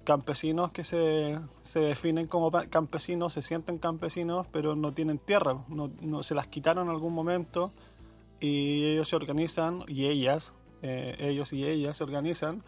Campesinos 0.03 0.71
que 0.71 0.83
se, 0.83 1.39
se 1.63 1.79
definen 1.79 2.27
como 2.27 2.51
campesinos, 2.69 3.33
se 3.33 3.41
sienten 3.41 3.79
campesinos, 3.79 4.45
pero 4.51 4.75
no 4.75 4.91
tienen 4.93 5.17
tierra, 5.17 5.57
no- 5.69 6.23
se 6.23 6.35
las 6.35 6.47
quitaron 6.47 6.87
en 6.87 6.91
algún 6.93 7.13
momento 7.13 7.71
y 8.41 8.83
ellos 8.83 9.07
se 9.07 9.15
organizan, 9.15 9.85
y 9.87 10.05
ellas, 10.07 10.51
eh, 10.81 11.15
ellos 11.19 11.53
y 11.53 11.65
ellas 11.65 11.95
se 11.95 12.03
organizan 12.03 12.63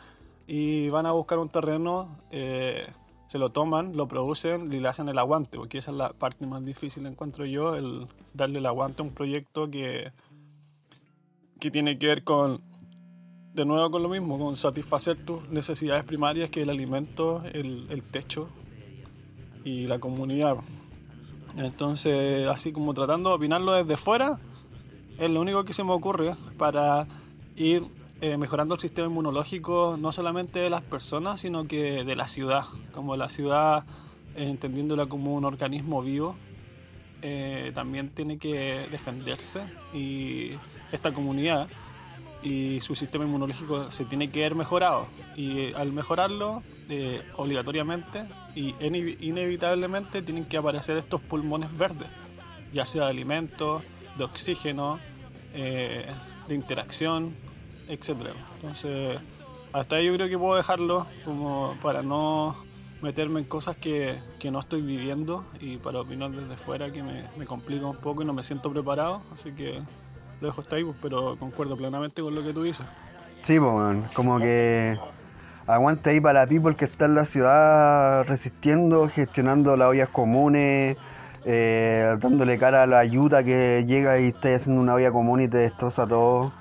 y 0.47 0.89
van 0.89 1.05
a 1.05 1.11
buscar 1.11 1.39
un 1.39 1.49
terreno, 1.49 2.19
eh, 2.31 2.87
se 3.27 3.39
lo 3.39 3.49
toman, 3.49 3.95
lo 3.97 4.07
producen 4.07 4.71
y 4.71 4.79
le 4.79 4.87
hacen 4.87 5.09
el 5.09 5.17
aguante, 5.17 5.57
porque 5.57 5.79
esa 5.79 5.91
es 5.91 5.97
la 5.97 6.13
parte 6.13 6.45
más 6.45 6.63
difícil, 6.63 7.05
encuentro 7.05 7.45
yo, 7.45 7.75
el 7.75 8.07
darle 8.33 8.59
el 8.59 8.65
aguante 8.65 9.01
a 9.01 9.05
un 9.05 9.11
proyecto 9.11 9.69
que, 9.69 10.11
que 11.59 11.71
tiene 11.71 11.97
que 11.97 12.07
ver 12.07 12.23
con, 12.23 12.61
de 13.53 13.65
nuevo 13.65 13.89
con 13.89 14.03
lo 14.03 14.09
mismo, 14.09 14.37
con 14.37 14.55
satisfacer 14.55 15.25
tus 15.25 15.47
necesidades 15.49 16.03
primarias, 16.03 16.49
que 16.49 16.61
es 16.61 16.63
el 16.63 16.69
alimento, 16.69 17.41
el, 17.51 17.87
el 17.89 18.03
techo 18.03 18.47
y 19.63 19.87
la 19.87 19.97
comunidad. 19.99 20.57
Entonces, 21.57 22.47
así 22.47 22.71
como 22.71 22.93
tratando 22.93 23.29
de 23.29 23.35
opinarlo 23.37 23.71
desde 23.73 23.97
fuera, 23.97 24.39
es 25.17 25.29
lo 25.29 25.41
único 25.41 25.63
que 25.63 25.73
se 25.73 25.83
me 25.83 25.93
ocurre 25.93 26.35
para 26.57 27.07
ir 27.55 27.83
eh, 28.22 28.38
mejorando 28.38 28.76
el 28.76 28.80
sistema 28.80 29.07
inmunológico 29.07 29.97
no 29.99 30.11
solamente 30.11 30.59
de 30.59 30.70
las 30.70 30.82
personas, 30.82 31.41
sino 31.41 31.68
que 31.68 32.03
de 32.03 32.16
la 32.16 32.28
ciudad. 32.28 32.63
Como 32.93 33.16
la 33.18 33.30
ciudad, 33.30 33.84
eh, 34.36 34.49
entendiéndola 34.49 35.07
como 35.07 35.36
un 35.36 35.45
organismo 35.45 36.01
vivo, 36.01 36.36
eh, 37.22 37.72
también 37.76 38.09
tiene 38.09 38.38
que 38.38 38.88
defenderse 38.91 39.61
y 39.93 40.51
esta 40.91 41.13
comunidad 41.13 41.68
y 42.43 42.80
su 42.82 42.95
sistema 42.95 43.26
inmunológico 43.26 43.89
se 43.89 44.05
tiene 44.05 44.30
que 44.30 44.41
ver 44.41 44.55
mejorado. 44.55 45.07
Y 45.36 45.59
eh, 45.59 45.74
al 45.76 45.91
mejorarlo, 45.91 46.63
obligatoriamente 47.38 48.26
y 48.53 48.74
ine- 48.80 49.18
inevitablemente 49.20 50.22
tienen 50.22 50.45
que 50.45 50.55
aparecer 50.57 50.97
estos 50.97 51.20
pulmones 51.20 51.76
verdes, 51.76 52.07
ya 52.72 52.86
sea 52.86 53.05
de 53.05 53.09
alimentos, 53.09 53.82
de 54.18 54.24
oxígeno, 54.24 54.99
de 55.51 56.53
interacción, 56.53 57.34
etc. 57.89 58.09
Entonces, 58.55 59.19
hasta 59.73 59.97
ahí 59.97 60.05
yo 60.05 60.13
creo 60.13 60.29
que 60.29 60.38
puedo 60.38 60.55
dejarlo 60.55 61.05
como 61.23 61.75
para 61.81 62.01
no 62.01 62.55
meterme 63.01 63.41
en 63.41 63.45
cosas 63.45 63.75
que, 63.75 64.17
que 64.39 64.51
no 64.51 64.59
estoy 64.59 64.81
viviendo 64.81 65.43
y 65.59 65.77
para 65.77 65.99
opinar 65.99 66.31
desde 66.31 66.55
fuera 66.55 66.91
que 66.91 67.03
me, 67.03 67.25
me 67.38 67.45
complica 67.45 67.86
un 67.86 67.97
poco 67.97 68.23
y 68.23 68.25
no 68.25 68.33
me 68.33 68.43
siento 68.43 68.71
preparado. 68.71 69.21
Así 69.33 69.51
que 69.51 69.81
lo 70.41 70.47
dejo 70.47 70.61
hasta 70.61 70.75
ahí, 70.75 70.83
pues, 70.83 70.97
pero 71.01 71.38
concuerdo 71.38 71.77
plenamente 71.77 72.21
con 72.21 72.36
lo 72.36 72.43
que 72.43 72.53
tú 72.53 72.63
dices. 72.63 72.86
Sí, 73.43 73.59
pues, 73.59 74.11
como 74.13 74.39
que 74.39 74.97
aguante 75.67 76.09
ahí 76.11 76.19
para 76.19 76.41
la 76.41 76.47
people 76.47 76.75
que 76.75 76.86
está 76.86 77.05
en 77.05 77.15
la 77.15 77.25
ciudad 77.25 78.23
resistiendo, 78.25 79.09
gestionando 79.09 79.75
las 79.77 79.89
ollas 79.89 80.09
comunes, 80.09 80.97
eh, 81.45 82.17
dándole 82.19 82.57
cara 82.57 82.83
a 82.83 82.88
la 82.88 82.99
ayuda 82.99 83.43
que 83.43 83.86
llega 83.88 84.19
y 84.19 84.27
está 84.27 84.55
haciendo 84.55 84.81
una 84.81 84.95
olla 84.95 85.11
común 85.11 85.41
y 85.41 85.47
te 85.47 85.57
destroza 85.57 86.07
todo. 86.07 86.51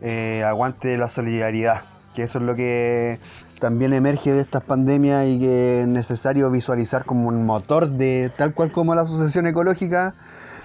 Eh, 0.00 0.44
aguante 0.44 0.96
la 0.96 1.08
solidaridad, 1.08 1.82
que 2.14 2.22
eso 2.22 2.38
es 2.38 2.44
lo 2.44 2.54
que 2.54 3.18
también 3.58 3.92
emerge 3.92 4.32
de 4.32 4.40
estas 4.40 4.62
pandemias 4.62 5.26
y 5.26 5.40
que 5.40 5.80
es 5.80 5.88
necesario 5.88 6.50
visualizar 6.50 7.04
como 7.04 7.28
un 7.28 7.44
motor 7.44 7.88
de 7.88 8.30
tal 8.36 8.54
cual 8.54 8.70
como 8.70 8.94
la 8.94 9.02
asociación 9.02 9.46
ecológica. 9.46 10.14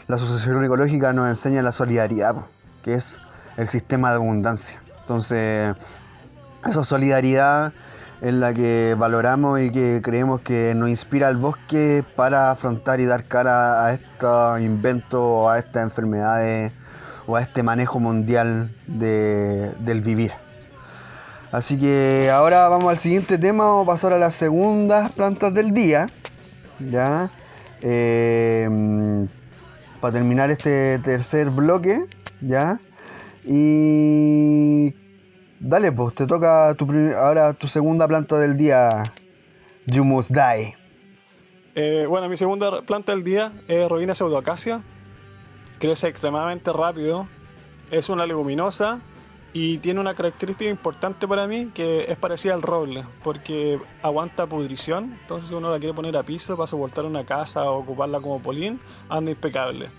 La 0.08 0.18
asociación 0.18 0.64
ecológica 0.64 1.14
nos 1.14 1.30
enseña 1.30 1.62
la 1.64 1.72
solidaridad, 1.72 2.36
que 2.84 2.96
es 2.96 3.18
el 3.58 3.68
sistema 3.68 4.10
de 4.10 4.18
abundancia. 4.18 4.80
Entonces, 5.02 5.76
esa 6.68 6.84
solidaridad 6.84 7.74
es 8.22 8.34
la 8.34 8.54
que 8.54 8.96
valoramos 8.98 9.60
y 9.62 9.72
que 9.72 10.02
creemos 10.04 10.42
que 10.42 10.74
nos 10.76 10.90
inspira 10.90 11.28
al 11.28 11.38
bosque 11.38 12.04
para 12.16 12.52
afrontar 12.52 13.00
y 13.00 13.06
dar 13.06 13.26
cara 13.26 13.86
a 13.86 13.94
estos 13.94 14.62
inventos 14.62 15.50
a 15.50 15.60
estas 15.60 15.84
enfermedades 15.84 16.72
o 17.28 17.36
a 17.36 17.42
este 17.42 17.64
manejo 17.64 18.00
mundial 18.00 18.70
de- 18.88 19.72
del 19.80 20.02
vivir. 20.02 20.32
Así 21.52 21.78
que 21.78 22.30
ahora 22.34 22.68
vamos 22.68 22.90
al 22.90 22.98
siguiente 22.98 23.38
tema, 23.38 23.66
vamos 23.66 23.84
a 23.84 23.92
pasar 23.92 24.14
a 24.14 24.18
las 24.18 24.34
segundas 24.34 25.12
plantas 25.12 25.54
del 25.54 25.74
día. 25.74 26.08
Ya. 26.92 27.30
Eh, 27.82 28.68
para 30.02 30.14
terminar 30.14 30.50
este 30.52 31.00
tercer 31.00 31.50
bloque, 31.50 32.06
¿ya? 32.42 32.80
Y 33.46 34.94
dale, 35.60 35.92
pues 35.92 36.16
te 36.16 36.26
toca 36.28 36.74
tu 36.76 36.88
ahora 37.18 37.54
tu 37.54 37.68
segunda 37.68 38.08
planta 38.08 38.38
del 38.40 38.58
día, 38.58 39.04
You 39.86 40.04
Must 40.04 40.32
Die. 40.32 40.76
Eh, 41.76 42.06
bueno, 42.08 42.28
mi 42.30 42.38
segunda 42.38 42.82
planta 42.82 43.12
del 43.14 43.24
día 43.24 43.52
es 43.68 43.88
Robina 43.90 44.14
pseudoacacia. 44.14 44.82
Crece 45.84 46.08
extremadamente 46.08 46.72
rápido. 46.72 47.28
Es 47.92 48.08
una 48.08 48.26
leguminosa 48.26 49.02
y 49.52 49.80
tiene 49.80 50.00
una 50.00 50.14
característica 50.14 50.70
importante 50.70 51.28
para 51.28 51.46
mí 51.46 51.72
que 51.76 52.06
es 52.10 52.18
parecida 52.18 52.54
al 52.54 52.62
roble, 52.62 53.04
porque 53.22 53.78
aguanta 54.02 54.48
pudrición. 54.48 55.18
Entonces, 55.24 55.50
si 55.50 55.56
uno 55.56 55.70
la 55.70 55.80
quiere 55.80 55.94
poner 55.94 56.16
a 56.16 56.24
piso 56.24 56.56
para 56.56 56.68
soportar 56.68 57.04
una 57.04 57.26
casa 57.26 57.70
o 57.70 57.80
ocuparla 57.80 58.22
como 58.22 58.40
polín, 58.42 58.80
anda 59.10 59.32
impecable. 59.32 59.90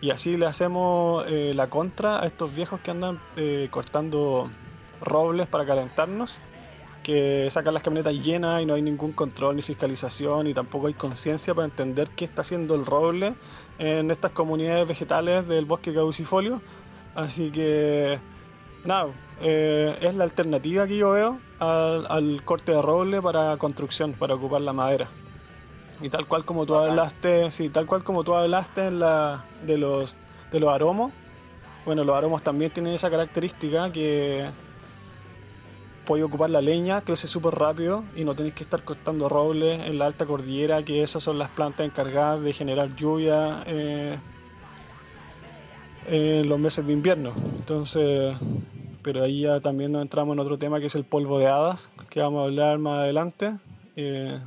Y 0.00 0.08
así 0.08 0.38
le 0.38 0.46
hacemos 0.46 1.26
eh, 1.28 1.52
la 1.54 1.66
contra 1.66 2.22
a 2.22 2.26
estos 2.26 2.54
viejos 2.54 2.80
que 2.80 2.92
andan 2.92 3.20
eh, 3.36 3.68
cortando 3.70 4.50
robles 5.02 5.48
para 5.48 5.66
calentarnos 5.66 6.38
que 7.06 7.46
sacan 7.52 7.72
las 7.72 7.84
camionetas 7.84 8.14
llenas 8.14 8.60
y 8.60 8.66
no 8.66 8.74
hay 8.74 8.82
ningún 8.82 9.12
control 9.12 9.54
ni 9.54 9.62
fiscalización 9.62 10.48
y 10.48 10.54
tampoco 10.54 10.88
hay 10.88 10.94
conciencia 10.94 11.54
para 11.54 11.66
entender 11.66 12.08
qué 12.16 12.24
está 12.24 12.40
haciendo 12.40 12.74
el 12.74 12.84
roble 12.84 13.34
en 13.78 14.10
estas 14.10 14.32
comunidades 14.32 14.88
vegetales 14.88 15.46
del 15.46 15.66
bosque 15.66 15.94
caducifolio. 15.94 16.60
Así 17.14 17.52
que, 17.52 18.18
nada, 18.84 19.06
eh, 19.40 19.96
es 20.00 20.16
la 20.16 20.24
alternativa 20.24 20.88
que 20.88 20.96
yo 20.96 21.12
veo 21.12 21.38
al, 21.60 22.06
al 22.08 22.42
corte 22.44 22.72
de 22.72 22.82
roble 22.82 23.22
para 23.22 23.56
construcción, 23.56 24.12
para 24.12 24.34
ocupar 24.34 24.62
la 24.62 24.72
madera. 24.72 25.06
Y 26.00 26.08
tal 26.08 26.26
cual 26.26 26.44
como 26.44 26.66
tú 26.66 26.74
hablaste, 26.74 27.52
sí, 27.52 27.68
tal 27.68 27.86
cual 27.86 28.02
como 28.02 28.24
tú 28.24 28.34
hablaste 28.34 28.88
en 28.88 28.98
la, 28.98 29.44
de 29.64 29.78
los 29.78 30.16
de 30.50 30.58
los 30.58 30.70
aromos, 30.74 31.12
bueno, 31.84 32.02
los 32.02 32.16
aromos 32.16 32.42
también 32.42 32.72
tienen 32.72 32.94
esa 32.94 33.10
característica 33.10 33.92
que 33.92 34.50
podéis 36.06 36.24
ocupar 36.26 36.48
la 36.48 36.62
leña, 36.62 37.02
crece 37.02 37.28
súper 37.28 37.54
rápido 37.54 38.04
y 38.16 38.24
no 38.24 38.34
tenéis 38.34 38.54
que 38.54 38.62
estar 38.62 38.82
cortando 38.82 39.28
robles 39.28 39.80
en 39.80 39.98
la 39.98 40.06
alta 40.06 40.24
cordillera, 40.24 40.82
que 40.82 41.02
esas 41.02 41.22
son 41.22 41.38
las 41.38 41.50
plantas 41.50 41.84
encargadas 41.84 42.40
de 42.42 42.52
generar 42.52 42.94
lluvia 42.96 43.62
eh, 43.66 44.16
en 46.06 46.48
los 46.48 46.58
meses 46.58 46.86
de 46.86 46.92
invierno. 46.92 47.32
Entonces, 47.58 48.34
pero 49.02 49.24
ahí 49.24 49.42
ya 49.42 49.60
también 49.60 49.92
nos 49.92 50.02
entramos 50.02 50.34
en 50.34 50.40
otro 50.40 50.56
tema 50.56 50.80
que 50.80 50.86
es 50.86 50.94
el 50.94 51.04
polvo 51.04 51.38
de 51.38 51.48
hadas, 51.48 51.90
que 52.08 52.20
vamos 52.20 52.40
a 52.40 52.44
hablar 52.44 52.78
más 52.78 53.00
adelante. 53.00 53.54
eh, 53.96 54.40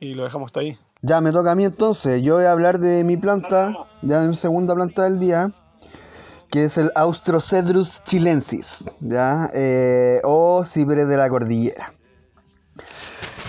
y 0.00 0.14
lo 0.14 0.24
dejamos 0.24 0.46
hasta 0.46 0.60
ahí. 0.60 0.78
Ya 1.02 1.20
me 1.20 1.32
toca 1.32 1.52
a 1.52 1.54
mí 1.54 1.64
entonces. 1.64 2.22
Yo 2.22 2.36
voy 2.36 2.44
a 2.44 2.52
hablar 2.52 2.78
de 2.78 3.04
mi 3.04 3.16
planta, 3.16 3.72
ya 4.02 4.20
de 4.20 4.28
mi 4.28 4.34
segunda 4.34 4.74
planta 4.74 5.04
del 5.04 5.18
día, 5.18 5.52
que 6.50 6.64
es 6.64 6.78
el 6.78 6.90
Austrocedrus 6.94 8.02
chilensis, 8.04 8.84
¿ya? 9.00 9.50
Eh, 9.54 10.20
o 10.24 10.64
ciprés 10.64 11.08
de 11.08 11.16
la 11.16 11.28
cordillera. 11.28 11.94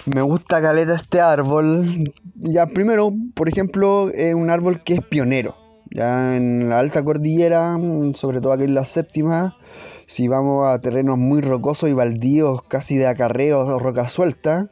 Me 0.06 0.22
gusta 0.22 0.62
caleta 0.62 0.96
este 0.96 1.22
árbol. 1.22 2.12
Ya, 2.36 2.68
primero, 2.68 3.14
por 3.36 3.48
ejemplo, 3.48 4.10
es 4.10 4.34
un 4.34 4.50
árbol 4.50 4.84
que 4.84 4.96
es 4.96 5.02
pionero. 5.04 5.56
Ya 5.92 6.36
en 6.36 6.70
la 6.70 6.80
alta 6.80 7.04
cordillera, 7.04 7.78
sobre 8.14 8.42
todo 8.42 8.54
aquí 8.54 8.64
en 8.64 8.76
la 8.76 8.86
séptima, 8.86 9.58
si 10.06 10.28
vamos 10.28 10.68
a 10.68 10.80
terrenos 10.82 11.18
muy 11.18 11.42
rocosos 11.42 11.90
y 11.90 11.94
baldíos, 11.94 12.62
casi 12.64 12.98
de 12.98 13.08
acarreos 13.08 13.68
o 13.68 13.80
roca 13.80 14.08
suelta, 14.08 14.72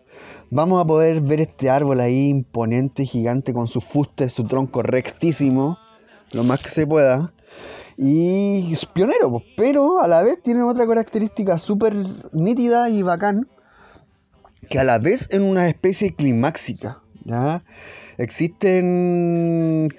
vamos 0.49 0.81
a 0.81 0.85
poder 0.85 1.21
ver 1.21 1.41
este 1.41 1.69
árbol 1.69 1.99
ahí 1.99 2.29
imponente, 2.29 3.05
gigante, 3.05 3.53
con 3.53 3.67
su 3.67 3.81
fuste, 3.81 4.29
su 4.29 4.45
tronco 4.45 4.83
rectísimo, 4.83 5.77
lo 6.33 6.43
más 6.43 6.61
que 6.61 6.69
se 6.69 6.85
pueda. 6.85 7.33
Y 7.97 8.71
es 8.73 8.85
pionero, 8.85 9.41
pero 9.55 9.99
a 9.99 10.07
la 10.07 10.21
vez 10.21 10.41
tiene 10.43 10.61
otra 10.61 10.85
característica 10.85 11.57
súper 11.57 11.95
nítida 12.31 12.89
y 12.89 13.01
bacán, 13.01 13.47
que 14.69 14.77
a 14.79 14.83
la 14.83 14.99
vez 14.99 15.27
es 15.31 15.39
una 15.39 15.67
especie 15.67 16.13
climáxica. 16.13 17.01
¿ya? 17.25 17.63
Existen 18.19 19.89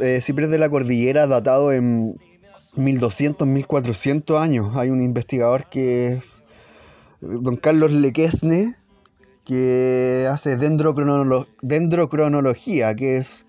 eh, 0.00 0.20
ciprés 0.22 0.50
de 0.50 0.58
la 0.58 0.68
cordillera 0.68 1.28
datados 1.28 1.72
en 1.74 2.16
1200, 2.74 3.46
1400 3.46 4.40
años. 4.42 4.76
Hay 4.76 4.90
un 4.90 5.00
investigador 5.00 5.68
que 5.70 6.14
es 6.14 6.42
eh, 7.22 7.26
don 7.40 7.56
Carlos 7.56 7.92
Lequesne, 7.92 8.74
que 9.44 10.28
hace 10.30 10.58
dendrocronolo- 10.58 11.46
dendrocronología, 11.62 12.94
que 12.96 13.18
es 13.18 13.45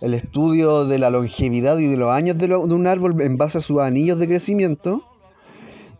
el 0.00 0.14
estudio 0.14 0.84
de 0.86 0.98
la 0.98 1.10
longevidad 1.10 1.78
y 1.78 1.86
de 1.86 1.96
los 1.96 2.10
años 2.10 2.38
de, 2.38 2.54
un 2.54 2.86
árbol 2.86 3.20
en 3.20 3.36
base 3.36 3.58
a 3.58 3.60
sus 3.60 3.80
anillos 3.80 4.18
de 4.18 4.28
crecimiento. 4.28 5.02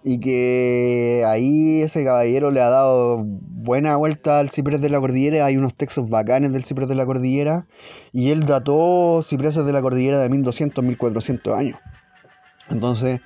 Y 0.05 0.21
que 0.21 1.25
ahí 1.27 1.83
ese 1.83 2.05
caballero 2.05 2.51
le 2.51 2.61
ha 2.61 2.69
dado 2.71 3.25
buena 3.25 3.97
vuelta 3.97 4.39
al 4.39 4.51
ciprés 4.51 4.81
de 4.81 4.89
la 4.89 5.01
cordillera. 5.01 5.45
Hay 5.45 5.57
unos 5.57 5.75
textos 5.75 6.09
bacanes 6.09 6.53
del 6.53 6.65
ciprés 6.65 6.89
de 6.89 6.95
la 6.95 7.05
cordillera. 7.05 7.67
Y 8.13 8.31
él 8.31 8.47
dató 8.47 9.23
cipreses 9.25 9.67
de 9.67 9.73
la 9.73 9.83
cordillera 9.83 10.19
de 10.21 10.29
1200, 10.29 10.85
1400 10.85 11.59
años. 11.59 11.79
Entonces, 12.71 13.21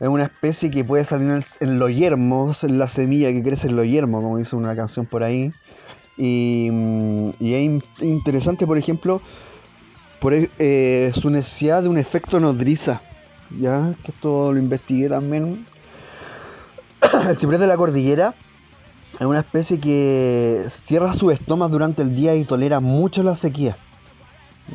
es 0.00 0.08
una 0.08 0.24
especie 0.24 0.70
que 0.70 0.84
puede 0.84 1.04
salir 1.04 1.42
en, 1.60 1.78
los 1.78 1.94
yermos, 1.94 2.64
en 2.64 2.78
la 2.78 2.88
semilla 2.88 3.30
que 3.32 3.42
crece 3.42 3.68
en 3.68 3.76
los 3.76 3.86
yermos, 3.86 4.22
como 4.22 4.38
dice 4.38 4.56
una 4.56 4.74
canción 4.74 5.06
por 5.06 5.22
ahí. 5.22 5.52
Y, 6.18 6.68
mm, 6.72 7.30
y 7.38 7.54
es 7.54 7.62
in- 7.62 7.82
interesante, 8.00 8.66
por 8.66 8.78
ejemplo, 8.78 9.22
por 10.20 10.34
e- 10.34 10.50
eh, 10.58 11.12
su 11.14 11.30
necesidad 11.30 11.82
de 11.82 11.88
un 11.88 11.98
efecto 11.98 12.38
nodriza. 12.40 13.00
Ya, 13.58 13.94
que 14.04 14.12
esto 14.12 14.52
lo 14.52 14.58
investigué 14.58 15.08
también. 15.08 15.66
El 17.28 17.36
ciprés 17.36 17.58
de 17.60 17.66
la 17.66 17.76
cordillera 17.76 18.34
es 19.18 19.26
una 19.26 19.40
especie 19.40 19.80
que 19.80 20.66
cierra 20.68 21.12
sus 21.12 21.32
estomas 21.32 21.70
durante 21.70 22.02
el 22.02 22.14
día 22.14 22.34
y 22.36 22.44
tolera 22.44 22.80
mucho 22.80 23.22
la 23.22 23.34
sequía. 23.34 23.76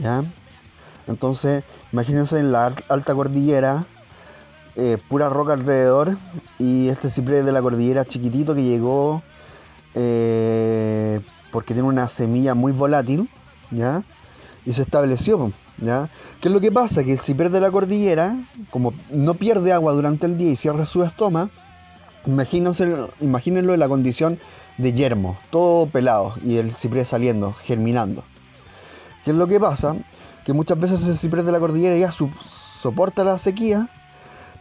¿Ya? 0.01 0.23
Entonces, 1.07 1.63
imagínense 1.93 2.37
en 2.39 2.51
la 2.51 2.65
al- 2.67 2.83
alta 2.89 3.13
cordillera, 3.15 3.85
eh, 4.75 4.97
pura 5.07 5.29
roca 5.29 5.53
alrededor, 5.53 6.17
y 6.59 6.89
este 6.89 7.09
ciprés 7.09 7.45
de 7.45 7.51
la 7.53 7.61
cordillera 7.61 8.03
chiquitito 8.03 8.53
que 8.55 8.63
llegó 8.63 9.21
eh, 9.93 11.21
porque 11.51 11.73
tiene 11.73 11.87
una 11.87 12.07
semilla 12.09 12.53
muy 12.55 12.73
volátil, 12.73 13.29
¿ya? 13.71 14.01
Y 14.65 14.73
se 14.73 14.81
estableció, 14.81 15.51
¿ya? 15.77 16.09
¿Qué 16.41 16.47
es 16.47 16.53
lo 16.53 16.59
que 16.59 16.71
pasa? 16.71 17.03
Que 17.03 17.13
el 17.13 17.19
ciprés 17.19 17.51
de 17.51 17.61
la 17.61 17.69
cordillera, 17.71 18.35
como 18.71 18.93
no 19.11 19.35
pierde 19.35 19.71
agua 19.71 19.93
durante 19.93 20.25
el 20.25 20.37
día 20.37 20.51
y 20.51 20.55
cierra 20.55 20.85
su 20.85 21.03
estoma, 21.03 21.49
imagínense, 22.25 22.87
imagínenlo 23.21 23.73
en 23.73 23.79
la 23.79 23.87
condición 23.87 24.39
de 24.77 24.93
yermo, 24.93 25.37
todo 25.51 25.85
pelado, 25.85 26.33
y 26.43 26.57
el 26.57 26.73
ciprés 26.73 27.09
saliendo, 27.09 27.53
germinando. 27.53 28.23
¿Qué 29.23 29.31
es 29.31 29.37
lo 29.37 29.47
que 29.47 29.59
pasa? 29.59 29.95
Que 30.45 30.53
muchas 30.53 30.79
veces 30.79 31.07
el 31.07 31.17
ciprés 31.17 31.45
de 31.45 31.51
la 31.51 31.59
cordillera 31.59 31.95
ya 31.95 32.11
su- 32.11 32.29
soporta 32.47 33.23
la 33.23 33.37
sequía, 33.37 33.87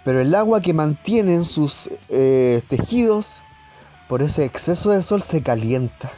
pero 0.04 0.20
el 0.20 0.34
agua 0.34 0.60
que 0.60 0.74
mantiene 0.74 1.34
en 1.34 1.44
sus 1.44 1.88
eh, 2.10 2.62
tejidos 2.68 3.32
por 4.08 4.20
ese 4.20 4.44
exceso 4.44 4.90
de 4.90 5.02
sol 5.02 5.22
se 5.22 5.42
calienta 5.42 6.10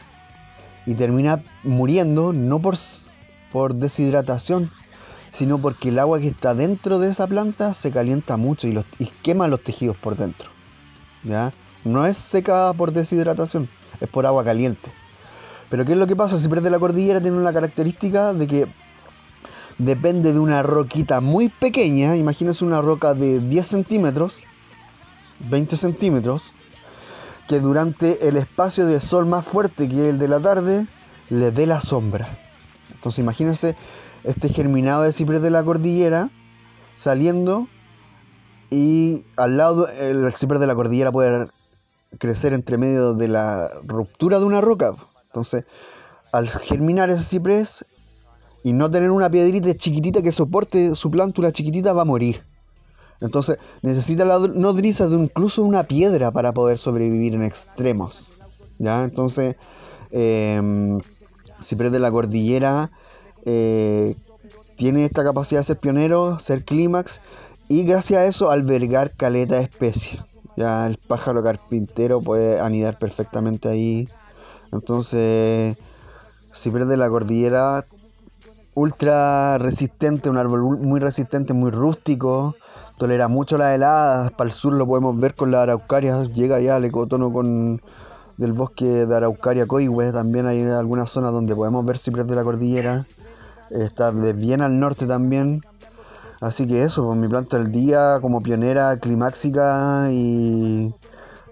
y 0.86 0.94
termina 0.94 1.40
muriendo 1.62 2.32
no 2.32 2.58
por, 2.58 2.76
por 3.56 3.74
deshidratación, 3.76 4.70
sino 5.32 5.56
porque 5.56 5.88
el 5.88 5.98
agua 5.98 6.20
que 6.20 6.28
está 6.28 6.54
dentro 6.54 6.98
de 6.98 7.08
esa 7.08 7.26
planta 7.26 7.72
se 7.72 7.90
calienta 7.90 8.36
mucho 8.36 8.68
y, 8.68 8.78
quema 9.22 9.48
los 9.48 9.64
tejidos 9.64 9.96
por 9.96 10.14
dentro. 10.14 10.50
¿ya? 11.24 11.54
No 11.82 12.04
es 12.04 12.18
secada 12.18 12.74
por 12.74 12.92
deshidratación, 12.92 13.70
es 13.98 14.10
por 14.10 14.26
agua 14.26 14.44
caliente. 14.44 14.90
Pero 15.70 15.86
¿qué 15.86 15.92
es 15.92 15.98
lo 15.98 16.06
que 16.06 16.14
pasa? 16.14 16.38
Si 16.38 16.48
de 16.48 16.68
la 16.68 16.78
cordillera 16.78 17.22
tiene 17.22 17.38
una 17.38 17.50
característica 17.50 18.34
de 18.34 18.46
que 18.46 18.66
depende 19.78 20.34
de 20.34 20.38
una 20.38 20.62
roquita 20.62 21.22
muy 21.22 21.48
pequeña, 21.48 22.14
imagínense 22.14 22.62
una 22.62 22.82
roca 22.82 23.14
de 23.14 23.40
10 23.40 23.66
centímetros, 23.66 24.42
20 25.48 25.78
centímetros, 25.78 26.42
que 27.48 27.60
durante 27.60 28.28
el 28.28 28.36
espacio 28.36 28.84
de 28.84 29.00
sol 29.00 29.24
más 29.24 29.46
fuerte 29.46 29.88
que 29.88 30.10
el 30.10 30.18
de 30.18 30.28
la 30.28 30.40
tarde, 30.40 30.86
le 31.30 31.52
dé 31.52 31.66
la 31.66 31.80
sombra. 31.80 32.45
Entonces 33.06 33.20
imagínense 33.20 33.76
este 34.24 34.48
germinado 34.48 35.02
de 35.02 35.12
ciprés 35.12 35.40
de 35.40 35.50
la 35.50 35.62
cordillera 35.62 36.28
saliendo 36.96 37.68
y 38.68 39.22
al 39.36 39.56
lado 39.56 39.86
el 39.86 40.32
ciprés 40.32 40.58
de 40.58 40.66
la 40.66 40.74
cordillera 40.74 41.12
puede 41.12 41.46
crecer 42.18 42.52
entre 42.52 42.78
medio 42.78 43.14
de 43.14 43.28
la 43.28 43.70
ruptura 43.84 44.40
de 44.40 44.44
una 44.44 44.60
roca. 44.60 44.90
Entonces, 45.26 45.66
al 46.32 46.48
germinar 46.48 47.08
ese 47.10 47.22
ciprés 47.22 47.86
y 48.64 48.72
no 48.72 48.90
tener 48.90 49.12
una 49.12 49.30
piedrita 49.30 49.72
chiquitita 49.76 50.20
que 50.20 50.32
soporte 50.32 50.96
su 50.96 51.08
plántula 51.08 51.52
chiquitita, 51.52 51.92
va 51.92 52.02
a 52.02 52.06
morir. 52.06 52.42
Entonces, 53.20 53.58
necesita 53.82 54.24
la 54.24 54.40
nodriza 54.40 55.06
de 55.06 55.14
incluso 55.14 55.62
una 55.62 55.84
piedra 55.84 56.32
para 56.32 56.50
poder 56.50 56.76
sobrevivir 56.76 57.36
en 57.36 57.44
extremos. 57.44 58.32
¿Ya? 58.80 59.04
Entonces, 59.04 59.54
eh, 60.10 60.98
ciprés 61.60 61.92
de 61.92 61.98
la 61.98 62.10
cordillera 62.10 62.90
eh, 63.44 64.16
tiene 64.76 65.04
esta 65.04 65.24
capacidad 65.24 65.60
de 65.60 65.64
ser 65.64 65.78
pionero, 65.78 66.38
ser 66.38 66.64
clímax 66.64 67.20
y 67.68 67.84
gracias 67.84 68.18
a 68.18 68.26
eso 68.26 68.50
albergar 68.50 69.12
caleta 69.12 69.56
de 69.56 69.62
especies. 69.62 70.20
Ya 70.56 70.86
el 70.86 70.96
pájaro 70.96 71.42
carpintero 71.42 72.20
puede 72.20 72.60
anidar 72.60 72.98
perfectamente 72.98 73.68
ahí. 73.68 74.08
Entonces, 74.72 75.76
ciprés 76.54 76.88
de 76.88 76.96
la 76.96 77.10
cordillera, 77.10 77.84
ultra 78.74 79.58
resistente, 79.58 80.30
un 80.30 80.38
árbol 80.38 80.78
muy 80.78 81.00
resistente, 81.00 81.52
muy 81.52 81.70
rústico, 81.70 82.56
tolera 82.98 83.28
mucho 83.28 83.58
las 83.58 83.74
heladas. 83.74 84.32
Para 84.32 84.48
el 84.48 84.54
sur 84.54 84.72
lo 84.72 84.86
podemos 84.86 85.18
ver 85.18 85.34
con 85.34 85.50
las 85.50 85.62
araucarias, 85.62 86.32
llega 86.34 86.60
ya 86.60 86.76
al 86.76 86.84
ecotono 86.84 87.32
con 87.32 87.82
del 88.36 88.52
bosque 88.52 88.84
de 88.84 89.16
Araucaria 89.16 89.66
Coihue. 89.66 90.12
También 90.12 90.46
hay 90.46 90.62
algunas 90.62 91.10
zonas 91.10 91.32
donde 91.32 91.54
podemos 91.54 91.84
ver 91.84 91.98
ciprés 91.98 92.26
de 92.26 92.34
la 92.34 92.44
cordillera. 92.44 93.06
Está 93.70 94.10
bien 94.10 94.62
al 94.62 94.78
norte 94.78 95.06
también. 95.06 95.62
Así 96.40 96.66
que 96.66 96.82
eso, 96.82 97.04
pues, 97.04 97.18
mi 97.18 97.28
planta 97.28 97.58
del 97.58 97.72
día 97.72 98.18
como 98.20 98.42
pionera 98.42 98.96
climáxica 98.98 100.10
y 100.10 100.94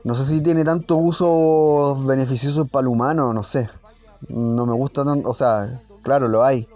no 0.04 0.14
sé 0.14 0.24
si 0.26 0.42
tiene 0.42 0.64
tanto 0.64 0.96
uso 0.96 1.96
beneficioso 2.04 2.66
para 2.66 2.82
el 2.82 2.88
humano, 2.88 3.32
no 3.32 3.42
sé. 3.42 3.70
No 4.28 4.66
me 4.66 4.74
gusta 4.74 5.04
tanto, 5.04 5.28
o 5.28 5.34
sea, 5.34 5.80
claro, 6.02 6.28
lo 6.28 6.44
hay. 6.44 6.68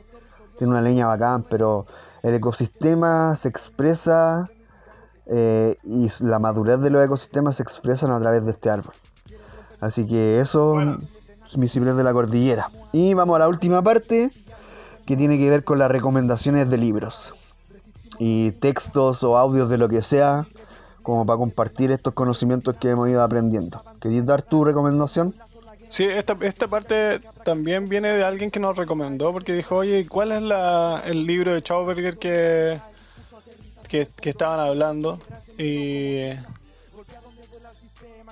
Tiene 0.57 0.73
una 0.73 0.81
leña 0.81 1.07
bacán, 1.07 1.45
pero 1.49 1.87
el 2.23 2.35
ecosistema 2.35 3.37
se 3.37 3.49
expresa 3.49 4.49
eh, 5.27 5.77
y 5.85 6.09
la 6.21 6.39
madurez 6.39 6.81
de 6.81 6.91
los 6.91 7.05
ecosistemas 7.05 7.57
se 7.57 7.63
expresan 7.63 8.11
a 8.11 8.19
través 8.19 8.47
de 8.47 8.53
este 8.53 8.71
árbol. 8.71 8.95
Así 9.81 10.07
que 10.07 10.41
eso 10.41 10.77
es 11.45 11.57
mi 11.57 11.69
ciprés 11.69 11.97
de 11.97 12.05
la 12.05 12.13
cordillera. 12.13 12.71
Y 12.93 13.15
vamos 13.15 13.37
a 13.37 13.41
la 13.41 13.49
última 13.49 13.83
parte 13.83 14.31
que 15.07 15.17
tiene 15.17 15.39
que 15.39 15.49
ver 15.49 15.65
con 15.65 15.79
las 15.79 15.91
recomendaciones 15.91 16.69
de 16.69 16.77
libros 16.77 17.33
y 18.19 18.53
textos 18.53 19.23
o 19.23 19.37
audios 19.37 19.71
de 19.71 19.79
lo 19.79 19.89
que 19.89 20.03
sea 20.03 20.47
como 21.03 21.25
para 21.25 21.39
compartir 21.39 21.91
estos 21.91 22.13
conocimientos 22.13 22.77
que 22.77 22.91
hemos 22.91 23.09
ido 23.09 23.23
aprendiendo. 23.23 23.83
¿Querías 24.01 24.27
dar 24.27 24.43
tu 24.43 24.65
recomendación? 24.65 25.35
Sí, 25.89 26.05
esta, 26.05 26.37
esta 26.43 26.67
parte 26.67 27.21
también 27.45 27.89
viene 27.89 28.09
de 28.09 28.23
alguien 28.23 28.51
que 28.51 28.61
nos 28.61 28.77
recomendó, 28.77 29.33
porque 29.33 29.55
dijo, 29.55 29.77
oye, 29.77 30.07
¿cuál 30.07 30.33
es 30.33 30.43
la, 30.43 31.03
el 31.07 31.25
libro 31.25 31.55
de 31.55 31.63
Schauberger 31.63 32.19
que, 32.19 32.79
que, 33.89 34.07
que 34.21 34.31
estaban 34.31 34.61
hablando? 34.61 35.19
Y, 35.57 36.33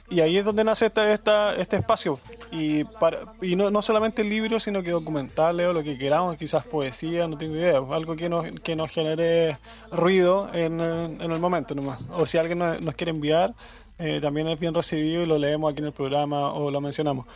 y 0.08 0.20
ahí 0.20 0.36
es 0.36 0.44
donde 0.44 0.62
nace 0.64 0.86
esta, 0.86 1.12
esta, 1.12 1.56
este 1.56 1.76
espacio. 1.76 2.18
Y, 2.52 2.84
para, 2.84 3.18
y 3.42 3.56
no, 3.56 3.70
no 3.70 3.82
solamente 3.82 4.22
libros, 4.22 4.62
sino 4.62 4.82
que 4.82 4.90
documentales 4.90 5.66
o 5.66 5.72
lo 5.72 5.82
que 5.82 5.98
queramos, 5.98 6.36
quizás 6.36 6.64
poesía, 6.64 7.26
no 7.26 7.36
tengo 7.36 7.54
idea. 7.56 7.78
Algo 7.90 8.14
que 8.16 8.28
nos, 8.28 8.46
que 8.60 8.76
nos 8.76 8.90
genere 8.90 9.58
ruido 9.90 10.48
en, 10.52 10.80
en 10.80 11.20
el 11.32 11.40
momento 11.40 11.74
nomás. 11.74 12.00
O 12.12 12.24
si 12.26 12.38
alguien 12.38 12.58
nos, 12.58 12.94
quiere 12.94 13.10
enviar, 13.10 13.54
eh, 13.98 14.20
también 14.22 14.46
es 14.48 14.58
bien 14.60 14.74
recibido 14.74 15.22
y 15.22 15.26
lo 15.26 15.38
leemos 15.38 15.72
aquí 15.72 15.80
en 15.80 15.86
el 15.86 15.92
programa 15.92 16.52
o 16.52 16.70
lo 16.70 16.80
mencionamos. 16.80 17.26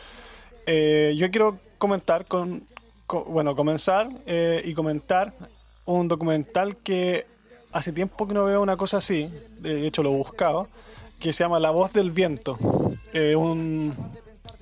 Eh, 0.66 1.14
yo 1.16 1.30
quiero 1.30 1.58
comentar 1.78 2.26
con, 2.26 2.64
con- 3.06 3.24
bueno, 3.32 3.56
comenzar 3.56 4.08
eh, 4.26 4.62
y 4.64 4.74
comentar 4.74 5.32
un 5.86 6.06
documental 6.06 6.76
que 6.76 7.26
hace 7.72 7.92
tiempo 7.92 8.28
que 8.28 8.34
no 8.34 8.44
veo 8.44 8.60
una 8.62 8.76
cosa 8.76 8.98
así, 8.98 9.28
de 9.58 9.86
hecho 9.86 10.02
lo 10.02 10.10
he 10.12 10.16
buscado, 10.16 10.68
que 11.20 11.32
se 11.32 11.44
llama 11.44 11.60
La 11.60 11.70
Voz 11.70 11.92
del 11.92 12.10
Viento. 12.10 12.58
Eh, 13.12 13.36
un, 13.36 13.94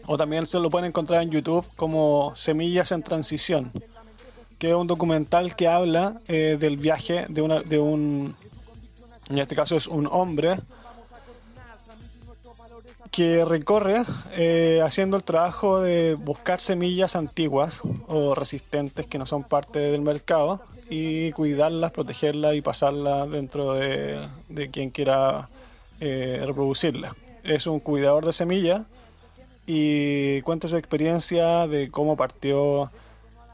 o 0.06 0.16
también 0.18 0.44
se 0.47 0.59
lo 0.59 0.68
pueden 0.68 0.89
encontrar 0.89 1.22
en 1.22 1.30
YouTube 1.30 1.64
como 1.76 2.32
Semillas 2.35 2.93
en 2.93 3.02
Transición, 3.02 3.70
que 4.59 4.70
es 4.70 4.74
un 4.74 4.86
documental 4.86 5.55
que 5.55 5.68
habla 5.68 6.20
eh, 6.26 6.56
del 6.59 6.76
viaje 6.76 7.26
de, 7.28 7.43
una, 7.43 7.62
de 7.62 7.78
un, 7.78 8.35
en 9.30 9.39
este 9.39 9.55
caso 9.55 9.76
es 9.76 9.86
un 9.86 10.09
hombre, 10.10 10.59
que 13.12 13.44
recorre 13.44 14.02
eh, 14.32 14.80
haciendo 14.85 15.16
el 15.16 15.24
trabajo 15.24 15.80
de 15.80 16.14
buscar 16.14 16.60
semillas 16.60 17.16
antiguas 17.16 17.80
o 18.06 18.35
resistentes 18.35 19.06
que 19.06 19.18
no 19.18 19.26
son 19.26 19.44
parte 19.44 19.78
del 19.78 20.02
mercado 20.02 20.60
y 20.90 21.32
cuidarlas, 21.32 21.90
protegerlas 21.90 22.55
y 22.55 22.60
pasarlas 22.60 23.30
dentro 23.30 23.74
de, 23.74 24.28
de 24.48 24.70
quien 24.70 24.90
quiera 24.90 25.48
eh, 26.01 26.43
reproducirlas. 26.47 27.15
Es 27.45 27.66
un 27.66 27.81
cuidador 27.81 28.27
de 28.27 28.33
semillas 28.33 28.83
y 29.66 30.41
cuenta 30.43 30.69
su 30.69 30.77
experiencia 30.77 31.66
de 31.66 31.91
cómo 31.91 32.16
partió, 32.16 32.91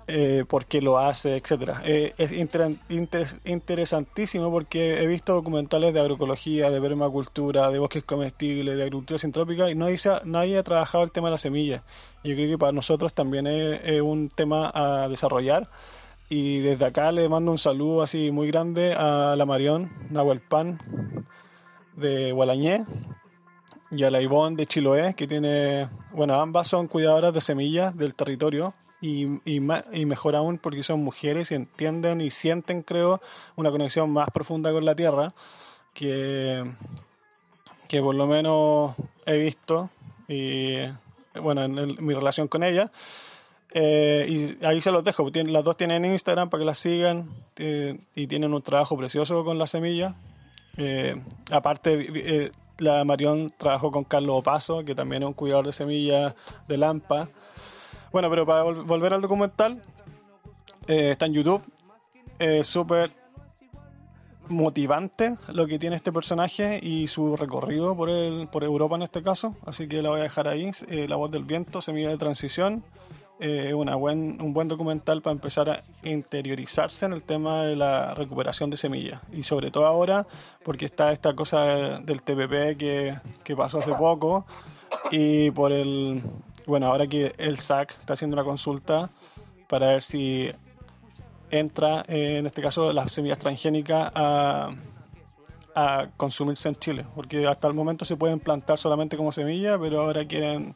eh, 0.06 0.44
por 0.48 0.66
qué 0.66 0.80
lo 0.82 0.98
hace, 0.98 1.36
etcétera. 1.36 1.82
Eh, 1.84 2.12
es 2.18 2.30
inter- 2.32 2.76
inter- 2.88 3.40
interesantísimo 3.44 4.50
porque 4.50 5.02
he 5.02 5.06
visto 5.06 5.34
documentales 5.34 5.94
de 5.94 6.00
agroecología, 6.00 6.70
de 6.70 6.80
permacultura, 6.80 7.70
de 7.70 7.78
bosques 7.78 8.04
comestibles, 8.04 8.76
de 8.76 8.82
agricultura 8.82 9.18
sintrópica 9.18 9.70
y 9.70 9.74
nadie, 9.74 9.96
ha, 10.08 10.22
nadie 10.24 10.58
ha 10.58 10.62
trabajado 10.62 11.04
el 11.04 11.10
tema 11.10 11.28
de 11.28 11.32
la 11.32 11.38
semilla. 11.38 11.82
Yo 12.22 12.34
creo 12.34 12.48
que 12.48 12.58
para 12.58 12.72
nosotros 12.72 13.14
también 13.14 13.46
es, 13.46 13.80
es 13.84 14.00
un 14.00 14.28
tema 14.28 14.70
a 14.74 15.08
desarrollar. 15.08 15.68
Y 16.30 16.60
desde 16.60 16.86
acá 16.86 17.12
le 17.12 17.28
mando 17.28 17.52
un 17.52 17.58
saludo 17.58 18.02
así 18.02 18.30
muy 18.30 18.48
grande 18.48 18.94
a 18.94 19.34
la 19.36 19.44
Marión 19.44 19.90
Nahuelpan 20.10 20.80
de 21.96 22.32
Gualañé 22.32 22.84
y 23.90 24.02
a 24.04 24.10
la 24.10 24.20
Ivonne 24.20 24.56
de 24.56 24.66
Chiloé, 24.66 25.14
que 25.14 25.26
tiene, 25.26 25.88
bueno, 26.12 26.40
ambas 26.40 26.68
son 26.68 26.88
cuidadoras 26.88 27.32
de 27.32 27.40
semillas 27.40 27.96
del 27.96 28.14
territorio 28.14 28.74
y, 29.00 29.26
y, 29.44 29.60
mejor 29.60 30.34
aún 30.34 30.58
porque 30.58 30.82
son 30.82 31.04
mujeres 31.04 31.50
y 31.50 31.54
entienden 31.54 32.20
y 32.20 32.30
sienten, 32.30 32.82
creo, 32.82 33.20
una 33.54 33.70
conexión 33.70 34.10
más 34.10 34.30
profunda 34.30 34.72
con 34.72 34.84
la 34.84 34.94
tierra 34.94 35.34
que, 35.92 36.64
que 37.86 38.00
por 38.00 38.14
lo 38.14 38.26
menos 38.26 38.94
he 39.26 39.36
visto 39.36 39.90
y, 40.26 40.76
bueno, 41.40 41.64
en 41.64 42.04
mi 42.04 42.14
relación 42.14 42.48
con 42.48 42.62
ella. 42.62 42.90
Eh, 43.76 44.56
y 44.60 44.64
ahí 44.64 44.80
se 44.80 44.92
los 44.92 45.04
dejo. 45.04 45.28
Las 45.32 45.64
dos 45.64 45.76
tienen 45.76 46.04
Instagram 46.04 46.48
para 46.48 46.60
que 46.60 46.64
las 46.64 46.78
sigan 46.78 47.28
eh, 47.56 47.98
y 48.14 48.26
tienen 48.28 48.54
un 48.54 48.62
trabajo 48.62 48.96
precioso 48.96 49.44
con 49.44 49.58
la 49.58 49.66
semilla. 49.66 50.14
Eh, 50.76 51.20
aparte, 51.50 52.06
eh, 52.46 52.52
la 52.78 53.04
Marión 53.04 53.52
trabajó 53.56 53.90
con 53.90 54.04
Carlos 54.04 54.36
Opaso, 54.40 54.84
que 54.84 54.94
también 54.94 55.22
es 55.22 55.28
un 55.28 55.34
cuidador 55.34 55.66
de 55.66 55.72
semillas 55.72 56.34
de 56.66 56.76
Lampa. 56.76 57.28
Bueno, 58.12 58.28
pero 58.30 58.44
para 58.46 58.64
vol- 58.64 58.84
volver 58.84 59.12
al 59.12 59.20
documental, 59.20 59.82
eh, 60.86 61.12
está 61.12 61.26
en 61.26 61.34
YouTube. 61.34 61.62
Es 62.38 62.66
súper 62.66 63.12
motivante 64.48 65.36
lo 65.48 65.66
que 65.66 65.78
tiene 65.78 65.96
este 65.96 66.12
personaje 66.12 66.78
y 66.82 67.06
su 67.06 67.36
recorrido 67.36 67.96
por, 67.96 68.10
el, 68.10 68.48
por 68.48 68.62
Europa 68.64 68.96
en 68.96 69.02
este 69.02 69.22
caso. 69.22 69.56
Así 69.64 69.88
que 69.88 70.02
la 70.02 70.10
voy 70.10 70.20
a 70.20 70.24
dejar 70.24 70.48
ahí. 70.48 70.70
Eh, 70.88 71.06
la 71.08 71.16
voz 71.16 71.30
del 71.30 71.44
viento, 71.44 71.80
semilla 71.80 72.10
de 72.10 72.18
transición. 72.18 72.84
Eh, 73.40 73.74
una 73.74 73.96
buen, 73.96 74.40
un 74.40 74.54
buen 74.54 74.68
documental 74.68 75.20
para 75.20 75.32
empezar 75.32 75.68
a 75.68 75.82
interiorizarse 76.04 77.04
en 77.04 77.12
el 77.12 77.24
tema 77.24 77.64
de 77.64 77.74
la 77.74 78.14
recuperación 78.14 78.70
de 78.70 78.76
semillas. 78.76 79.20
Y 79.32 79.42
sobre 79.42 79.72
todo 79.72 79.86
ahora, 79.86 80.26
porque 80.62 80.84
está 80.84 81.10
esta 81.10 81.34
cosa 81.34 81.64
del 81.98 82.22
TPP 82.22 82.78
que, 82.78 83.18
que 83.42 83.56
pasó 83.56 83.80
hace 83.80 83.92
poco. 83.92 84.46
Y 85.10 85.50
por 85.50 85.72
el. 85.72 86.22
Bueno, 86.66 86.86
ahora 86.86 87.08
que 87.08 87.34
el 87.36 87.58
SAC 87.58 87.98
está 87.98 88.12
haciendo 88.14 88.34
una 88.34 88.44
consulta 88.44 89.10
para 89.68 89.88
ver 89.88 90.02
si 90.02 90.50
entra, 91.50 92.04
eh, 92.08 92.36
en 92.38 92.46
este 92.46 92.62
caso, 92.62 92.92
las 92.92 93.12
semillas 93.12 93.38
transgénicas 93.38 94.12
a, 94.14 94.70
a 95.74 96.06
consumirse 96.16 96.68
en 96.68 96.76
Chile. 96.76 97.04
Porque 97.16 97.46
hasta 97.48 97.66
el 97.66 97.74
momento 97.74 98.04
se 98.04 98.16
pueden 98.16 98.38
plantar 98.38 98.78
solamente 98.78 99.16
como 99.16 99.32
semilla, 99.32 99.76
pero 99.76 100.02
ahora 100.02 100.24
quieren 100.24 100.74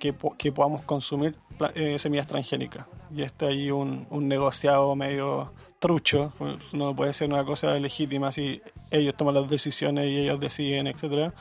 que, 0.00 0.12
que 0.36 0.50
podamos 0.50 0.82
consumir 0.82 1.36
eh, 1.76 1.96
semillas 2.00 2.26
transgénicas. 2.26 2.86
Y 3.14 3.22
está 3.22 3.46
ahí 3.46 3.70
un, 3.70 4.06
un 4.10 4.26
negociado 4.26 4.96
medio 4.96 5.52
trucho. 5.78 6.32
No 6.72 6.96
puede 6.96 7.12
ser 7.12 7.28
una 7.28 7.44
cosa 7.44 7.74
legítima 7.78 8.32
si 8.32 8.60
ellos 8.90 9.14
toman 9.16 9.34
las 9.34 9.48
decisiones 9.48 10.06
y 10.08 10.18
ellos 10.18 10.40
deciden, 10.40 10.88
etcétera. 10.88 11.32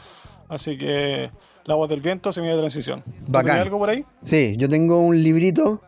Así 0.48 0.78
que 0.78 1.32
la 1.66 1.76
voz 1.76 1.90
del 1.90 2.02
viento, 2.02 2.32
semilla 2.34 2.54
de 2.54 2.60
transición. 2.60 3.04
¿Tú 3.04 3.32
Bacán. 3.32 3.46
tenías 3.48 3.66
algo 3.66 3.80
por 3.80 3.90
ahí? 3.90 4.06
Sí, 4.24 4.56
yo 4.58 4.68
tengo 4.70 4.98
un 5.00 5.22
librito 5.22 5.82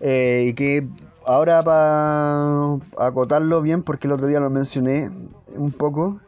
eh, 0.00 0.52
que 0.56 0.86
ahora 1.26 1.62
para 1.62 2.74
acotarlo 2.98 3.62
bien, 3.62 3.82
porque 3.82 4.06
el 4.06 4.12
otro 4.12 4.26
día 4.26 4.40
lo 4.40 4.50
mencioné 4.50 5.10
un 5.56 5.72
poco, 5.72 6.20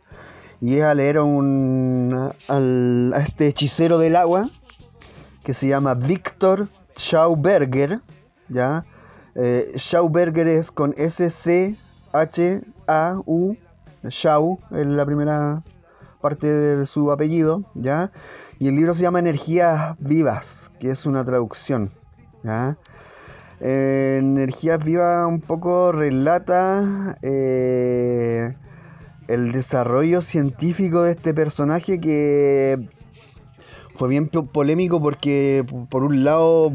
y 0.61 0.77
es 0.77 0.85
a 0.85 0.95
leer 0.95 1.19
a, 1.19 1.23
un, 1.23 2.31
al- 2.49 3.13
a 3.15 3.21
este 3.21 3.49
hechicero 3.49 3.99
del 3.99 4.17
agua 4.17 4.49
que 5.47 5.55
se 5.55 5.69
llama 5.69 5.95
Víctor 5.95 6.69
Schauberger, 6.97 8.01
¿ya? 8.49 8.85
Eh, 9.37 9.71
Schauberger 9.77 10.49
es 10.49 10.73
con 10.73 10.93
S-C-H-A-U, 10.97 11.77
Schau 14.09 14.59
es 14.73 14.87
la 14.87 15.07
primera 15.07 15.63
parte 16.21 16.49
de 16.49 16.85
su 16.85 17.13
apellido, 17.13 17.63
¿ya? 17.77 18.11
Y 18.59 18.67
el 18.67 18.75
libro 18.75 18.93
se 18.93 19.03
llama 19.03 19.21
Energías 19.21 19.95
Vivas, 20.01 20.73
que 20.81 20.91
es 20.91 21.07
una 21.07 21.25
traducción. 21.25 21.93
Eh, 23.61 24.17
Energías 24.19 24.85
Vivas 24.85 25.29
un 25.29 25.41
poco 25.41 25.93
relata 25.93 27.19
eh, 27.23 28.53
el 29.29 29.53
desarrollo 29.53 30.23
científico 30.23 31.05
de 31.05 31.13
este 31.13 31.33
personaje 31.33 32.01
que 32.01 32.96
fue 33.97 34.09
bien 34.09 34.29
po- 34.29 34.47
polémico 34.47 35.01
porque 35.01 35.65
por 35.89 36.05
un 36.05 36.25
lado 36.25 36.73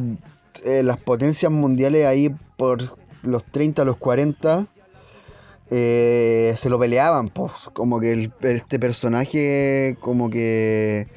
eh, 0.63 0.83
las 0.83 0.97
potencias 0.97 1.51
mundiales 1.51 2.05
ahí 2.05 2.33
por 2.57 2.97
los 3.23 3.43
30 3.45 3.83
a 3.83 3.85
los 3.85 3.97
40 3.97 4.67
eh, 5.69 6.53
se 6.57 6.69
lo 6.69 6.77
peleaban, 6.79 7.29
pues, 7.29 7.51
como 7.73 7.99
que 7.99 8.29
este 8.41 8.77
personaje 8.79 9.95
como 10.01 10.29
que 10.29 11.07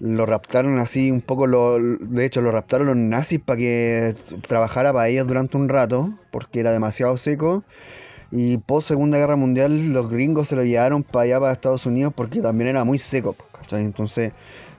lo 0.00 0.26
raptaron 0.26 0.78
así 0.78 1.10
un 1.10 1.20
poco, 1.20 1.46
lo, 1.46 1.78
de 1.80 2.24
hecho 2.24 2.40
lo 2.40 2.52
raptaron 2.52 2.86
los 2.86 2.96
nazis 2.96 3.40
para 3.40 3.58
que 3.58 4.14
trabajara 4.46 4.92
para 4.92 5.08
ellos 5.08 5.26
durante 5.26 5.56
un 5.56 5.68
rato, 5.68 6.10
porque 6.30 6.60
era 6.60 6.72
demasiado 6.72 7.16
seco. 7.16 7.64
Y 8.30 8.58
post 8.58 8.88
Segunda 8.88 9.18
Guerra 9.18 9.36
Mundial 9.36 9.92
los 9.92 10.10
gringos 10.10 10.48
se 10.48 10.56
lo 10.56 10.64
llevaron 10.64 11.02
para 11.04 11.24
allá, 11.24 11.40
para 11.40 11.52
Estados 11.52 11.86
Unidos, 11.86 12.12
porque 12.14 12.40
también 12.40 12.68
era 12.68 12.84
muy 12.84 12.98
seco. 12.98 13.36
Entonces, 13.70 14.32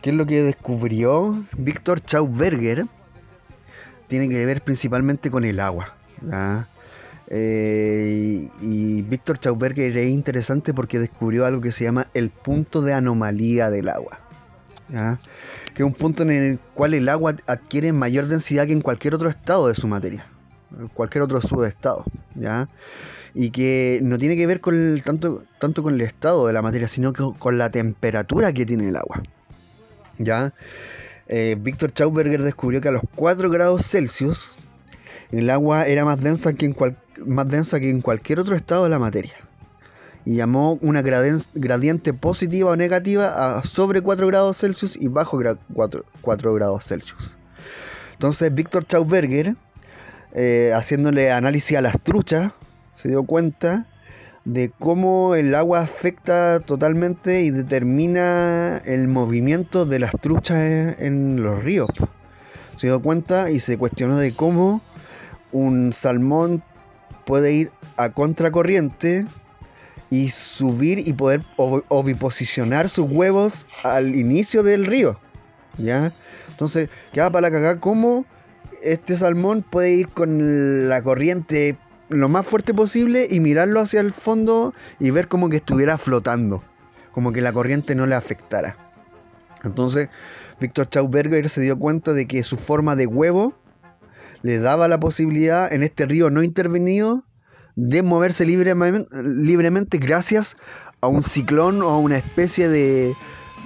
¿qué 0.06 0.11
es 0.11 0.18
lo 0.18 0.27
que 0.27 0.44
descubrió 0.44 1.44
Víctor 1.57 1.99
Schauberger? 1.99 2.86
Tiene 4.07 4.30
que 4.30 4.45
ver 4.45 4.61
principalmente 4.61 5.32
con 5.32 5.44
el 5.45 5.60
agua. 5.60 5.95
Eh, 7.26 8.48
y 8.61 9.02
Víctor 9.02 9.40
Schauberger 9.40 9.98
es 9.98 10.07
interesante 10.11 10.76
porque 10.76 10.99
descubrió 10.99 11.48
algo 11.48 11.60
que 11.60 11.72
se 11.72 11.86
llama 11.86 12.06
el 12.14 12.30
punto 12.30 12.84
de 12.84 12.94
anomalía 12.94 13.72
del 13.72 13.90
agua. 13.90 14.19
Que 15.73 15.82
es 15.82 15.88
un 15.88 15.95
punto 15.95 16.22
en 16.22 16.30
el 16.30 16.60
cual 16.76 16.94
el 16.94 17.10
agua 17.10 17.38
adquiere 17.48 17.91
mayor 17.91 18.27
densidad 18.27 18.68
que 18.68 18.73
en 18.73 18.82
cualquier 18.82 19.15
otro 19.15 19.27
estado 19.27 19.69
de 19.69 19.73
su 19.73 19.88
materia. 19.88 20.27
cualquier 20.94 21.23
otro 21.23 21.41
subestado, 21.41 22.06
¿ya? 22.36 22.69
Y 23.34 23.49
que 23.49 24.02
no 24.03 24.19
tiene 24.19 24.38
que 24.38 24.45
ver 24.45 24.61
con 24.61 25.02
tanto, 25.03 25.45
tanto 25.57 25.82
con 25.82 25.95
el 25.95 26.02
estado 26.02 26.45
de 26.45 26.53
la 26.53 26.61
materia, 26.61 26.88
sino 26.88 27.11
que 27.11 27.23
con 27.40 27.57
la 27.57 27.72
temperatura 27.72 28.53
que 28.53 28.68
tiene 28.68 28.90
el 28.90 28.98
agua, 28.98 29.23
¿ya? 30.17 30.53
Eh, 31.27 31.55
Víctor 31.59 31.91
Schauberger 31.91 32.43
descubrió 32.43 32.81
que 32.81 32.89
a 32.89 32.91
los 32.91 33.01
4 33.15 33.49
grados 33.49 33.85
Celsius 33.87 34.59
el 35.31 35.49
agua 35.49 35.87
era 35.87 36.05
más 36.05 36.21
densa 36.21 36.53
que 36.53 36.65
en, 36.67 36.73
cual- 36.73 36.97
más 37.25 37.47
densa 37.47 37.79
que 37.79 37.89
en 37.89 38.01
cualquier 38.01 38.39
otro 38.39 38.55
estado 38.55 38.83
de 38.83 38.89
la 38.91 38.99
materia. 38.99 39.33
Y 40.23 40.35
llamó 40.35 40.79
una 40.81 41.01
gradiente 41.03 42.13
positiva 42.13 42.71
o 42.71 42.75
negativa 42.75 43.57
a 43.59 43.63
sobre 43.63 44.01
4 44.01 44.25
grados 44.27 44.57
Celsius 44.57 44.95
y 44.95 45.07
bajo 45.07 45.39
4, 45.73 46.05
4 46.21 46.53
grados 46.53 46.85
Celsius. 46.85 47.35
Entonces 48.13 48.53
Víctor 48.53 48.85
Schauberger, 48.85 49.55
eh, 50.33 50.71
haciéndole 50.75 51.31
análisis 51.31 51.77
a 51.77 51.81
las 51.81 51.99
truchas, 52.01 52.51
se 52.93 53.09
dio 53.09 53.23
cuenta 53.23 53.85
de 54.45 54.72
cómo 54.80 55.34
el 55.34 55.55
agua 55.55 55.81
afecta 55.81 56.59
totalmente 56.59 57.41
y 57.41 57.49
determina 57.49 58.77
el 58.85 59.07
movimiento 59.07 59.85
de 59.88 59.99
las 59.99 60.11
truchas 60.22 60.95
en, 60.99 61.41
los 61.41 61.63
ríos. 61.63 61.89
Se 62.77 62.88
dio 62.88 63.01
cuenta 63.01 63.49
y 63.49 63.59
se 63.59 63.77
cuestionó 63.77 64.17
de 64.17 64.34
cómo 64.34 64.81
un 65.51 65.93
salmón 65.93 66.63
puede 67.26 67.53
ir 67.53 67.72
a 67.97 68.09
contracorriente 68.09 69.26
y 70.11 70.30
subir 70.30 71.07
y 71.07 71.13
poder 71.13 71.41
ovi- 71.57 71.84
oviposicionar 71.88 72.89
sus 72.89 73.09
huevos 73.09 73.65
al 73.84 74.15
inicio 74.15 74.61
del 74.61 74.85
río. 74.85 75.19
¿Ya? 75.80 76.13
Entonces, 76.49 76.89
queda 77.11 77.31
para 77.31 77.49
la 77.49 77.51
cagada 77.51 77.80
cómo 77.80 78.26
este 78.84 79.15
salmón 79.15 79.63
puede 79.63 79.93
ir 79.95 80.09
con 80.09 80.88
la 80.88 81.01
corriente 81.01 81.77
lo 82.10 82.30
más 82.30 82.45
fuerte 82.45 82.73
posible 82.73 83.27
y 83.30 83.40
mirarlo 83.40 83.80
hacia 83.80 83.99
el 84.02 84.14
fondo 84.14 84.73
y 84.99 85.10
ver 85.11 85.27
como 85.27 85.49
que 85.49 85.57
estuviera 85.57 85.98
flotando, 85.98 86.64
como 87.11 87.32
que 87.32 87.41
la 87.41 87.53
corriente 87.53 87.95
no 87.95 88.06
le 88.06 88.15
afectara. 88.15 88.77
Entonces, 89.64 90.10
Víctor 90.60 90.88
Schauberger 90.90 91.49
se 91.49 91.61
dio 91.61 91.77
cuenta 91.77 92.14
de 92.14 92.27
que 92.27 92.44
su 92.44 92.57
forma 92.57 92.95
de 92.95 93.07
huevo 93.07 93.53
le 94.44 94.60
daba 94.60 94.88
la 94.88 94.99
posibilidad 94.99 95.72
en 95.73 95.84
este 95.84 96.06
río 96.06 96.30
no 96.30 96.44
intervenido 96.44 97.26
de 97.76 98.03
moverse 98.03 98.45
libremente, 98.45 99.10
libremente 99.23 99.98
gracias 99.98 100.56
a 101.02 101.07
un 101.07 101.23
ciclón 101.23 101.82
o 101.82 101.90
a 101.90 101.98
una 101.98 102.18
especie 102.18 102.69
de, 102.69 103.14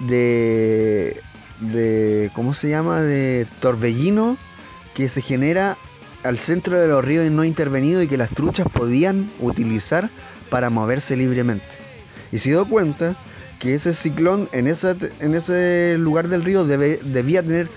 de, 0.08 1.22
de 1.60 2.32
¿cómo 2.34 2.54
se 2.54 2.70
llama? 2.70 3.02
de 3.02 3.46
torbellino 3.60 4.38
que 4.96 5.10
se 5.10 5.22
genera 5.22 5.78
al 6.24 6.40
centro 6.40 6.80
de 6.80 6.88
los 6.88 7.04
ríos 7.04 7.30
no 7.32 7.44
intervenidos 7.44 8.04
y 8.04 8.08
que 8.08 8.18
las 8.18 8.30
truchas 8.30 8.68
podían 8.72 9.30
utilizar 9.40 10.10
para 10.50 10.70
moverse 10.70 11.16
libremente. 11.16 11.66
Y 12.32 12.40
se 12.40 12.50
dio 12.50 12.66
cuenta 12.66 13.16
que 13.60 13.76
ese 13.76 13.94
ciclón 13.94 14.50
en, 14.52 14.68
esa, 14.68 14.96
en 15.20 15.36
ese 15.36 15.98
lugar 15.98 16.28
del 16.28 16.44
río 16.44 16.66
debía 16.66 17.44
tener 17.44 17.70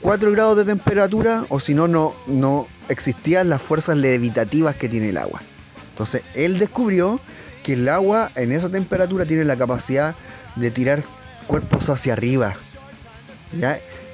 4 0.00 0.32
grados 0.32 0.56
de 0.56 0.64
temperatura 0.64 1.44
o 1.48 1.60
si 1.60 1.74
no, 1.74 1.88
no, 1.88 2.66
existían 2.88 3.48
las 3.48 3.60
fuerzas 3.62 3.96
levitativas 3.96 4.76
que 4.76 4.88
tiene 4.88 5.10
el 5.10 5.16
agua. 5.16 5.42
Entonces 5.90 6.22
él 6.34 6.58
descubrió 6.58 7.20
que 7.62 7.74
el 7.74 7.88
agua 7.88 8.30
en 8.36 8.52
esa 8.52 8.70
temperatura 8.70 9.24
tiene 9.26 9.44
la 9.44 9.56
capacidad 9.56 10.14
de 10.56 10.70
tirar 10.70 11.02
cuerpos 11.46 11.88
hacia 11.88 12.12
arriba. 12.12 12.54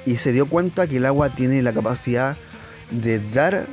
Y 0.05 0.17
se 0.17 0.31
dio 0.31 0.47
cuenta 0.47 0.87
que 0.87 0.97
el 0.97 1.05
agua 1.05 1.29
tiene 1.29 1.61
la 1.61 1.73
capacidad 1.73 2.37
de 2.91 3.19
dar, 3.31 3.67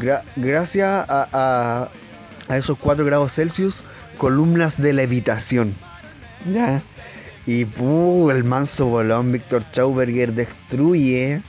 gra- 0.00 0.22
gracias 0.36 1.06
a, 1.08 1.88
a- 2.48 2.56
esos 2.56 2.78
4 2.78 3.04
grados 3.04 3.32
Celsius, 3.34 3.82
columnas 4.18 4.80
de 4.80 4.92
levitación. 4.92 5.74
¿ya? 6.52 6.82
Y 7.46 7.64
puh, 7.64 8.30
el 8.30 8.44
manso 8.44 8.86
bolón 8.86 9.32
Víctor 9.32 9.64
Schauberger 9.72 10.32
destruye 10.32 11.42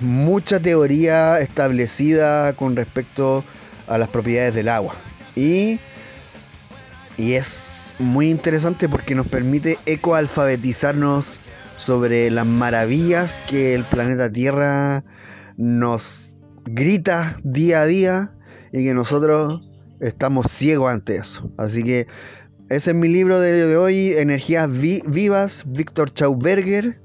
mucha 0.00 0.60
teoría 0.60 1.38
establecida 1.40 2.52
con 2.54 2.76
respecto 2.76 3.44
a 3.86 3.98
las 3.98 4.08
propiedades 4.08 4.54
del 4.54 4.68
agua. 4.68 4.94
Y, 5.36 5.78
y 7.16 7.32
es 7.34 7.94
muy 7.98 8.30
interesante 8.30 8.88
porque 8.88 9.14
nos 9.14 9.26
permite 9.28 9.78
ecoalfabetizarnos 9.86 11.38
sobre 11.76 12.30
las 12.30 12.46
maravillas 12.46 13.38
que 13.48 13.74
el 13.74 13.84
planeta 13.84 14.30
Tierra 14.30 15.04
nos 15.56 16.30
grita 16.64 17.38
día 17.42 17.82
a 17.82 17.86
día 17.86 18.30
y 18.72 18.84
que 18.84 18.94
nosotros 18.94 19.60
estamos 20.00 20.46
ciegos 20.50 20.90
ante 20.90 21.16
eso. 21.16 21.50
Así 21.56 21.82
que 21.82 22.06
ese 22.68 22.90
es 22.90 22.96
mi 22.96 23.08
libro 23.08 23.40
de, 23.40 23.76
hoy, 23.76 24.12
Energías 24.16 24.70
Vi- 24.70 25.02
Vivas, 25.06 25.64
Víctor 25.66 26.10
Schauberger. 26.12 26.98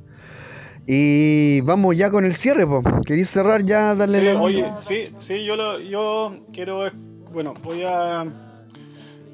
Y 0.88 1.62
vamos 1.62 1.96
ya 1.96 2.10
con 2.10 2.26
el 2.26 2.34
cierre, 2.34 2.66
po. 2.66 2.82
¿Queréis 3.06 3.30
cerrar 3.30 3.64
ya? 3.64 3.94
Darle 3.94 4.20
Sí, 4.20 4.26
la- 4.26 4.42
oye, 4.42 4.66
sí, 4.80 5.14
sí, 5.18 5.44
yo, 5.46 5.56
lo, 5.56 5.80
yo 5.80 6.46
quiero, 6.52 6.90
bueno, 7.32 7.54
voy 7.62 7.84
a, 7.86 8.26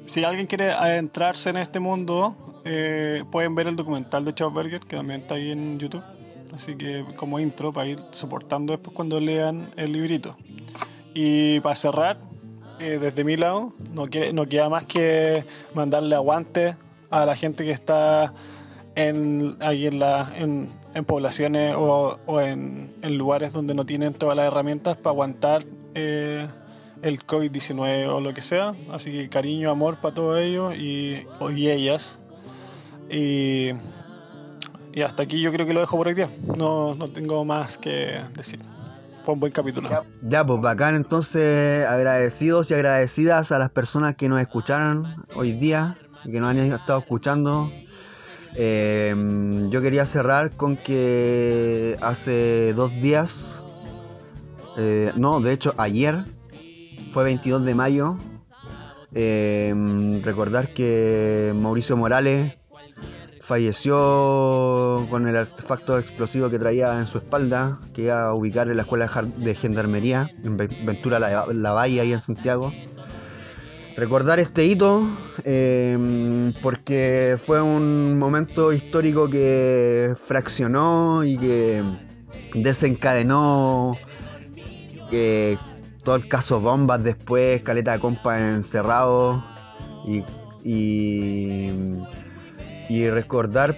si 0.08 0.22
alguien 0.22 0.46
quiere 0.46 0.70
adentrarse 0.72 1.48
en 1.48 1.56
este 1.56 1.80
mundo, 1.80 2.60
eh, 2.66 3.24
pueden 3.32 3.54
ver 3.54 3.68
el 3.68 3.76
documental 3.76 4.24
de 4.26 4.32
Schauberger, 4.32 4.80
que 4.80 4.96
también 4.96 5.22
está 5.22 5.36
ahí 5.36 5.50
en 5.52 5.78
YouTube. 5.78 6.02
Así 6.54 6.76
que 6.76 7.04
como 7.16 7.38
intro, 7.40 7.72
para 7.72 7.88
ir 7.88 7.98
soportando 8.12 8.72
después 8.72 8.94
cuando 8.94 9.20
lean 9.20 9.70
el 9.76 9.92
librito. 9.92 10.36
Y 11.14 11.60
para 11.60 11.74
cerrar, 11.74 12.18
eh, 12.80 12.98
desde 13.00 13.24
mi 13.24 13.36
lado, 13.36 13.72
no, 13.92 14.06
quiere- 14.06 14.32
no 14.32 14.46
queda 14.46 14.68
más 14.68 14.84
que 14.84 15.44
mandarle 15.74 16.14
aguante 16.14 16.76
a 17.10 17.24
la 17.26 17.36
gente 17.36 17.64
que 17.64 17.70
está 17.72 18.32
en, 18.94 19.56
ahí 19.60 19.86
en, 19.86 19.98
la, 19.98 20.32
en, 20.36 20.68
en 20.94 21.04
poblaciones 21.04 21.74
o, 21.76 22.18
o 22.26 22.40
en, 22.40 22.92
en 23.02 23.18
lugares 23.18 23.52
donde 23.52 23.74
no 23.74 23.84
tienen 23.86 24.14
todas 24.14 24.36
las 24.36 24.46
herramientas 24.46 24.96
para 24.96 25.12
aguantar 25.12 25.64
eh, 25.94 26.46
el 27.02 27.24
COVID-19 27.26 28.08
o 28.08 28.20
lo 28.20 28.32
que 28.34 28.42
sea. 28.42 28.74
Así 28.90 29.10
que 29.12 29.28
cariño, 29.28 29.70
amor 29.70 29.96
para 29.96 30.14
todos 30.14 30.38
ellos 30.40 30.74
y, 30.76 31.26
y 31.54 31.70
ellas. 31.70 32.18
Y, 33.10 33.70
y 34.96 35.02
hasta 35.02 35.24
aquí 35.24 35.42
yo 35.42 35.52
creo 35.52 35.66
que 35.66 35.74
lo 35.74 35.80
dejo 35.80 35.98
por 35.98 36.08
hoy 36.08 36.14
día. 36.14 36.30
No, 36.56 36.94
no 36.94 37.06
tengo 37.06 37.44
más 37.44 37.76
que 37.76 38.22
decir. 38.34 38.58
Fue 39.26 39.34
un 39.34 39.40
buen 39.40 39.52
capítulo. 39.52 39.90
Ya, 40.22 40.46
pues 40.46 40.58
bacán, 40.62 40.94
entonces 40.94 41.86
agradecidos 41.86 42.70
y 42.70 42.74
agradecidas 42.74 43.52
a 43.52 43.58
las 43.58 43.68
personas 43.70 44.16
que 44.16 44.30
nos 44.30 44.40
escucharon 44.40 45.26
hoy 45.34 45.52
día 45.52 45.98
que 46.24 46.40
nos 46.40 46.48
han 46.48 46.58
estado 46.60 47.00
escuchando. 47.00 47.70
Eh, 48.54 49.14
yo 49.68 49.82
quería 49.82 50.06
cerrar 50.06 50.52
con 50.52 50.78
que 50.78 51.98
hace 52.00 52.72
dos 52.72 52.90
días, 52.90 53.62
eh, 54.78 55.12
no, 55.14 55.40
de 55.42 55.52
hecho 55.52 55.74
ayer, 55.76 56.24
fue 57.12 57.22
22 57.24 57.66
de 57.66 57.74
mayo, 57.74 58.16
eh, 59.12 59.74
recordar 60.24 60.72
que 60.72 61.52
Mauricio 61.54 61.98
Morales 61.98 62.56
falleció 63.46 65.06
con 65.08 65.28
el 65.28 65.36
artefacto 65.36 65.98
explosivo 65.98 66.50
que 66.50 66.58
traía 66.58 66.98
en 66.98 67.06
su 67.06 67.18
espalda, 67.18 67.78
que 67.94 68.02
iba 68.02 68.26
a 68.26 68.34
ubicar 68.34 68.68
en 68.68 68.76
la 68.76 68.82
escuela 68.82 69.08
de 69.36 69.54
gendarmería, 69.54 70.28
en 70.42 70.56
Ve- 70.56 70.68
Ventura 70.84 71.20
La, 71.20 71.46
La 71.52 71.72
Bahía, 71.72 72.02
ahí 72.02 72.12
en 72.12 72.18
Santiago. 72.20 72.72
Recordar 73.96 74.40
este 74.40 74.64
hito 74.66 75.08
eh, 75.44 76.52
porque 76.60 77.36
fue 77.38 77.62
un 77.62 78.18
momento 78.18 78.72
histórico 78.72 79.30
que 79.30 80.14
fraccionó 80.20 81.22
y 81.24 81.38
que 81.38 81.82
desencadenó 82.52 83.96
todo 86.02 86.16
el 86.16 86.28
caso 86.28 86.60
bombas 86.60 87.02
después, 87.04 87.62
caleta 87.62 87.92
de 87.92 88.00
compa 88.00 88.38
encerrado 88.38 89.42
y, 90.62 91.70
y 92.88 93.08
recordar, 93.08 93.76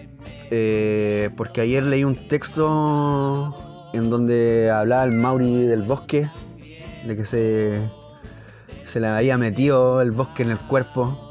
eh, 0.50 1.30
porque 1.36 1.60
ayer 1.60 1.84
leí 1.84 2.04
un 2.04 2.14
texto 2.14 3.54
en 3.92 4.10
donde 4.10 4.70
hablaba 4.70 5.04
el 5.04 5.12
Mauri 5.12 5.64
del 5.64 5.82
bosque, 5.82 6.28
de 7.06 7.16
que 7.16 7.24
se, 7.24 7.80
se 8.86 9.00
le 9.00 9.06
había 9.06 9.38
metido 9.38 10.02
el 10.02 10.10
bosque 10.10 10.42
en 10.42 10.50
el 10.50 10.58
cuerpo. 10.58 11.24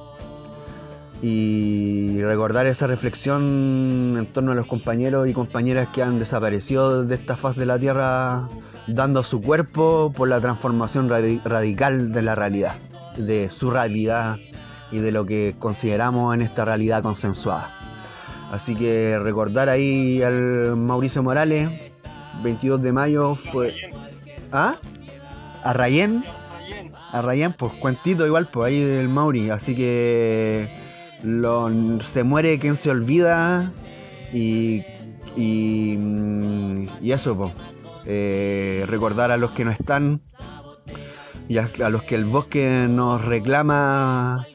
Y 1.22 2.22
recordar 2.22 2.68
esa 2.68 2.86
reflexión 2.86 4.16
en 4.18 4.28
torno 4.28 4.52
a 4.52 4.56
los 4.56 4.68
compañeros 4.68 5.28
y 5.28 5.34
compañeras 5.34 5.88
que 5.88 6.04
han 6.04 6.20
desaparecido 6.20 7.04
de 7.06 7.16
esta 7.16 7.36
faz 7.36 7.56
de 7.56 7.66
la 7.66 7.80
Tierra, 7.80 8.48
dando 8.86 9.24
su 9.24 9.42
cuerpo 9.42 10.14
por 10.16 10.28
la 10.28 10.40
transformación 10.40 11.10
radi- 11.10 11.42
radical 11.44 12.12
de 12.12 12.22
la 12.22 12.36
realidad, 12.36 12.76
de 13.18 13.50
su 13.50 13.72
realidad 13.72 14.38
y 14.92 15.00
de 15.00 15.12
lo 15.12 15.26
que 15.26 15.56
consideramos 15.60 16.34
en 16.36 16.42
esta 16.42 16.66
realidad 16.66 17.04
consensuada. 17.04 17.70
Así 18.52 18.76
que 18.76 19.20
recordar 19.22 19.68
ahí 19.70 20.22
al 20.22 20.76
Mauricio 20.78 21.22
Morales, 21.24 21.70
22 22.44 22.82
de 22.82 22.92
mayo 22.94 23.36
fue... 23.36 23.74
¿Ah? 24.52 24.76
A 25.64 25.74
Rayén. 25.74 26.24
a 27.12 27.22
Ryan, 27.22 27.54
pues 27.54 27.74
cuentito 27.74 28.26
igual, 28.26 28.48
pues 28.52 28.68
ahí 28.68 28.82
del 28.82 29.10
Mauri. 29.10 29.50
Así 29.50 29.76
que 29.76 30.70
lo- 31.24 31.70
se 32.02 32.24
muere 32.24 32.58
quien 32.60 32.76
se 32.78 32.90
olvida 32.90 33.72
y, 34.34 34.84
y, 35.36 35.96
mm, 35.98 36.88
y 37.02 37.12
eso, 37.12 37.36
pues. 37.36 37.52
Eh, 38.06 38.86
recordar 38.88 39.32
a 39.32 39.38
los 39.38 39.52
que 39.52 39.66
no 39.66 39.72
están 39.72 40.22
y 41.50 41.58
a, 41.58 41.70
a 41.84 41.90
los 41.90 42.04
que 42.04 42.16
el 42.16 42.24
bosque 42.24 42.88
nos 42.90 43.26
reclama 43.26 44.46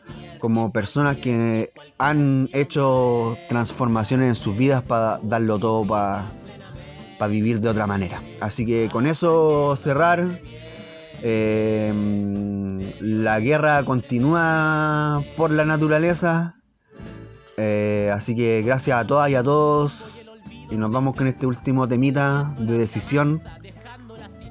como 0.43 0.73
personas 0.73 1.19
que 1.19 1.73
han 1.99 2.49
hecho 2.53 3.39
transformaciones 3.49 4.27
en 4.27 4.35
sus 4.35 4.57
vidas 4.57 4.83
para 4.83 5.21
darlo 5.23 5.57
todo 5.61 5.87
para 5.87 6.27
vivir 7.29 7.61
de 7.61 7.69
otra 7.69 7.87
manera. 7.87 8.21
Así 8.41 8.67
que 8.67 8.89
con 8.91 9.07
eso 9.07 9.77
cerrar. 9.77 10.41
Eh, 11.25 11.93
la 12.99 13.39
guerra 13.39 13.85
continúa 13.85 15.23
por 15.37 15.53
la 15.53 15.65
naturaleza. 15.65 16.57
Eh, 17.57 18.11
así 18.13 18.35
que 18.35 18.63
gracias 18.63 18.99
a 18.99 19.07
todas 19.07 19.31
y 19.31 19.37
a 19.37 19.45
todos. 19.45 20.27
Y 20.73 20.75
nos 20.75 20.91
vamos 20.91 21.15
con 21.15 21.29
este 21.29 21.47
último 21.47 21.87
temita 21.87 22.53
de 22.59 22.79
decisión. 22.79 23.41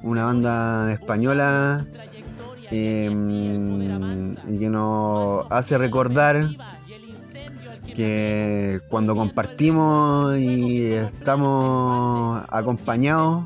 Una 0.02 0.24
banda 0.24 0.90
española. 0.90 1.84
Y 2.72 4.58
que 4.58 4.70
nos 4.70 5.46
hace 5.50 5.76
recordar 5.76 6.48
que 7.94 8.80
cuando 8.88 9.14
compartimos 9.14 10.38
y 10.38 10.92
estamos 10.92 12.42
acompañados 12.48 13.44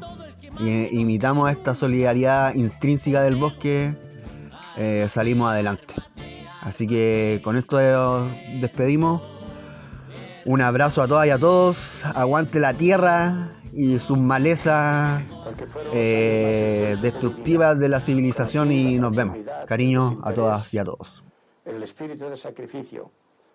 y 0.61 1.01
imitamos 1.01 1.51
esta 1.51 1.75
solidaridad 1.75 2.55
intrínseca 2.55 3.23
del 3.23 3.35
bosque, 3.37 3.95
eh, 4.77 5.07
salimos 5.09 5.51
adelante. 5.51 5.95
Así 6.63 6.87
que 6.87 7.41
con 7.43 7.57
esto 7.57 7.79
despedimos. 8.61 9.23
Un 10.45 10.61
abrazo 10.61 11.03
a 11.03 11.09
todas 11.09 11.27
y 11.27 11.31
a 11.31 11.39
todos. 11.39 12.05
Aguante 12.15 12.61
la 12.61 12.73
tierra 12.75 13.56
y 13.77 13.99
sus 14.01 14.17
malezas 14.17 15.23
eh, 15.93 16.97
destructivas 17.03 17.79
de 17.79 17.91
la 17.91 18.01
civilización 18.01 18.73
y 18.73 18.99
nos 18.99 19.15
vemos. 19.15 19.37
Cariño 19.67 20.19
a 20.25 20.33
todas 20.33 20.73
y 20.73 20.79
a 20.79 20.85
todos. 20.85 21.23
el 21.67 21.83
espíritu 21.83 22.27
de 22.29 22.37
sacrificio 22.37 23.11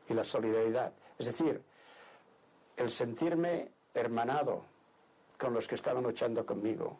y 0.07 0.13
la 0.13 0.23
solidaridad. 0.23 0.91
Es 1.17 1.25
decir, 1.25 1.61
el 2.77 2.89
sentirme 2.91 3.69
hermanado 3.95 4.63
con 5.37 5.53
los 5.53 5.67
que 5.67 5.75
estaban 5.75 6.03
luchando 6.03 6.45
conmigo. 6.45 6.99